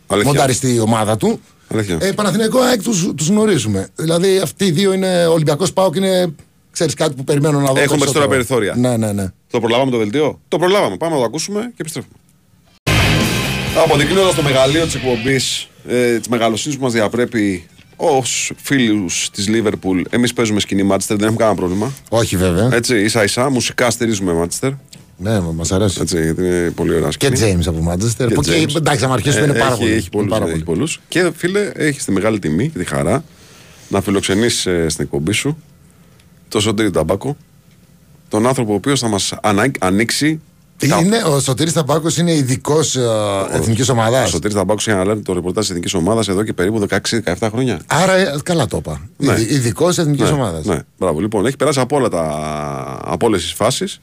Αλήθεια. 0.07 0.33
μονταριστεί 0.33 0.75
η 0.75 0.79
ομάδα 0.79 1.17
του. 1.17 1.41
Αλήθεια. 1.69 1.99
Ε, 2.01 2.13
Παναθηναϊκό 2.13 2.61
ΑΕΚ 2.61 2.83
τους, 2.83 3.09
τους 3.17 3.29
γνωρίζουμε. 3.29 3.89
Δηλαδή 3.97 4.39
αυτοί 4.39 4.65
οι 4.65 4.71
δύο 4.71 4.93
είναι 4.93 5.27
Ολυμπιακός 5.27 5.73
ΠΑΟΚ 5.73 5.97
είναι 5.97 6.35
ξέρεις 6.71 6.95
κάτι 6.95 7.15
που 7.15 7.25
περιμένω 7.25 7.61
να 7.61 7.73
δω. 7.73 7.81
Έχουμε 7.81 7.99
περισσότερο. 7.99 8.29
περισσότερα 8.29 8.29
περιθώρια. 8.29 8.75
Ναι, 8.77 8.97
ναι, 9.07 9.13
ναι. 9.13 9.33
Το 9.51 9.61
προλάβαμε 9.61 9.91
το 9.91 9.99
δελτίο; 9.99 10.41
Το 10.49 10.59
προλάβαμε. 10.59 10.97
Πάμε 10.97 11.13
να 11.13 11.19
το 11.19 11.25
ακούσουμε 11.25 11.61
και 11.61 11.77
επιστρέφουμε. 11.77 12.15
Αποδεικνύοντα 13.85 14.35
το 14.35 14.43
μεγαλείο 14.43 14.85
της 14.85 14.95
εκπομπής, 14.95 15.69
ε, 15.89 16.19
της 16.19 16.29
μεγαλοσύνης 16.29 16.77
που 16.79 16.85
μας 16.85 16.93
διαπρέπει 16.93 17.67
ως 17.97 18.53
φίλους 18.57 19.31
της 19.33 19.49
Λίβερπουλ, 19.49 20.01
εμείς 20.11 20.33
παίζουμε 20.33 20.61
σκηνή 20.61 20.83
Μάτσεστερ, 20.83 21.17
δεν 21.17 21.25
έχουμε 21.27 21.41
κανένα 21.41 21.59
πρόβλημα. 21.59 21.93
Όχι 22.09 22.37
βέβαια. 22.37 22.69
Έτσι, 22.73 23.01
ίσα 23.01 23.23
ίσα, 23.25 23.51
μουσικά 23.51 23.91
στηρίζουμε 23.91 24.33
Μάτσεστερ. 24.33 24.71
Ναι, 25.23 25.41
μα 25.41 25.65
αρέσει. 25.71 25.99
Έτσι, 26.01 26.23
γιατί 26.23 26.43
είναι 26.43 26.71
πολύ 26.71 26.95
ωραία 26.95 27.09
Και 27.09 27.35
σκηνή. 27.37 27.57
James 27.63 27.67
από 27.67 27.83
Μάντσεστερ. 27.83 28.29
Και 28.29 28.35
Που 28.35 28.43
και, 28.43 28.65
James. 28.69 28.77
εντάξει, 28.77 29.07
να 29.07 29.13
αρχίσουμε 29.13 29.45
είναι 29.45 29.57
Ε, 29.57 29.61
πάρα 29.61 29.73
έχει, 29.73 29.81
πολύ. 29.81 29.93
Έχει 29.93 30.11
πολλούς, 30.11 30.27
Είναι 30.27 30.39
πάρα 30.39 30.45
ναι, 30.45 30.51
πολύ. 30.51 30.63
έχει 30.63 30.65
πολλούς. 30.73 31.01
Και 31.09 31.31
φίλε, 31.37 31.71
έχεις 31.75 32.05
τη 32.05 32.13
μεγάλη 32.13 32.39
τιμή 32.39 32.69
και 32.69 32.79
τη 32.79 32.85
χαρά 32.85 33.25
να 33.89 34.01
φιλοξενήσει 34.01 34.71
ε, 34.71 34.89
στην 34.89 35.05
εκπομπή 35.05 35.33
σου 35.33 35.57
το 36.49 36.61
Σωτήρι 36.61 36.91
Ταμπάκο, 36.91 37.37
τον 38.29 38.47
άνθρωπο 38.47 38.73
ο 38.73 38.75
οποίος 38.75 39.01
θα 39.01 39.09
μας 39.09 39.35
ανοίξει. 39.79 40.41
τα- 40.89 40.99
Είναι, 41.01 41.17
ο 41.27 41.41
Σωτήρης 41.41 41.73
Ταμπάκος 41.73 42.17
είναι 42.17 42.35
ειδικός 42.35 42.97
εθνική 43.53 43.83
Ο 43.83 43.85
ομάδας; 43.93 44.29
Σωτήρης 44.31 44.57
Ταμπάκος 44.57 44.87
είχε 44.87 44.95
αναλάβει 44.95 45.23
το 45.23 45.33
ρεπορτάζ 45.33 45.61
της 45.63 45.71
εθνικής 45.71 45.95
ομάδας 45.95 46.29
εδώ 46.29 46.43
και 46.45 46.53
περίπου 46.53 46.79
16-17 46.79 47.49
χρόνια. 47.51 47.81
Άρα 47.87 48.13
ε, 48.17 48.35
καλά 48.43 48.67
το 48.67 48.77
είπα. 48.77 49.09
Ναι. 49.17 49.41
Ειδικός 49.41 49.99
εθνικής 49.99 50.29
ναι, 50.31 50.35
ομάδας. 50.37 50.65
Ναι, 50.65 50.79
μπράβο. 50.99 51.21
Λοιπόν, 51.21 51.47
έχει 51.47 51.57
περάσει 51.57 51.81
από, 51.81 51.97
όλα 51.97 52.09
τα, 52.09 52.23
από 53.05 53.27
όλες 53.27 53.41
τις 53.43 53.53
φάσεις. 53.53 54.01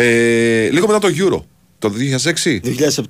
Ε, 0.00 0.68
λίγο 0.70 0.86
μετά 0.86 0.98
το 0.98 1.08
Euro. 1.16 1.42
Το 1.78 1.90
2006. 1.90 2.60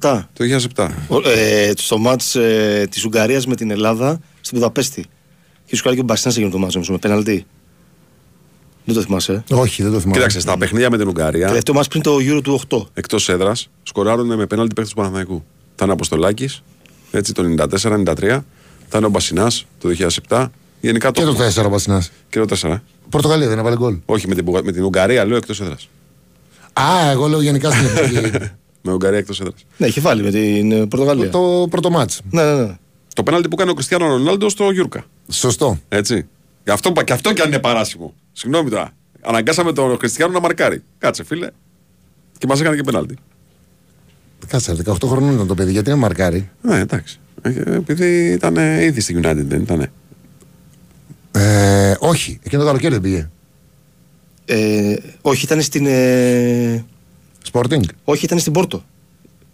2007. 0.01 0.29
Το 0.33 0.45
2007. 0.77 0.89
Ο- 1.09 1.29
Ε, 1.29 1.73
στο 1.77 1.99
μάτς 1.99 2.35
ε, 2.35 2.87
της 2.91 3.05
Ουγγαρίας 3.05 3.47
με 3.47 3.55
την 3.55 3.71
Ελλάδα 3.71 4.21
στην 4.41 4.59
Βουδαπέστη. 4.59 5.05
Και 5.67 5.77
σου 5.77 5.83
κάνει 5.83 5.95
και 5.97 6.03
ο 6.03 6.05
Μπαστινάς 6.05 6.37
έγινε 6.37 6.51
το 6.53 6.59
μάτς 6.59 6.75
νομίζω, 6.75 6.93
με 6.93 6.99
πέναλτι. 6.99 7.47
Δεν 8.85 8.95
το 8.95 9.03
θυμάσαι. 9.03 9.45
ε; 9.51 9.55
Όχι, 9.55 9.83
δεν 9.83 9.93
το 9.93 9.99
θυμάμαι. 9.99 10.17
Κοίταξε, 10.17 10.41
στα 10.41 10.59
παιχνίδια 10.59 10.91
με 10.91 10.99
την 10.99 11.09
Ουγγαρία, 11.09 11.47
Τελευταίο 11.47 11.75
μάτς 11.75 11.89
πριν 11.89 12.03
το 12.03 12.17
Euro 12.21 12.41
του 12.43 12.61
8. 12.69 12.87
εκτός 12.95 13.29
έδρας, 13.29 13.71
σκοράρουν 13.83 14.27
με 14.37 14.47
πέναλτι 14.47 14.75
παίκτη 14.75 14.91
του 14.91 14.97
Παναθηναϊκού. 14.97 15.45
Θα 15.75 15.85
είναι 15.85 15.93
Αποστολάκης, 15.93 16.63
έτσι 17.11 17.33
το 17.33 17.43
94-93. 17.43 18.45
Θα 18.89 18.99
είναι 18.99 19.07
ο 19.07 19.11
Μπασινάς 19.11 19.67
το 19.79 19.89
2007. 20.29 20.47
Γενικά 20.81 21.11
Και 21.11 21.23
το 21.23 21.35
4 21.35 21.65
ο 21.67 21.69
Βασινά. 21.69 22.05
Και 22.31 22.39
το 22.41 22.57
4. 22.63 22.83
Πορτογαλία 23.09 23.49
δεν 23.49 23.59
έβαλε 23.59 23.77
γκολ. 23.77 23.97
Όχι, 24.05 24.29
με 24.29 24.35
την, 24.35 24.45
Πουγα- 24.45 24.63
με 24.65 24.73
την 24.73 24.85
Ουγγαρία 24.85 25.25
λέω 25.25 25.37
εκτός 25.37 25.61
έδρας. 25.61 25.89
Α, 26.81 27.11
εγώ 27.11 27.27
λέω 27.27 27.41
γενικά 27.41 27.71
στην 27.71 27.87
εθνική. 27.87 28.39
με 28.83 28.93
Ουγγαρία 28.93 29.19
εκτός 29.19 29.41
έδρας. 29.41 29.65
Ναι, 29.77 29.87
είχε 29.87 30.01
βάλει 30.01 30.23
με 30.23 30.31
την 30.31 30.73
ε, 30.73 30.87
Πορτογαλία. 30.87 31.31
το 31.31 31.67
πρώτο 31.71 31.91
μάτς. 31.91 32.21
Ναι, 32.31 32.43
ναι, 32.45 32.63
ναι. 32.63 32.77
Το 33.15 33.23
πέναλτι 33.23 33.49
που 33.49 33.57
κάνει 33.57 33.71
ο 33.71 33.75
Κριστιανό 33.75 34.07
Ρονάλντο 34.07 34.49
στο 34.49 34.71
Γιούρκα. 34.71 35.05
Σωστό. 35.29 35.79
Έτσι. 35.89 36.27
Και 36.65 36.71
αυτό, 36.71 36.93
και 37.05 37.13
αυτό 37.13 37.33
κι 37.33 37.41
αν 37.41 37.49
είναι 37.49 37.59
παράσιμο. 37.59 38.15
Συγγνώμη 38.33 38.71
τώρα. 38.71 38.91
Αναγκάσαμε 39.23 39.73
τον 39.73 39.97
Κριστιανό 39.99 40.33
να 40.33 40.41
μαρκάρει. 40.41 40.83
Κάτσε, 40.99 41.25
φίλε. 41.25 41.49
Και 42.39 42.47
μας 42.47 42.61
έκανε 42.61 42.77
και 42.77 42.83
πέναλτι. 42.83 43.17
Κάτσε, 44.47 44.77
18 44.85 44.95
χρονών 45.05 45.35
ήταν 45.35 45.47
το 45.47 45.55
παιδί, 45.55 45.73
γιατί 45.73 45.91
είναι 45.91 45.99
μαρκάρι. 45.99 46.51
Ναι, 46.63 46.79
εντάξει. 46.79 47.19
Ε, 47.43 47.51
Επειδή 47.75 48.31
ήταν 48.33 48.57
ε, 48.57 48.85
ήδη 48.85 49.01
στη 49.01 49.21
United, 49.23 49.43
δεν 49.47 49.61
ήταν. 49.61 49.87
Ε, 51.33 51.95
όχι, 51.99 52.39
εκείνο 52.43 52.61
το 52.61 52.67
καλοκαίρι 52.67 52.93
δεν 52.93 53.03
πήγε. 53.03 53.29
Ε, 54.51 54.97
όχι, 55.23 55.45
ήταν 55.45 55.63
στην. 55.63 55.87
Ε... 55.87 56.85
Sporting. 57.53 57.81
Όχι, 58.05 58.25
ήταν 58.25 58.39
στην 58.39 58.53
Πόρτο. 58.53 58.85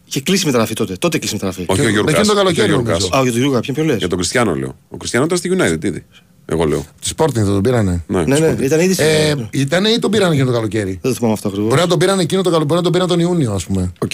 Είχε 0.07 0.21
κλείσει 0.21 0.47
μεταγραφή 0.47 0.75
τότε. 0.75 0.97
Τότε 0.99 1.19
κλείσει 1.19 1.33
μεταγραφή. 1.35 1.65
Όχι 1.67 1.81
ο 1.81 1.89
Γιώργος. 1.89 2.13
εκείνο 2.13 2.27
το 2.27 2.35
καλοκαίρι, 2.35 2.71
νομίζω. 2.73 3.07
Α, 3.07 3.21
για 3.23 3.33
τον 3.33 3.41
Γιώργο, 3.41 3.61
ποιον 3.61 3.75
ποιον 3.75 3.87
λες; 3.87 3.97
Για 3.99 4.09
τον 4.09 4.19
Κριστιανό 4.19 4.55
λέω. 4.55 4.77
Ο 4.89 4.97
Κριστιανό 4.97 5.25
ήταν 5.25 5.39
στη 5.39 5.51
United 5.59 5.85
ήδη. 5.85 6.05
Εγώ 6.47 6.65
λέω. 6.65 6.85
Τη 7.01 7.11
Sporting 7.17 7.33
δεν 7.33 7.45
τον 7.45 7.63
πήρανε. 7.63 8.05
Ναι, 8.07 8.25
Ναι, 8.25 8.39
ναι, 8.39 8.65
ήταν 8.65 8.81
ήδη 8.81 8.93
στην. 8.93 9.05
Ε, 9.07 9.35
ήτανε 9.51 9.89
ή 9.89 9.99
τον 9.99 10.11
πήραν 10.11 10.33
εκείνο 10.33 10.47
το 10.47 10.53
καλοκαίρι; 10.53 10.91
Δεν 10.91 11.01
το 11.01 11.15
θυμάμαι 11.15 11.33
αυτό 11.33 11.49
ακριβώς. 11.49 11.69
Μπορεί 11.69 11.81
να 11.81 11.87
τον 11.89 11.99
πήραν 11.99 12.19
εκείνο 12.19 12.43
το 12.43 12.51
καλοκαίρι, 12.51 12.67
μπορεί 12.67 12.77
να 12.79 12.83
τον 12.85 12.93
πήραν 12.93 13.09
τον 13.09 13.21
Ιούνιο, 13.21 13.53
ας 13.53 13.65
πούμε. 13.65 13.93
Οκ. 13.99 14.11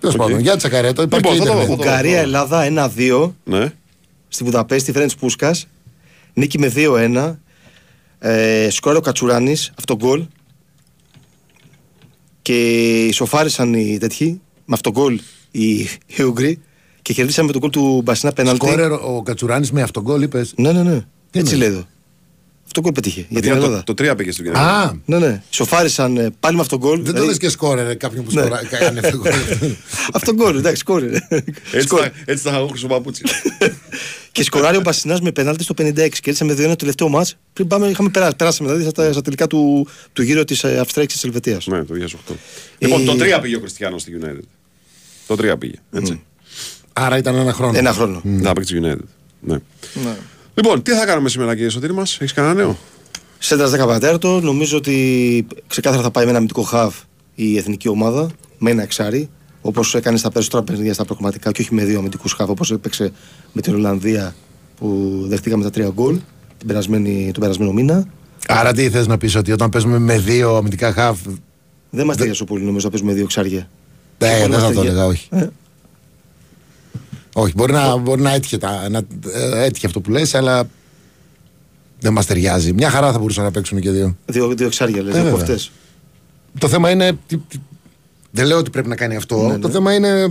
Τέλος 0.00 0.16
πάντων, 0.16 0.38
για 0.40 0.56
τσέκαρέ 0.56 0.88
το, 0.88 1.02
υπάρχει 1.02 1.24
Λοιπόν, 1.26 1.40
και 1.40 1.50
θα 1.50 1.54
το 1.54 1.60
ίντερνετ. 1.62 1.68
δω, 1.68 1.76
θα 1.76 1.82
το 1.82 1.82
δω. 1.82 1.90
Ουγγαρία-Ελλάδα 1.90 2.64
1-2 2.64 3.34
Ναι. 3.44 3.72
στη 4.28 4.44
Βουδαπέστη, 4.44 4.92
Φέρεντς 4.92 5.14
Πούσκας. 5.14 5.66
Νίκη 6.34 6.58
με 6.58 6.68
2-1. 6.68 7.38
Ε, 8.24 8.68
σκόραρε 8.70 8.96
ο 8.96 9.00
Κατσουράνης, 9.00 9.72
αυτό 9.78 9.96
γκολ. 9.96 10.24
Και 12.42 12.54
ισοφάρισαν 13.06 13.74
οι 13.74 13.98
τέτοιοι 13.98 14.40
με 14.64 14.74
αυτό 14.74 14.90
γκολ 14.90 15.20
οι, 15.50 15.72
οι 16.06 16.22
Ούγγροι 16.22 16.60
και 17.02 17.12
κερδίσαμε 17.12 17.46
με 17.46 17.52
τον 17.52 17.60
γκολ 17.60 17.70
του 17.70 18.02
Μπασινά 18.04 18.32
πέναλτι. 18.32 18.66
Σκόρερ 18.66 18.92
ο 18.92 19.22
Κατσουράνης 19.24 19.72
με 19.72 19.82
αυτόν 19.82 20.02
γκολ, 20.02 20.22
είπες; 20.22 20.52
Ναι, 20.56 20.72
ναι, 20.72 20.82
ναι. 20.82 21.04
Έτσι 21.30 21.54
είναι; 21.54 21.64
λέει 21.64 21.74
εδώ. 21.74 21.86
Αυτό 22.64 22.80
γκολ 22.80 22.92
πετύχε. 22.92 23.26
Για 23.28 23.40
την 23.40 23.50
το, 23.50 23.56
Ελλάδα. 23.56 23.82
το 23.84 23.92
3 23.98 24.14
πήγε 24.16 24.30
στο 24.30 24.44
United. 24.46 24.56
Α, 24.58 24.92
Ναι, 25.04 25.18
ναι. 25.18 25.42
Ισοφάρισαν 25.52 26.16
ε, 26.16 26.30
πάλι 26.40 26.54
με 26.56 26.62
αυτό 26.62 26.78
γκολ. 26.78 26.94
δεν 26.96 27.04
το 27.04 27.10
δηλαδή- 27.10 27.28
λες 27.28 27.38
και 27.38 27.48
σκόρερ 27.48 27.86
ε, 27.90 27.94
κάποιον 27.94 28.24
που 28.24 28.30
Ναι. 28.34 28.40
σκορά- 28.40 28.66
κάνει 28.66 28.98
αυτό 28.98 29.10
το 29.10 29.16
γκολ. 29.16 29.32
Αυτό 30.14 30.34
γκολ, 30.34 30.56
εντάξει, 30.56 30.80
σκόρε. 30.80 31.06
Έτσι 31.72 31.86
θα, 31.86 32.10
έτσι 32.24 32.48
θα 32.48 32.56
έχω 32.56 32.76
στο 32.76 32.86
παπούτσι. 32.86 33.22
και 34.32 34.42
σκοράρει 34.42 34.76
ο 34.76 34.80
Μπασινάς 34.80 35.20
με 35.20 35.32
πενάλτι 35.32 35.62
στο 35.62 35.74
56. 35.78 35.92
Κέρδισαμε 35.94 36.52
2-1 36.52 36.56
το 36.56 36.76
τελευταίο 36.76 37.08
μάτς. 37.08 37.36
Πριν 37.52 37.66
πάμε, 37.66 37.86
είχαμε 37.86 38.08
περάσει. 38.08 38.36
Περάσαμε 38.36 38.72
δηλαδή 38.72 38.90
στα, 38.90 39.12
στα 39.12 39.22
τελικά 39.22 39.46
του, 39.46 39.86
του 40.12 40.22
γύρω 40.22 40.44
της 40.44 40.64
Αυστρία 40.64 41.04
και 41.04 41.12
της 41.12 41.24
Ελβετίας. 41.24 41.66
ναι, 41.66 41.84
το 41.84 41.94
2008. 42.30 42.34
Λοιπόν, 42.78 43.04
το 43.04 43.12
Ε, 43.24 43.36
3 43.36 43.40
πήγε 43.42 43.56
ο 43.56 43.60
Κριστιανός 43.60 44.02
στη 44.02 44.18
United. 44.22 44.44
Το 45.26 45.34
3 45.34 45.58
πήγε. 45.58 45.74
Έτσι. 45.92 46.22
Άρα 46.92 47.16
ήταν 47.16 47.34
ένα 47.36 47.52
χρόνο. 47.52 47.78
Ένα 47.78 47.92
χρόνο. 47.92 48.20
Να 48.24 48.52
παίξει 48.52 48.80
United. 48.82 49.04
Ναι. 49.40 49.56
Ναι. 50.04 50.16
Λοιπόν, 50.54 50.82
τι 50.82 50.92
θα 50.92 51.06
κάνουμε 51.06 51.28
σήμερα 51.28 51.54
κύριε 51.54 51.68
Σωτήρη 51.70 51.92
μας, 51.92 52.14
έχεις 52.14 52.32
κανένα 52.32 52.54
νέο; 52.54 52.78
Σέντρα 53.38 53.84
10 53.84 53.86
πατέρτο, 53.86 54.40
νομίζω 54.40 54.76
ότι 54.76 55.46
ξεκάθαρα 55.66 56.02
θα 56.02 56.10
πάει 56.10 56.22
με 56.24 56.28
ένα 56.28 56.38
αμυντικό 56.38 56.62
χαβ 56.62 56.94
η 57.34 57.56
εθνική 57.56 57.88
ομάδα, 57.88 58.30
με 58.58 58.70
ένα 58.70 58.82
εξάρι, 58.82 59.30
όπως 59.62 59.94
έκανε 59.94 60.16
στα 60.16 60.30
περισσότερα 60.30 60.62
παιχνίδια 60.62 60.94
στα 60.94 61.04
προγραμματικά 61.04 61.52
και 61.52 61.60
όχι 61.62 61.74
με 61.74 61.84
δύο 61.84 61.98
αμυντικούς 61.98 62.32
χαβ, 62.32 62.50
όπως 62.50 62.70
έπαιξε 62.70 63.12
με 63.52 63.60
την 63.60 63.74
Ολλανδία 63.74 64.34
που 64.78 65.18
δεχτήκαμε 65.28 65.62
τα 65.62 65.70
τρία 65.70 65.88
γκολ 65.94 66.18
την 66.58 66.66
περασμένη, 66.66 67.30
τον 67.32 67.40
περασμένο 67.42 67.72
μήνα. 67.72 68.06
Άρα 68.48 68.72
τι 68.72 68.90
θες 68.90 69.06
να 69.06 69.18
πεις, 69.18 69.34
ότι 69.34 69.52
όταν 69.52 69.68
παίζουμε 69.68 69.98
με 69.98 70.18
δύο 70.18 70.56
αμυντικά 70.56 70.92
χαφ. 70.92 71.18
Δεν 71.90 72.06
μας 72.06 72.16
ταιριάζει 72.16 72.44
πολύ 72.44 72.64
νομίζω 72.64 72.84
να 72.84 72.90
παίζουμε 72.90 73.12
δύο 73.12 73.22
εξάρια. 73.24 73.68
Ναι, 74.18 74.28
Πολύ 74.28 74.40
δεν 74.40 74.50
μας 74.50 74.60
θα 74.60 74.66
το 74.66 74.74
ταιριάζει. 74.74 74.88
έλεγα, 74.88 75.06
όχι. 75.06 75.28
Ε, 75.30 75.46
Όχι, 77.34 77.52
μπορεί 77.56 77.72
να, 77.72 77.96
μπορεί 77.96 78.22
να, 78.22 78.30
έτυχε, 78.32 78.58
τα, 78.58 78.88
να 78.88 78.98
ε, 79.32 79.64
έτυχε 79.64 79.86
αυτό 79.86 80.00
που 80.00 80.10
λες, 80.10 80.34
αλλά 80.34 80.68
δεν 82.00 82.12
μας 82.12 82.26
ταιριάζει. 82.26 82.72
Μια 82.72 82.90
χαρά 82.90 83.12
θα 83.12 83.18
μπορούσαν 83.18 83.44
να 83.44 83.50
παίξουν 83.50 83.80
και 83.80 83.90
δύο. 83.90 84.16
δύο, 84.26 84.48
δύο 84.54 84.66
εξάρια 84.66 85.02
λες, 85.02 85.14
Ε, 85.14 85.20
από 85.20 85.36
βέβαια. 85.36 85.54
αυτέ. 85.54 85.70
Το 86.58 86.68
θέμα 86.68 86.90
είναι. 86.90 87.12
τι- 87.26 87.36
τι- 87.36 87.58
δεν 88.32 88.46
λέω 88.46 88.58
ότι 88.58 88.70
πρέπει 88.70 88.88
να 88.88 88.96
κάνει 88.96 89.16
αυτό. 89.16 89.46
Ναι, 89.46 89.58
Το 89.58 89.66
ναι. 89.66 89.72
θέμα 89.74 89.94
είναι 89.94 90.26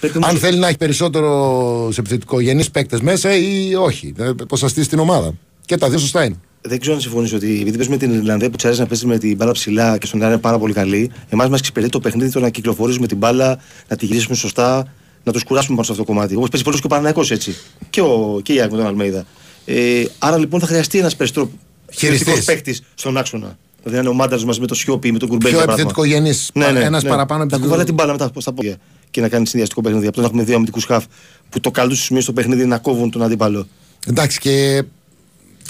Πρέπει 0.00 0.16
αν 0.16 0.22
όμως- 0.24 0.38
θέλει 0.40 0.58
να 0.58 0.68
έχει 0.68 0.76
περισσότερο 0.76 1.88
σε 1.92 2.00
επιθετικογενεί 2.00 2.64
παίκτες 2.70 3.00
μέσα 3.00 3.36
ή 3.36 3.74
όχι. 3.74 4.14
Πώ 4.48 4.56
θα 4.56 4.68
στήσει 4.68 4.88
την 4.88 4.98
ομάδα. 4.98 5.32
Και 5.64 5.76
τα 5.76 5.88
δύο 5.88 5.98
σωστά 5.98 6.24
είναι. 6.24 6.36
Δεν 6.60 6.80
ξέρω 6.80 6.94
αν 6.94 7.00
συμφωνήσω 7.00 7.36
ότι 7.36 7.58
επειδή 7.60 7.76
παίζουμε 7.76 7.96
την 7.96 8.14
Ιρλανδία 8.14 8.50
που 8.50 8.56
τη 8.56 8.62
αρέσει 8.66 8.80
να 8.80 8.86
παίζει 8.86 9.06
με 9.06 9.18
την 9.18 9.36
μπάλα 9.36 9.52
ψηλά 9.52 9.98
και 9.98 10.06
στον 10.06 10.20
αέρα 10.20 10.32
είναι 10.32 10.40
πάρα 10.42 10.58
πολύ 10.58 10.72
καλή, 10.72 11.10
εμάς 11.28 11.48
μας 11.48 11.58
εξυπηρετεί 11.58 11.92
το 11.92 12.00
παιχνίδι 12.00 12.30
το 12.30 12.40
να 12.40 12.48
κυκλοφορήσουμε 12.50 13.06
την 13.06 13.16
μπάλα, 13.16 13.58
να 13.88 13.96
τη 13.96 14.06
γυρίσουμε 14.06 14.36
σωστά, 14.36 14.92
να 15.24 15.32
τους 15.32 15.44
κουράσουμε 15.44 15.74
πάνω 15.74 15.86
σε 15.86 15.92
αυτό 15.92 16.04
το 16.04 16.12
κομμάτι. 16.12 16.36
Όπως 16.36 16.48
παίζει 16.48 16.64
πολλέ 16.64 16.76
και 16.76 16.86
ο 16.86 16.88
Παναγιακό 16.88 17.24
έτσι. 17.28 17.56
Και, 17.90 18.00
ο, 18.00 18.40
και 18.42 18.52
η 18.52 18.60
Άκη 18.60 18.70
με 18.70 18.76
τον 18.78 18.86
Αλμέιδα. 18.86 19.24
Ε, 19.64 20.04
άρα 20.18 20.38
λοιπόν 20.38 20.60
θα 20.60 20.66
χρειαστεί 20.66 20.98
ένας 20.98 21.16
περισσότερο 21.16 21.50
Χειριστής. 21.92 22.44
παίκτης 22.44 22.82
στον 22.94 23.16
άξονα. 23.16 23.58
Δηλαδή 23.82 23.96
να 23.96 23.98
είναι 23.98 24.08
ο 24.08 24.12
Μάνταρ 24.12 24.44
μαζί 24.44 24.60
με 24.60 24.66
το 24.66 24.74
Σιώπη, 24.74 25.12
με 25.12 25.18
τον 25.18 25.28
Κουρμπέλη. 25.28 25.50
Πιο 25.54 25.58
για 25.58 25.66
παράδειγμα. 25.66 25.90
επιθετικογενής. 25.90 26.50
Ναι, 26.54 26.70
ναι, 26.70 26.84
Ένας 26.84 27.02
ναι. 27.02 27.08
παραπάνω 27.08 27.38
Να 27.38 27.44
επιθετικό- 27.44 27.62
κουβαλάει 27.64 27.84
την 27.86 27.94
μπάλα 27.94 28.12
μετά 28.12 28.30
στα 28.40 28.52
πόδια 28.52 28.76
και 29.10 29.20
να 29.20 29.28
κάνει 29.28 29.46
συνδυαστικό 29.46 29.80
παιχνίδι. 29.80 30.06
Από 30.06 30.14
το 30.14 30.20
να 30.20 30.26
έχουμε 30.26 30.42
δύο 30.42 30.54
αμυντικούς 30.54 30.84
χαφ 30.84 31.04
που 31.50 31.60
το 31.60 31.70
καλό 31.70 31.88
του 31.88 31.96
σημείο 31.96 32.22
στο 32.22 32.32
παιχνίδι 32.32 32.60
είναι 32.60 32.70
να 32.70 32.78
κόβουν 32.78 33.10
τον 33.10 33.22
αντίπαλο. 33.22 33.66
Εντάξει 34.06 34.38
και. 34.38 34.82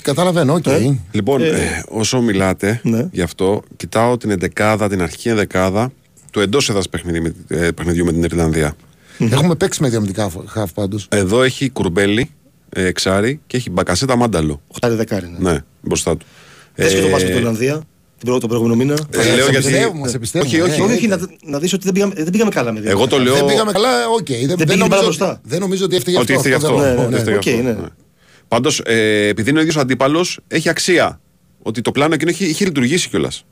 Καταλαβαίνω, 0.03 0.55
οκ. 0.55 0.65
Λοιπόν, 1.11 1.43
ε, 1.43 1.83
όσο 1.89 2.21
μιλάτε 2.21 2.81
Ναι. 2.85 3.09
γι' 3.13 3.21
αυτό, 3.23 3.63
κοιτάω 3.77 4.17
την 4.17 4.31
εντεκάδα, 4.31 4.89
την 4.89 5.03
αρχική 5.03 5.29
εντεκάδα 5.29 5.93
του 6.33 6.41
εντός 6.41 6.69
έδρας 6.69 6.89
παιχνιδιού 7.75 8.05
με 8.05 8.13
την 8.13 8.23
Ιρλανδία. 8.23 8.77
Έχουμε 9.19 9.55
παίξει 9.55 9.83
με 9.83 9.89
δύο 9.89 9.99
αμυντικά 9.99 10.31
χαφ 10.47 10.73
πάντως. 10.73 11.07
Εδώ 11.11 11.43
έχει 11.43 11.71
κουρμπέλι, 11.71 12.31
ε, 12.69 12.85
εξάρι 12.85 13.41
και 13.47 13.57
έχει 13.57 13.71
μπακασέτα 13.71 14.17
μάνταλο. 14.17 14.61
Οχτάρι 14.69 14.95
δεκάρι. 14.95 15.35
Ναι. 15.39 15.51
Ναι, 15.53 15.59
μπροστά 15.83 16.17
του. 16.17 16.27
Θες 16.75 16.93
και 16.95 17.01
το 17.01 17.07
Ε, 17.07 17.11
πάμε 17.11 17.25
την 17.25 17.37
Ολλανδία 17.37 17.73
την 17.73 17.83
προ- 17.83 17.87
τον 18.25 18.41
προηγούμενο 18.41 18.75
μήνα. 18.75 18.93
ε, 19.11 19.17
λέω 19.17 19.45
σε 19.45 19.51
γιατί- 19.51 19.57
πιστεύουμε, 19.57 20.09
σε 20.09 20.19
πιστεύουμε. 20.19 20.51
Όχι, 20.53 20.61
όχι, 20.61 20.81
Ε, 20.81 20.85
όχι, 20.85 20.93
όχι, 20.93 21.07
να, 21.07 21.19
να 21.45 21.59
δεις 21.59 21.73
ότι 21.73 21.85
δεν 21.85 21.93
πήγαμε, 21.93 22.15
δεν 22.15 22.31
πήγαμε 22.31 22.51
καλά 22.51 22.73
με 22.73 22.81
δύο. 22.81 22.91
Εγώ 22.91 23.07
το 23.07 23.19
λέω. 23.19 23.35
Δεν 23.35 23.45
πήγαμε 23.45 23.73
καλά, 23.73 24.09
οκ. 24.09 24.27
Δεν, 24.27 24.47
δεν, 24.47 24.57
πήγε 24.57 24.65
νομίζω, 24.71 24.89
πάρα 24.89 25.03
μπροστά. 25.03 25.41
δεν 25.45 25.61
νομίζω 25.61 25.85
ότι 25.85 25.97
έφταιγε 25.97 26.19
Ότι 26.19 26.33
αυτό. 26.35 26.49
ήρθε 26.49 26.49
γι' 26.49 26.55
αυτό 26.55 26.69
αυτό. 26.69 26.81
δεν 26.81 26.89
ναι, 26.89 26.95
μπορώ, 26.97 27.07
Ότι 27.07 27.15
ναι. 27.15 27.19
ήρθε 27.33 27.51
γι' 27.51 27.59
οκ, 27.59 27.67
αυτό, 27.67 27.81
ναι. 27.81 27.83
ναι. 27.87 27.89
Πάντως, 28.49 28.83
ε, 28.85 29.27
επειδή 29.29 29.51
είναι 29.51 29.59
ο 29.59 29.63
ίδιος 29.63 29.77
αντίπαλος, 29.77 30.39
έχει 30.49 30.69
αξία. 30.69 31.21
Ότι 31.63 31.81
το 31.81 31.93
πλάνο 31.93 32.15
εκείνο 32.15 32.31
έχει, 32.31 32.45
έχει 32.45 32.65
λειτουργήσει 32.65 33.09
κιόλας. 33.09 33.45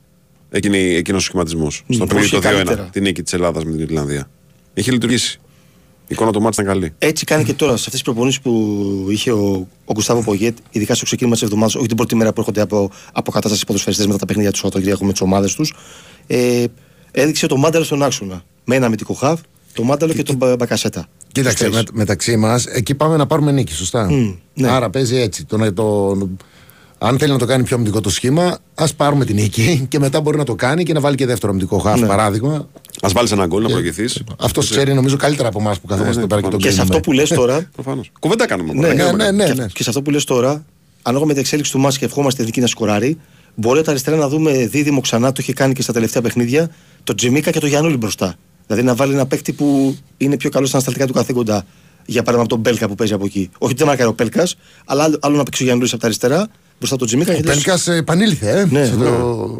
Εκείνος 0.50 1.22
ο 1.22 1.24
σχηματισμός. 1.24 1.84
Στο 1.88 2.04
πώς 2.06 2.06
παιχνίδι 2.08 2.30
το 2.30 2.38
και 2.40 2.48
2-1. 2.48 2.52
καλύτερα. 2.54 2.88
Τη 2.92 3.00
νίκη 3.00 3.22
της 3.22 3.32
Ελλάδας 3.32 3.64
με 3.64 3.70
την 3.70 3.80
Ιρλανδία. 3.80 4.30
Έχει 4.74 4.90
λειτουργήσει. 4.90 5.40
Η 6.08 6.12
εικόνα 6.14 6.30
του 6.32 6.40
μάτς 6.42 6.56
ήταν 6.58 6.68
καλή. 6.72 6.92
Έτσι 6.98 7.24
κάνει 7.24 7.44
και 7.44 7.52
τώρα 7.52 7.70
σε 7.70 7.76
αυτές 7.76 7.92
τις 7.92 8.02
προπονήσεις 8.02 8.40
που 8.40 8.52
είχε 9.10 9.32
ο, 9.32 9.66
ο 9.84 9.92
Γκουστάβο 9.92 10.22
Πογέτ, 10.22 10.56
ειδικά 10.70 10.94
στο 10.94 11.04
ξεκίνημα 11.04 11.34
της 11.34 11.44
εβδομάδας, 11.44 11.74
όχι 11.74 11.86
την 11.86 11.96
πρώτη 11.96 12.14
μέρα 12.14 12.32
που 12.32 12.40
έρχονται 12.40 12.60
από, 12.60 12.90
από 13.12 13.30
κατάσταση 13.30 13.64
ποδοσφαιριστές 13.66 14.06
μετά 14.06 14.18
τα 14.18 14.26
παιχνίδια 14.26 14.50
του 14.52 14.56
Σαββατοκύριακου 14.58 15.04
με 15.04 15.12
τις 15.12 15.20
ομάδες 15.20 15.54
τους. 15.54 15.74
Ε, 16.26 16.64
έδειξε 17.10 17.46
το 17.46 17.56
μάνταλο 17.56 17.84
στον 17.84 18.02
άξονα. 18.02 18.42
Με 18.64 18.74
ένα 18.76 18.86
αμυντικό 18.86 19.14
χαβ, 19.14 19.40
το 19.72 19.82
μάνταλο 19.82 20.12
και 20.12 20.22
τον 20.22 20.36
Μπα- 20.36 20.56
Μπακασέτα. 20.56 21.06
Κοίταξε, 21.32 21.64
Στους 21.64 21.76
με, 21.76 21.82
τρεις. 21.82 21.96
μεταξύ 21.98 22.36
μας, 22.36 22.66
εκεί 22.66 22.94
πάμε 22.94 23.16
να 23.16 23.26
πάρουμε 23.26 23.52
νίκη, 23.52 23.72
σωστά. 23.72 24.10
Μμ, 24.10 24.34
ναι. 24.54 24.68
Άρα 24.68 24.90
παίζει 24.90 25.16
έτσι. 25.16 25.44
Το, 25.44 25.72
το, 25.72 26.16
αν 26.98 27.18
θέλει 27.18 27.32
να 27.32 27.38
το 27.38 27.46
κάνει 27.46 27.62
πιο 27.64 27.76
αμυντικό 27.76 28.00
το 28.00 28.10
σχήμα, 28.10 28.58
ας 28.74 28.94
πάρουμε 28.94 29.24
την 29.24 29.34
νίκη 29.36 29.86
και 29.88 29.98
μετά 29.98 30.20
μπορεί 30.20 30.36
να 30.36 30.44
το 30.44 30.54
κάνει 30.54 30.82
και 30.82 30.92
να 30.92 31.00
βάλει 31.00 31.16
και 31.16 31.26
δεύτερο 31.26 31.52
αμυντικό 31.52 31.78
χάφ, 31.78 32.00
Ναι. 32.00 32.06
παράδειγμα. 32.06 32.68
Α 33.00 33.08
βάλεις 33.12 33.32
ένα 33.32 33.46
γκολ 33.46 33.62
να 33.62 33.68
προηγηθείς. 33.68 34.22
Αυτός 34.38 34.70
ξέρει 34.70 34.94
νομίζω 34.94 35.16
καλύτερα 35.16 35.48
από 35.48 35.60
εμάς 35.60 35.80
που 35.80 35.86
καθόμαστε 35.86 36.14
ναι, 36.14 36.24
εδώ 36.24 36.26
πέρα 36.26 36.40
και 36.40 36.48
τον 36.48 36.58
Και 36.58 36.70
σε 36.70 36.80
αυτό 36.80 37.00
κρίνουμε. 37.00 37.00
που 37.00 37.12
λες 37.12 37.28
τώρα, 37.28 37.68
Προφανώς. 37.74 38.10
Κουβέντα 38.20 38.46
κάνουμε. 38.46 38.72
Ναι, 38.72 38.86
δεν 38.86 38.96
ναι, 38.96 39.02
κάνουμε 39.02 39.30
ναι, 39.30 39.44
κάτι. 39.44 39.58
ναι, 39.58 39.66
και, 39.66 39.72
και 39.72 39.82
σε 39.82 39.88
αυτό 39.88 40.02
που 40.02 40.10
λες 40.10 40.24
τώρα, 40.24 40.64
ανάλογα 41.02 41.26
με 41.26 41.32
την 41.32 41.42
εξέλιξη 41.42 41.72
του 41.72 41.78
μάτς 41.78 41.98
και 41.98 42.04
ευχόμαστε 42.04 42.38
η 42.40 42.40
εθνική 42.40 42.60
να 42.60 42.66
σκοράρει, 42.66 43.18
μπορεί 43.54 43.82
τα 43.82 43.90
αριστερά 43.90 44.16
να 44.16 44.28
δούμε 44.28 44.66
δίδυμο 44.66 45.00
ξανά, 45.00 45.32
το 45.32 45.38
είχε 45.42 45.52
κάνει 45.52 45.72
και 45.72 45.82
στα 45.82 45.92
τελευταία 45.92 46.22
παιχνίδια, 46.22 46.70
το 47.04 47.14
Τζιμίκα 47.14 47.50
και 47.50 47.60
το 47.60 47.66
Γιανούλη 47.66 47.96
μπροστά. 47.96 48.34
Δηλαδή 48.66 48.84
να 48.84 48.94
βάλει 48.94 49.12
ένα 49.12 49.26
παίκτη 49.26 49.52
που 49.52 49.96
είναι 50.16 50.36
πιο 50.36 50.50
καλός 50.50 50.68
στα 50.68 50.76
ανασταλτικά 50.76 51.06
του 51.06 51.12
καθήκοντα. 51.18 51.64
Για 52.08 52.22
παράδειγμα 52.22 52.42
από 52.42 52.54
τον 52.54 52.62
Πέλκα 52.62 52.88
που 52.88 52.94
παίζει 52.94 53.12
από 53.12 53.24
εκεί. 53.24 53.38
Όχι 53.52 53.70
ότι 53.72 53.74
δεν 53.74 53.86
μάρκαρε 53.86 54.08
ο 54.08 54.14
Πέλκας, 54.14 54.56
αλλά 54.84 55.02
άλλο, 55.02 55.18
άλλο 55.20 55.36
να 55.36 55.42
παίξει 55.42 55.62
ο 55.62 55.66
Γιανούλη 55.66 55.88
από 55.92 55.98
τα 56.00 56.06
αριστερά, 56.06 56.48
μπροστά 56.78 56.94
από 56.94 56.98
τον 56.98 57.06
Τζιμίκα. 57.06 57.30
Ο 57.30 57.34
γιατί 57.34 57.48
λες, 57.48 57.62
Πέλκα 57.82 57.96
επανήλθε, 57.96 58.50
ε. 58.60 58.64
Ναι, 58.70 58.84
στο- 58.84 58.96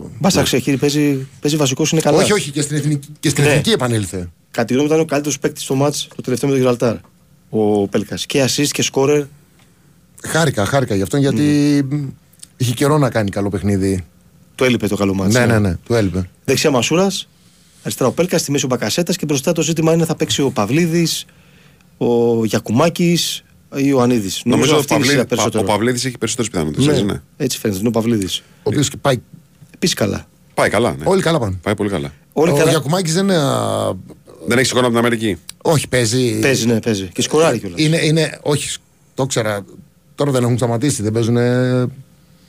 ναι. 0.03 0.09
Μπάσα 0.19 0.43
ξέρει, 0.43 0.77
παίζει, 0.77 1.27
παίζει 1.41 1.57
βασικό, 1.57 1.85
είναι 1.93 2.01
καλά. 2.01 2.19
Όχι, 2.19 2.33
όχι, 2.33 2.51
και 2.51 2.61
στην 2.63 2.77
εθνική, 2.77 3.09
και 3.21 3.29
στην 3.29 3.45
Ναι. 3.45 3.51
εθνική 3.51 3.71
επανήλθε. 3.71 4.29
Κατά 4.51 4.67
τη 4.67 4.73
γνώμη 4.73 4.89
μου 4.89 4.95
ήταν 4.95 5.05
ο 5.05 5.09
καλύτερος 5.09 5.39
παίκτης 5.39 5.63
στο 5.63 5.75
μάτς 5.75 6.09
το 6.17 6.23
τελευταίο 6.23 6.49
με 6.49 6.55
τον 6.55 6.65
Γιραλτάρ. 6.65 6.97
Ο 7.51 7.89
Πέλκας. 7.89 8.27
Και 8.27 8.45
assist 8.45 8.67
και 8.71 8.85
scorer. 8.93 9.25
Χάρηκα, 10.27 10.65
χάρηκα 10.65 10.95
γι' 10.95 11.03
αυτό 11.03 11.17
γιατί 11.17 11.43
μ, 11.91 12.05
είχε 12.57 12.73
καιρό 12.73 12.99
να 12.99 13.11
κάνει 13.11 13.31
καλό 13.31 13.49
παιχνίδι. 13.49 14.05
Του 14.55 14.65
έλειπε 14.65 14.87
το 14.89 14.97
καλό 14.97 15.15
μάτς. 15.15 15.35
Ναι, 15.35 15.41
ε. 15.41 15.47
ναι, 15.47 15.59
ναι, 15.59 15.75
του 15.87 15.95
έλειπε. 15.95 16.31
Δεξιά 16.45 16.71
Μασούρας, 16.71 17.29
αριστερά 17.83 18.09
ο 18.09 18.13
Πέλκας, 18.13 18.41
στη 18.41 18.51
μέση 18.51 18.65
ο 18.65 18.69
Μπακασέτας 18.69 19.17
και 19.17 19.25
μπροστά 19.27 19.53
το 19.53 19.63
ζήτημα 19.63 19.93
είναι 19.93 20.05
θα 20.05 20.15
παίξει 20.17 20.43
ο 20.43 20.51
Παυλίδης, 20.51 21.25
ο 21.97 22.45
Γιακουμάκης 22.45 23.45
ή 23.77 23.93
ο 23.93 24.01
Ανίδης. 24.01 24.43
Νομίζω 24.45 24.71
ότι 24.71 24.77
ο 24.77 24.79
αυτή 24.79 24.95
είναι 24.95 25.03
η 25.05 25.07
σειρά 25.07 25.17
Παυλίδη 25.25 25.37
περισσότερο. 25.37 25.65
ο 25.65 25.67
Παυλίδης 25.77 26.05
έχει 26.05 26.19
περισσότερες 26.19 26.51
πιθανότητες. 26.51 26.87
Ναι, 27.03 27.13
Ναι. 27.13 27.21
Έτσι 27.37 27.59
φαίνεται, 27.59 27.79
είναι 27.79 27.89
ο 27.89 27.91
Παυλίδης. 27.91 28.39
Ο 28.39 28.61
οποίος 28.63 28.89
και 28.89 28.97
πάει. 28.97 29.21
Επίσης 29.75 29.95
καλά. 29.95 30.27
Πάει 30.55 30.69
καλά. 30.69 30.91
Ναι. 30.99 31.05
Όλοι 31.05 31.23
καλά 31.23 31.39
πάνε. 31.39 31.59
Πάει 31.63 31.75
πολύ 31.75 31.91
καλά. 31.91 32.13
Όλοι 32.33 32.51
ο 32.51 32.55
καλά. 32.57 32.71
Γιακουμάκης 32.71 33.15
δεν 33.15 33.25
είναι. 33.25 33.37
α, 33.37 33.93
Δεν 34.47 34.59
έχει 34.59 34.67
εικόνα 34.71 34.87
από 34.87 34.97
την 34.97 34.99
Αμερική. 34.99 35.37
Όχι, 35.63 35.89
παίζει. 35.89 36.39
Παίζει, 36.39 36.67
ναι, 36.67 36.81
παίζει. 36.81 37.09
Και 37.13 37.23
σκοράρει 37.23 37.59
κιόλας. 37.59 37.81
Είναι, 37.81 37.99
είναι, 38.05 38.39
όχι, 38.43 38.79
το 39.15 39.27
ξέρα. 39.27 39.65
Τώρα 40.15 40.31
δεν 40.31 40.43
έχουν 40.43 40.57
σταματήσει, 40.57 41.03
δεν 41.03 41.13
παίζουν. 41.13 41.37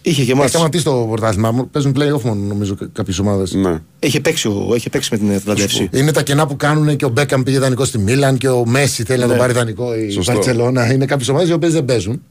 Είχε 0.08 0.16
και 0.16 0.22
Έχεις 0.32 0.34
μάτς. 0.34 0.50
σταματήσει 0.52 0.84
το 0.84 1.06
πρωτάθλημα. 1.12 1.68
Παίζουν 1.72 1.96
play-off 1.98 2.22
μόνο 2.22 2.42
νομίζω 2.48 2.76
κάποιες 2.94 3.20
ομάδες. 3.20 3.54
Ναι. 3.54 3.82
Είχε 4.00 4.20
παίξει, 4.20 4.48
ο- 4.48 4.74
είχε 4.76 4.90
παίξει 4.90 5.10
με 5.12 5.18
την 5.18 5.32
Ατλαντεύση. 5.34 5.90
Είναι 5.94 6.12
τα 6.12 6.24
κενά 6.24 6.48
που 6.48 6.56
κάνουν 6.56 6.96
και 6.96 7.06
ο 7.06 7.10
Μπέκαμ 7.10 7.44
πήγε 7.44 7.60
δανεικό 7.60 7.86
στη 7.86 7.98
Μίλαν 7.98 8.38
και 8.38 8.50
ο 8.50 8.66
Μέση 8.66 9.04
θέλει 9.04 9.20
να 9.20 9.26
Ναι. 9.26 9.32
τον 9.32 9.40
πάρει 9.42 9.54
δανεικό 9.54 9.96
η 9.96 10.10
Σωστό. 10.10 10.34
Βαρκελόνα. 10.34 10.94
Είναι 10.94 11.06
κάποιες 11.06 11.28
ομάδες 11.30 11.50
οι 11.50 11.54
οποίες 11.54 11.74
δεν 11.74 11.86
παίζουν. 11.86 12.22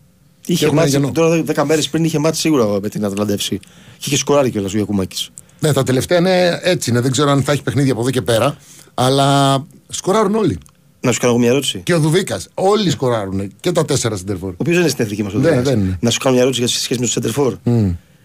Και 0.40 0.52
Είχε 0.52 0.64
έχουν 0.64 0.76
μάτς, 0.76 0.94
ένα 0.94 1.00
κενό. 1.00 1.12
τώρα 1.12 1.42
10 1.42 1.64
μέρες 1.64 1.88
πριν 1.88 2.04
είχε 2.04 2.18
μάτς 2.18 2.38
σίγουρα 2.38 2.66
με 2.80 2.88
την 2.88 3.04
Ατλαντεύση. 3.04 3.58
Και 3.98 4.04
είχε 4.06 4.16
σκοράρει 4.16 4.50
κιόλας 4.50 4.72
ο 4.74 4.76
Γιακουμάκης. 4.76 5.30
Ναι, 5.60 5.72
τα 5.72 5.82
τελευταία 5.82 6.18
είναι 6.18 6.60
έτσι. 6.62 6.90
Είναι. 6.90 7.00
Δεν 7.00 7.10
ξέρω 7.10 7.30
αν 7.30 7.42
θα 7.42 7.52
έχει 7.52 7.62
παιχνίδια 7.62 7.92
από 7.92 8.00
εδώ 8.00 8.10
και 8.10 8.22
πέρα. 8.22 8.56
Αλλά 8.94 9.58
σκοράρουν 9.88 10.34
όλοι. 10.34 10.58
Να 11.06 11.12
σου 11.12 11.18
κάνω 11.20 11.32
εγώ 11.32 11.40
μια 11.42 11.50
ερώτηση. 11.50 11.80
Και 11.84 11.94
ο 11.94 11.98
Δουβίκας. 12.00 12.48
Όλοι 12.54 12.90
σκοράρουν. 12.90 13.52
Και 13.60 13.72
τα 13.72 13.84
τέσσερα 13.84 14.14
στην 14.14 14.26
τερφόρ. 14.28 14.50
Ο 14.50 14.54
οποίος 14.56 14.74
δεν 14.76 14.84
είναι 14.84 14.92
στην 14.92 15.04
εθνική 15.04 15.22
μας 15.22 15.32
Ναι, 15.32 15.60
δεν 15.62 15.80
είναι. 15.80 15.98
Να 16.00 16.10
σου 16.10 16.18
κάνω 16.18 16.34
μια 16.34 16.42
ερώτηση 16.42 16.64
για 16.64 16.74
σχέση 16.78 16.94
με 17.00 17.04
τους 17.04 17.12
Σεντερφόρ. 17.14 17.54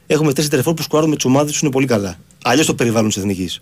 Έχουμε 0.08 0.34
τρει 0.34 0.44
Σεντερφόρ 0.44 0.74
που 0.74 0.82
σκοράρουν 0.82 1.10
με 1.10 1.16
τις 1.16 1.26
ομάδες 1.26 1.52
τους 1.52 1.62
είναι 1.62 1.72
πολύ 1.72 1.86
καλά. 1.86 2.16
Αλλιώς 2.44 2.66
το 2.66 2.76
περιβάλλον 2.76 3.08
της 3.10 3.18
εθνικής. 3.18 3.62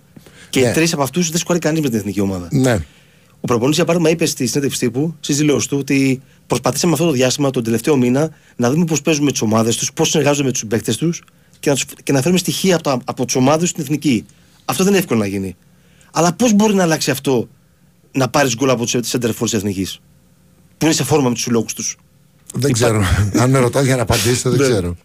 Και 0.50 0.60
Ναι. 0.60 0.72
τρεις 0.72 0.94
από 0.94 1.04
αυτούς 1.04 1.30
δεν 1.30 1.40
σκοράρει 1.40 1.64
κανείς 1.66 1.82
με 1.82 1.90
την 1.90 1.98
εθνική 1.98 2.20
ομάδα. 2.22 2.48
Ναι. 2.52 2.74
Ο 3.42 3.46
προπονητής, 3.48 3.76
για 3.76 3.86
παράδειγμα, 3.86 4.12
είπε 4.14 4.26
στη 4.26 4.46
συνέντευξη 4.48 4.80
τύπου, 4.80 5.16
στις 5.20 5.38
δηλώσεις 5.38 5.68
του, 5.68 5.78
ότι 5.78 6.22
προσπαθήσαμε 6.48 6.94
αυτό 6.94 7.06
το 7.06 7.12
διάστημα, 7.12 7.50
τον 7.50 7.64
τελευταίο 7.64 7.98
μήνα, 7.98 8.30
να 8.56 8.72
δούμε 8.72 8.86
πώς 8.86 9.02
παίζουν 9.02 9.24
με 9.24 9.32
τις 9.32 9.42
ομάδες 9.42 9.78
τους, 9.78 9.94
πώς 9.94 10.10
συνεργάζονται 10.10 10.46
με 10.46 10.52
τους 10.52 10.66
παίκτες 10.68 10.98
τους 10.98 11.24
και, 11.60 11.70
να 11.70 11.76
τους- 11.76 11.86
και 12.04 12.12
να 12.12 12.20
φέρουμε 12.22 12.40
στοιχεία 12.40 12.74
από, 12.76 12.84
τα- 12.84 13.00
από 13.06 13.26
τις 13.26 13.36
ομάδες 13.36 13.70
στην 13.70 13.84
εθνική. 13.84 14.26
Αυτό 14.66 14.84
δεν 14.84 14.92
είναι 14.92 15.02
εύκολο 15.02 15.20
να 15.20 15.26
γίνει. 15.26 15.56
Αλλά 16.14 16.34
πώς 16.34 16.54
μπορεί 16.54 16.74
να 16.74 16.84
αλλάξει 16.84 17.12
αυτό 17.12 17.48
να 18.12 18.30
πάρεις 18.30 18.56
γκολ 18.56 18.70
από 18.70 18.86
τους 18.86 18.96
center 19.12 19.28
force 19.30 19.34
της 19.40 19.54
εθνικής, 19.54 20.00
που 20.78 20.86
είναι 20.86 20.94
σε 20.94 21.04
φόρμα 21.04 21.28
με 21.28 21.34
τους 21.34 21.44
συλλόγους 21.44 21.74
τους. 21.74 21.98
Δεν 22.54 22.72
ξέρω. 22.72 23.04
Αν 23.34 23.50
με 23.50 23.60
ρωτάς 23.60 23.86
για 23.86 23.96
να 23.96 24.02
απαντήσω, 24.02 24.50
δεν 24.50 24.60
Ναι. 24.60 24.68
ξέρω. 24.68 24.96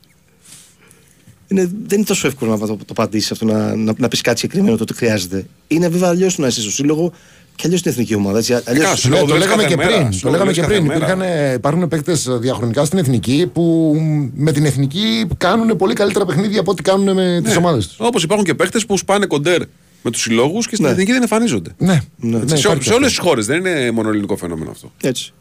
Είναι, 1.49 1.63
δεν 1.87 1.99
είναι 1.99 2.07
τόσο 2.07 2.27
εύκολο 2.27 2.51
να 2.51 2.59
το, 2.59 2.67
το 2.67 2.85
απαντήσεις 2.91 3.31
αυτό, 3.31 3.45
να, 3.45 3.75
να, 3.77 3.93
να 3.97 4.09
πεις 4.09 4.21
κάτι 4.21 4.39
συγκεκριμένο 4.39 4.77
το 4.77 4.83
ότι 4.83 4.95
χρειάζεται. 4.95 5.47
Είναι 5.69 5.89
βέβαια 5.89 6.09
αλλιώς 6.09 6.39
να 6.39 6.47
είσαι 6.47 6.61
στο 6.61 6.71
σύλλογο 6.71 7.13
και 7.57 7.63
αλλιώς 7.65 7.81
στην 7.81 7.93
εθνική 7.93 8.15
ομάδα. 8.15 8.39
Έτσι, 8.39 8.55
αλλιώς, 8.65 9.09
Ναι, 9.09 9.23
το 9.25 9.37
λέγαμε 9.37 9.65
και 9.65 9.77
πριν. 9.77 10.21
Το 10.21 10.31
λέγαμε 10.31 10.53
και 10.53 10.63
πριν. 10.63 10.85
Υπήρχαν, 10.85 11.21
ε, 11.21 11.53
υπάρχουν 11.53 11.89
παίκτες 11.89 12.29
διαχρονικά 12.41 12.85
στην 12.85 12.99
εθνική 12.99 13.51
που 13.53 13.95
με 14.35 14.53
την 14.53 14.65
εθνική 14.65 15.27
κάνουν 15.39 15.77
πολύ 15.77 15.95
καλύτερα 15.95 16.25
παιχνίδια 16.25 16.61
από 16.61 16.71
ό,τι 16.71 16.83
κάνουν 16.83 17.15
με 17.15 17.41
τις 17.45 17.57
ομάδες 17.57 17.87
τους. 17.87 17.97
Όπως 17.99 18.23
υπάρχουν 18.23 18.47
και 18.47 18.55
παίχτε 18.55 18.81
που 18.87 18.99
σπάνε 18.99 19.27
κοντέρ 19.27 19.63
με 20.05 20.11
τους 20.11 20.21
συλλόγους 20.21 20.67
και 20.69 20.75
στην 20.75 20.87
Ναι. 20.87 20.93
εθνική 20.93 21.13
δεν 21.13 21.23
εμφανίζονται. 21.23 21.75
Ναι. 21.79 22.01
Έτσι, 22.35 22.57
σε 22.57 22.77
σε 22.81 22.93
όλες 22.93 23.09
τις 23.09 23.19
χώρες 23.19 23.47
δεν 23.47 23.59
είναι 23.59 23.91
μόνο 23.91 24.09
ελληνικό 24.09 24.37
φαινόμενο 24.37 24.71
αυτό. 24.71 24.93
Έτσι. 25.01 25.33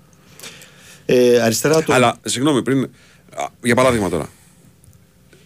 Ε, 1.06 1.41
αριστερά 1.41 1.84
το. 1.84 1.94
Αλλά 1.94 2.15
συγγνώμη, 2.23 2.61
πριν. 2.64 2.84
α, 2.84 3.45
Για 3.64 3.76
παράδειγμα 3.76 4.10
τώρα. 4.10 4.30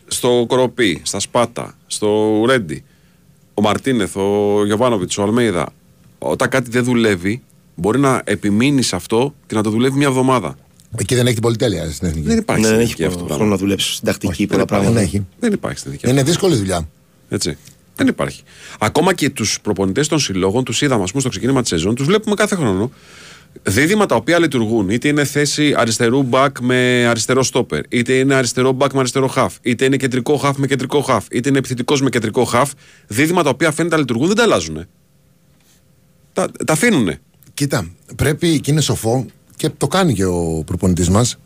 Στο 0.07 0.45
Κοροπή, 0.47 1.01
στα 1.05 1.19
Σπάτα, 1.19 1.75
στο 1.87 2.43
Ρέντι, 2.47 2.83
ο 3.53 3.61
Μαρτίνεθ, 3.61 4.15
ο 4.17 4.61
Γιωβάνοβιτς, 4.65 5.17
ο 5.17 5.23
Αλμέιδα, 5.23 5.69
όταν 6.19 6.49
κάτι 6.49 6.69
δεν 6.69 6.83
δουλεύει, 6.83 7.41
μπορεί 7.75 7.99
να 7.99 8.21
επιμείνει 8.25 8.81
σε 8.81 8.95
αυτό 8.95 9.33
και 9.47 9.55
να 9.55 9.63
το 9.63 9.69
δουλεύει 9.69 9.97
μια 9.97 10.07
εβδομάδα. 10.07 10.57
Εκεί 10.97 11.15
δεν 11.15 11.23
έχει 11.25 11.33
την 11.33 11.43
πολυτέλεια 11.43 11.91
στην 11.91 12.07
εθνική. 12.07 12.27
Δεν 12.27 12.37
υπάρχει 12.37 12.61
Ναι, 12.61 12.67
στην 12.67 12.77
δεν 12.77 12.85
εθνική 12.87 13.03
έχει 13.03 13.11
αυτό. 13.11 13.19
το 13.19 13.25
χρόνο 13.25 13.37
πράγμα. 13.37 13.53
να 13.55 13.59
δουλέψεις 13.61 13.93
στην 13.93 14.05
τακτική 14.05 14.45
δεν 14.45 14.47
πολλά 14.47 14.61
υπάρχει. 14.61 14.83
πράγματα. 14.83 14.99
Δεν 14.99 15.03
έχει. 15.19 15.25
Δεν 15.39 15.53
υπάρχει 15.53 15.77
στην 15.79 15.91
εθνική. 15.91 16.09
Είναι 16.11 16.19
αυτό. 16.19 16.31
δύσκολη 16.31 16.55
δουλειά. 16.55 16.87
Έτσι. 17.29 17.57
Δεν 17.97 18.07
υπάρχει. 18.07 18.43
Ακόμα 18.79 19.13
και 19.13 19.29
τους 19.29 19.61
προπονητές 19.61 20.07
των 20.07 20.19
συλλόγων, 20.19 20.63
τους 20.63 20.81
είδαμε 20.81 21.03
ας 21.03 21.09
πούμε, 21.09 21.21
στο 21.21 21.29
ξεκίνημα 21.29 21.61
της 21.61 21.69
σεζόν, 21.69 21.95
τους 21.95 22.05
βλέπουμε 22.05 22.35
κάθε 22.35 22.55
χρόνο. 22.55 22.91
Δίδυμα 23.63 24.05
τα 24.05 24.15
οποία 24.15 24.39
λειτουργούν, 24.39 24.89
είτε 24.89 25.07
είναι 25.07 25.23
θέση 25.23 25.73
αριστερού 25.77 26.23
μπακ 26.23 26.59
με 26.59 27.05
αριστερό 27.09 27.43
στόπερ, 27.43 27.81
είτε 27.89 28.13
είναι 28.13 28.35
αριστερό 28.35 28.71
μπακ 28.71 28.93
με 28.93 28.99
αριστερό 28.99 29.27
χαφ, 29.27 29.55
είτε 29.61 29.85
είναι 29.85 29.97
κεντρικό 29.97 30.37
χαφ 30.37 30.57
με 30.57 30.67
κεντρικό 30.67 31.01
χαφ, 31.01 31.25
είτε 31.31 31.49
είναι 31.49 31.57
επιθετικός 31.57 32.01
με 32.01 32.09
κεντρικό 32.09 32.43
χαφ. 32.43 32.71
Δίδυμα 33.07 33.43
τα 33.43 33.49
οποία 33.49 33.71
φαίνεται 33.71 33.95
να 33.95 34.01
λειτουργούν 34.01 34.27
δεν 34.27 34.35
τα 34.35 34.43
αλλάζουν. 34.43 34.85
Τα, 36.33 36.51
τα 36.65 36.73
αφήνουν. 36.73 37.09
Κοίτα, 37.53 37.87
πρέπει 38.15 38.59
και 38.59 38.71
είναι 38.71 38.81
σοφό 38.81 39.25
και 39.55 39.69
το 39.69 39.87
κάνει 39.87 40.13
και 40.13 40.25
ο 40.25 40.63
προπονητής 40.65 41.09
μας. 41.09 41.37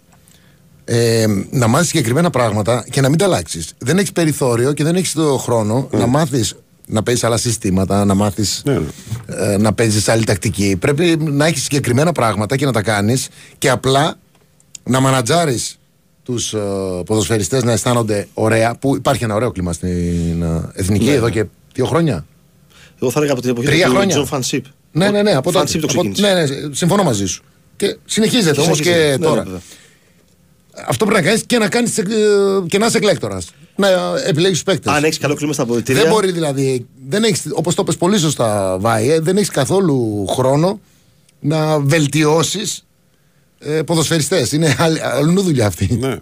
Ε, 0.94 1.26
να 1.50 1.68
μάθεις 1.68 1.88
συγκεκριμένα 1.88 2.30
πράγματα 2.30 2.86
και 2.90 3.02
να 3.02 3.10
μην 3.10 3.18
τα 3.18 3.26
αλλάξεις. 3.26 3.74
Δεν 3.78 3.98
έχεις 3.98 4.12
περιθώριο 4.12 4.74
και 4.74 4.84
δεν 4.84 4.96
έχεις 4.96 5.14
το 5.14 5.38
χρόνο 5.38 5.88
να 5.92 6.08
μάθεις 6.08 6.56
να 6.88 7.04
παίζεις 7.04 7.24
άλλα 7.24 7.38
συστήματα, 7.38 8.06
να 8.06 8.14
μάθεις 8.14 8.64
ε, 9.26 9.58
να 9.58 9.74
παίζεις 9.74 10.10
άλλη 10.10 10.24
τακτική. 10.24 10.76
Πρέπει 10.80 11.18
να 11.22 11.46
έχεις 11.46 11.64
συγκεκριμένα 11.64 12.12
πράγματα 12.12 12.56
και 12.56 12.66
να 12.66 12.72
τα 12.72 12.82
κάνεις 12.82 13.28
και 13.58 13.70
απλά 13.70 14.16
να 14.84 15.00
μανατζάρεις 15.00 15.80
τους 16.24 16.54
ε, 16.54 16.60
ποδοσφαιριστές 17.06 17.64
να 17.64 17.72
αισθάνονται 17.72 18.28
ωραία. 18.34 18.76
Που 18.76 18.96
υπάρχει 18.96 19.24
ένα 19.24 19.36
ωραίο 19.36 19.52
κλίμα 19.52 19.74
στην 19.74 20.42
ε, 20.42 20.70
εθνική 20.74 21.06
Ναι. 21.06 21.12
εδώ 21.12 21.30
και 21.30 21.46
δύο 21.74 21.86
χρόνια. 21.86 22.26
Εγώ 23.02 23.12
θα 23.12 23.18
έλεγα 23.20 23.34
από 23.34 23.42
την 23.42 23.50
εποχή 23.52 23.68
Τρία 23.68 23.86
του 23.86 23.92
χρόνια. 23.92 24.10
Τζον 24.16 24.26
Φαν'τ 24.26 24.49
Σιπ. 24.49 24.66
Ναι, 24.92 25.10
ναι, 25.10 25.22
ναι. 25.22 25.32
Από 25.32 25.44
τότε. 25.44 25.58
Φαν'τ 25.58 25.74
Σιπ 25.74 25.82
το 25.82 25.88
Από- 25.92 26.10
ξεκίνησε. 26.10 26.34
ναι, 26.34 26.42
ναι, 26.68 26.76
συμφωνώ 26.76 27.04
μαζί 27.04 27.26
σου. 27.26 27.44
Και 27.76 27.98
συνεχίζεται 28.06 28.56
Και 28.56 28.62
όμως 28.62 28.74
συνεχίζεται. 28.76 29.12
και 29.12 29.18
Ναι, 29.18 29.26
τώρα. 29.26 29.36
ναι, 29.36 29.44
βέβαια. 29.44 29.62
Αυτό 30.88 31.06
πρέπει 31.06 31.22
να 31.22 31.27
κάνεις 31.27 31.43
και 31.45 31.57
να 31.57 31.69
κάνεις, 31.69 31.98
ε, 31.98 32.03
και 32.68 32.77
να 32.77 32.85
είσαι 32.85 32.98
εκλέκτορας. 32.98 33.52
Να 33.76 33.88
επιλέγεις 34.27 34.64
τους 34.64 34.64
παίκτες. 34.73 34.93
Αν 34.93 35.03
έχεις 35.03 35.18
καλό 35.18 35.35
κλίμα 35.35 35.53
στα 35.53 35.64
αποδυτήρια. 35.64 36.02
Δεν 36.02 36.11
μπορεί 36.11 36.31
δηλαδή. 36.31 36.85
Δεν 37.07 37.23
έχεις, 37.23 37.41
όπως 37.53 37.76
το 37.76 37.84
πες 37.84 37.98
πολύ 37.98 38.18
σωστά, 38.18 38.77
Βάη, 38.80 39.10
ε, 39.10 39.19
δεν 39.19 39.38
έχεις 39.38 39.49
καθόλου 39.49 40.26
χρόνο 40.27 40.80
να 41.39 41.80
βελτιώσεις 41.80 42.85
ε, 43.60 43.81
ποδοσφαιριστές. 43.81 44.52
Είναι 44.52 44.76
άλλη- 44.80 45.02
αλλού 45.02 45.41
δουλειά 45.41 45.65
αυτή. 45.68 45.98
Ναι. 45.99 46.18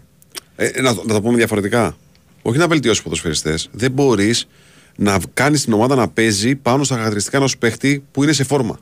Ε, 0.55 0.81
να, 0.81 0.95
το- 0.95 1.03
να 1.07 1.13
το 1.13 1.21
πούμε 1.21 1.37
διαφορετικά. 1.37 1.97
Όχι 2.41 2.57
να 2.57 2.67
βελτιώσεις 2.67 3.03
ποδοσφαιριστές. 3.03 3.69
Δεν 3.71 3.91
μπορείς 3.91 4.47
να 4.95 5.17
κάνεις 5.33 5.63
την 5.63 5.73
ομάδα 5.73 5.95
να 5.95 6.07
παίζει 6.07 6.55
πάνω 6.55 6.83
στα 6.83 6.95
χαρακτηριστικά 6.95 7.37
ενός 7.37 7.57
παίχτη 7.57 8.03
που 8.11 8.23
είναι 8.23 8.33
σε 8.33 8.43
φόρμα. 8.43 8.79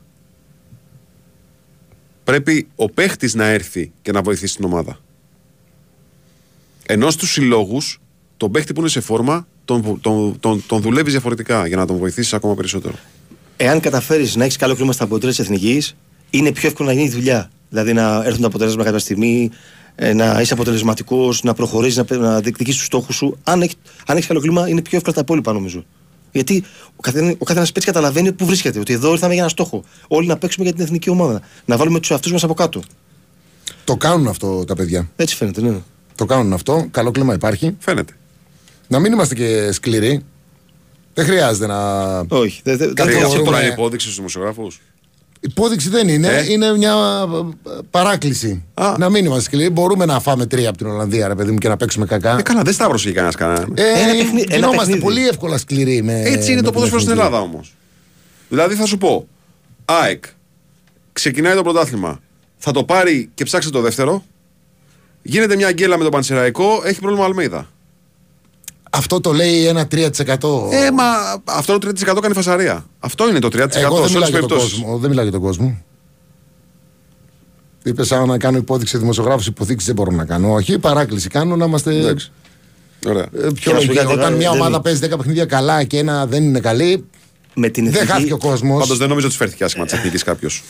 Πρέπει 2.24 2.68
ο 2.76 2.90
παίχτης 2.90 3.34
να 3.34 3.46
έρθει 3.46 3.92
και 4.02 4.12
να 4.12 4.22
βοηθήσει 4.22 4.56
την 4.56 4.64
ομάδα. 4.64 4.98
Ενώ 6.90 7.10
στου 7.10 7.26
συλλόγους, 7.26 8.00
τον 8.36 8.50
παίχτη 8.50 8.72
που 8.72 8.80
είναι 8.80 8.88
σε 8.88 9.00
φόρμα 9.00 9.46
τον, 9.64 10.00
τον, 10.00 10.40
τον, 10.40 10.64
τον 10.66 10.80
δουλεύεις 10.80 11.12
διαφορετικά 11.12 11.66
για 11.66 11.76
να 11.76 11.86
τον 11.86 11.96
βοηθήσεις 11.96 12.32
ακόμα 12.32 12.54
περισσότερο. 12.54 12.94
Εάν 13.56 13.80
καταφέρεις 13.80 14.36
να 14.36 14.44
έχεις 14.44 14.56
καλό 14.56 14.74
κλίμα 14.74 14.92
στα 14.92 15.04
αποδητήρια 15.04 15.34
της 15.34 15.44
εθνικής, 15.44 15.96
είναι 16.30 16.52
πιο 16.52 16.68
εύκολο 16.68 16.88
να 16.88 16.94
γίνει 16.94 17.08
δουλειά. 17.08 17.50
Δηλαδή 17.68 17.92
να 17.92 18.22
έρθουν 18.24 18.40
τα 18.40 18.46
αποτελέσματα 18.46 18.84
κάποια 18.84 18.98
στιγμή, 18.98 19.50
ε, 19.94 20.12
να 20.12 20.40
είσαι 20.40 20.52
αποτελεσματικός, 20.52 21.42
να 21.42 21.54
προχωρήσει, 21.54 22.02
να, 22.08 22.16
να 22.16 22.40
διεκδικήσεις 22.40 22.78
τους 22.78 22.86
στόχους 22.86 23.16
σου. 23.16 23.38
Αν 23.42 23.62
έχει 23.62 23.74
αν 24.06 24.16
έχεις 24.16 24.28
καλό 24.28 24.40
κλίμα, 24.40 24.68
είναι 24.68 24.82
πιο 24.82 24.96
εύκολα 24.96 25.14
τα 25.14 25.20
υπόλοιπα 25.20 25.52
νομίζω. 25.52 25.84
Γιατί 26.32 26.64
ο 26.96 27.00
καθένα 27.00 27.34
ο 27.38 27.44
καθένας 27.44 27.72
παίκτης 27.72 27.92
καταλαβαίνει 27.92 28.32
πού 28.32 28.46
βρίσκεται. 28.46 28.78
Ότι 28.78 28.92
εδώ 28.92 29.12
ήρθαμε 29.12 29.32
για 29.32 29.42
ένα 29.42 29.50
στόχο. 29.50 29.84
Όλοι 30.08 30.26
να 30.26 30.36
παίξουμε 30.36 30.64
για 30.64 30.74
την 30.74 30.84
εθνική 30.84 31.10
ομάδα. 31.10 31.40
Να 31.64 31.76
βάλουμε 31.76 32.00
τους 32.00 32.10
εαυτούς 32.10 32.32
μας 32.32 32.44
από 32.44 32.54
κάτω. 32.54 32.82
Το 33.84 33.96
κάνουν 33.96 34.28
αυτό 34.28 34.64
τα 34.64 34.74
παιδιά. 34.74 35.10
Έτσι 35.16 35.36
φαίνεται, 35.36 35.60
ναι. 35.60 35.76
Το 36.18 36.24
κάνουν 36.24 36.52
αυτό. 36.52 36.86
Καλό 36.90 37.10
κλίμα 37.10 37.34
υπάρχει. 37.34 37.76
Φαίνεται. 37.78 38.12
Να 38.88 38.98
μην 38.98 39.12
είμαστε 39.12 39.34
και 39.34 39.72
σκληροί. 39.72 40.24
Δεν 41.14 41.24
χρειάζεται 41.24 41.66
να. 41.66 42.18
Όχι. 42.28 42.60
Δεν, 42.64 42.76
δεν, 42.76 42.94
Κάτι 42.94 43.10
Ε, 43.10 43.14
αυτό 43.14 43.26
μπορούμε- 43.28 43.44
τώρα 43.50 43.62
είναι 43.62 43.72
υπόδειξη 43.72 44.04
στους 44.06 44.16
δημοσιογράφους. 44.16 44.80
Υπόδειξη 45.40 45.88
δεν 45.88 46.08
είναι. 46.08 46.28
Ε; 46.28 46.52
Είναι 46.52 46.76
μια 46.76 46.92
ε, 47.66 47.70
παράκληση. 47.90 48.64
Να 48.98 49.08
μην 49.10 49.24
είμαστε 49.24 49.42
σκληροί. 49.42 49.70
Μπορούμε 49.70 50.04
να 50.04 50.20
φάμε 50.20 50.46
τρία 50.46 50.68
από 50.68 50.78
την 50.78 50.86
Ολλανδία, 50.86 51.28
ρε 51.28 51.34
παιδί 51.34 51.50
μου, 51.50 51.58
και 51.58 51.68
να 51.68 51.76
παίξουμε 51.76 52.06
κακά. 52.06 52.38
Ε, 52.38 52.42
καλά, 52.42 52.62
δεν 52.62 52.72
σταύρωσε 52.72 53.12
κανένας 53.12 53.34
κανέναν. 53.34 53.72
Ε, 53.76 53.82
Ένα 53.82 54.12
παιχνί- 54.12 54.42
ένα 54.46 54.54
γινόμαστε 54.54 54.78
παιχνίδι. 54.78 55.00
πολύ 55.00 55.28
εύκολα 55.28 55.58
σκληροί 55.58 56.02
με. 56.02 56.20
Έτσι 56.20 56.46
είναι 56.52 56.54
με 56.54 56.56
το 56.56 56.62
την 56.62 56.72
ποδόσφαιρο 56.72 57.00
στην 57.00 57.12
εθνική. 57.12 57.26
Ελλάδα 57.26 57.40
όμως. 57.40 57.74
Δηλαδή 58.48 58.74
θα 58.74 58.86
σου 58.86 58.98
πω, 58.98 59.28
ΑΕΚ 59.84 60.24
ξεκινάει 61.12 61.54
το 61.54 61.62
πρωτάθλημα. 61.62 62.20
Θα 62.56 62.70
το 62.72 62.84
πάρει 62.84 63.30
και 63.34 63.44
ψάξει 63.44 63.70
το 63.70 63.80
δεύτερο. 63.80 64.24
Γίνεται 65.22 65.56
μια 65.56 65.72
γκέλα 65.72 65.96
με 65.96 66.02
τον 66.02 66.12
Πανσεραϊκό, 66.12 66.80
έχει 66.84 67.00
πρόβλημα 67.00 67.24
Αλμίδα. 67.24 67.68
Αυτό 68.90 69.20
το 69.20 69.32
λέει 69.32 69.66
ένα 69.66 69.86
3%. 69.90 70.06
Ε, 70.70 70.90
μα 70.90 71.04
αυτό 71.44 71.78
το 71.78 71.88
3% 72.14 72.18
κάνει 72.22 72.34
φασαρία. 72.34 72.86
Αυτό 73.00 73.28
είναι 73.28 73.38
το 73.38 73.48
3% 73.48 73.52
Εγώ 73.58 73.66
δεν 73.68 73.72
σε 73.72 73.82
μιλάω 73.82 73.98
όλες 73.98 74.08
τις 74.12 74.28
για 74.28 74.38
τον 74.40 74.48
περιπτώσεις. 74.48 74.72
κόσμο. 74.78 74.96
Δεν 74.98 75.08
μιλάω 75.08 75.22
για 75.24 75.32
τον 75.32 75.40
κόσμο. 75.42 75.82
Είπε 77.84 78.04
σαν 78.04 78.28
να 78.28 78.38
κάνω 78.38 78.56
υπόδειξη 78.56 78.92
σε 78.92 78.98
δημοσιογράφους, 78.98 79.46
υποδείξεις 79.46 79.86
δεν 79.86 79.94
μπορώ 79.94 80.10
να 80.16 80.24
κάνω. 80.24 80.52
Όχι, 80.52 80.78
παράκληση 80.78 81.28
κάνω 81.28 81.56
να 81.56 81.64
είμαστε. 81.64 81.96
Εντάξει. 81.96 82.32
Ωραία. 83.06 83.22
ε, 83.22 83.26
πιο 83.38 83.50
Και 83.52 83.72
να 83.72 83.80
σου 83.80 83.86
λογικοί. 83.86 83.94
πω 83.94 83.94
κάτι, 83.94 84.12
Όταν 84.18 84.32
ε, 84.32 84.36
μια 84.36 84.50
δεν- 84.50 84.60
ομάδα 84.60 84.80
παίζει 84.80 85.00
10 85.06 85.16
παιχνίδια 85.16 85.44
καλά 85.44 85.84
και 85.84 85.98
ένα 85.98 86.26
δεν 86.26 86.42
είναι 86.42 86.60
καλή, 86.60 87.04
Με 87.54 87.68
την 87.68 87.84
δεν 87.84 87.92
εθνική. 87.94 88.12
χάθηκε 88.12 88.32
ο 88.32 88.38
κόσμος. 88.38 88.80
Πάντως 88.80 88.98
δεν 88.98 89.08
νομίζω 89.08 89.26
ότι 89.26 89.36
φέρθηκε 89.36 89.64
άσχημα 89.64 89.84
της 89.84 89.94
εθνικής 89.94 90.22
κάποιος. 90.22 90.62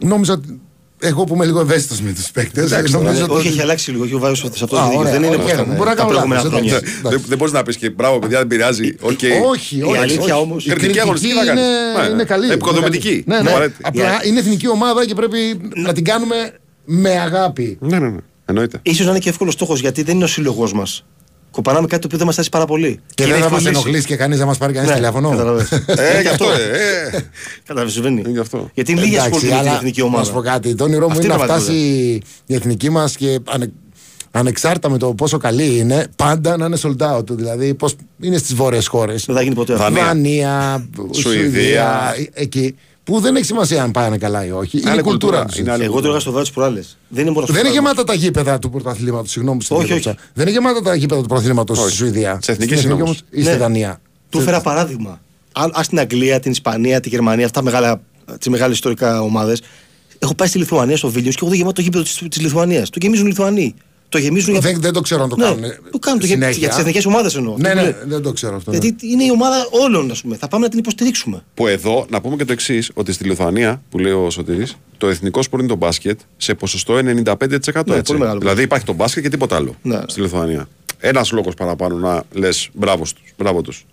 Νόμιζα 0.00 0.32
ότι. 0.32 0.60
Εγώ 1.04 1.24
που 1.24 1.34
είμαι 1.34 1.44
λίγο 1.44 1.60
ευαίσθητος 1.60 2.00
με 2.00 2.12
τους 2.12 2.30
παίκτες. 2.30 2.72
Εντάξει, 2.72 2.92
Νομίζω 2.92 3.20
Ε, 3.20 3.22
ότι. 3.22 3.32
Όχι, 3.32 3.48
έχει 3.48 3.60
αλλάξει 3.60 3.90
λίγο. 3.90 4.04
Έχει 4.04 4.14
ο 4.14 4.18
Βάιος 4.18 4.38
σε 4.38 4.46
αυτός 4.46 4.62
Α, 4.62 4.66
το 4.66 4.82
δίκιο. 4.84 4.98
ωραία, 4.98 5.12
Δεν 5.12 5.22
είναι 5.22 5.28
ωραία, 5.28 5.40
όπως 5.42 5.52
ήταν, 5.52 5.68
ναι. 5.68 5.74
Μπορεί 5.74 5.88
να 5.88 5.94
τα 5.94 6.00
κάνω 6.02 6.08
προηγούμενα 6.08 6.42
λάθος, 6.42 6.52
χρόνια. 6.58 6.76
εντάξει. 6.76 7.00
Δεν, 7.02 7.22
δεν 7.28 7.38
μπορείς 7.38 7.52
να 7.52 7.62
πεις 7.62 7.76
και 7.76 7.90
μπράβο, 7.90 8.18
παιδιά, 8.18 8.38
δεν 8.38 8.46
πειράζει. 8.46 8.94
Οκ. 9.00 9.18
Όχι, 9.50 9.76
Η 9.76 9.82
όχι. 9.82 9.96
αλήθεια 9.96 10.20
όχι. 10.22 10.32
όμως- 10.32 10.64
Η 10.64 10.68
Κριτική 10.68 10.80
κριτική 10.86 11.00
αγωνιστική 11.00 11.32
θα 11.34 11.40
είναι, 11.42 11.50
κάνεις. 11.54 12.08
Ναι, 12.08 12.12
είναι 12.14 12.24
καλή. 12.24 12.50
εποικοδομητική. 12.50 13.24
Ναι, 13.26 13.40
ναι. 13.40 13.50
Απαραίτητη. 13.50 13.82
Απλά 13.84 14.20
είναι 14.24 14.38
εθνική 14.38 14.68
ομάδα 14.68 15.06
και 15.06 15.14
πρέπει 15.14 15.38
να 15.74 15.92
την 15.92 16.04
κάνουμε 16.04 16.36
με 16.84 17.10
αγάπη. 17.10 17.78
Ναι, 17.80 17.98
ναι, 17.98 18.08
ναι. 18.08 18.18
Εννοείται. 18.44 18.80
Ίσως 18.94 19.04
να 19.04 19.10
είναι 19.10 19.18
και 19.18 19.28
εύκολος 19.28 19.52
στόχος 19.54 19.80
γιατί 19.80 20.02
δεν 20.02 20.14
είναι 20.14 20.24
ο 20.24 20.28
σύλλογός 20.28 20.68
μας. 20.74 21.04
Κοπανάμε 21.52 21.86
κάτι 21.86 22.00
το 22.00 22.06
οποίο 22.06 22.18
δεν 22.18 22.26
μας 22.26 22.34
αρέσει 22.34 22.50
πάρα 22.50 22.64
πολύ. 22.64 23.00
Και 23.14 23.22
είναι 23.22 23.32
δεν 23.32 23.42
θα 23.42 23.48
μας 23.50 23.58
εύκολη 23.58 23.68
λύση. 23.74 23.80
ενοχλήσει 23.80 24.06
και 24.06 24.16
κανείς 24.16 24.38
να 24.38 24.46
μας 24.46 24.58
πάρει 24.58 24.72
κανείς 24.72 24.88
Ναι, 24.88 24.94
τηλέφωνο. 24.94 25.30
καταλαβαίνεις. 25.30 25.70
Ε, 25.86 26.20
γι' 26.20 26.28
αυτό, 26.28 26.44
ε. 26.50 27.16
ε. 27.16 27.24
Καταλαβαίνεις, 27.58 27.92
συμβαίνει. 27.92 28.20
Είναι 28.20 28.30
γι' 28.30 28.38
αυτό. 28.38 28.70
Γιατί 28.74 28.92
είναι 28.92 29.00
λίγοι 29.00 29.14
Εντάξει, 29.14 29.30
ασχολούνται 29.34 29.54
με 29.56 29.60
την 29.60 29.68
αλλά 29.68 29.76
εθνική 29.78 30.00
Να 30.00 30.06
σου 30.06 30.12
ομάδα. 30.14 30.32
πω 30.32 30.40
κάτι. 30.40 30.74
Το 30.74 30.84
όνειρό 30.84 31.06
μου 31.06 31.12
Αυτή 31.12 31.24
είναι 31.26 31.34
να 31.36 31.44
είναι 31.44 31.52
η 31.52 31.56
φτάσει 31.56 31.72
η 32.46 32.54
εθνική 32.54 32.90
μας 32.90 33.16
και 33.16 33.38
ανε... 33.48 33.72
ανεξάρτητα 34.30 34.90
με 34.90 34.98
το 34.98 35.14
πόσο 35.14 35.36
καλή 35.38 35.76
είναι, 35.78 36.06
πάντα 36.16 36.56
να 36.56 36.66
είναι 36.66 36.76
sold 36.82 37.16
out. 37.16 37.26
Δηλαδή, 37.30 37.74
πώς 37.74 37.94
είναι 38.20 38.36
στις 38.38 38.54
βόρειες 38.54 38.86
χώρες. 38.86 39.24
Δεν 39.26 39.34
θα 39.36 39.42
γίνει 39.42 39.54
ποτέ 39.54 39.72
αυτό. 39.72 39.84
Δανία. 39.84 40.04
Δανία, 40.04 40.86
Σουηδία. 41.10 41.40
Σουηδία, 41.42 42.14
ε- 42.34 42.42
εκεί. 42.42 42.76
Που 43.04 43.20
δεν 43.20 43.36
έχει 43.36 43.44
σημασία 43.44 43.82
αν 43.82 43.90
πάνε 43.90 44.18
καλά 44.18 44.44
ή 44.46 44.50
όχι. 44.50 44.78
Είναι 44.78 44.90
Άλλη 44.90 45.00
η 45.00 45.02
κουλτούρα 45.02 45.30
κουλτούρα, 45.36 45.44
τους. 45.50 45.58
είναι 45.58 45.70
άλλη 45.72 45.84
Εγώ 45.84 46.00
το 46.00 46.04
έλεγα 46.04 46.20
στο 46.20 46.30
Βάιο 46.32 46.44
τη 46.44 46.50
προάλλες. 46.54 46.98
Δεν 47.08 47.22
είναι 47.22 47.30
μόνο 47.32 47.44
στο 47.46 47.54
Δεν 47.54 47.64
είναι 47.64 47.70
Βάιο. 47.74 47.82
γεμάτα 47.88 48.04
τα 48.04 48.14
γήπεδα 48.14 48.58
του 48.58 48.70
πρωταθλήματος. 48.70 49.30
Συγγνώμη 49.30 49.58
που 49.58 49.64
σε 49.64 49.74
Όχι, 49.74 49.84
διακόψα. 49.84 50.10
όχι. 50.10 50.18
Δεν 50.34 50.46
είναι 50.46 50.54
γεμάτα 50.56 50.82
τα 50.82 50.94
γήπεδα 50.94 51.20
του 51.20 51.26
πρωταθλήματος 51.28 51.76
στη 51.76 51.86
Όχι. 51.86 51.96
Σουηδία. 51.96 52.36
Της 52.38 52.48
εθνικής 52.48 52.78
Στην 52.78 52.90
είναι 52.90 53.00
εθνική 53.02 53.02
όμως. 53.02 53.24
ή 53.30 53.42
στη 53.42 53.50
Ναι. 53.52 53.56
Δανία. 53.58 54.00
Του 54.30 54.40
φέρα 54.40 54.60
παράδειγμα. 54.60 55.20
Α 55.52 55.82
στην 55.82 55.98
Αγγλία, 55.98 56.40
την 56.40 56.50
Ισπανία, 56.50 57.00
τη 57.00 57.08
Γερμανία, 57.08 57.44
αυτά 57.44 57.62
μεγάλα 57.62 58.00
τις 58.38 58.48
μεγάλες 58.48 58.74
ιστορικά 58.74 59.20
ομάδες. 59.22 59.62
Έχω 60.18 60.34
πάει 60.34 60.48
στη 60.48 60.58
Λιθουανία 60.58 60.96
στο 60.96 61.08
Βίλιο 61.08 61.30
και 61.30 61.38
έχω 61.40 61.50
δει 61.50 61.56
γεμάτο 61.56 61.74
το 61.74 61.82
γήπεδο 61.82 62.04
της 62.28 62.40
Λιθουανίας. 62.40 62.90
Το 62.90 62.98
γεμίζουν 63.02 63.26
οι 63.26 63.28
Λιθουανοί. 63.28 63.74
Το 64.12 64.18
γεμίζουν 64.18 64.50
για. 64.52 64.60
Δεν, 64.60 64.80
δεν 64.80 64.92
το 64.92 65.00
ξέρω 65.00 65.22
αν 65.22 65.28
το 65.28 65.36
Ναι, 65.36 65.44
κάνουν. 65.44 65.60
το 65.90 65.98
κάνουν 65.98 66.20
το 66.20 66.26
γε- 66.26 66.34
συνέχεια. 66.34 66.58
για 66.58 66.68
τις 66.68 66.78
εθνικές 66.78 67.06
ομάδες 67.06 67.34
εννοώ. 67.34 67.56
Ναι, 67.58 67.68
Αυτό 67.68 67.80
που 67.80 67.86
ναι, 67.86 67.90
λέει. 67.98 68.08
δεν 68.08 68.22
το 68.22 68.32
ξέρω 68.32 68.56
αυτό. 68.56 68.70
ναι. 68.70 68.76
Γιατί 68.76 69.06
είναι 69.10 69.24
η 69.24 69.30
ομάδα 69.30 69.66
όλων, 69.70 70.10
ας 70.10 70.20
πούμε. 70.20 70.36
Θα 70.36 70.48
πάμε 70.48 70.64
να 70.64 70.70
την 70.70 70.78
υποστηρίξουμε. 70.78 71.44
Που 71.54 71.66
εδώ, 71.66 72.06
να 72.10 72.20
πούμε 72.20 72.36
και 72.36 72.44
το 72.44 72.52
εξής, 72.52 72.90
ότι 72.94 73.12
στη 73.12 73.24
Λιθουανία, 73.24 73.82
που 73.90 73.98
λέει 73.98 74.12
ο 74.12 74.30
Σωτήρης, 74.30 74.76
το 74.98 75.08
εθνικό 75.08 75.42
σπορ 75.42 75.58
είναι 75.60 75.68
το 75.68 75.74
μπάσκετ 75.76 76.20
σε 76.36 76.54
ποσοστό 76.54 76.94
95%. 76.94 77.00
έτσι. 77.54 77.70
Ναι, 77.94 78.02
πολύ 78.02 78.18
μεγάλο 78.18 78.38
δηλαδή 78.38 78.62
υπάρχει 78.62 78.84
το 78.86 78.92
μπάσκετ 78.92 79.22
και 79.22 79.28
τίποτα 79.28 79.56
άλλο 79.56 79.74
Ναι. 79.82 80.00
στη 80.06 80.20
Λιθουανία. 80.20 80.68
Ένας 80.98 81.32
λόγος 81.32 81.54
παραπάνω 81.54 81.96
να 81.96 82.22
λες 82.32 82.68
μπράβος 82.72 83.12
τους. 83.12 83.22
Μπράβο 83.38 83.62
τους. 83.62 83.84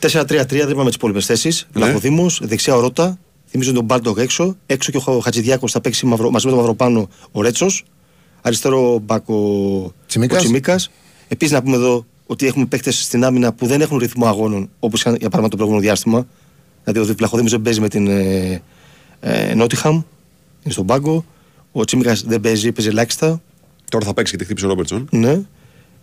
4-3-3, 0.00 0.46
δεν 0.48 0.70
είπαμε 0.70 0.86
τις 0.86 0.94
υπόλοιπες 0.94 1.26
θέσεις. 1.26 1.66
Ναι. 1.72 1.84
Βλαχοδήμο, 1.84 2.26
δεξιά 2.40 2.74
ο 2.76 2.80
Ρότα. 2.80 3.18
Θυμίζω 3.50 3.72
τον 3.72 3.84
Μπάλτογκ 3.84 4.18
έξω. 4.18 4.56
Έξω 4.66 4.90
και 4.92 5.00
ο 5.04 5.18
Χατζηδιάκος 5.18 5.72
θα 5.72 5.80
παίξει 5.80 6.06
μαυρο, 6.06 6.30
μαζί 6.30 6.44
με 6.44 6.50
τον 6.50 6.60
Μαυροπάνο 6.60 7.08
ο 7.32 7.42
Ρέτσος. 7.42 7.84
Αριστερό 8.42 8.98
μπάκο 8.98 9.92
Τσιμίκας. 10.06 10.38
ο 10.38 10.42
Τσιμίκας. 10.42 10.90
Επίσης 11.28 11.52
να 11.52 11.62
πούμε 11.62 11.76
εδώ 11.76 12.06
ότι 12.26 12.46
έχουμε 12.46 12.64
παίκτες 12.66 13.02
στην 13.02 13.24
άμυνα 13.24 13.52
που 13.52 13.66
δεν 13.66 13.80
έχουν 13.80 13.98
ρυθμό 13.98 14.26
αγώνων 14.26 14.70
όπως 14.78 15.00
είχαν 15.00 15.12
για 15.12 15.28
παράδειγμα 15.28 15.48
το 15.48 15.56
προηγούμενο 15.56 15.84
διάστημα. 15.84 16.26
Δηλαδή 16.84 17.10
ο 17.10 17.14
Βλαχοδήμο 17.14 17.48
δεν 17.48 17.62
παίζει 17.62 17.80
με 17.80 17.88
την 17.88 18.06
ε, 18.06 18.62
ε, 19.20 19.54
Νότιχαμ. 19.54 19.94
Είναι 20.62 20.72
στον 20.72 20.86
πάγκο. 20.86 21.24
Ο 21.72 21.84
Τσιμίκας 21.84 22.22
δεν 22.22 22.40
παίζει, 22.40 22.72
παίζει 22.72 22.90
ελάχιστα. 22.90 23.42
Τώρα 23.90 24.06
θα 24.06 24.14
παίξει 24.14 24.32
και 24.32 24.38
τη 24.38 24.44
χτύπησε 24.44 24.66
ο 24.66 24.68
Ρόμπερτσον. 24.68 25.08
Ναι. 25.10 25.40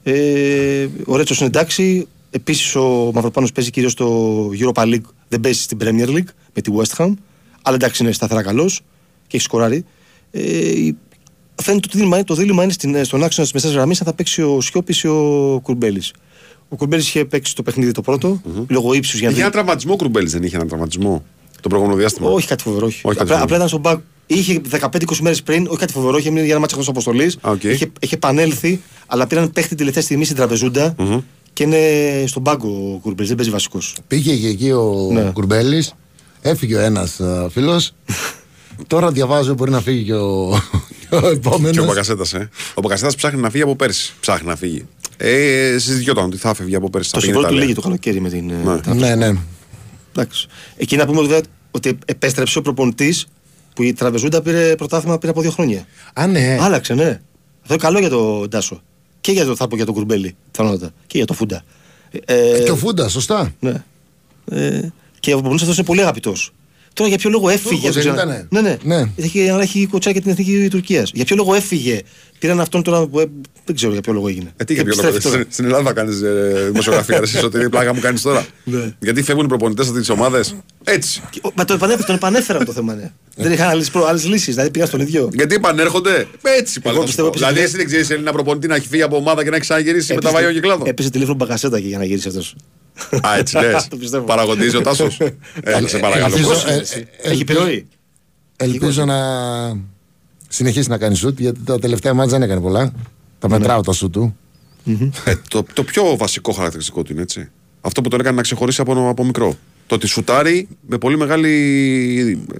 Ε, 0.03 0.87
ο 1.05 1.15
Ρέτσος 1.15 1.37
είναι 1.37 1.47
εντάξει. 1.47 2.07
Επίσης 2.31 2.75
ο 2.75 3.11
Μαυροπάνος 3.13 3.51
παίζει 3.51 3.69
κυρίως 3.69 3.91
στο 3.91 4.49
Europa 4.59 4.81
League, 4.83 5.01
δεν 5.27 5.39
παίζει 5.39 5.61
στην 5.61 5.77
Premier 5.81 6.07
League 6.07 6.29
με 6.53 6.61
τη 6.61 6.71
West 6.77 6.95
Ham. 6.97 7.13
Αλλά 7.61 7.75
εντάξει 7.75 8.03
είναι 8.03 8.11
σταθερά 8.11 8.41
καλός 8.43 8.81
και 9.27 9.35
έχει 9.35 9.45
σκοράρει. 9.45 9.85
Ε, 10.31 10.41
φαίνεται 11.61 11.85
ότι 11.85 11.87
το 11.87 11.97
δίλημμα, 11.97 12.15
είναι- 12.15 12.25
το 12.25 12.33
δίλημμα 12.35 12.63
είναι 12.63 12.71
στην, 12.71 13.05
στον 13.05 13.23
άξονα 13.23 13.43
της 13.45 13.53
μεσαίας 13.53 13.73
γραμμής 13.73 13.99
αν 14.01 14.05
θα 14.07 14.13
παίξει 14.13 14.41
ο 14.41 14.61
Σιώπης 14.61 15.01
ή 15.01 15.07
ο 15.07 15.59
Κουρμπέλης. 15.63 16.13
Ο 16.69 16.75
Κουρμπέλης 16.75 17.07
είχε 17.07 17.25
παίξει 17.25 17.55
το 17.55 17.63
παιχνίδι 17.63 17.91
το 17.91 18.01
πρώτο, 18.01 18.41
λόγω 18.67 18.93
ύψους 18.93 19.19
για 19.19 19.21
να 19.21 19.33
Είχε 19.33 19.33
δει- 19.35 19.41
ένα 19.41 19.49
τραυματισμό 19.51 19.93
ο 19.93 19.95
Κουρμπέλης, 19.95 20.29
δεν 20.29 20.43
είχε 20.43 20.55
ένα 20.55 20.65
τραυματισμό 20.65 21.23
το 21.61 21.69
προηγούμενο 21.69 21.97
διάστημα; 21.99 22.29
όχι 22.29 22.47
κάτι 22.47 22.63
φοβερό. 22.63 22.85
Όχι. 22.85 22.99
Όχι 23.03 23.17
κάτι 23.17 23.31
απλά, 23.31 23.39
φοβερό. 23.39 23.43
απλά 23.43 23.55
ήταν 23.55 23.67
στον 23.67 23.79
πάγκο. 23.79 23.99
Είχε 24.27 24.61
15-20 24.69 25.17
μέρες 25.21 25.43
πριν, 25.43 25.67
όχι 25.67 25.77
κάτι 25.77 25.91
φοβερό, 25.93 26.17
είχε 26.17 26.29
μείνει 26.29 26.41
για 26.41 26.51
ένα 26.51 26.59
ματς 26.59 26.77
εκτός 26.79 26.89
αποστολής. 26.91 27.37
οκ. 27.41 27.63
Είχε, 27.63 27.91
είχε 27.99 28.15
επανέλθει, 28.15 28.81
αλλά 29.07 29.27
πήραν 29.27 29.51
παίχτη 29.51 29.75
τελευταία 29.75 30.03
στιγμή 30.03 30.23
στην 30.25 30.35
τραπεζουντα 30.35 30.95
και 31.53 31.63
είναι 31.63 31.77
στον 32.27 32.43
πάγκο 32.43 32.67
ο 32.67 32.97
Κουρμπέλης, 33.01 33.27
δεν 33.27 33.35
παίζει 33.37 33.51
βασικός. 33.51 33.95
Πήγε 34.07 34.35
και 34.35 34.47
εκεί 34.47 34.71
ο 34.71 35.09
Ναι. 35.11 35.21
Κουρμπέλης, 35.33 35.93
έφυγε 36.41 36.75
ο 36.75 36.79
ένας 36.79 37.19
φίλος. 37.51 37.91
Τώρα 38.87 39.11
διαβάζω 39.11 39.53
μπορεί 39.53 39.71
να 39.71 39.81
φύγει 39.81 40.03
και 40.03 40.13
ο, 40.13 40.61
και 41.15 41.15
ο 41.15 41.19
Και 41.19 41.25
ο 41.25 41.29
επόμενο. 41.29 41.85
Μπακασέτας, 41.85 42.33
ε. 42.33 42.49
Ο 42.73 42.81
Μπακασέτας 42.81 43.15
ψάχνει 43.15 43.41
να 43.41 43.49
φύγει 43.49 43.63
από 43.63 43.75
πέρσι. 43.75 44.13
Ψάχνει 44.19 44.47
να 44.47 44.55
φύγει. 44.55 44.85
Ε, 45.17 45.75
συζητιόταν 45.79 46.25
ότι 46.25 46.37
θα 46.37 46.53
φεύγει 46.53 46.75
από 46.75 46.89
πέρσι. 46.89 47.11
Το 47.11 47.19
θα 47.19 47.25
πήγαινε 47.25 47.41
συμβόλαιο 47.47 47.67
του 47.71 47.75
Ιταλία. 47.81 47.93
λίγη 47.93 48.01
το 48.03 48.11
καλοκαίρι 48.11 48.21
με 48.21 48.29
την. 48.29 48.49
ε, 48.49 48.71
Ναι. 48.73 48.81
τράπεζα. 48.81 49.15
Ναι, 49.15 49.27
ναι. 49.31 49.39
Εντάξει. 50.11 50.47
Εκεί 50.77 50.95
να 50.95 51.05
πούμε 51.05 51.21
βέβαια 51.21 51.41
ότι 51.71 51.97
επέστρεψε 52.05 52.57
ο 52.57 52.61
προπονητής 52.61 53.27
που 53.75 53.83
η 53.83 53.93
τραπεζούντα 53.93 54.41
πήρε 54.41 54.75
πρωτάθλημα 54.75 55.17
πριν 55.17 55.29
από 55.29 55.41
δύο 55.41 55.51
χρόνια. 55.51 55.85
Α, 56.13 56.27
ναι. 56.27 56.57
Άλλαξε, 56.61 56.93
ναι. 56.93 57.21
Αυτό 57.61 57.73
είναι 57.73 57.77
καλό 57.83 57.99
για 57.99 58.09
τον 58.09 58.49
Τάσο. 58.49 58.81
Και 59.21 59.31
για 59.31 59.45
το 59.45 59.55
θα 59.55 59.67
πω 59.67 59.75
για 59.75 59.85
τον 59.85 59.93
Κουρμπέλη, 59.93 60.35
πιθανότατα. 60.51 60.91
Και 61.07 61.17
για 61.17 61.25
το 61.25 61.33
Φούντα. 61.33 61.63
Ε, 62.25 62.61
Και 62.65 62.71
ο 62.71 62.75
Φούντα, 62.75 63.09
σωστά. 63.09 63.53
Ναι. 63.59 63.83
Ε, 64.51 64.81
και 65.19 65.29
ο 65.31 65.33
προπονητής 65.33 65.61
αυτός 65.61 65.77
είναι 65.77 65.85
πολύ 65.85 66.01
αγαπητός. 66.01 66.53
Τώρα 66.99 67.09
για 67.09 67.17
ποιο 67.19 67.29
λόγο 67.29 67.49
έφυγε. 67.49 67.69
Τούρκος 67.69 67.93
δεν 67.93 68.03
δεν 68.03 68.13
ξέρω- 68.13 68.15
ήτανε; 68.29 68.47
Ναι, 68.49 68.61
ναι. 68.61 68.95
Ναι. 68.95 69.05
Έχει, 69.15 69.49
αλλά 69.49 69.61
έχει 69.61 69.85
κοτσά 69.85 70.11
και 70.11 70.21
την 70.21 70.31
εθνική 70.31 70.67
Τουρκίας. 70.69 71.11
Για 71.13 71.25
ποιο 71.25 71.35
λόγο 71.35 71.53
έφυγε. 71.53 71.99
Πήραν 72.39 72.59
αυτόν 72.59 72.83
τώρα 72.83 73.07
που 73.07 73.19
ε, 73.19 73.25
δεν 73.65 73.75
ξέρω 73.75 73.91
για 73.91 74.01
ποιο 74.01 74.13
λόγο 74.13 74.27
έγινε. 74.27 74.51
Ε, 74.57 74.63
τι 74.63 74.73
για 74.73 74.83
Και 74.83 74.89
ποιο 74.89 74.97
λόγο. 75.01 75.07
επιστρέφει 75.15 75.35
τώρα. 75.37 75.41
Στην, 75.51 75.53
στην 75.53 75.65
Ελλάδα 75.65 75.93
κάνεις 75.93 76.21
ε, 76.21 76.63
δημοσιογραφία. 76.71 77.19
Εσύ 77.23 77.43
ότι 77.45 77.69
πλάκα 77.69 77.93
μου 77.93 77.99
κάνεις 77.99 78.21
τώρα. 78.21 78.45
Ναι. 78.63 78.93
Γιατί 78.99 79.21
φεύγουν 79.23 79.45
οι 79.45 79.47
προπονητές 79.47 79.87
από 79.87 79.97
τις 79.99 80.09
ομάδες. 80.09 80.55
Έτσι. 80.83 81.21
Και- 81.29 81.39
ο- 81.43 81.51
Μα 81.55 81.65
το 81.65 81.73
επανέφερα, 81.73 82.05
τον 82.05 82.15
επανέφερα 82.15 82.63
το 82.65 82.71
θέμα, 82.73 82.93
ναι. 82.95 83.11
δεν 83.35 83.51
είχαν 83.51 83.67
άλλες 84.07 84.25
λύσεις. 84.25 84.53
Δηλαδή 84.53 84.71
πήγα 84.71 84.85
στον 84.85 84.99
ίδιο. 84.99 85.29
Γιατί 85.33 85.55
επανέρχονται. 85.55 86.27
Έτσι 86.41 86.79
πάλι. 86.79 86.95
θα 86.95 87.01
σου 87.01 87.07
πιστεύω- 87.07 87.29
πω. 87.29 87.37
Δηλαδή, 87.37 87.59
εσύ 87.59 87.77
δεν 87.77 87.85
ξέρεις 87.85 88.09
Έλληνα 88.09 88.31
προπονητή 88.31 88.67
να 88.67 88.75
έχει 88.75 88.87
φύγει 88.87 89.01
από 89.01 89.15
ομάδα 89.15 89.43
και 89.43 89.49
να 89.49 89.55
έχει 89.55 89.65
ξαναγυρίσει 89.65 90.13
με 90.13 90.21
τα 90.21 90.31
βάγια 90.31 90.53
κυκλάδων. 90.53 90.87
Έπεσε 90.87 91.09
τηλέφωνο 91.09 91.35
μπακασέτα 91.35 91.79
και 91.79 91.87
για 91.87 91.97
να 91.97 92.05
γυρίσει 92.05 92.27
αυτός. 92.27 92.55
Α, 93.27 93.37
έτσι 93.37 93.57
λες. 93.61 93.87
Το 93.87 93.97
πιστεύω. 93.97 94.23
Παραγωγίζει 94.25 94.75
ο 94.75 94.81
Τάσος. 94.81 95.17
Έλα, 95.63 95.87
σε 95.87 95.97
παρακαλώ. 95.97 96.25
Ελπίζω- 96.35 96.49
Πώς 96.53 96.63
ε, 96.65 96.73
είναι. 96.73 96.81
ε, 97.21 97.29
Έχει 97.29 97.39
ελπίζω- 97.39 97.41
επιρροή. 97.61 97.87
Ελπίζω 98.57 99.05
να 99.05 99.15
συνεχίσει 100.51 100.89
να 100.89 100.97
κάνεις 100.97 101.19
σουτ 101.19 101.39
γιατί 101.39 101.59
τα 101.65 101.79
τελευταία 101.79 102.13
μάτια 102.13 102.31
δεν 102.31 102.41
έκανε 102.41 102.61
πολλά. 102.61 102.91
Τα 103.39 103.49
μετράω 103.49 103.81
τα 103.81 103.91
σουτ 103.91 104.11
του. 104.13 104.35
Ε, 105.23 105.33
το, 105.49 105.65
το 105.73 105.83
πιο 105.83 106.15
βασικό 106.17 106.51
χαρακτηριστικό 106.51 107.01
του 107.03 107.11
είναι 107.11 107.21
έτσι. 107.21 107.49
Αυτό 107.81 108.01
που 108.01 108.09
τον 108.09 108.19
έκανε 108.19 108.35
να 108.35 108.41
ξεχωρίσει 108.41 108.81
από, 108.81 109.09
από 109.09 109.23
μικρό. 109.25 109.55
Το 109.87 109.95
ότι 109.95 110.07
σουτάρει 110.07 110.67
με 110.87 110.97
πολύ 110.97 111.17
μεγάλη 111.17 111.49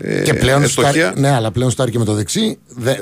ε, 0.02 0.22
Και 0.22 0.34
πλέον 0.34 0.64
ευστοχία. 0.64 0.91
σουτάρει, 0.94 1.20
ναι, 1.20 1.30
αλλά 1.30 1.52
πλέον 1.52 1.70
σουτάρει 1.70 1.91
και 1.91 1.98
με 1.99 2.06
το 2.06 2.14
δεξί. 2.14 2.57
Δε... 2.68 2.94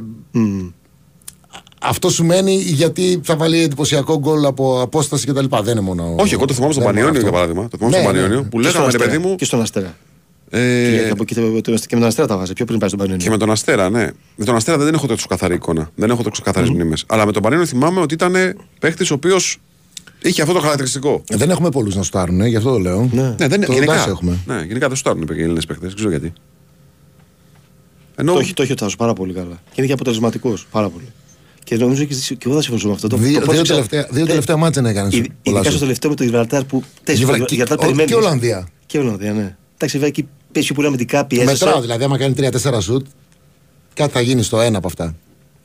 Αυτό 1.81 2.09
σου 2.09 2.25
μένει 2.25 2.53
γιατί 2.55 3.19
θα 3.23 3.35
βάλει 3.35 3.61
εντυπωσιακό 3.61 4.19
γκολ 4.19 4.45
από 4.45 4.81
απόσταση 4.81 5.27
κτλ. 5.27 5.45
Δεν 5.61 5.71
είναι 5.71 5.81
μόνο. 5.81 6.15
Όχι, 6.17 6.33
εγώ 6.33 6.45
το 6.45 6.53
θυμάμαι 6.53 6.73
στον 6.73 6.83
δεν 6.85 6.93
είναι 6.95 7.01
Πανιόνιο 7.03 7.09
αυτό. 7.09 7.21
για 7.21 7.31
παράδειγμα. 7.31 7.67
Το 7.67 7.77
θυμάμαι 7.77 7.95
Ναι, 7.97 8.03
στον 8.03 8.13
ναι, 8.15 8.19
Πανιόνιο 8.21 8.43
ναι. 8.43 8.49
που 8.49 8.59
Και 8.59 8.67
στον 8.67 8.81
λέγαμε 8.81 8.91
ρε 8.91 8.97
Αστέρα. 8.97 9.05
παιδί 9.19 9.27
μου. 9.29 9.35
Και 9.35 9.45
στον 9.45 9.61
Αστέρα. 9.61 9.95
Ε, 10.49 10.59
Και, 11.03 11.09
από 11.11 11.23
εκεί 11.23 11.35
το- 11.35 11.61
το- 11.61 11.71
και 11.73 11.95
με 11.95 11.99
τον 11.99 12.03
Αστέρα 12.03 12.27
τα 12.27 12.37
βάζει. 12.37 12.53
Πιο 12.53 12.65
πριν 12.65 12.79
πάει 12.79 12.89
στον 12.89 12.99
Πανιόνιο. 13.01 13.23
Και 13.25 13.29
με 13.31 13.37
τον 13.37 13.51
Αστέρα, 13.51 13.89
ναι. 13.89 14.07
Με 14.35 14.45
τον 14.45 14.55
Αστέρα 14.55 14.77
δεν 14.77 14.93
έχω 14.93 15.07
τόσο 15.07 15.27
καθαρή 15.27 15.53
εικόνα. 15.55 15.89
Δεν 15.95 16.09
έχω 16.09 16.23
τόσο 16.23 16.41
καθαρές 16.43 16.69
μνήμες. 16.69 17.03
Αλλά 17.07 17.25
με 17.25 17.31
τον 17.31 17.41
Πανιόνιο 17.41 17.65
θυμάμαι 17.67 17.99
ότι 17.99 18.13
ήταν 18.13 18.33
παίχτης 18.79 19.11
ο 19.11 19.13
οποίος 19.13 19.57
είχε 20.21 20.41
αυτό 20.41 20.53
το 20.53 20.59
χαρακτηριστικό. 20.59 21.23
Δεν 21.29 21.49
έχουμε 21.49 21.69
πολλούς 21.69 21.95
να 21.95 22.03
σουτάρουν, 22.03 22.41
ε, 22.41 22.47
γι' 22.47 22.55
αυτό 22.55 22.71
το 22.71 22.79
λέω. 22.79 23.09
Ναι. 23.13 23.35
Ναι, 23.39 23.47
δεν 23.47 23.61
Το 23.65 23.73
γενικά, 23.73 23.93
Ντάσο 23.93 24.09
έχουμε. 24.09 24.37
Ναι, 24.45 24.61
γενικά 24.67 24.87
δεν 24.87 24.97
σουτάρουν 24.97 25.21
οι 25.35 25.41
Έλληνες 25.41 25.65
παίχτες. 25.65 25.87
Δεν 25.87 25.95
ξέρω 25.95 26.09
γιατί. 26.09 26.33
Ενώ 28.15 28.33
Το 28.33 28.39
έχει, 28.39 28.53
το 28.53 28.61
έχει 28.61 28.71
ο 28.71 28.75
Τάσος 28.75 28.95
πάρα 28.95 29.13
πολύ 29.13 29.33
καλά. 29.33 29.55
Και 29.65 29.73
είναι 29.75 29.87
και 29.87 29.93
αποτελεσματικός 29.93 30.67
πάρα 30.71 30.89
πολύ. 30.89 31.05
Και 31.63 31.75
νομίζω 31.77 32.03
και, 32.03 32.15
και 32.15 32.43
εγώ 32.45 32.55
θα 32.55 32.61
συμφωνήσω 32.61 32.87
με 32.87 32.93
αυτό. 32.93 33.07
Το, 33.07 33.15
Δύο, 33.17 33.25
το 33.25 33.45
δύο, 33.45 33.45
πρώτο- 33.45 33.63
τελευταία, 33.67 34.01
δύο 34.01 34.09
δεν- 34.13 34.25
τελευταία 34.25 34.57
μάτια 34.57 34.81
να 34.81 34.89
έκανες. 34.89 35.13
Ειδ- 35.13 35.25
Ειδικά 35.41 35.69
στο 35.69 35.79
τελευταίο 35.79 36.09
με 36.09 36.15
το 36.15 36.23
Γιβραλτάρ 36.23 36.63
που. 36.63 36.83
τέσσερις, 37.03 37.19
Γιβρα- 37.19 37.37
το 37.37 37.45
και- 37.45 37.55
Γιβραλτάρ 37.55 37.77
ο- 37.77 37.81
περιμένεις. 37.91 38.11
και 38.11 38.17
Ολλανδία. 38.17 38.67
Και 38.85 38.99
Ολλανδία, 38.99 39.33
ναι. 39.33 39.55
Εντάξει, 39.75 39.97
βέβαια 39.97 40.07
εκεί 40.07 40.27
πέσει 40.57 40.65
πιο 40.65 40.75
πολύ 40.75 40.87
αμυντικά 40.87 41.25
πιέζεσαι. 41.25 41.51
Μετράω 41.65 41.81
δηλαδή, 41.81 42.03
άμα 42.03 42.17
κάνει 42.17 42.33
3-4 42.37 42.77
σουτ, 42.81 43.05
κάτι 43.93 44.11
θα 44.11 44.21
γίνει 44.21 44.43
στο 44.43 44.59
ένα 44.61 44.77
από 44.77 44.87
αυτά. 44.87 45.15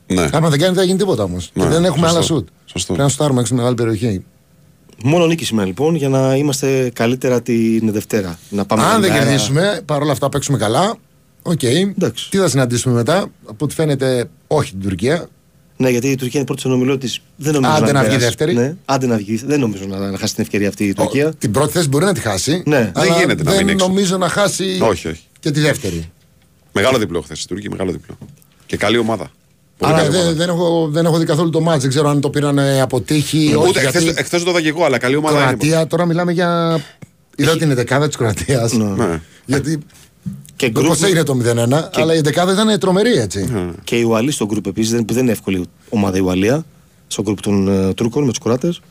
Ναι. 0.07 0.21
Άμα 0.31 0.49
δεν 0.49 0.59
κάνει, 0.59 0.71
δεν 0.71 0.73
θα 0.75 0.83
γίνει 0.83 0.97
τίποτα 0.97 1.23
όμως. 1.23 1.49
Ναι, 1.53 1.65
δεν 1.65 1.85
έχουμε 1.85 2.01
σωστό. 2.07 2.15
άλλα 2.17 2.21
σουτ. 2.25 2.47
Σωστό. 2.65 2.87
Πρέπει 2.93 3.01
να 3.07 3.09
σουτάρουμε 3.09 3.41
έξω 3.41 3.55
μεγάλη 3.55 3.75
περιοχή. 3.75 4.23
Μόνο 5.03 5.25
νίκη 5.25 5.45
σήμερα 5.45 5.67
λοιπόν 5.67 5.95
για 5.95 6.09
να 6.09 6.35
είμαστε 6.35 6.91
καλύτερα 6.93 7.41
την 7.41 7.91
Δευτέρα. 7.91 8.39
Να 8.49 8.65
πάμε 8.65 8.83
Αν 8.83 8.91
την 8.91 9.01
δεν 9.01 9.11
μέρα- 9.11 9.23
κερδίσουμε, 9.23 9.81
παρόλα 9.85 10.11
αυτά 10.11 10.29
παίξουμε 10.29 10.57
καλά. 10.57 10.95
Οκ. 11.41 11.59
Τι 12.29 12.37
θα 12.37 12.49
συναντήσουμε 12.49 12.93
μετά, 12.93 13.25
από 13.45 13.65
ό,τι 13.65 13.73
φαίνεται, 13.73 14.29
όχι 14.47 14.71
την 14.71 14.81
Τουρκία. 14.81 15.27
Ναι, 15.77 15.89
γιατί 15.89 16.07
η 16.07 16.15
Τουρκία 16.15 16.31
είναι 16.39 16.45
πρώτη 16.45 16.61
στον 16.61 16.71
ομιλό 16.73 16.97
της. 16.97 17.21
Δεν 17.35 17.53
νομίζω 17.53 17.71
Άντε 17.73 17.91
να 17.91 17.99
βγει 17.99 18.07
περάσει. 18.07 18.25
δεύτερη. 18.25 18.53
Ναι, 18.53 18.75
άντε 18.85 19.05
να 19.07 19.17
βγει. 19.17 19.35
Δεν 19.45 19.59
νομίζω 19.59 19.85
να, 19.87 20.11
να 20.11 20.17
χάσει 20.17 20.33
την 20.35 20.43
ευκαιρία 20.43 20.67
αυτή 20.67 20.83
η 20.83 20.93
Τουρκία. 20.93 21.33
Την 21.33 21.51
πρώτη 21.51 21.71
θέση 21.71 21.87
μπορεί 21.87 22.05
να 22.05 22.13
τη 22.13 22.19
χάσει. 22.19 22.63
Ναι. 22.65 22.91
αλλά 22.95 23.05
Δεν 23.05 23.13
γίνεται 23.19 23.43
να 23.43 23.51
δεν 23.51 23.59
μείνει 23.59 23.71
έξω. 23.71 23.87
νομίζω 23.87 24.17
να 24.17 24.29
χάσει 24.29 24.79
Όχι, 24.81 25.07
όχι. 25.07 25.21
και 25.39 25.51
τη 25.51 25.59
δεύτερη. 25.59 26.09
Μεγάλο 26.71 26.97
διπλό 26.97 27.21
χθε 27.21 27.33
η 27.33 27.45
Τουρκία, 27.47 27.69
μεγάλο 27.71 27.91
διπλό. 27.91 28.17
Και 28.65 28.77
καλή 28.77 28.97
ομάδα. 28.97 29.31
Πολύ 29.77 29.93
Άρα 29.93 30.01
καλή 30.01 30.11
δεν, 30.13 30.21
ομάδα. 30.21 30.35
δεν, 30.37 30.49
έχω, 30.49 30.87
δεν 30.91 31.05
έχω 31.05 31.17
δει 31.17 31.25
καθόλου 31.25 31.49
το 31.49 31.61
μάτς. 31.61 31.81
Δεν 31.81 31.89
ξέρω 31.89 32.09
αν 32.09 32.21
το 32.21 32.29
πήραν 32.29 32.57
ε, 32.57 32.81
από 32.81 33.01
τύχη. 33.01 33.53
όχι, 33.57 33.67
Ούτε 33.69 33.79
γιατί 33.81 34.13
εχθέ 34.15 34.39
το 34.39 34.49
είδα 34.49 34.61
και 34.61 34.67
εγώ, 34.67 34.85
αλλά 34.85 34.97
καλή 34.97 35.15
ομάδα 35.15 35.37
είναι. 35.37 35.45
Κροατία, 35.45 35.87
τώρα 35.87 36.05
μιλάμε 36.05 36.31
για. 36.31 36.79
Είδα 37.35 37.57
την 37.57 37.73
δεκάδα 37.75 38.07
της 38.07 38.15
Κροατίας. 38.15 38.73
Ναι. 38.73 39.21
Γιατί. 39.45 39.79
Και 40.55 40.69
Πώ 40.69 40.81
γκρουπ- 40.81 41.03
έγινε 41.03 41.23
το 41.23 41.33
0-1, 41.33 41.89
αλλά 41.93 42.15
η 42.15 42.21
δεκάδα 42.21 42.51
ήταν 42.53 42.79
τρομερή 42.79 43.11
έτσι. 43.13 43.49
Και 43.83 43.95
η 43.99 44.03
Ουαλή 44.03 44.31
στο 44.31 44.45
γκρουπ 44.45 44.65
επίσης, 44.67 44.91
δεν, 44.91 45.05
που 45.05 45.13
δεν 45.13 45.23
είναι 45.23 45.31
εύκολη 45.31 45.65
ομάδα 45.89 46.17
η 46.17 46.19
Ουαλία, 46.21 46.65
στο 47.07 47.21
γκρουπ 47.21 47.41
των 47.41 47.67
ε, 47.67 47.93
Τούρκων 47.93 48.23
με 48.23 48.29
τους 48.29 48.39
Κροάτες. 48.39 48.81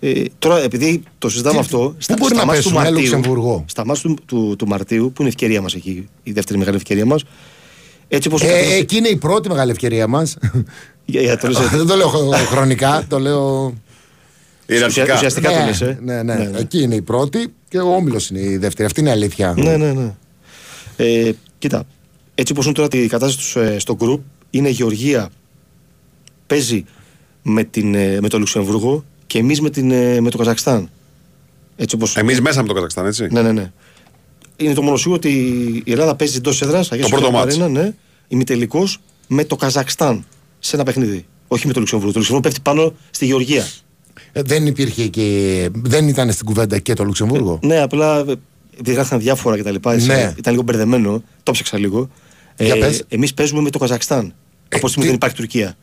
Ε, 0.00 0.22
τώρα, 0.38 0.58
επειδή 0.62 1.02
το 1.18 1.28
συζητάμε 1.28 1.54
Τι- 1.54 1.60
αυτό. 1.60 1.78
πού 2.06 2.14
μπορεί 2.18 2.34
να 2.34 2.44
μάτς 2.44 2.58
του 2.58 2.62
πέσουμε, 2.62 2.80
Μαρτίου- 2.80 2.98
Λουξεμβουργό; 2.98 3.64
Στα 3.68 3.86
μάτια 3.86 4.02
του, 4.02 4.16
του, 4.26 4.54
του 4.58 4.66
Μαρτίου, 4.66 5.04
που 5.14 5.22
είναι 5.22 5.28
η 5.30 5.32
ευκαιρία 5.36 5.60
μας 5.62 5.74
εκεί, 5.74 6.08
η 6.22 6.32
δεύτερη 6.32 6.58
μεγάλη 6.58 6.76
ευκαιρία 6.76 7.06
μας. 7.06 7.24
Έτσι 8.08 8.28
όπως. 8.28 8.42
Ε, 8.42 8.74
εκεί 8.78 8.96
είναι 8.96 9.08
η 9.08 9.16
πρώτη 9.16 9.48
μεγάλη 9.48 9.70
ευκαιρία 9.70 10.06
μας. 10.06 10.36
για, 11.04 11.20
για 11.20 11.38
το 11.38 11.48
λες, 11.48 11.58
ε, 11.58 11.68
Δεν 11.76 11.86
το 11.86 11.96
λέω 11.96 12.08
χρονικά, 12.50 13.04
το 13.08 13.18
λέω. 13.18 13.74
Ιεραρχικά. 14.66 15.14
ουσιαστικά 15.14 15.50
το 15.50 15.58
ναι, 15.58 15.64
λες, 15.64 15.80
ε. 15.80 15.98
ναι, 16.02 16.22
ναι, 16.22 16.34
Ναι, 16.34 16.44
ναι. 16.44 16.58
Εκεί 16.58 16.82
είναι 16.82 16.94
η 16.94 17.02
πρώτη 17.02 17.54
και 17.68 17.78
ο 17.78 17.94
Όμιλος 17.94 18.30
είναι 18.30 18.40
η 18.40 18.56
δεύτερη. 18.56 18.86
Αυτή 18.86 19.00
είναι 19.00 19.08
η 19.08 19.12
αλήθεια. 19.12 19.54
Ναι, 19.56 19.76
ναι, 19.76 19.92
ναι. 19.92 20.14
Ε, 20.96 21.32
κοίτα, 21.58 21.84
έτσι 22.34 22.52
όπως 22.52 22.64
είναι 22.64 22.74
τώρα 22.74 22.88
η 22.92 23.06
κατάσταση 23.06 23.36
τους, 23.36 23.56
ε, 23.56 23.78
στο 23.78 23.94
γκρουπ, 23.94 24.20
είναι 24.50 24.68
η 24.68 24.72
Γεωργία 24.72 25.30
παίζει 26.46 26.84
με, 27.42 27.64
την, 27.64 27.94
ε, 27.94 28.20
με 28.20 28.28
το 28.28 28.38
Λουξεμβούργο 28.38 29.04
και 29.26 29.38
εμείς 29.38 29.60
με, 29.60 29.70
την, 29.70 29.90
ε, 29.90 30.20
με 30.20 30.30
το 30.30 30.38
Καζακστάν. 30.38 30.90
Έτσι 31.76 31.94
όπως... 31.94 32.16
Εμείς 32.16 32.40
μέσα 32.40 32.62
με 32.62 32.68
το 32.68 32.74
Καζακστάν, 32.74 33.06
έτσι; 33.06 33.28
Ναι, 33.30 33.42
ναι, 33.42 33.52
ναι. 33.52 33.72
είναι 34.56 34.74
το 34.74 34.82
μόνο 34.82 34.96
σίγουρο 34.96 35.16
ότι 35.16 35.30
η 35.84 35.92
Ελλάδα 35.92 36.16
παίζει 36.16 36.36
εντός 36.36 36.62
έδρας. 36.62 36.88
Το 36.88 37.08
πρώτο 37.10 37.30
μάτς. 37.30 37.56
Ναι, 37.56 37.92
ημιτελικός 38.28 38.98
με 39.26 39.44
το 39.44 39.56
Καζακστάν 39.56 40.24
σε 40.58 40.76
ένα 40.76 40.84
παιχνίδι. 40.84 41.26
Όχι 41.48 41.66
με 41.66 41.72
το 41.72 41.78
Λουξεμβούργο. 41.78 42.12
Το 42.12 42.18
Λουξεμβούργο 42.18 42.50
πέφτει 42.50 42.70
πάνω 42.70 42.94
στη 43.10 43.26
Γεωργία. 43.26 43.66
Ε, 44.32 44.42
δεν 44.42 44.66
υπήρχε 44.66 45.06
και. 45.06 45.68
Δεν 45.72 46.08
ήταν 46.08 46.32
στην 46.32 46.46
κουβέντα 46.46 46.78
και 46.78 46.94
το 46.94 47.04
Λουξεμβούργο; 47.04 47.58
Ναι, 47.62 47.80
απλά 47.80 48.24
ε, 48.76 48.80
διαγράφηκαν 48.82 49.20
διάφορα 49.20 49.58
κτλ. 49.58 49.74
Ναι. 50.06 50.34
Ήταν 50.36 50.52
λίγο 50.52 50.62
μπερδεμένο. 50.62 51.22
Το 51.42 51.52
ψάξα 51.52 51.78
λίγο. 51.78 52.10
Για 52.58 52.78
πες. 52.78 53.04
Εμείς 53.08 53.34
παίζουμε 53.34 53.60
με 53.60 53.70
το 53.70 53.78
Καζακστάν. 53.78 54.34
Από 54.68 54.84
τη 54.84 54.88
στιγμή 54.88 55.06
δεν 55.06 55.14
υπάρχει 55.14 55.36
Τουρκία. 55.36 55.76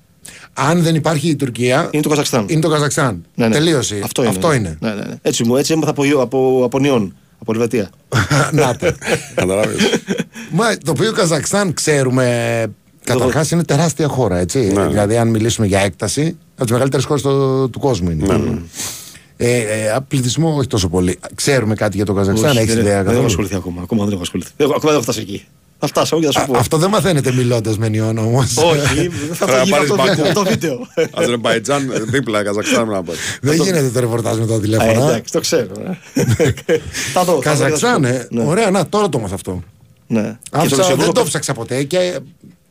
Αν 0.54 0.82
δεν 0.82 0.96
υπάρχει 0.96 1.30
η 1.30 1.36
Τουρκία. 1.36 1.90
Είναι 1.92 2.02
το 2.02 2.10
Καζακστάν. 2.10 2.46
Είναι 2.48 2.62
το 2.62 2.70
Καζακστάν. 2.70 3.26
Ναι, 3.36 3.48
ναι. 3.48 3.54
Τελείωσε. 3.54 4.00
Αυτό 4.04 4.22
είναι. 4.22 4.32
Αυτό 4.32 4.54
είναι. 4.54 4.78
Ναι, 4.80 4.90
ναι, 4.90 5.02
ναι. 5.02 5.16
Έτσι, 5.22 5.44
μου, 5.44 5.56
έτσι 5.56 5.74
έμαθα 5.74 5.90
από, 5.90 6.22
από, 6.22 6.62
από 6.64 6.80
Νιόν, 6.80 7.16
από 7.40 7.52
Ελβετία. 7.54 7.90
Να 8.52 8.76
το. 8.76 8.94
Μα 10.52 10.78
το 10.78 10.92
οποίο 10.92 11.12
Καζακστάν 11.12 11.74
ξέρουμε. 11.74 12.66
Καταρχάς 13.04 13.52
είναι 13.52 13.64
τεράστια 13.64 14.08
χώρα, 14.08 14.38
έτσι. 14.38 14.60
Ναι. 14.60 14.88
Δηλαδή, 14.88 15.18
αν 15.18 15.28
μιλήσουμε 15.28 15.68
για 15.68 15.80
έκταση, 15.80 16.38
από 16.54 16.64
τις 16.64 16.72
μεγαλύτερες 16.72 17.06
χώρες 17.06 17.22
του 17.72 17.80
κόσμου 17.80 18.10
είναι. 18.10 18.62
Ναι, 19.42 19.48
ναι. 19.48 19.54
Ε, 19.54 19.86
ε, 19.96 19.98
πληθυσμό 20.08 20.56
όχι 20.58 20.68
τόσο 20.68 20.90
πολύ. 20.90 21.20
Ξέρουμε 21.36 21.76
κάτι 21.76 21.96
για 21.96 22.06
το 22.06 22.14
Καζακστάν, 22.14 22.50
Όχι, 22.50 22.58
έχεις 22.60 22.74
δεν- 22.74 22.84
ιδέα 22.84 22.92
Δεν 22.94 23.00
έχω 23.02 23.08
καθόλου. 23.10 23.26
ασχοληθεί 23.26 23.56
ακόμα. 23.56 23.82
Ακόμα 23.82 24.04
δεν 24.04 24.14
έχω 24.14 24.22
ασχοληθεί. 24.22 24.52
Εγώ 24.58 24.70
ακόμα 24.70 24.84
δεν 24.92 24.94
έχω 24.94 25.02
φτάσει 25.02 25.20
εκεί. 25.20 25.46
Θα 25.84 25.88
φτάσω 25.90 26.20
και 26.20 26.26
θα 26.26 26.32
σου 26.32 26.42
Α, 26.42 26.46
πω. 26.46 26.58
Αυτό 26.58 26.78
δεν 26.78 26.90
μαθαίνετε 26.90 27.32
μιλώντας 27.32 27.78
με 27.78 27.90
νιόν 27.90 28.18
όμως. 28.18 28.58
Όχι, 28.58 29.10
θα 29.34 29.46
το 29.46 29.52
Πρέπει 29.52 29.52
να 29.58 29.64
γίνω 29.64 29.76
πάρεις 29.76 29.90
το 29.90 29.96
Μπακού. 29.96 30.16
βίντεο. 30.16 30.34
Το 30.34 30.44
βίντεο. 30.44 30.88
Αζερμπαϊτζάν 31.14 31.92
δίπλα, 32.08 32.44
Καζακστάν 32.44 32.88
να 32.88 33.04
πάει. 33.04 33.16
Δεν 33.42 33.56
γίνεται 33.56 33.90
το 33.90 34.00
ρεπορτάζ 34.00 34.38
με 34.38 34.46
το 34.46 34.54
Ε, 34.54 34.60
τηλέφωνο. 34.60 34.92
Εντάξει, 35.08 35.32
το 35.34 35.40
ξέρω. 35.40 35.72
ε. 36.14 36.24
Θα 37.14 37.24
δω. 37.24 37.24
θα 37.24 37.24
δω, 37.24 37.40
Καζακστάν, 37.40 38.04
θα 38.04 38.08
σου 38.10 38.16
ε. 38.16 38.28
πω. 38.30 38.36
Ναι. 38.36 38.44
Ωραία, 38.44 38.70
να 38.72 38.88
τώρα 38.90 39.10
το 39.10 39.20
μάθα 39.20 39.36
αυτό. 39.36 39.64
Ναι. 40.08 40.22
Και 40.22 40.28
το 40.52 40.58
Άφησα, 40.58 40.76
δεν 40.76 40.78
Λουξεμβούργο 40.86 41.12
το 41.12 41.24
ψάξα 41.24 41.54
ποτέ 41.54 41.84
και 41.84 42.20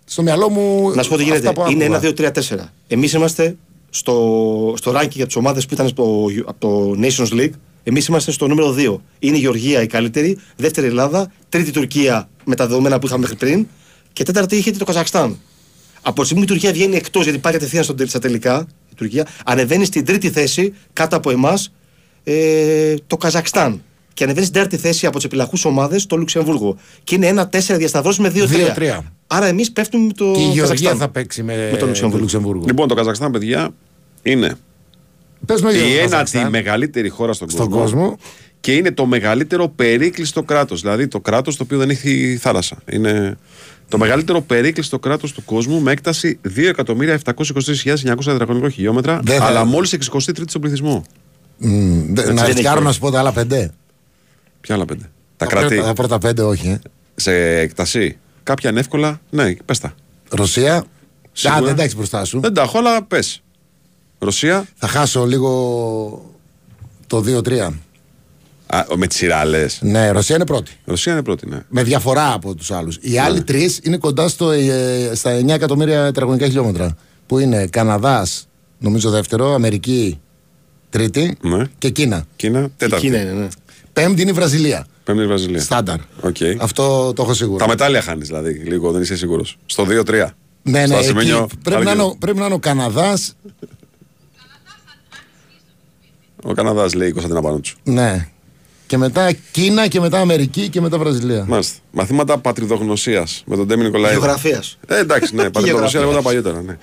στο 0.05 0.23
μυαλό 0.23 0.49
μου. 0.51 0.91
Να 0.95 1.03
σου 1.03 1.09
πω 1.11 1.17
τι 1.17 1.23
γίνεται. 1.23 1.49
αυτά 1.49 1.63
που 1.63 1.71
Είναι 1.71 1.85
άκουγα. 1.85 1.99
1, 1.99 2.03
2, 2.03 2.15
3, 2.15 2.31
4. 2.31 2.57
Εμείς 2.89 3.13
είμαστε 3.13 3.57
στο, 3.91 4.75
στο 4.77 4.93
ranking 4.97 5.11
για 5.11 5.27
τις 5.27 5.37
ομάδες 5.37 5.67
που 5.67 5.75
ήταν 5.75 5.89
στο, 5.89 6.27
από 6.47 6.59
το 6.61 7.01
Nations 7.03 7.33
League. 7.41 7.51
Εμείς 7.83 8.07
είμαστε 8.07 8.31
στο 8.31 8.47
νούμερο 8.47 8.75
2. 8.79 8.97
Είναι 9.19 9.37
η 9.37 9.41
Γεωργία 9.41 9.83
η 9.83 9.87
καλύτερη, 9.87 10.39
δεύτερη 10.57 10.87
Ελλάδα, 10.87 11.33
τρίτη 11.49 11.71
Τουρκία 11.71 12.29
με 12.45 12.55
τα 12.55 12.67
δεδομένα 12.67 12.99
που 12.99 13.07
είχαμε 13.07 13.21
μέχρι 13.21 13.37
πριν 13.37 13.67
και 14.13 14.23
τέταρτη 14.25 14.57
είχε 14.57 14.71
το 14.71 14.85
Καζακστάν. 14.85 15.39
Από 16.03 16.21
τη 16.21 16.27
στιγμή 16.27 16.45
που 16.47 16.53
η 16.53 16.55
Τουρκία 16.55 16.73
βγαίνει 16.73 16.97
εκτός 16.97 17.23
γιατί 17.25 17.39
πάει 17.39 17.53
κατευθείαν 17.53 17.85
στον- 17.85 18.09
στα 18.09 18.19
τελικά, 18.19 18.67
η 18.91 18.95
Τουρκία 18.95 19.27
ανεβαίνει 19.45 19.85
στην 19.85 20.05
τρίτη 20.05 20.31
θέση 20.31 20.75
κάτω 20.93 21.17
από 21.17 21.31
εμάς 21.31 21.73
ε, 22.25 22.95
το 23.07 23.17
Καζακστάν. 23.17 23.83
Και 24.15 24.25
ανεβαίνει 24.25 24.47
στην 24.47 24.59
τέταρτη 24.61 24.77
θέση 24.83 25.07
από 25.07 25.17
τις 25.17 25.25
επιλαχούς 25.25 25.65
ομάδες 25.65 26.07
το 26.07 26.17
Λουξεμβούργο. 26.17 26.77
Και 27.05 27.15
είναι 27.15 27.27
1-4 27.29 27.77
διασταυρώσεις 27.77 28.21
με 28.21 28.29
2-3. 28.35 28.75
2-3. 28.77 28.99
Άρα 29.27 29.47
εμείς 29.47 29.73
πέφτουμε 29.73 30.07
με 30.07 30.13
το 30.13 30.25
Και 30.25 30.31
η 30.41 30.43
Γεωργία 30.43 30.63
Καζακστάν. 30.63 30.97
θα 30.97 31.09
παίξει 31.09 31.43
με, 31.43 31.69
Με 31.71 31.77
το 31.77 31.87
Λουξεμβούργο. 31.87 32.21
Λουξεμβούργο. 32.21 32.65
Λοιπόν, 32.67 32.89
το 32.89 32.95
Καζακστάν, 32.95 33.31
παιδιά, 33.31 33.71
είναι 34.23 34.55
Πες 35.47 35.63
με 35.63 35.71
για 35.73 35.81
το 35.81 35.87
η 35.87 35.91
ένατη 35.97 36.11
Καζακστάν. 36.11 36.51
μεγαλύτερη 36.51 37.09
χώρα 37.09 37.33
στον, 37.33 37.51
Στον 37.51 37.71
κόσμο. 37.71 38.17
και 38.61 38.73
είναι 38.75 38.91
το 38.93 39.07
μεγαλύτερο 39.07 39.69
περίκλειστο 39.69 40.43
κράτος. 40.43 40.81
Δηλαδή 40.81 41.09
το 41.09 41.21
κράτος 41.21 41.57
το 41.57 41.63
οποίο 41.63 41.79
δεν 41.79 41.91
έχει 41.91 42.39
θάλασσα. 42.41 42.77
Είναι 42.91 43.39
το 43.89 43.99
μεγαλύτερο 43.99 44.41
περίκλειστο 44.41 44.99
κράτος 44.99 45.33
του 45.33 45.45
κόσμου 45.45 45.81
με 45.81 45.93
έκταση 45.93 46.39
2.723.900 46.57 48.25
τετραγωνικό 48.25 48.69
χιλιόμετρα, 48.69 49.21
Δεν 49.23 49.39
θα- 49.39 49.45
αλλά 49.45 49.65
μόλις 49.65 49.93
63 49.93 50.49
στον 50.49 50.61
πληθυσμό. 50.61 51.05
Μμ, 51.59 52.15
δε- 52.15 52.21
Έτσι 52.21 52.33
Να 52.35 52.45
δεν 52.45 52.55
ρισκάρω 52.55 52.77
έχει. 52.77 52.87
να 52.87 52.93
σου 52.93 52.99
πω 53.01 53.11
τα 53.11 53.19
άλλα 53.19 53.33
πέντε. 53.33 53.71
Ποια 54.61 54.75
άλλα 54.75 54.85
πέντε; 54.85 55.03
Τα, 55.37 55.47
Τα 55.47 55.47
κράτη; 55.47 55.67
πρώτα- 55.75 55.87
Τα 55.89 55.93
πρώτα 55.93 56.19
πέντε 56.19 56.43
όχι. 56.43 56.69
ε. 56.69 56.79
σε 57.15 57.33
έκταση; 57.59 58.19
Κάποια 58.43 58.71
είναι 58.71 58.81
εύκολα; 58.81 59.21
Ναι, 59.31 59.55
πες 59.55 59.79
τα. 59.79 59.95
Ρωσία; 60.31 60.85
Σίγουρα. 61.33 61.61
Α, 61.61 61.63
δεν 61.65 61.77
τα 61.77 61.83
έχει 61.83 61.97
μπροστά 61.97 62.25
σου. 62.25 62.41
Δεν 62.41 62.55
τα 62.55 62.63
έχω, 62.63 62.79
αλλά 62.79 63.03
πες. 63.05 63.43
Ρωσία; 64.19 64.67
Θα 64.75 64.87
χάσω 64.89 65.25
λίγο 65.27 65.51
το 67.07 67.21
2-3. 67.27 67.73
Α, 68.67 68.85
με 68.97 69.07
τι 69.07 69.15
σειρά 69.15 69.45
λες. 69.45 69.79
Ναι, 69.83 70.11
Ρωσία 70.11 70.35
είναι 70.37 70.47
πρώτη. 70.47 70.73
Ρωσία 70.85 71.13
είναι 71.13 71.23
πρώτη, 71.23 71.49
ναι. 71.49 71.59
Με 71.69 71.83
διαφορά 71.83 72.33
από 72.33 72.55
τους 72.55 72.71
άλλους. 72.71 72.99
Οι 73.01 73.19
άλλοι 73.19 73.43
τρεις 73.43 73.81
είναι 73.83 73.97
κοντά 73.97 74.29
στο, 74.29 74.51
ε, 74.51 75.11
στα 75.15 75.31
9 75.31 75.55
εκατομμύρια 75.55 76.05
τετραγωνικά 76.05 76.47
χιλιόμετρα. 76.47 76.97
Που 77.27 77.39
είναι 77.39 77.67
Καναδάς, 77.67 78.49
νομίζω 78.79 79.11
δεύτερο, 79.11 79.55
Αμερική 79.55 80.21
τρίτη 80.91 81.37
ναι. 81.43 81.65
και 81.79 81.91
Κίνα. 81.91 82.27
Κίνα, 82.37 82.69
τέταρτη. 82.77 83.07
Κίνα 83.07 83.21
είναι, 83.21 83.33
ναι. 83.33 83.49
Πέμπτη 84.05 84.21
είναι 84.23 84.31
η 84.31 84.35
Βραζιλία. 84.35 84.87
Πέμπτη 85.05 85.27
Βραζιλία. 85.27 85.61
Στάνταρ. 85.61 85.99
Οκ. 86.21 86.37
Αυτό 86.59 87.13
το 87.13 87.23
έχω 87.23 87.35
σίγουρο. 87.35 87.59
Τα 87.59 87.69
μετάλλια 87.69 88.03
χάνεις 88.03 88.27
δηλαδή, 88.27 88.53
λίγο, 88.53 88.91
δεν 88.91 89.03
είσαι 89.03 89.17
σίγουρος. 89.17 89.59
Στο 89.67 89.85
2-3. 89.89 90.35
Ναι, 90.63 90.79
ναι, 90.81 90.87
Στο 90.87 90.95
εκεί 90.97 91.05
ασημένιο, 91.05 91.49
πρέπει, 91.63 91.71
να 91.71 91.81
είναι, 91.81 91.91
άρχιδο. 91.91 92.07
ο- 92.07 92.17
πρέπει 92.19 92.39
να 92.39 92.45
είναι 92.45 92.55
ο 92.55 92.59
Καναδάς. 92.59 93.35
Ο 96.43 96.53
Καναδάς 96.53 96.95
λέει 96.95 97.09
η 97.09 97.13
Κωνσταντίνα 97.13 97.43
Πανούτσου. 97.43 97.77
Ναι. 97.85 98.29
Και 98.91 98.97
μετά 98.99 99.33
Κίνα 99.51 99.87
και 99.87 100.01
μετά 100.01 100.19
Αμερική 100.21 100.69
και 100.69 100.81
μετά 100.81 100.99
Βραζιλία. 100.99 101.45
Μάλιστα. 101.49 101.75
Μαθήματα 101.91 102.39
πατριδογνωσίας 102.39 103.43
με 103.47 103.57
τον 103.57 103.67
Ντέμη 103.67 103.85
Νικολαίδη. 103.85 104.13
Γεωγραφίας. 104.15 104.79
Ε, 104.87 104.99
εντάξει, 104.99 105.35
ναι, 105.35 105.51
πατριδογνωσία 105.51 106.01
γεωγραφίας. 106.01 106.23
λέγονταν 106.23 106.23
παλιότερα. 106.23 106.63
Ναι. 106.63 106.77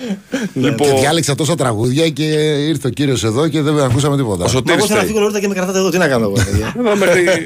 Και 0.53 0.69
λοιπόν, 0.69 0.99
διάλεξα 0.99 1.35
τόσα 1.35 1.55
τραγούδια 1.55 2.09
και 2.09 2.23
ήρθε 2.67 2.87
ο 2.87 2.89
κύριος 2.89 3.23
εδώ 3.23 3.47
και 3.47 3.61
δεν 3.61 3.79
ακούσαμε 3.79 4.17
τίποτα. 4.17 4.43
ο 4.43 4.45
Μα 4.45 4.47
Σωτήρης 4.47 4.77
εγώ 4.77 4.85
θέλω 4.87 4.99
να 4.99 5.05
θέλει. 5.05 5.07
φύγω 5.07 5.19
νωρίτερα 5.19 5.41
και 5.41 5.47
με 5.47 5.53
κρατάτε 5.53 5.77
εδώ. 5.79 5.89
Τι 5.89 5.97
να 5.97 6.07
κάνω 6.07 6.23
εγώ, 6.25 6.33
παιδιά; 6.45 6.73
Εδώ 6.79 6.95
μέχρι- 6.95 7.45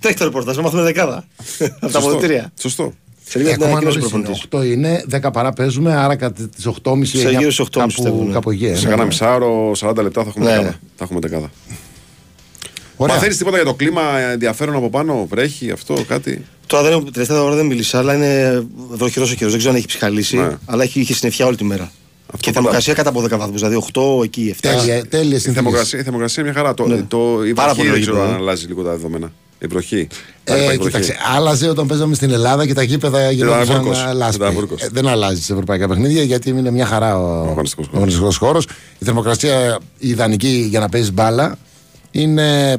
Τρέχει 0.00 0.16
το 0.18 0.24
ρεπορτάζ, 0.24 0.56
να 0.56 0.62
μάθουμε 0.62 0.82
δεκάδα. 0.82 1.24
Από 1.58 1.80
τα 1.80 1.88
Σωστό. 1.88 1.98
αποδητήρια. 1.98 2.52
Σωστό. 2.60 2.92
Σε 3.28 3.38
λίγο 3.38 3.50
Ε, 3.50 3.54
θα 3.54 3.64
ακόμα 3.64 3.78
ανακοινώσει 3.78 3.98
ο 3.98 4.18
νωρίς 4.18 4.28
είναι. 4.28 4.36
προπονητής. 4.48 4.70
8 4.70 4.72
είναι, 4.72 5.04
10 5.28 5.32
παρά 5.32 5.52
παίζουμε, 5.52 5.94
άρα 5.96 6.16
κατά 6.16 6.48
τις 6.56 6.66
8.30 6.66 7.04
Σε 7.04 7.30
γύρω 7.30 7.50
στις 7.50 7.66
8.30 7.74 7.84
πιστεύω, 7.86 8.08
κάπου, 8.16 8.26
ναι. 8.26 8.32
κάπου 8.32 8.50
εκεί. 8.50 8.66
ε. 8.66 8.74
Σε 8.76 8.84
κανένα 8.84 9.04
μισάωρο, 9.04 9.72
40 9.78 10.02
λεπτά 10.02 10.22
θα 10.22 10.28
έχουμε 10.28 10.44
Ναι, 11.10 11.18
δεκάδα. 11.20 11.50
Μαθαίνει 12.96 13.34
τίποτα 13.34 13.56
για 13.56 13.64
το 13.66 13.74
κλίμα 13.74 14.02
ενδιαφέρον 14.32 14.74
από 14.76 14.90
πάνω, 14.90 15.26
βρέχει 15.30 15.70
αυτό, 15.70 16.04
κάτι; 16.08 16.44
Τώρα 16.66 16.88
δεν, 16.88 17.12
τελευταία 17.12 17.42
ώρα 17.42 17.54
δεν 17.54 17.66
μίλησα, 17.66 17.98
αλλά 17.98 18.14
είναι 18.14 18.64
βροχερό 18.90 19.26
ο 19.30 19.34
καιρός. 19.34 19.50
Δεν 19.50 19.58
ξέρω 19.58 19.70
αν 19.70 19.76
έχει 19.78 19.86
ψυχαλίσει, 19.86 20.36
Ναι. 20.36 20.48
αλλά 20.66 20.82
έχει, 20.82 21.00
είχε 21.00 21.14
συννεφιά 21.14 21.46
όλη 21.46 21.56
τη 21.56 21.64
μέρα. 21.64 21.84
και 22.30 22.36
η 22.38 22.38
πάντα. 22.42 22.52
θερμοκρασία 22.52 22.94
κάτω 22.94 23.08
από 23.08 23.22
10 23.22 23.38
βαθμούς, 23.38 23.60
δηλαδή 23.60 23.76
8 23.92 24.24
εκεί, 24.24 24.54
7. 24.56 24.58
Τέλεια, 24.60 24.84
τέλεια 24.84 25.02
Η 25.22 25.30
συνθήκες. 25.30 25.54
θερμοκρασία, 25.54 25.98
η 25.98 26.02
θερμοκρασία 26.02 26.42
είναι 26.42 26.52
μια 26.52 26.60
χαρά. 26.62 26.74
Το, 26.74 26.86
Ναι. 26.86 27.02
το, 27.08 27.44
η 27.46 27.52
Πάρα 27.52 27.72
βροχή 27.74 27.80
πολύ 27.80 27.90
δεν 27.92 28.00
ξέρω 28.00 28.16
λογικό, 28.16 28.32
αν 28.34 28.40
ε. 28.40 28.42
αλλάζει 28.42 28.66
λίγο 28.66 28.82
τα 28.82 28.90
δεδομένα. 28.90 29.32
Η 29.58 29.66
βροχή. 29.66 30.08
Ε, 30.44 30.54
Υπάρχει 30.62 30.78
κοίταξε, 30.78 31.12
βροχή. 31.12 31.36
άλλαζε 31.36 31.68
όταν 31.68 31.86
παίζαμε 31.86 32.14
στην 32.14 32.30
Ελλάδα 32.30 32.66
και 32.66 32.74
τα 32.74 32.82
γήπεδα 32.82 33.30
γινόταν 33.30 33.64
Βούρκος. 33.64 33.96
σαν 33.98 34.16
λάσπη. 34.16 34.36
Ήταν 34.36 34.52
Βούρκος. 34.54 34.82
Ε, 34.82 34.88
δεν 34.92 35.06
αλλάζει 35.08 35.42
σε 35.42 35.52
ευρωπαϊκά 35.52 35.88
παιχνίδια 35.88 36.22
γιατί 36.22 36.48
είναι 36.50 36.70
μια 36.70 36.86
χαρά 36.86 37.18
ο 37.18 37.40
αγωνιστικός 37.50 37.84
χώρος. 37.86 37.96
αγωνιστικός 37.96 38.36
χώρος. 38.36 38.64
Η 38.98 39.04
θερμοκρασία 39.04 39.78
η 39.98 40.08
ιδανική 40.08 40.66
για 40.70 40.80
να 40.80 40.88
παίζεις 40.88 41.12
μπάλα 41.12 41.58
είναι 42.14 42.78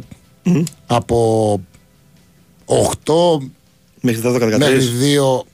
από 0.87 1.59
8 2.65 2.73
Μέχρι 4.01 4.21
τα 4.21 4.31
12-13. 4.33 4.39
μέχρι 4.57 4.79
2. 4.99 5.45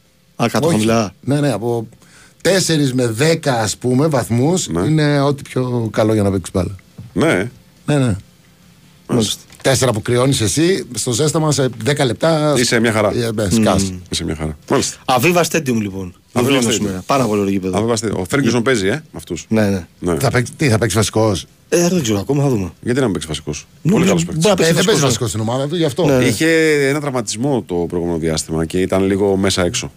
Α, 0.44 0.48
κάτω 0.52 0.68
Όχι. 0.68 0.76
χαμηλά. 0.76 1.14
Ναι, 1.22 1.40
ναι, 1.40 1.52
από 1.52 1.88
4 2.42 2.50
με 2.94 3.16
10 3.20 3.48
ας 3.48 3.78
πούμε 3.78 4.08
βαθμούς 4.08 4.68
Ναι. 4.68 4.82
είναι 4.82 5.20
ό,τι 5.22 5.42
πιο 5.42 5.90
καλό 5.92 6.14
για 6.14 6.24
να 6.24 6.32
παίξεις 6.32 6.54
μπάλα. 6.54 6.76
Ναι. 7.14 7.52
Ναι, 7.86 7.98
ναι. 7.98 8.16
Μάλιστα. 9.08 9.42
Τέσσερα 9.62 9.92
που 9.92 10.02
κρυώνεις 10.02 10.42
εσύ, 10.42 10.86
στο 10.94 11.12
ζέσταμα 11.12 11.52
σε 11.52 11.70
10 11.86 12.06
λεπτά. 12.06 12.54
Είσαι 12.58 12.80
μια 12.80 12.92
χαρά. 12.92 13.12
Ε, 13.16 13.32
μπες, 13.34 13.54
σκάς. 13.54 13.94
Είσαι 14.10 14.24
μια 14.24 14.36
χαρά. 14.36 14.58
Μάλιστα. 14.70 14.98
Αβίβα 15.06 15.46
Stadium 15.52 15.76
λοιπόν. 15.82 16.14
Αβίβα 16.34 16.56
Αβίβα 16.58 16.70
Stadium. 16.72 16.74
σήμερα. 16.74 17.04
Πάρα 17.06 17.26
πολύ 17.26 17.40
ωραίο 17.40 17.52
γήπεδο. 17.52 17.78
Αν 17.78 17.86
βάστε- 17.86 18.14
Ο 18.14 18.26
Φέργκισον 18.30 18.62
παίζει, 18.64 18.88
ε, 18.88 18.92
με 18.92 19.02
αυτούς. 19.14 19.46
Ναι, 19.50 19.70
ναι. 19.70 19.86
Ναι. 20.00 20.16
Θα 20.20 20.32
παίξει, 20.32 20.52
τι, 20.58 20.70
θα 20.70 20.78
παίξει 20.78 20.96
βασικός; 20.96 21.46
Ε, 21.70 21.88
δεν 21.90 22.02
ξέρω 22.02 22.20
ακόμα, 22.20 22.44
θα 22.44 22.50
δούμε. 22.50 22.72
Γιατί 22.82 22.98
να 23.00 23.06
μην 23.06 23.14
παίξει 23.14 23.28
βασικός; 23.28 23.68
Ναι, 23.82 23.92
Πολύ 23.92 24.04
ναι, 24.04 24.10
καλός 24.10 24.26
μπορεί 24.26 24.38
παίκτη. 24.38 24.48
να 24.48 24.54
Ε, 24.54 24.56
παίξει 24.56 24.74
δεν 24.74 24.86
παίζει 24.86 25.02
βασικός, 25.02 25.10
βασικός 25.10 25.30
στην 25.30 25.42
ομάδα 25.42 25.68
του, 25.68 25.76
γι' 25.76 25.86
αυτό. 25.86 26.06
Ναι. 26.06 26.24
Είχε 26.26 26.48
ένα 26.90 27.00
τραυματισμό 27.00 27.64
το 27.68 27.76
προηγούμενο 27.76 28.18
διάστημα 28.20 28.66
και 28.66 28.82
ήταν 28.82 29.04
λίγο 29.06 29.36
μέσα 29.36 29.64
έξω. 29.66 29.92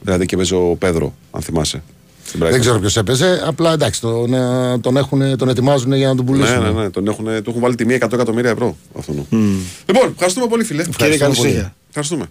Δηλαδή 0.00 0.26
και 0.26 0.36
παίζει 0.36 0.54
ο 0.54 0.76
Πέδρο, 0.78 1.14
αν 1.30 1.42
θυμάσαι. 1.42 1.82
Στην 2.28 2.40
Brighton. 2.42 2.50
Δεν 2.50 2.60
ξέρω 2.60 2.78
ποιος 2.78 2.96
έπαιζε. 2.96 3.42
Απλά 3.46 3.72
εντάξει, 3.72 4.00
τον, 4.00 4.34
ε, 4.34 4.78
τον, 4.78 4.96
έχουν, 4.96 5.36
τον 5.36 5.48
ετοιμάζουν 5.48 5.92
για 5.92 6.08
να 6.08 6.14
τον 6.14 6.24
Ναι, 6.24 6.30
πουλήσουν. 6.30 6.62
ναι, 6.62 6.70
ναι. 6.82 6.90
Τον 6.90 7.06
έχουν, 7.06 7.24
του 7.24 7.50
έχουν 7.50 7.60
βάλει 7.60 7.74
τιμή 7.74 7.94
100 8.00 8.12
εκατομμύρια 8.12 8.50
ευρώ. 8.50 8.76
Αυτόν. 8.98 9.26
Λοιπόν, 9.86 10.10
ευχαριστούμε 10.12 10.46
πολύ, 10.46 10.64
φίλε. 10.64 10.84
Κύριε, 10.84 11.16
καλή 11.16 11.34
πολύ. 11.34 11.48
συνέχεια. 11.48 11.74
Ευχαριστούμε. 11.88 12.26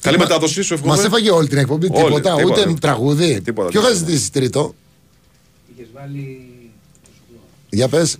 Καλή 0.00 0.18
μετάδοση 0.18 0.62
σου, 0.62 0.74
εύχομαι. 0.74 0.92
Μας 0.94 1.04
έφαγε 1.04 1.30
όλη 1.30 1.48
την 1.48 1.58
εκπομπή. 1.58 1.86
Όλη, 1.92 2.04
τίποτα, 2.04 2.34
τίποτα. 2.36 2.60
ούτε 2.62 2.74
τραγούδι. 2.80 3.40
Τίποτα, 3.44 3.68
Ποιο 3.68 3.80
τίποτα. 3.80 3.88
θα 3.88 3.94
ζητήσει 3.94 4.32
τρίτο; 4.32 4.74
Για 7.70 7.88
πες. 7.88 8.16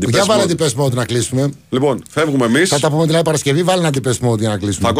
Depeche 0.00 0.08
Για 0.08 0.24
βάλε 0.24 0.42
Mode. 0.42 0.46
την 0.46 0.56
πε 0.56 0.66
mode 0.76 0.92
να 0.92 1.04
κλείσουμε. 1.04 1.50
Λοιπόν, 1.70 2.02
φεύγουμε 2.10 2.44
εμείς. 2.46 2.68
Θα 2.68 2.78
τα 2.80 2.90
πούμε 2.90 3.06
την 3.06 3.14
άλλη 3.14 3.24
Παρασκευή. 3.24 3.62
Βάλε 3.62 3.80
ένα 3.80 3.90
την 3.90 4.02
πε 4.02 4.10
mode 4.22 4.38
για 4.38 4.48
να 4.48 4.56
κλείσουμε. 4.58 4.88
Θα 4.88 4.94